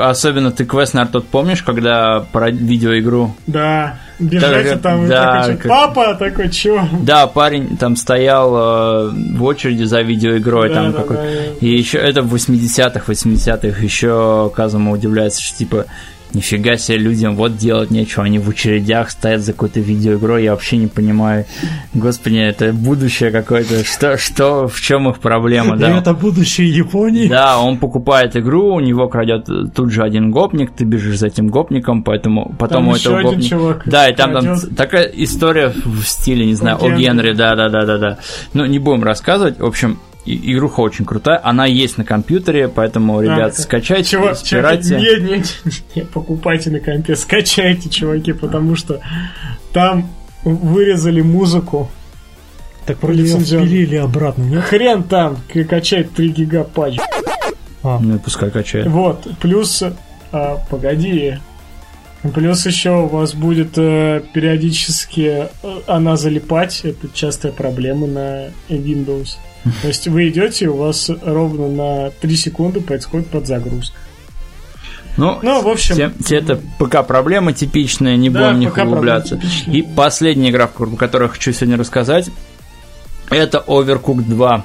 особенно 0.00 0.50
ты 0.50 0.64
квест, 0.64 0.94
наверное, 0.94 1.12
тот 1.12 1.28
помнишь, 1.28 1.62
когда 1.62 2.20
про 2.20 2.50
видеоигру 2.50 3.34
Да, 3.46 3.96
бежать 4.18 4.64
Да, 4.66 4.74
и 4.74 4.78
там, 4.78 5.08
да, 5.08 5.42
такой, 5.42 5.56
как- 5.56 5.68
папа, 5.68 6.14
такой, 6.14 6.48
чё? 6.50 6.86
Да, 7.00 7.26
парень 7.26 7.76
там 7.76 7.96
стоял 7.96 8.54
э, 8.54 9.10
в 9.36 9.42
очереди 9.44 9.84
за 9.84 10.02
видеоигрой, 10.02 10.68
Да, 10.68 10.74
там 10.74 10.92
да, 10.92 10.98
какой 10.98 11.16
да. 11.16 11.22
И 11.60 11.68
еще 11.68 11.98
это 11.98 12.22
в 12.22 12.34
80-х, 12.34 13.02
80-х 13.06 13.82
еще 13.82 14.50
Казума 14.54 14.92
удивляется, 14.92 15.42
что 15.42 15.58
типа 15.58 15.86
нифига 16.34 16.76
себе 16.76 16.98
людям 16.98 17.36
вот 17.36 17.56
делать 17.56 17.90
нечего, 17.90 18.24
они 18.24 18.38
в 18.38 18.48
очередях 18.48 19.10
стоят 19.10 19.40
за 19.42 19.52
какой-то 19.52 19.80
видеоигрой, 19.80 20.44
я 20.44 20.52
вообще 20.52 20.76
не 20.76 20.86
понимаю. 20.86 21.46
Господи, 21.94 22.36
это 22.36 22.72
будущее 22.72 23.30
какое-то, 23.30 23.84
что, 23.84 24.16
что, 24.18 24.68
в 24.68 24.80
чем 24.80 25.08
их 25.08 25.18
проблема, 25.18 25.76
И 25.76 25.78
да? 25.78 25.98
это 25.98 26.14
будущее 26.14 26.68
Японии. 26.70 27.28
Да, 27.28 27.58
он 27.58 27.78
покупает 27.78 28.36
игру, 28.36 28.74
у 28.74 28.80
него 28.80 29.08
крадет 29.08 29.46
тут 29.74 29.92
же 29.92 30.02
один 30.02 30.30
гопник, 30.30 30.72
ты 30.72 30.84
бежишь 30.84 31.18
за 31.18 31.28
этим 31.28 31.48
гопником, 31.48 32.02
поэтому 32.02 32.54
потом 32.58 32.84
Там 32.84 32.88
у 32.88 32.94
этого 32.96 33.22
гопника... 33.22 33.48
чувак 33.48 33.82
Да, 33.86 34.08
и 34.08 34.14
там, 34.14 34.32
там 34.32 34.60
такая 34.76 35.04
история 35.04 35.72
в 35.84 36.02
стиле, 36.02 36.46
не 36.46 36.54
знаю, 36.54 36.78
О 36.80 36.88
Генри, 36.88 37.02
Генри. 37.02 37.32
да, 37.32 37.54
да, 37.54 37.68
да, 37.68 37.84
да, 37.84 37.98
да. 37.98 38.18
Ну, 38.54 38.64
не 38.66 38.78
будем 38.78 39.04
рассказывать. 39.04 39.58
В 39.58 39.66
общем, 39.66 39.98
и- 40.24 40.52
игруха 40.52 40.80
очень 40.80 41.04
крутая. 41.04 41.40
Она 41.42 41.66
есть 41.66 41.98
на 41.98 42.04
компьютере, 42.04 42.68
поэтому, 42.68 43.20
ребят, 43.20 43.52
это- 43.52 43.62
скачайте, 43.62 44.10
чуваки, 44.10 44.44
собирайте. 44.46 44.96
нет, 44.96 45.22
нет, 45.22 45.82
нет, 45.94 46.10
покупайте 46.10 46.70
на 46.70 46.80
компе, 46.80 47.16
скачайте, 47.16 47.88
чуваки, 47.88 48.32
потому 48.32 48.76
что 48.76 49.00
там 49.72 50.10
вырезали 50.44 51.20
музыку. 51.20 51.90
Так 52.86 53.00
вроде 53.02 53.22
ее 53.22 53.38
впилили 53.38 53.96
обратно, 53.96 54.42
нет? 54.42 54.64
Хрен 54.64 55.04
там, 55.04 55.38
качает 55.68 56.12
3 56.14 56.28
гига 56.30 56.64
патч. 56.64 56.96
А, 57.84 57.98
Ну, 58.00 58.16
и 58.16 58.18
пускай 58.18 58.50
качает. 58.50 58.86
Вот, 58.88 59.26
плюс, 59.40 59.82
а, 60.32 60.56
погоди, 60.70 61.34
плюс 62.34 62.66
еще 62.66 62.90
у 62.90 63.06
вас 63.06 63.34
будет 63.34 63.76
э, 63.76 64.22
периодически 64.32 65.48
э, 65.62 65.80
она 65.86 66.16
залипать, 66.16 66.80
это 66.84 67.08
частая 67.12 67.50
проблема 67.52 68.06
на 68.06 68.46
Windows. 68.68 69.36
То 69.82 69.88
есть 69.88 70.08
вы 70.08 70.28
идете, 70.28 70.68
у 70.68 70.76
вас 70.76 71.10
ровно 71.24 71.68
на 71.68 72.10
3 72.10 72.36
секунды 72.36 72.80
происходит 72.80 73.28
подзагрузка. 73.28 73.96
Ну, 75.16 75.38
Ну, 75.42 75.60
в 75.60 75.68
общем, 75.68 75.94
те- 75.94 76.10
те 76.24 76.36
это 76.38 76.58
пока 76.78 77.02
проблема 77.02 77.52
типичная, 77.52 78.16
не 78.16 78.30
Да, 78.30 78.40
будем 78.46 78.56
в 78.56 78.58
них 78.60 78.76
углубляться. 78.76 79.40
И 79.66 79.82
последняя 79.82 80.50
игра, 80.50 80.66
про 80.66 80.86
которую 80.86 81.28
я 81.28 81.32
хочу 81.32 81.52
сегодня 81.52 81.76
рассказать, 81.76 82.30
это 83.30 83.62
Overcooked 83.66 84.24
2. 84.24 84.64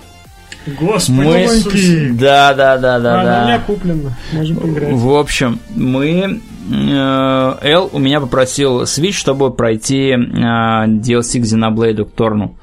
господи, 0.79 1.17
Мы... 1.17 2.09
Да, 2.17 2.53
да, 2.53 2.77
да, 2.77 2.99
да, 2.99 3.21
а, 3.21 3.25
да. 3.25 3.41
у 3.41 3.45
меня 3.45 3.59
куплена, 3.59 4.17
можем 4.33 4.55
поиграть. 4.57 4.93
В 4.93 5.09
общем, 5.15 5.59
мы... 5.75 6.41
э, 6.71 7.53
Эл 7.61 7.89
у 7.91 7.99
меня 7.99 8.19
попросил 8.21 8.83
Switch, 8.83 9.13
чтобы 9.13 9.51
пройти 9.53 10.11
э, 10.11 10.15
DLC 10.15 11.39
к 11.41 11.43
Xenoblade 11.43 12.05
к 12.05 12.11
Торну. 12.13 12.57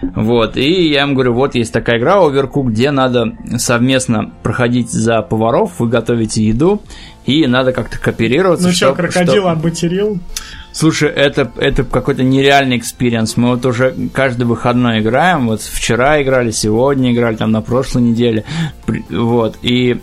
Вот, 0.00 0.56
и 0.56 0.90
я 0.90 1.02
ему 1.02 1.14
говорю, 1.14 1.34
вот 1.34 1.54
есть 1.54 1.72
такая 1.72 1.98
игра 1.98 2.16
Overcooked, 2.16 2.68
где 2.68 2.90
надо 2.90 3.36
совместно 3.56 4.30
проходить 4.42 4.90
за 4.90 5.22
поваров, 5.22 5.80
вы 5.80 5.88
готовите 5.88 6.44
еду, 6.44 6.82
и 7.26 7.46
надо 7.46 7.72
как-то 7.72 7.98
кооперироваться. 7.98 8.68
Ну 8.68 8.72
что, 8.72 8.94
крокодил 8.94 9.42
чтоб- 9.42 9.46
обматерил? 9.46 10.20
Слушай, 10.72 11.08
это, 11.08 11.50
это 11.56 11.82
какой-то 11.82 12.22
нереальный 12.22 12.76
экспириенс. 12.76 13.36
Мы 13.36 13.48
вот 13.48 13.66
уже 13.66 13.94
каждый 14.12 14.44
выходной 14.44 15.00
играем. 15.00 15.48
Вот 15.48 15.60
вчера 15.60 16.22
играли, 16.22 16.52
сегодня 16.52 17.12
играли, 17.12 17.34
там 17.34 17.50
на 17.50 17.62
прошлой 17.62 18.02
неделе. 18.02 18.44
Вот. 19.10 19.58
И 19.62 20.00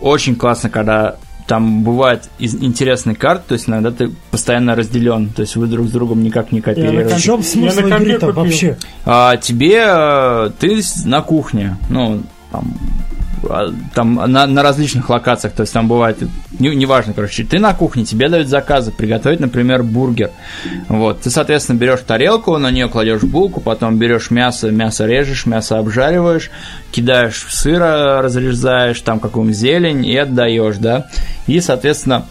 очень 0.00 0.34
классно, 0.34 0.68
когда 0.70 1.16
там 1.46 1.82
бывает 1.84 2.28
из- 2.38 2.54
интересные 2.54 3.14
карты, 3.16 3.44
то 3.48 3.52
есть 3.54 3.68
иногда 3.68 3.90
ты 3.90 4.10
постоянно 4.30 4.74
разделен, 4.74 5.28
то 5.28 5.42
есть 5.42 5.56
вы 5.56 5.66
друг 5.66 5.88
с 5.88 5.90
другом 5.90 6.22
никак 6.22 6.52
не 6.52 6.60
в 6.60 6.64
кооперируете. 6.64 7.20
чем 7.20 7.42
смысл 7.42 7.80
Я 7.80 7.86
на 7.86 7.96
игры-то 8.02 8.26
купил. 8.28 8.42
вообще? 8.44 8.78
А 9.04 9.36
тебе 9.36 9.84
э, 9.86 10.50
ты 10.58 10.80
на 11.04 11.20
кухне, 11.22 11.76
ну 11.90 12.22
там, 12.50 12.74
там 13.94 14.14
на, 14.14 14.46
на 14.46 14.62
различных 14.62 15.08
локациях, 15.08 15.54
то 15.54 15.62
есть 15.62 15.72
там 15.72 15.88
бывает, 15.88 16.18
не- 16.58 16.74
неважно, 16.74 17.12
короче, 17.12 17.44
ты 17.44 17.58
на 17.58 17.74
кухне, 17.74 18.04
тебе 18.04 18.28
дают 18.28 18.48
заказы, 18.48 18.90
приготовить, 18.90 19.40
например, 19.40 19.82
бургер. 19.82 20.30
Вот, 20.88 21.22
ты, 21.22 21.30
соответственно, 21.30 21.78
берешь 21.78 22.00
тарелку, 22.06 22.56
на 22.58 22.70
нее 22.70 22.88
кладешь 22.88 23.22
булку, 23.22 23.60
потом 23.60 23.98
берешь 23.98 24.30
мясо, 24.30 24.70
мясо 24.70 25.06
режешь, 25.06 25.46
мясо 25.46 25.78
обжариваешь, 25.78 26.50
кидаешь 26.90 27.46
сыра, 27.48 28.22
разрезаешь, 28.22 29.00
там 29.00 29.20
какую-нибудь 29.20 29.56
зелень 29.56 30.06
и 30.06 30.16
отдаешь, 30.16 30.76
да. 30.76 31.06
И, 31.46 31.60
соответственно, 31.60 32.26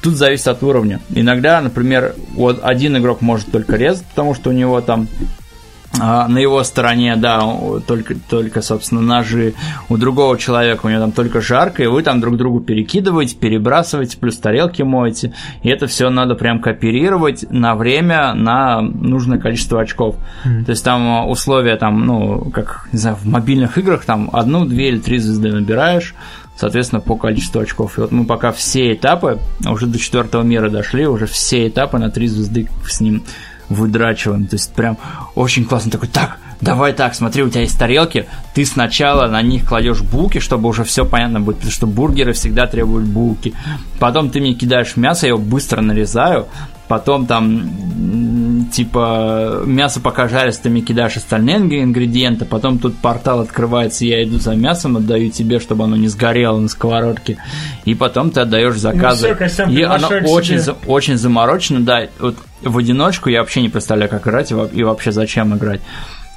Тут 0.00 0.14
зависит 0.14 0.46
от 0.46 0.62
уровня. 0.62 1.00
Иногда, 1.10 1.60
например, 1.60 2.14
вот 2.34 2.60
один 2.62 2.96
игрок 2.98 3.20
может 3.20 3.50
только 3.50 3.76
резать, 3.76 4.06
потому 4.06 4.32
что 4.34 4.50
у 4.50 4.52
него 4.52 4.80
там 4.80 5.08
а, 5.08 5.47
на 5.96 6.38
его 6.38 6.62
стороне, 6.64 7.16
да, 7.16 7.40
только, 7.86 8.14
только, 8.14 8.62
собственно, 8.62 9.00
ножи. 9.00 9.54
У 9.88 9.96
другого 9.96 10.38
человека 10.38 10.86
у 10.86 10.88
него 10.90 11.00
там 11.00 11.12
только 11.12 11.40
жарко, 11.40 11.82
и 11.82 11.86
вы 11.86 12.02
там 12.02 12.20
друг 12.20 12.36
другу 12.36 12.60
перекидываете, 12.60 13.36
перебрасываете, 13.36 14.18
плюс 14.18 14.36
тарелки 14.38 14.82
моете. 14.82 15.32
И 15.62 15.68
это 15.68 15.86
все 15.86 16.10
надо 16.10 16.34
прям 16.34 16.60
кооперировать 16.60 17.46
на 17.50 17.74
время, 17.74 18.34
на 18.34 18.80
нужное 18.80 19.38
количество 19.38 19.80
очков. 19.80 20.16
Mm-hmm. 20.44 20.64
То 20.64 20.70
есть 20.70 20.84
там 20.84 21.28
условия, 21.28 21.76
там, 21.76 22.06
ну, 22.06 22.50
как, 22.52 22.88
не 22.92 22.98
знаю, 22.98 23.16
в 23.16 23.26
мобильных 23.26 23.78
играх, 23.78 24.04
там, 24.04 24.30
одну, 24.32 24.66
две 24.66 24.90
или 24.90 24.98
три 24.98 25.18
звезды 25.18 25.50
набираешь, 25.52 26.14
соответственно, 26.56 27.00
по 27.00 27.16
количеству 27.16 27.60
очков. 27.60 27.98
И 27.98 28.02
вот 28.02 28.12
мы 28.12 28.24
пока 28.24 28.52
все 28.52 28.92
этапы, 28.92 29.38
уже 29.66 29.86
до 29.86 29.98
четвертого 29.98 30.42
мира 30.42 30.68
дошли, 30.68 31.06
уже 31.06 31.26
все 31.26 31.66
этапы 31.66 31.98
на 31.98 32.10
три 32.10 32.28
звезды 32.28 32.68
с 32.86 33.00
ним 33.00 33.22
выдрачиваем. 33.68 34.46
То 34.46 34.56
есть 34.56 34.72
прям 34.72 34.98
очень 35.34 35.64
классно 35.64 35.90
такой, 35.90 36.08
так, 36.08 36.38
давай 36.60 36.92
так, 36.92 37.14
смотри, 37.14 37.42
у 37.42 37.50
тебя 37.50 37.62
есть 37.62 37.78
тарелки, 37.78 38.26
ты 38.54 38.64
сначала 38.64 39.28
на 39.28 39.42
них 39.42 39.66
кладешь 39.66 40.02
булки, 40.02 40.38
чтобы 40.38 40.68
уже 40.68 40.84
все 40.84 41.04
понятно 41.04 41.40
будет, 41.40 41.56
потому 41.56 41.72
что 41.72 41.86
бургеры 41.86 42.32
всегда 42.32 42.66
требуют 42.66 43.06
булки. 43.06 43.54
Потом 43.98 44.30
ты 44.30 44.40
мне 44.40 44.54
кидаешь 44.54 44.96
мясо, 44.96 45.26
я 45.26 45.30
его 45.30 45.38
быстро 45.38 45.80
нарезаю, 45.80 46.48
потом 46.88 47.26
там 47.26 47.70
типа 48.72 49.62
мясо 49.64 50.00
пока 50.00 50.28
жарится, 50.28 50.62
ты 50.62 50.70
мне 50.70 50.80
кидаешь 50.80 51.16
остальные 51.16 51.82
ингредиенты, 51.82 52.44
потом 52.44 52.78
тут 52.78 52.96
портал 52.96 53.40
открывается, 53.40 54.04
я 54.04 54.22
иду 54.24 54.38
за 54.38 54.54
мясом, 54.54 54.96
отдаю 54.96 55.30
тебе, 55.30 55.60
чтобы 55.60 55.84
оно 55.84 55.96
не 55.96 56.08
сгорело 56.08 56.58
на 56.58 56.68
сковородке, 56.68 57.38
и 57.84 57.94
потом 57.94 58.30
ты 58.30 58.40
отдаешь 58.40 58.76
заказы. 58.76 59.28
Ну, 59.28 59.34
все, 59.34 59.38
Костян, 59.38 59.70
и 59.70 59.82
оно 59.82 60.08
очень, 60.26 60.58
за, 60.58 60.72
очень 60.86 61.16
заморочено, 61.16 61.80
да, 61.80 62.08
вот 62.18 62.36
в 62.62 62.78
одиночку 62.78 63.28
я 63.28 63.40
вообще 63.40 63.62
не 63.62 63.68
представляю, 63.68 64.10
как 64.10 64.26
играть 64.26 64.50
и 64.50 64.82
вообще 64.82 65.12
зачем 65.12 65.56
играть. 65.56 65.80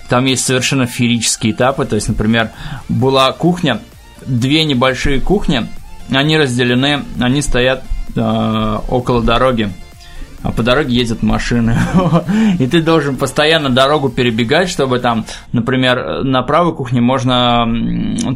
Там 0.09 0.25
есть 0.25 0.45
совершенно 0.45 0.85
феерические 0.85 1.53
этапы, 1.53 1.85
то 1.85 1.95
есть, 1.95 2.09
например, 2.09 2.51
была 2.89 3.31
кухня, 3.31 3.79
две 4.25 4.65
небольшие 4.65 5.21
кухни, 5.21 5.65
они 6.09 6.37
разделены, 6.37 7.03
они 7.19 7.41
стоят 7.41 7.83
э, 8.15 8.77
около 8.89 9.23
дороги 9.23 9.71
а 10.43 10.51
по 10.51 10.63
дороге 10.63 10.95
ездят 10.95 11.21
машины. 11.21 11.77
и 12.59 12.67
ты 12.67 12.81
должен 12.81 13.15
постоянно 13.15 13.69
дорогу 13.69 14.09
перебегать, 14.09 14.69
чтобы 14.69 14.99
там, 14.99 15.25
например, 15.51 16.23
на 16.23 16.41
правой 16.41 16.73
кухне 16.73 17.01
можно 17.01 17.67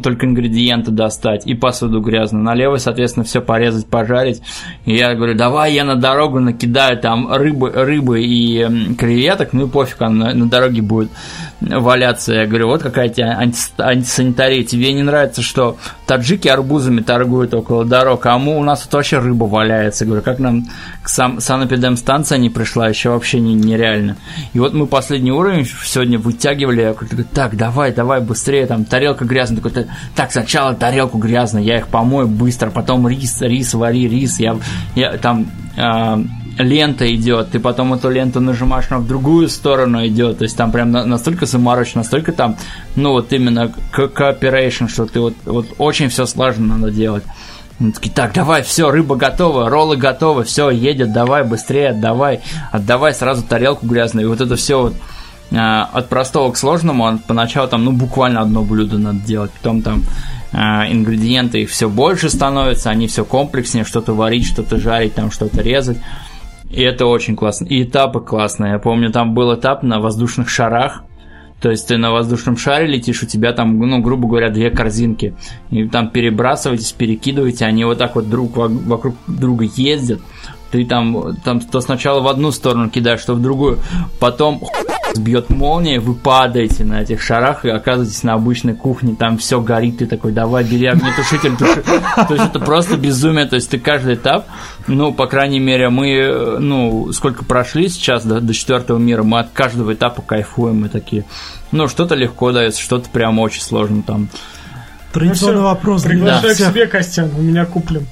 только 0.02 0.26
ингредиенты 0.26 0.90
достать 0.90 1.46
и 1.46 1.54
посуду 1.54 2.00
грязную. 2.00 2.44
На 2.44 2.54
левой, 2.54 2.78
соответственно, 2.78 3.24
все 3.24 3.40
порезать, 3.40 3.86
пожарить. 3.86 4.42
И 4.84 4.94
я 4.94 5.14
говорю, 5.14 5.34
давай 5.34 5.74
я 5.74 5.84
на 5.84 5.96
дорогу 5.96 6.40
накидаю 6.40 6.98
там 6.98 7.32
рыбы, 7.32 7.70
рыбы 7.70 8.22
и 8.22 8.94
креветок, 8.96 9.52
ну 9.52 9.66
и 9.66 9.68
пофиг, 9.68 10.00
он 10.00 10.18
на, 10.18 10.34
на 10.34 10.48
дороге 10.48 10.82
будет 10.82 11.10
валяться. 11.60 12.34
Я 12.34 12.46
говорю, 12.46 12.68
вот 12.68 12.82
какая 12.82 13.08
тебе 13.08 13.26
анти, 13.26 13.58
антисанитария. 13.78 14.62
Тебе 14.64 14.92
не 14.92 15.02
нравится, 15.02 15.42
что 15.42 15.76
таджики 16.06 16.48
арбузами 16.48 17.00
торгуют 17.00 17.52
около 17.52 17.84
дорог, 17.84 18.24
а 18.26 18.38
мы, 18.38 18.56
у 18.56 18.62
нас 18.62 18.82
тут 18.82 18.94
вообще 18.94 19.18
рыба 19.18 19.44
валяется. 19.44 20.04
Говорю, 20.04 20.22
как 20.22 20.38
нам 20.38 20.66
к 21.02 21.08
сам, 21.08 21.40
санэпидемстанция 21.40 22.38
не 22.38 22.48
пришла, 22.48 22.88
еще 22.88 23.10
вообще 23.10 23.40
не, 23.40 23.54
нереально. 23.54 24.16
И 24.52 24.58
вот 24.58 24.72
мы 24.72 24.86
последний 24.86 25.32
уровень 25.32 25.66
сегодня 25.84 26.18
вытягивали, 26.18 26.82
я 26.82 26.94
говорю, 26.94 27.24
так, 27.32 27.56
давай, 27.56 27.92
давай, 27.92 28.20
быстрее, 28.20 28.66
там, 28.66 28.84
тарелка 28.84 29.24
грязная, 29.24 29.60
такой, 29.60 29.86
так, 30.14 30.32
сначала 30.32 30.74
тарелку 30.74 31.18
грязную, 31.18 31.64
я 31.64 31.78
их 31.78 31.88
помою 31.88 32.28
быстро, 32.28 32.70
потом 32.70 33.08
рис, 33.08 33.40
рис, 33.42 33.74
вари, 33.74 34.08
рис, 34.08 34.38
я, 34.38 34.56
я 34.94 35.18
там, 35.18 35.46
э, 35.76 36.16
лента 36.58 37.12
идет, 37.14 37.50
ты 37.50 37.60
потом 37.60 37.94
эту 37.94 38.10
ленту 38.10 38.40
нажимаешь, 38.40 38.86
она 38.90 39.00
в 39.00 39.06
другую 39.06 39.48
сторону 39.48 40.06
идет, 40.06 40.38
то 40.38 40.44
есть 40.44 40.56
там 40.56 40.72
прям 40.72 40.90
настолько 40.90 41.46
заморочено, 41.46 42.02
настолько 42.02 42.32
там, 42.32 42.56
ну 42.94 43.12
вот 43.12 43.32
именно 43.32 43.72
cooperation, 43.92 44.88
что 44.88 45.06
ты 45.06 45.20
вот, 45.20 45.34
вот 45.44 45.66
очень 45.78 46.08
все 46.08 46.26
сложно 46.26 46.76
надо 46.76 46.90
делать. 46.90 47.24
Они 47.78 47.92
такие, 47.92 48.12
так, 48.12 48.32
давай, 48.32 48.62
все, 48.62 48.90
рыба 48.90 49.16
готова, 49.16 49.68
роллы 49.68 49.96
готовы, 49.96 50.44
все, 50.44 50.70
едет, 50.70 51.12
давай, 51.12 51.44
быстрее, 51.44 51.90
отдавай, 51.90 52.40
отдавай 52.72 53.12
сразу 53.12 53.42
тарелку 53.42 53.86
грязную. 53.86 54.26
И 54.26 54.30
вот 54.30 54.40
это 54.40 54.56
все 54.56 54.80
вот 54.80 54.94
а, 55.54 55.84
от 55.92 56.08
простого 56.08 56.50
к 56.52 56.56
сложному, 56.56 57.18
поначалу 57.26 57.68
там, 57.68 57.84
ну, 57.84 57.92
буквально 57.92 58.40
одно 58.40 58.62
блюдо 58.62 58.96
надо 58.98 59.18
делать, 59.20 59.50
потом 59.52 59.82
там 59.82 60.02
а, 60.52 60.90
ингредиенты 60.90 61.62
их 61.62 61.70
все 61.70 61.90
больше 61.90 62.30
становятся, 62.30 62.88
они 62.88 63.08
все 63.08 63.24
комплекснее, 63.26 63.84
что-то 63.84 64.14
варить, 64.14 64.46
что-то 64.46 64.78
жарить, 64.78 65.14
там 65.14 65.30
что-то 65.30 65.60
резать. 65.60 65.98
И 66.70 66.82
это 66.82 67.06
очень 67.06 67.36
классно. 67.36 67.66
И 67.66 67.82
этапы 67.82 68.20
классные. 68.20 68.72
Я 68.72 68.78
помню, 68.78 69.10
там 69.10 69.34
был 69.34 69.54
этап 69.54 69.82
на 69.82 70.00
воздушных 70.00 70.48
шарах. 70.48 71.02
То 71.60 71.70
есть 71.70 71.88
ты 71.88 71.96
на 71.96 72.12
воздушном 72.12 72.58
шаре 72.58 72.86
летишь, 72.86 73.22
у 73.22 73.26
тебя 73.26 73.52
там, 73.52 73.78
ну, 73.78 74.00
грубо 74.00 74.28
говоря, 74.28 74.50
две 74.50 74.70
корзинки. 74.70 75.34
И 75.70 75.88
там 75.88 76.10
перебрасываетесь, 76.10 76.92
перекидываете, 76.92 77.64
они 77.64 77.84
вот 77.84 77.96
так 77.98 78.14
вот 78.14 78.28
друг 78.28 78.56
вокруг 78.56 79.14
друга 79.26 79.64
ездят. 79.64 80.20
Ты 80.70 80.84
там, 80.84 81.34
там 81.44 81.60
то 81.60 81.80
сначала 81.80 82.20
в 82.20 82.28
одну 82.28 82.50
сторону 82.50 82.90
кидаешь, 82.90 83.24
то 83.24 83.34
в 83.34 83.40
другую. 83.40 83.78
Потом 84.20 84.60
бьет 85.18 85.50
молния, 85.50 86.00
вы 86.00 86.14
падаете 86.14 86.84
на 86.84 87.02
этих 87.02 87.22
шарах 87.22 87.64
и 87.64 87.68
оказываетесь 87.68 88.22
на 88.22 88.34
обычной 88.34 88.74
кухне, 88.74 89.16
там 89.18 89.38
все 89.38 89.60
горит, 89.60 89.98
ты 89.98 90.06
такой, 90.06 90.32
давай, 90.32 90.64
бери 90.64 90.86
огнетушитель, 90.86 91.56
туши. 91.56 91.82
То 92.28 92.34
есть 92.34 92.46
это 92.46 92.58
просто 92.60 92.96
безумие, 92.96 93.46
то 93.46 93.56
есть 93.56 93.70
ты 93.70 93.78
каждый 93.78 94.14
этап, 94.14 94.46
ну, 94.86 95.12
по 95.12 95.26
крайней 95.26 95.60
мере, 95.60 95.88
мы, 95.88 96.58
ну, 96.58 97.12
сколько 97.12 97.44
прошли 97.44 97.88
сейчас 97.88 98.24
до, 98.24 98.40
до 98.40 98.54
четвертого 98.54 98.98
мира, 98.98 99.22
мы 99.22 99.40
от 99.40 99.50
каждого 99.50 99.94
этапа 99.94 100.22
кайфуем, 100.22 100.80
мы 100.80 100.88
такие, 100.88 101.24
ну, 101.72 101.88
что-то 101.88 102.14
легко 102.14 102.52
дается, 102.52 102.80
что-то 102.80 103.08
прям 103.10 103.38
очень 103.38 103.62
сложно 103.62 104.02
там. 104.02 104.28
Традиционный 105.12 105.60
ну, 105.60 105.68
вопрос. 105.68 106.02
Приглашай 106.02 106.54
к 106.54 106.58
себе, 106.58 106.86
Костян, 106.86 107.30
у 107.36 107.40
меня 107.40 107.64
куплен. 107.64 108.06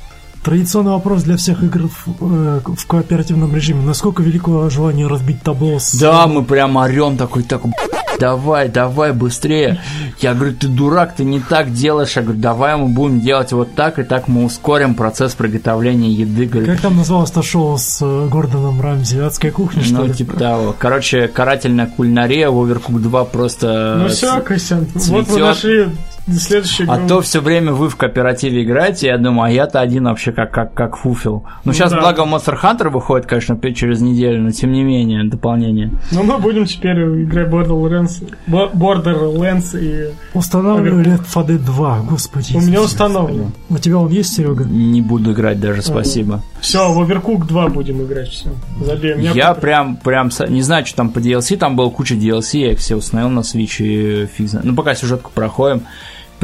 Традиционный 0.44 0.92
вопрос 0.92 1.22
для 1.22 1.38
всех 1.38 1.62
игр 1.62 1.88
в, 1.88 2.06
э, 2.20 2.60
в 2.66 2.86
кооперативном 2.86 3.54
режиме. 3.56 3.82
Насколько 3.82 4.22
велико 4.22 4.68
желание 4.68 5.06
разбить 5.06 5.42
табло 5.42 5.78
с... 5.78 5.94
Да, 5.94 6.26
мы 6.26 6.44
прям 6.44 6.76
орем 6.76 7.16
такой, 7.16 7.44
такой, 7.44 7.72
давай, 8.18 8.68
давай, 8.68 9.12
быстрее. 9.12 9.80
Я 10.20 10.34
говорю, 10.34 10.54
ты 10.54 10.68
дурак, 10.68 11.14
ты 11.16 11.24
не 11.24 11.40
так 11.40 11.72
делаешь. 11.72 12.14
Я 12.16 12.22
говорю, 12.22 12.40
давай 12.40 12.76
мы 12.76 12.88
будем 12.88 13.20
делать 13.20 13.52
вот 13.52 13.74
так, 13.74 13.98
и 13.98 14.02
так 14.02 14.28
мы 14.28 14.44
ускорим 14.44 14.94
процесс 14.94 15.34
приготовления 15.34 16.10
еды. 16.10 16.44
Говорю, 16.44 16.66
как 16.66 16.80
там 16.80 16.96
называлось 16.96 17.30
то 17.30 17.42
шоу 17.42 17.78
с 17.78 18.00
э, 18.02 18.28
Гордоном 18.28 18.82
Рамзи? 18.82 19.20
Адская 19.20 19.50
кухня, 19.50 19.82
что 19.82 19.94
ну, 19.94 20.04
ли? 20.04 20.12
типа 20.12 20.36
того. 20.36 20.76
Короче, 20.78 21.26
карательная 21.26 21.86
кулинария 21.86 22.50
в 22.50 22.62
Overcooked 22.62 23.00
2 23.00 23.24
просто... 23.24 23.96
Ну 23.98 24.08
все, 24.08 24.42
Костян, 24.42 24.86
вот 24.94 25.26
вы 25.26 25.40
нашли 25.40 25.88
Следующий 26.26 26.84
а 26.88 27.06
то 27.06 27.20
все 27.20 27.40
время 27.40 27.72
вы 27.72 27.88
в 27.88 27.96
кооперативе 27.96 28.64
играете, 28.64 29.08
я 29.08 29.18
думаю, 29.18 29.48
а 29.48 29.50
я-то 29.50 29.80
один 29.80 30.04
вообще 30.04 30.32
как, 30.32 30.50
как, 30.50 30.72
как 30.72 30.96
фуфел. 30.96 31.44
Ну, 31.64 31.72
сейчас, 31.72 31.90
да. 31.90 32.00
благо, 32.00 32.22
Monster 32.22 32.58
Hunter 32.60 32.88
выходит, 32.88 33.26
конечно, 33.26 33.58
через 33.72 34.00
неделю, 34.00 34.42
но 34.42 34.50
тем 34.50 34.72
не 34.72 34.82
менее, 34.82 35.24
дополнение. 35.24 35.90
Ну, 36.12 36.22
мы 36.22 36.38
будем 36.38 36.64
теперь 36.64 36.96
играть 37.24 37.48
Borderlands, 37.48 38.22
Borderlands 38.46 39.78
и... 39.78 40.14
Устанавливаю 40.32 41.04
Left 41.04 41.26
4 41.32 41.58
Dead 41.58 41.58
2, 41.58 41.98
господи. 42.08 42.56
У 42.56 42.60
меня 42.60 42.82
установлен. 42.82 43.52
У 43.68 43.78
тебя 43.78 43.98
он 43.98 44.10
есть, 44.10 44.34
Серега? 44.34 44.64
Не 44.64 45.02
буду 45.02 45.32
играть 45.32 45.60
даже, 45.60 45.82
спасибо. 45.82 46.42
Все, 46.60 46.90
в 46.90 47.02
Overcook 47.02 47.46
2 47.46 47.68
будем 47.68 48.02
играть, 48.02 48.28
все. 48.28 48.50
Забей. 48.80 49.20
Я 49.34 49.54
прям, 49.54 49.96
прям, 49.96 50.30
не 50.48 50.62
знаю, 50.62 50.86
что 50.86 50.96
там 50.96 51.10
по 51.10 51.18
DLC, 51.18 51.56
там 51.56 51.76
было 51.76 51.90
куча 51.90 52.14
DLC, 52.14 52.58
я 52.60 52.72
их 52.72 52.78
все 52.78 52.96
установил 52.96 53.30
на 53.30 53.40
Switch 53.40 53.84
и 53.84 54.26
фиг 54.26 54.48
знает. 54.48 54.64
Ну, 54.64 54.74
пока 54.74 54.94
сюжетку 54.94 55.30
проходим 55.34 55.82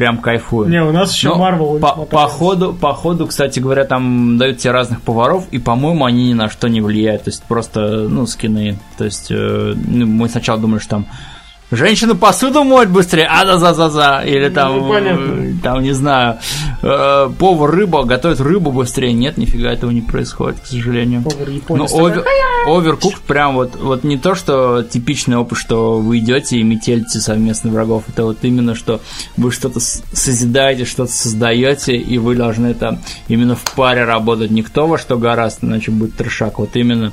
прям 0.01 0.17
кайфуем. 0.17 0.71
Не, 0.71 0.83
у 0.83 0.93
нас 0.93 1.15
еще 1.15 1.35
Марвел. 1.35 1.79
По, 1.79 2.07
по, 2.07 2.27
ходу, 2.27 2.73
по 2.73 2.95
ходу, 2.95 3.27
кстати 3.27 3.61
говоря, 3.61 3.85
там 3.85 4.39
дают 4.39 4.57
тебе 4.57 4.71
разных 4.73 5.03
поваров, 5.03 5.45
и, 5.51 5.59
по-моему, 5.59 6.07
они 6.07 6.31
ни 6.31 6.33
на 6.33 6.49
что 6.49 6.69
не 6.69 6.81
влияют. 6.81 7.25
То 7.25 7.29
есть 7.29 7.43
просто, 7.43 8.09
ну, 8.09 8.25
скины. 8.25 8.79
То 8.97 9.05
есть 9.05 9.31
э, 9.31 9.75
ну, 9.77 10.07
мы 10.07 10.31
сначала 10.31 10.59
думали, 10.59 10.79
что 10.79 10.89
там 10.89 11.07
Женщину 11.71 12.17
посуду 12.17 12.65
моет 12.65 12.91
быстрее, 12.91 13.29
а 13.31 13.47
за 13.47 13.59
за 13.59 13.75
за 13.75 13.91
за 13.91 14.23
или 14.27 14.49
ну, 14.49 14.55
там, 14.55 14.79
ну, 14.79 15.59
там 15.63 15.83
не 15.83 15.93
знаю, 15.93 16.39
э, 16.83 17.31
повар 17.39 17.71
рыба 17.71 18.03
готовит 18.03 18.41
рыбу 18.41 18.73
быстрее. 18.73 19.13
Нет, 19.13 19.39
нифига 19.39 19.71
этого 19.71 19.93
не 19.93 20.01
происходит, 20.01 20.61
к 20.61 20.67
сожалению. 20.67 21.23
Повар 21.23 21.49
Но 21.69 21.85
овер, 21.85 22.25
оверкук 22.67 23.21
прям 23.21 23.55
вот 23.55 23.77
вот 23.77 24.03
не 24.03 24.19
то, 24.19 24.35
что 24.35 24.83
типичный 24.83 25.37
опыт, 25.37 25.59
что 25.59 26.01
вы 26.01 26.19
идете 26.19 26.59
и 26.59 26.65
метелите 26.65 27.21
совместно 27.21 27.71
врагов. 27.71 28.05
Это 28.09 28.25
вот 28.25 28.39
именно 28.43 28.75
что 28.75 29.01
вы 29.37 29.53
что-то 29.53 29.79
созидаете, 29.79 30.85
что-то 30.85 31.13
создаете, 31.13 31.97
и 31.97 32.19
вы 32.19 32.35
должны 32.35 32.69
это 32.69 32.99
именно 33.29 33.55
в 33.55 33.63
паре 33.77 34.05
работать. 34.05 34.51
Никто 34.51 34.89
во 34.89 34.99
что 34.99 35.17
гораздо, 35.17 35.67
иначе 35.67 35.93
будет 35.93 36.17
трешак. 36.17 36.59
Вот 36.59 36.75
именно 36.75 37.13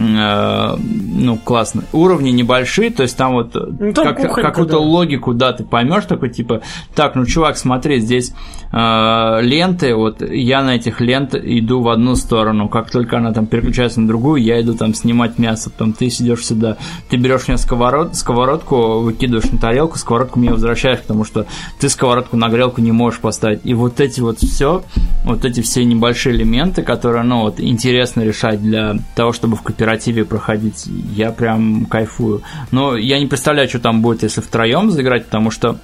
ну, 0.00 1.38
классно. 1.44 1.84
Уровни 1.92 2.30
небольшие, 2.30 2.90
то 2.90 3.02
есть 3.02 3.16
там 3.16 3.32
вот 3.34 3.54
Ну, 3.54 3.92
там 3.92 4.14
как- 4.14 4.34
какую-то 4.34 4.72
да. 4.74 4.78
логику, 4.78 5.34
да, 5.34 5.52
ты 5.52 5.64
поймешь 5.64 6.04
такой, 6.06 6.30
типа, 6.30 6.62
так, 6.94 7.14
ну, 7.14 7.26
чувак, 7.26 7.58
смотри, 7.58 8.00
здесь 8.00 8.32
э, 8.72 9.38
ленты, 9.42 9.94
вот 9.94 10.22
я 10.22 10.62
на 10.62 10.76
этих 10.76 11.00
лент 11.00 11.34
иду 11.34 11.82
в 11.82 11.88
одну 11.88 12.16
сторону, 12.16 12.68
как 12.68 12.90
только 12.90 13.18
она 13.18 13.32
там 13.32 13.46
переключается 13.46 14.00
на 14.00 14.08
другую, 14.08 14.42
я 14.42 14.60
иду 14.60 14.74
там 14.74 14.94
снимать 14.94 15.38
мясо, 15.38 15.70
потом 15.70 15.92
ты 15.92 16.08
сидишь 16.08 16.46
сюда, 16.46 16.76
ты 17.10 17.16
берешь 17.16 17.48
мне 17.48 17.58
сковород, 17.58 18.16
сковородку, 18.16 19.00
выкидываешь 19.00 19.50
на 19.50 19.58
тарелку, 19.58 19.98
сковородку 19.98 20.38
мне 20.38 20.50
возвращаешь, 20.52 21.00
потому 21.00 21.24
что 21.24 21.46
ты 21.78 21.88
сковородку 21.88 22.36
на 22.36 22.48
грелку 22.48 22.80
не 22.80 22.92
можешь 22.92 23.20
поставить. 23.20 23.60
И 23.64 23.74
вот 23.74 24.00
эти 24.00 24.20
вот 24.20 24.38
все, 24.38 24.82
вот 25.24 25.44
эти 25.44 25.60
все 25.60 25.84
небольшие 25.84 26.34
элементы, 26.34 26.82
которые, 26.82 27.24
ну, 27.24 27.42
вот 27.42 27.60
интересно 27.60 28.22
решать 28.22 28.62
для 28.62 28.96
того, 29.14 29.32
чтобы 29.32 29.56
в 29.56 29.62
кооперативе 29.90 30.24
проходить, 30.24 30.86
я 31.14 31.32
прям 31.32 31.86
кайфую. 31.86 32.42
Но 32.70 32.96
я 32.96 33.18
не 33.18 33.26
представляю, 33.26 33.68
что 33.68 33.80
там 33.80 34.02
будет, 34.02 34.22
если 34.22 34.40
втроем 34.40 34.90
заиграть, 34.90 35.26
потому 35.26 35.50
что 35.50 35.78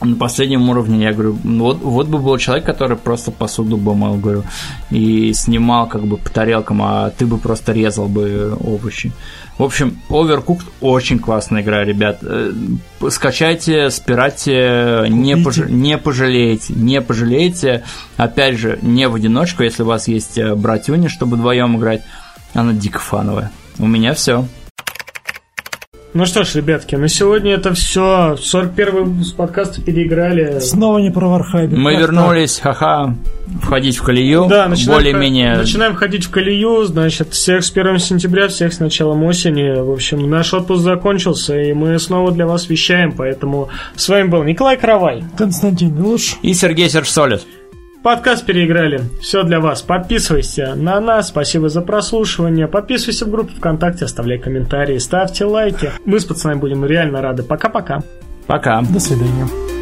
на 0.00 0.16
последнем 0.16 0.68
уровне 0.68 1.04
я 1.04 1.12
говорю, 1.12 1.36
ну 1.42 1.64
вот, 1.64 1.78
вот 1.82 2.06
бы 2.06 2.18
был 2.18 2.38
человек, 2.38 2.64
который 2.64 2.96
просто 2.96 3.32
посуду 3.32 3.76
бы 3.76 3.94
мыл, 3.94 4.14
говорю, 4.14 4.44
и 4.90 5.32
снимал 5.32 5.88
как 5.88 6.06
бы 6.06 6.16
по 6.16 6.30
тарелкам, 6.30 6.82
а 6.82 7.10
ты 7.10 7.26
бы 7.26 7.36
просто 7.38 7.72
резал 7.72 8.06
бы 8.08 8.56
овощи. 8.60 9.12
В 9.58 9.64
общем, 9.64 9.98
Overcooked 10.08 10.66
очень 10.80 11.18
классная 11.18 11.62
игра, 11.62 11.84
ребят. 11.84 12.20
Э, 12.22 12.52
Скачайте, 13.10 13.90
спиратьте, 13.90 15.06
не, 15.08 15.34
пож- 15.34 15.68
не 15.68 15.98
пожалеете, 15.98 16.74
не 16.74 17.00
пожалеете. 17.00 17.82
Опять 18.16 18.56
же, 18.56 18.78
не 18.82 19.08
в 19.08 19.16
одиночку, 19.16 19.64
если 19.64 19.82
у 19.82 19.86
вас 19.86 20.06
есть 20.06 20.38
э, 20.38 20.54
братюни, 20.54 21.08
чтобы 21.08 21.36
вдвоем 21.36 21.76
играть. 21.76 22.02
Она 22.54 22.72
дико 22.72 22.98
фановая. 22.98 23.50
У 23.78 23.86
меня 23.86 24.14
все. 24.14 24.44
Ну 26.14 26.24
что 26.24 26.42
ж, 26.42 26.54
ребятки, 26.54 26.96
на 26.96 27.06
сегодня 27.08 27.52
это 27.52 27.74
все. 27.74 28.36
41 28.40 29.04
выпуск 29.04 29.36
подкаста 29.36 29.82
переиграли. 29.82 30.58
Снова 30.58 30.98
не 30.98 31.10
про 31.10 31.28
Warhammer. 31.28 31.78
Мы 31.78 31.92
Как 31.92 32.00
вернулись, 32.00 32.58
ха-ха, 32.60 33.14
входить 33.62 33.98
в 33.98 34.02
колею. 34.02 34.46
Да, 34.48 34.68
начинаем, 34.68 34.98
более-менее 34.98 35.58
начинаем 35.58 35.94
ходить 35.94 36.24
в 36.24 36.30
колею, 36.30 36.84
значит, 36.86 37.34
всех 37.34 37.62
с 37.62 37.70
1 37.70 37.98
сентября, 37.98 38.48
всех 38.48 38.72
с 38.72 38.80
началом 38.80 39.22
осени. 39.24 39.80
В 39.80 39.92
общем, 39.92 40.28
наш 40.30 40.54
отпуск 40.54 40.82
закончился, 40.82 41.56
и 41.60 41.74
мы 41.74 41.98
снова 41.98 42.32
для 42.32 42.46
вас 42.46 42.70
вещаем, 42.70 43.12
поэтому 43.12 43.68
с 43.94 44.08
вами 44.08 44.28
был 44.28 44.42
Николай 44.44 44.78
Каравай. 44.78 45.20
так? 45.20 45.36
Константин 45.36 45.94
Милуш. 45.94 46.36
И 46.40 46.54
Сергей 46.54 46.88
Сержсолид. 46.88 47.46
Подкаст 48.02 48.46
переиграли. 48.46 49.00
Все 49.20 49.42
для 49.42 49.60
вас. 49.60 49.82
Подписывайся 49.82 50.74
на 50.76 51.00
нас. 51.00 51.28
Спасибо 51.28 51.68
за 51.68 51.82
прослушивание. 51.82 52.68
Подписывайся 52.68 53.24
в 53.26 53.30
группу 53.30 53.52
ВКонтакте, 53.56 54.04
оставляй 54.04 54.38
комментарии, 54.38 54.98
ставьте 54.98 55.44
лайки. 55.44 55.90
Мы 56.04 56.20
с 56.20 56.24
пацанами 56.24 56.60
будем 56.60 56.84
реально 56.84 57.20
рады. 57.20 57.42
Пока-пока. 57.42 58.02
Пока. 58.46 58.82
До 58.82 59.00
свидания. 59.00 59.77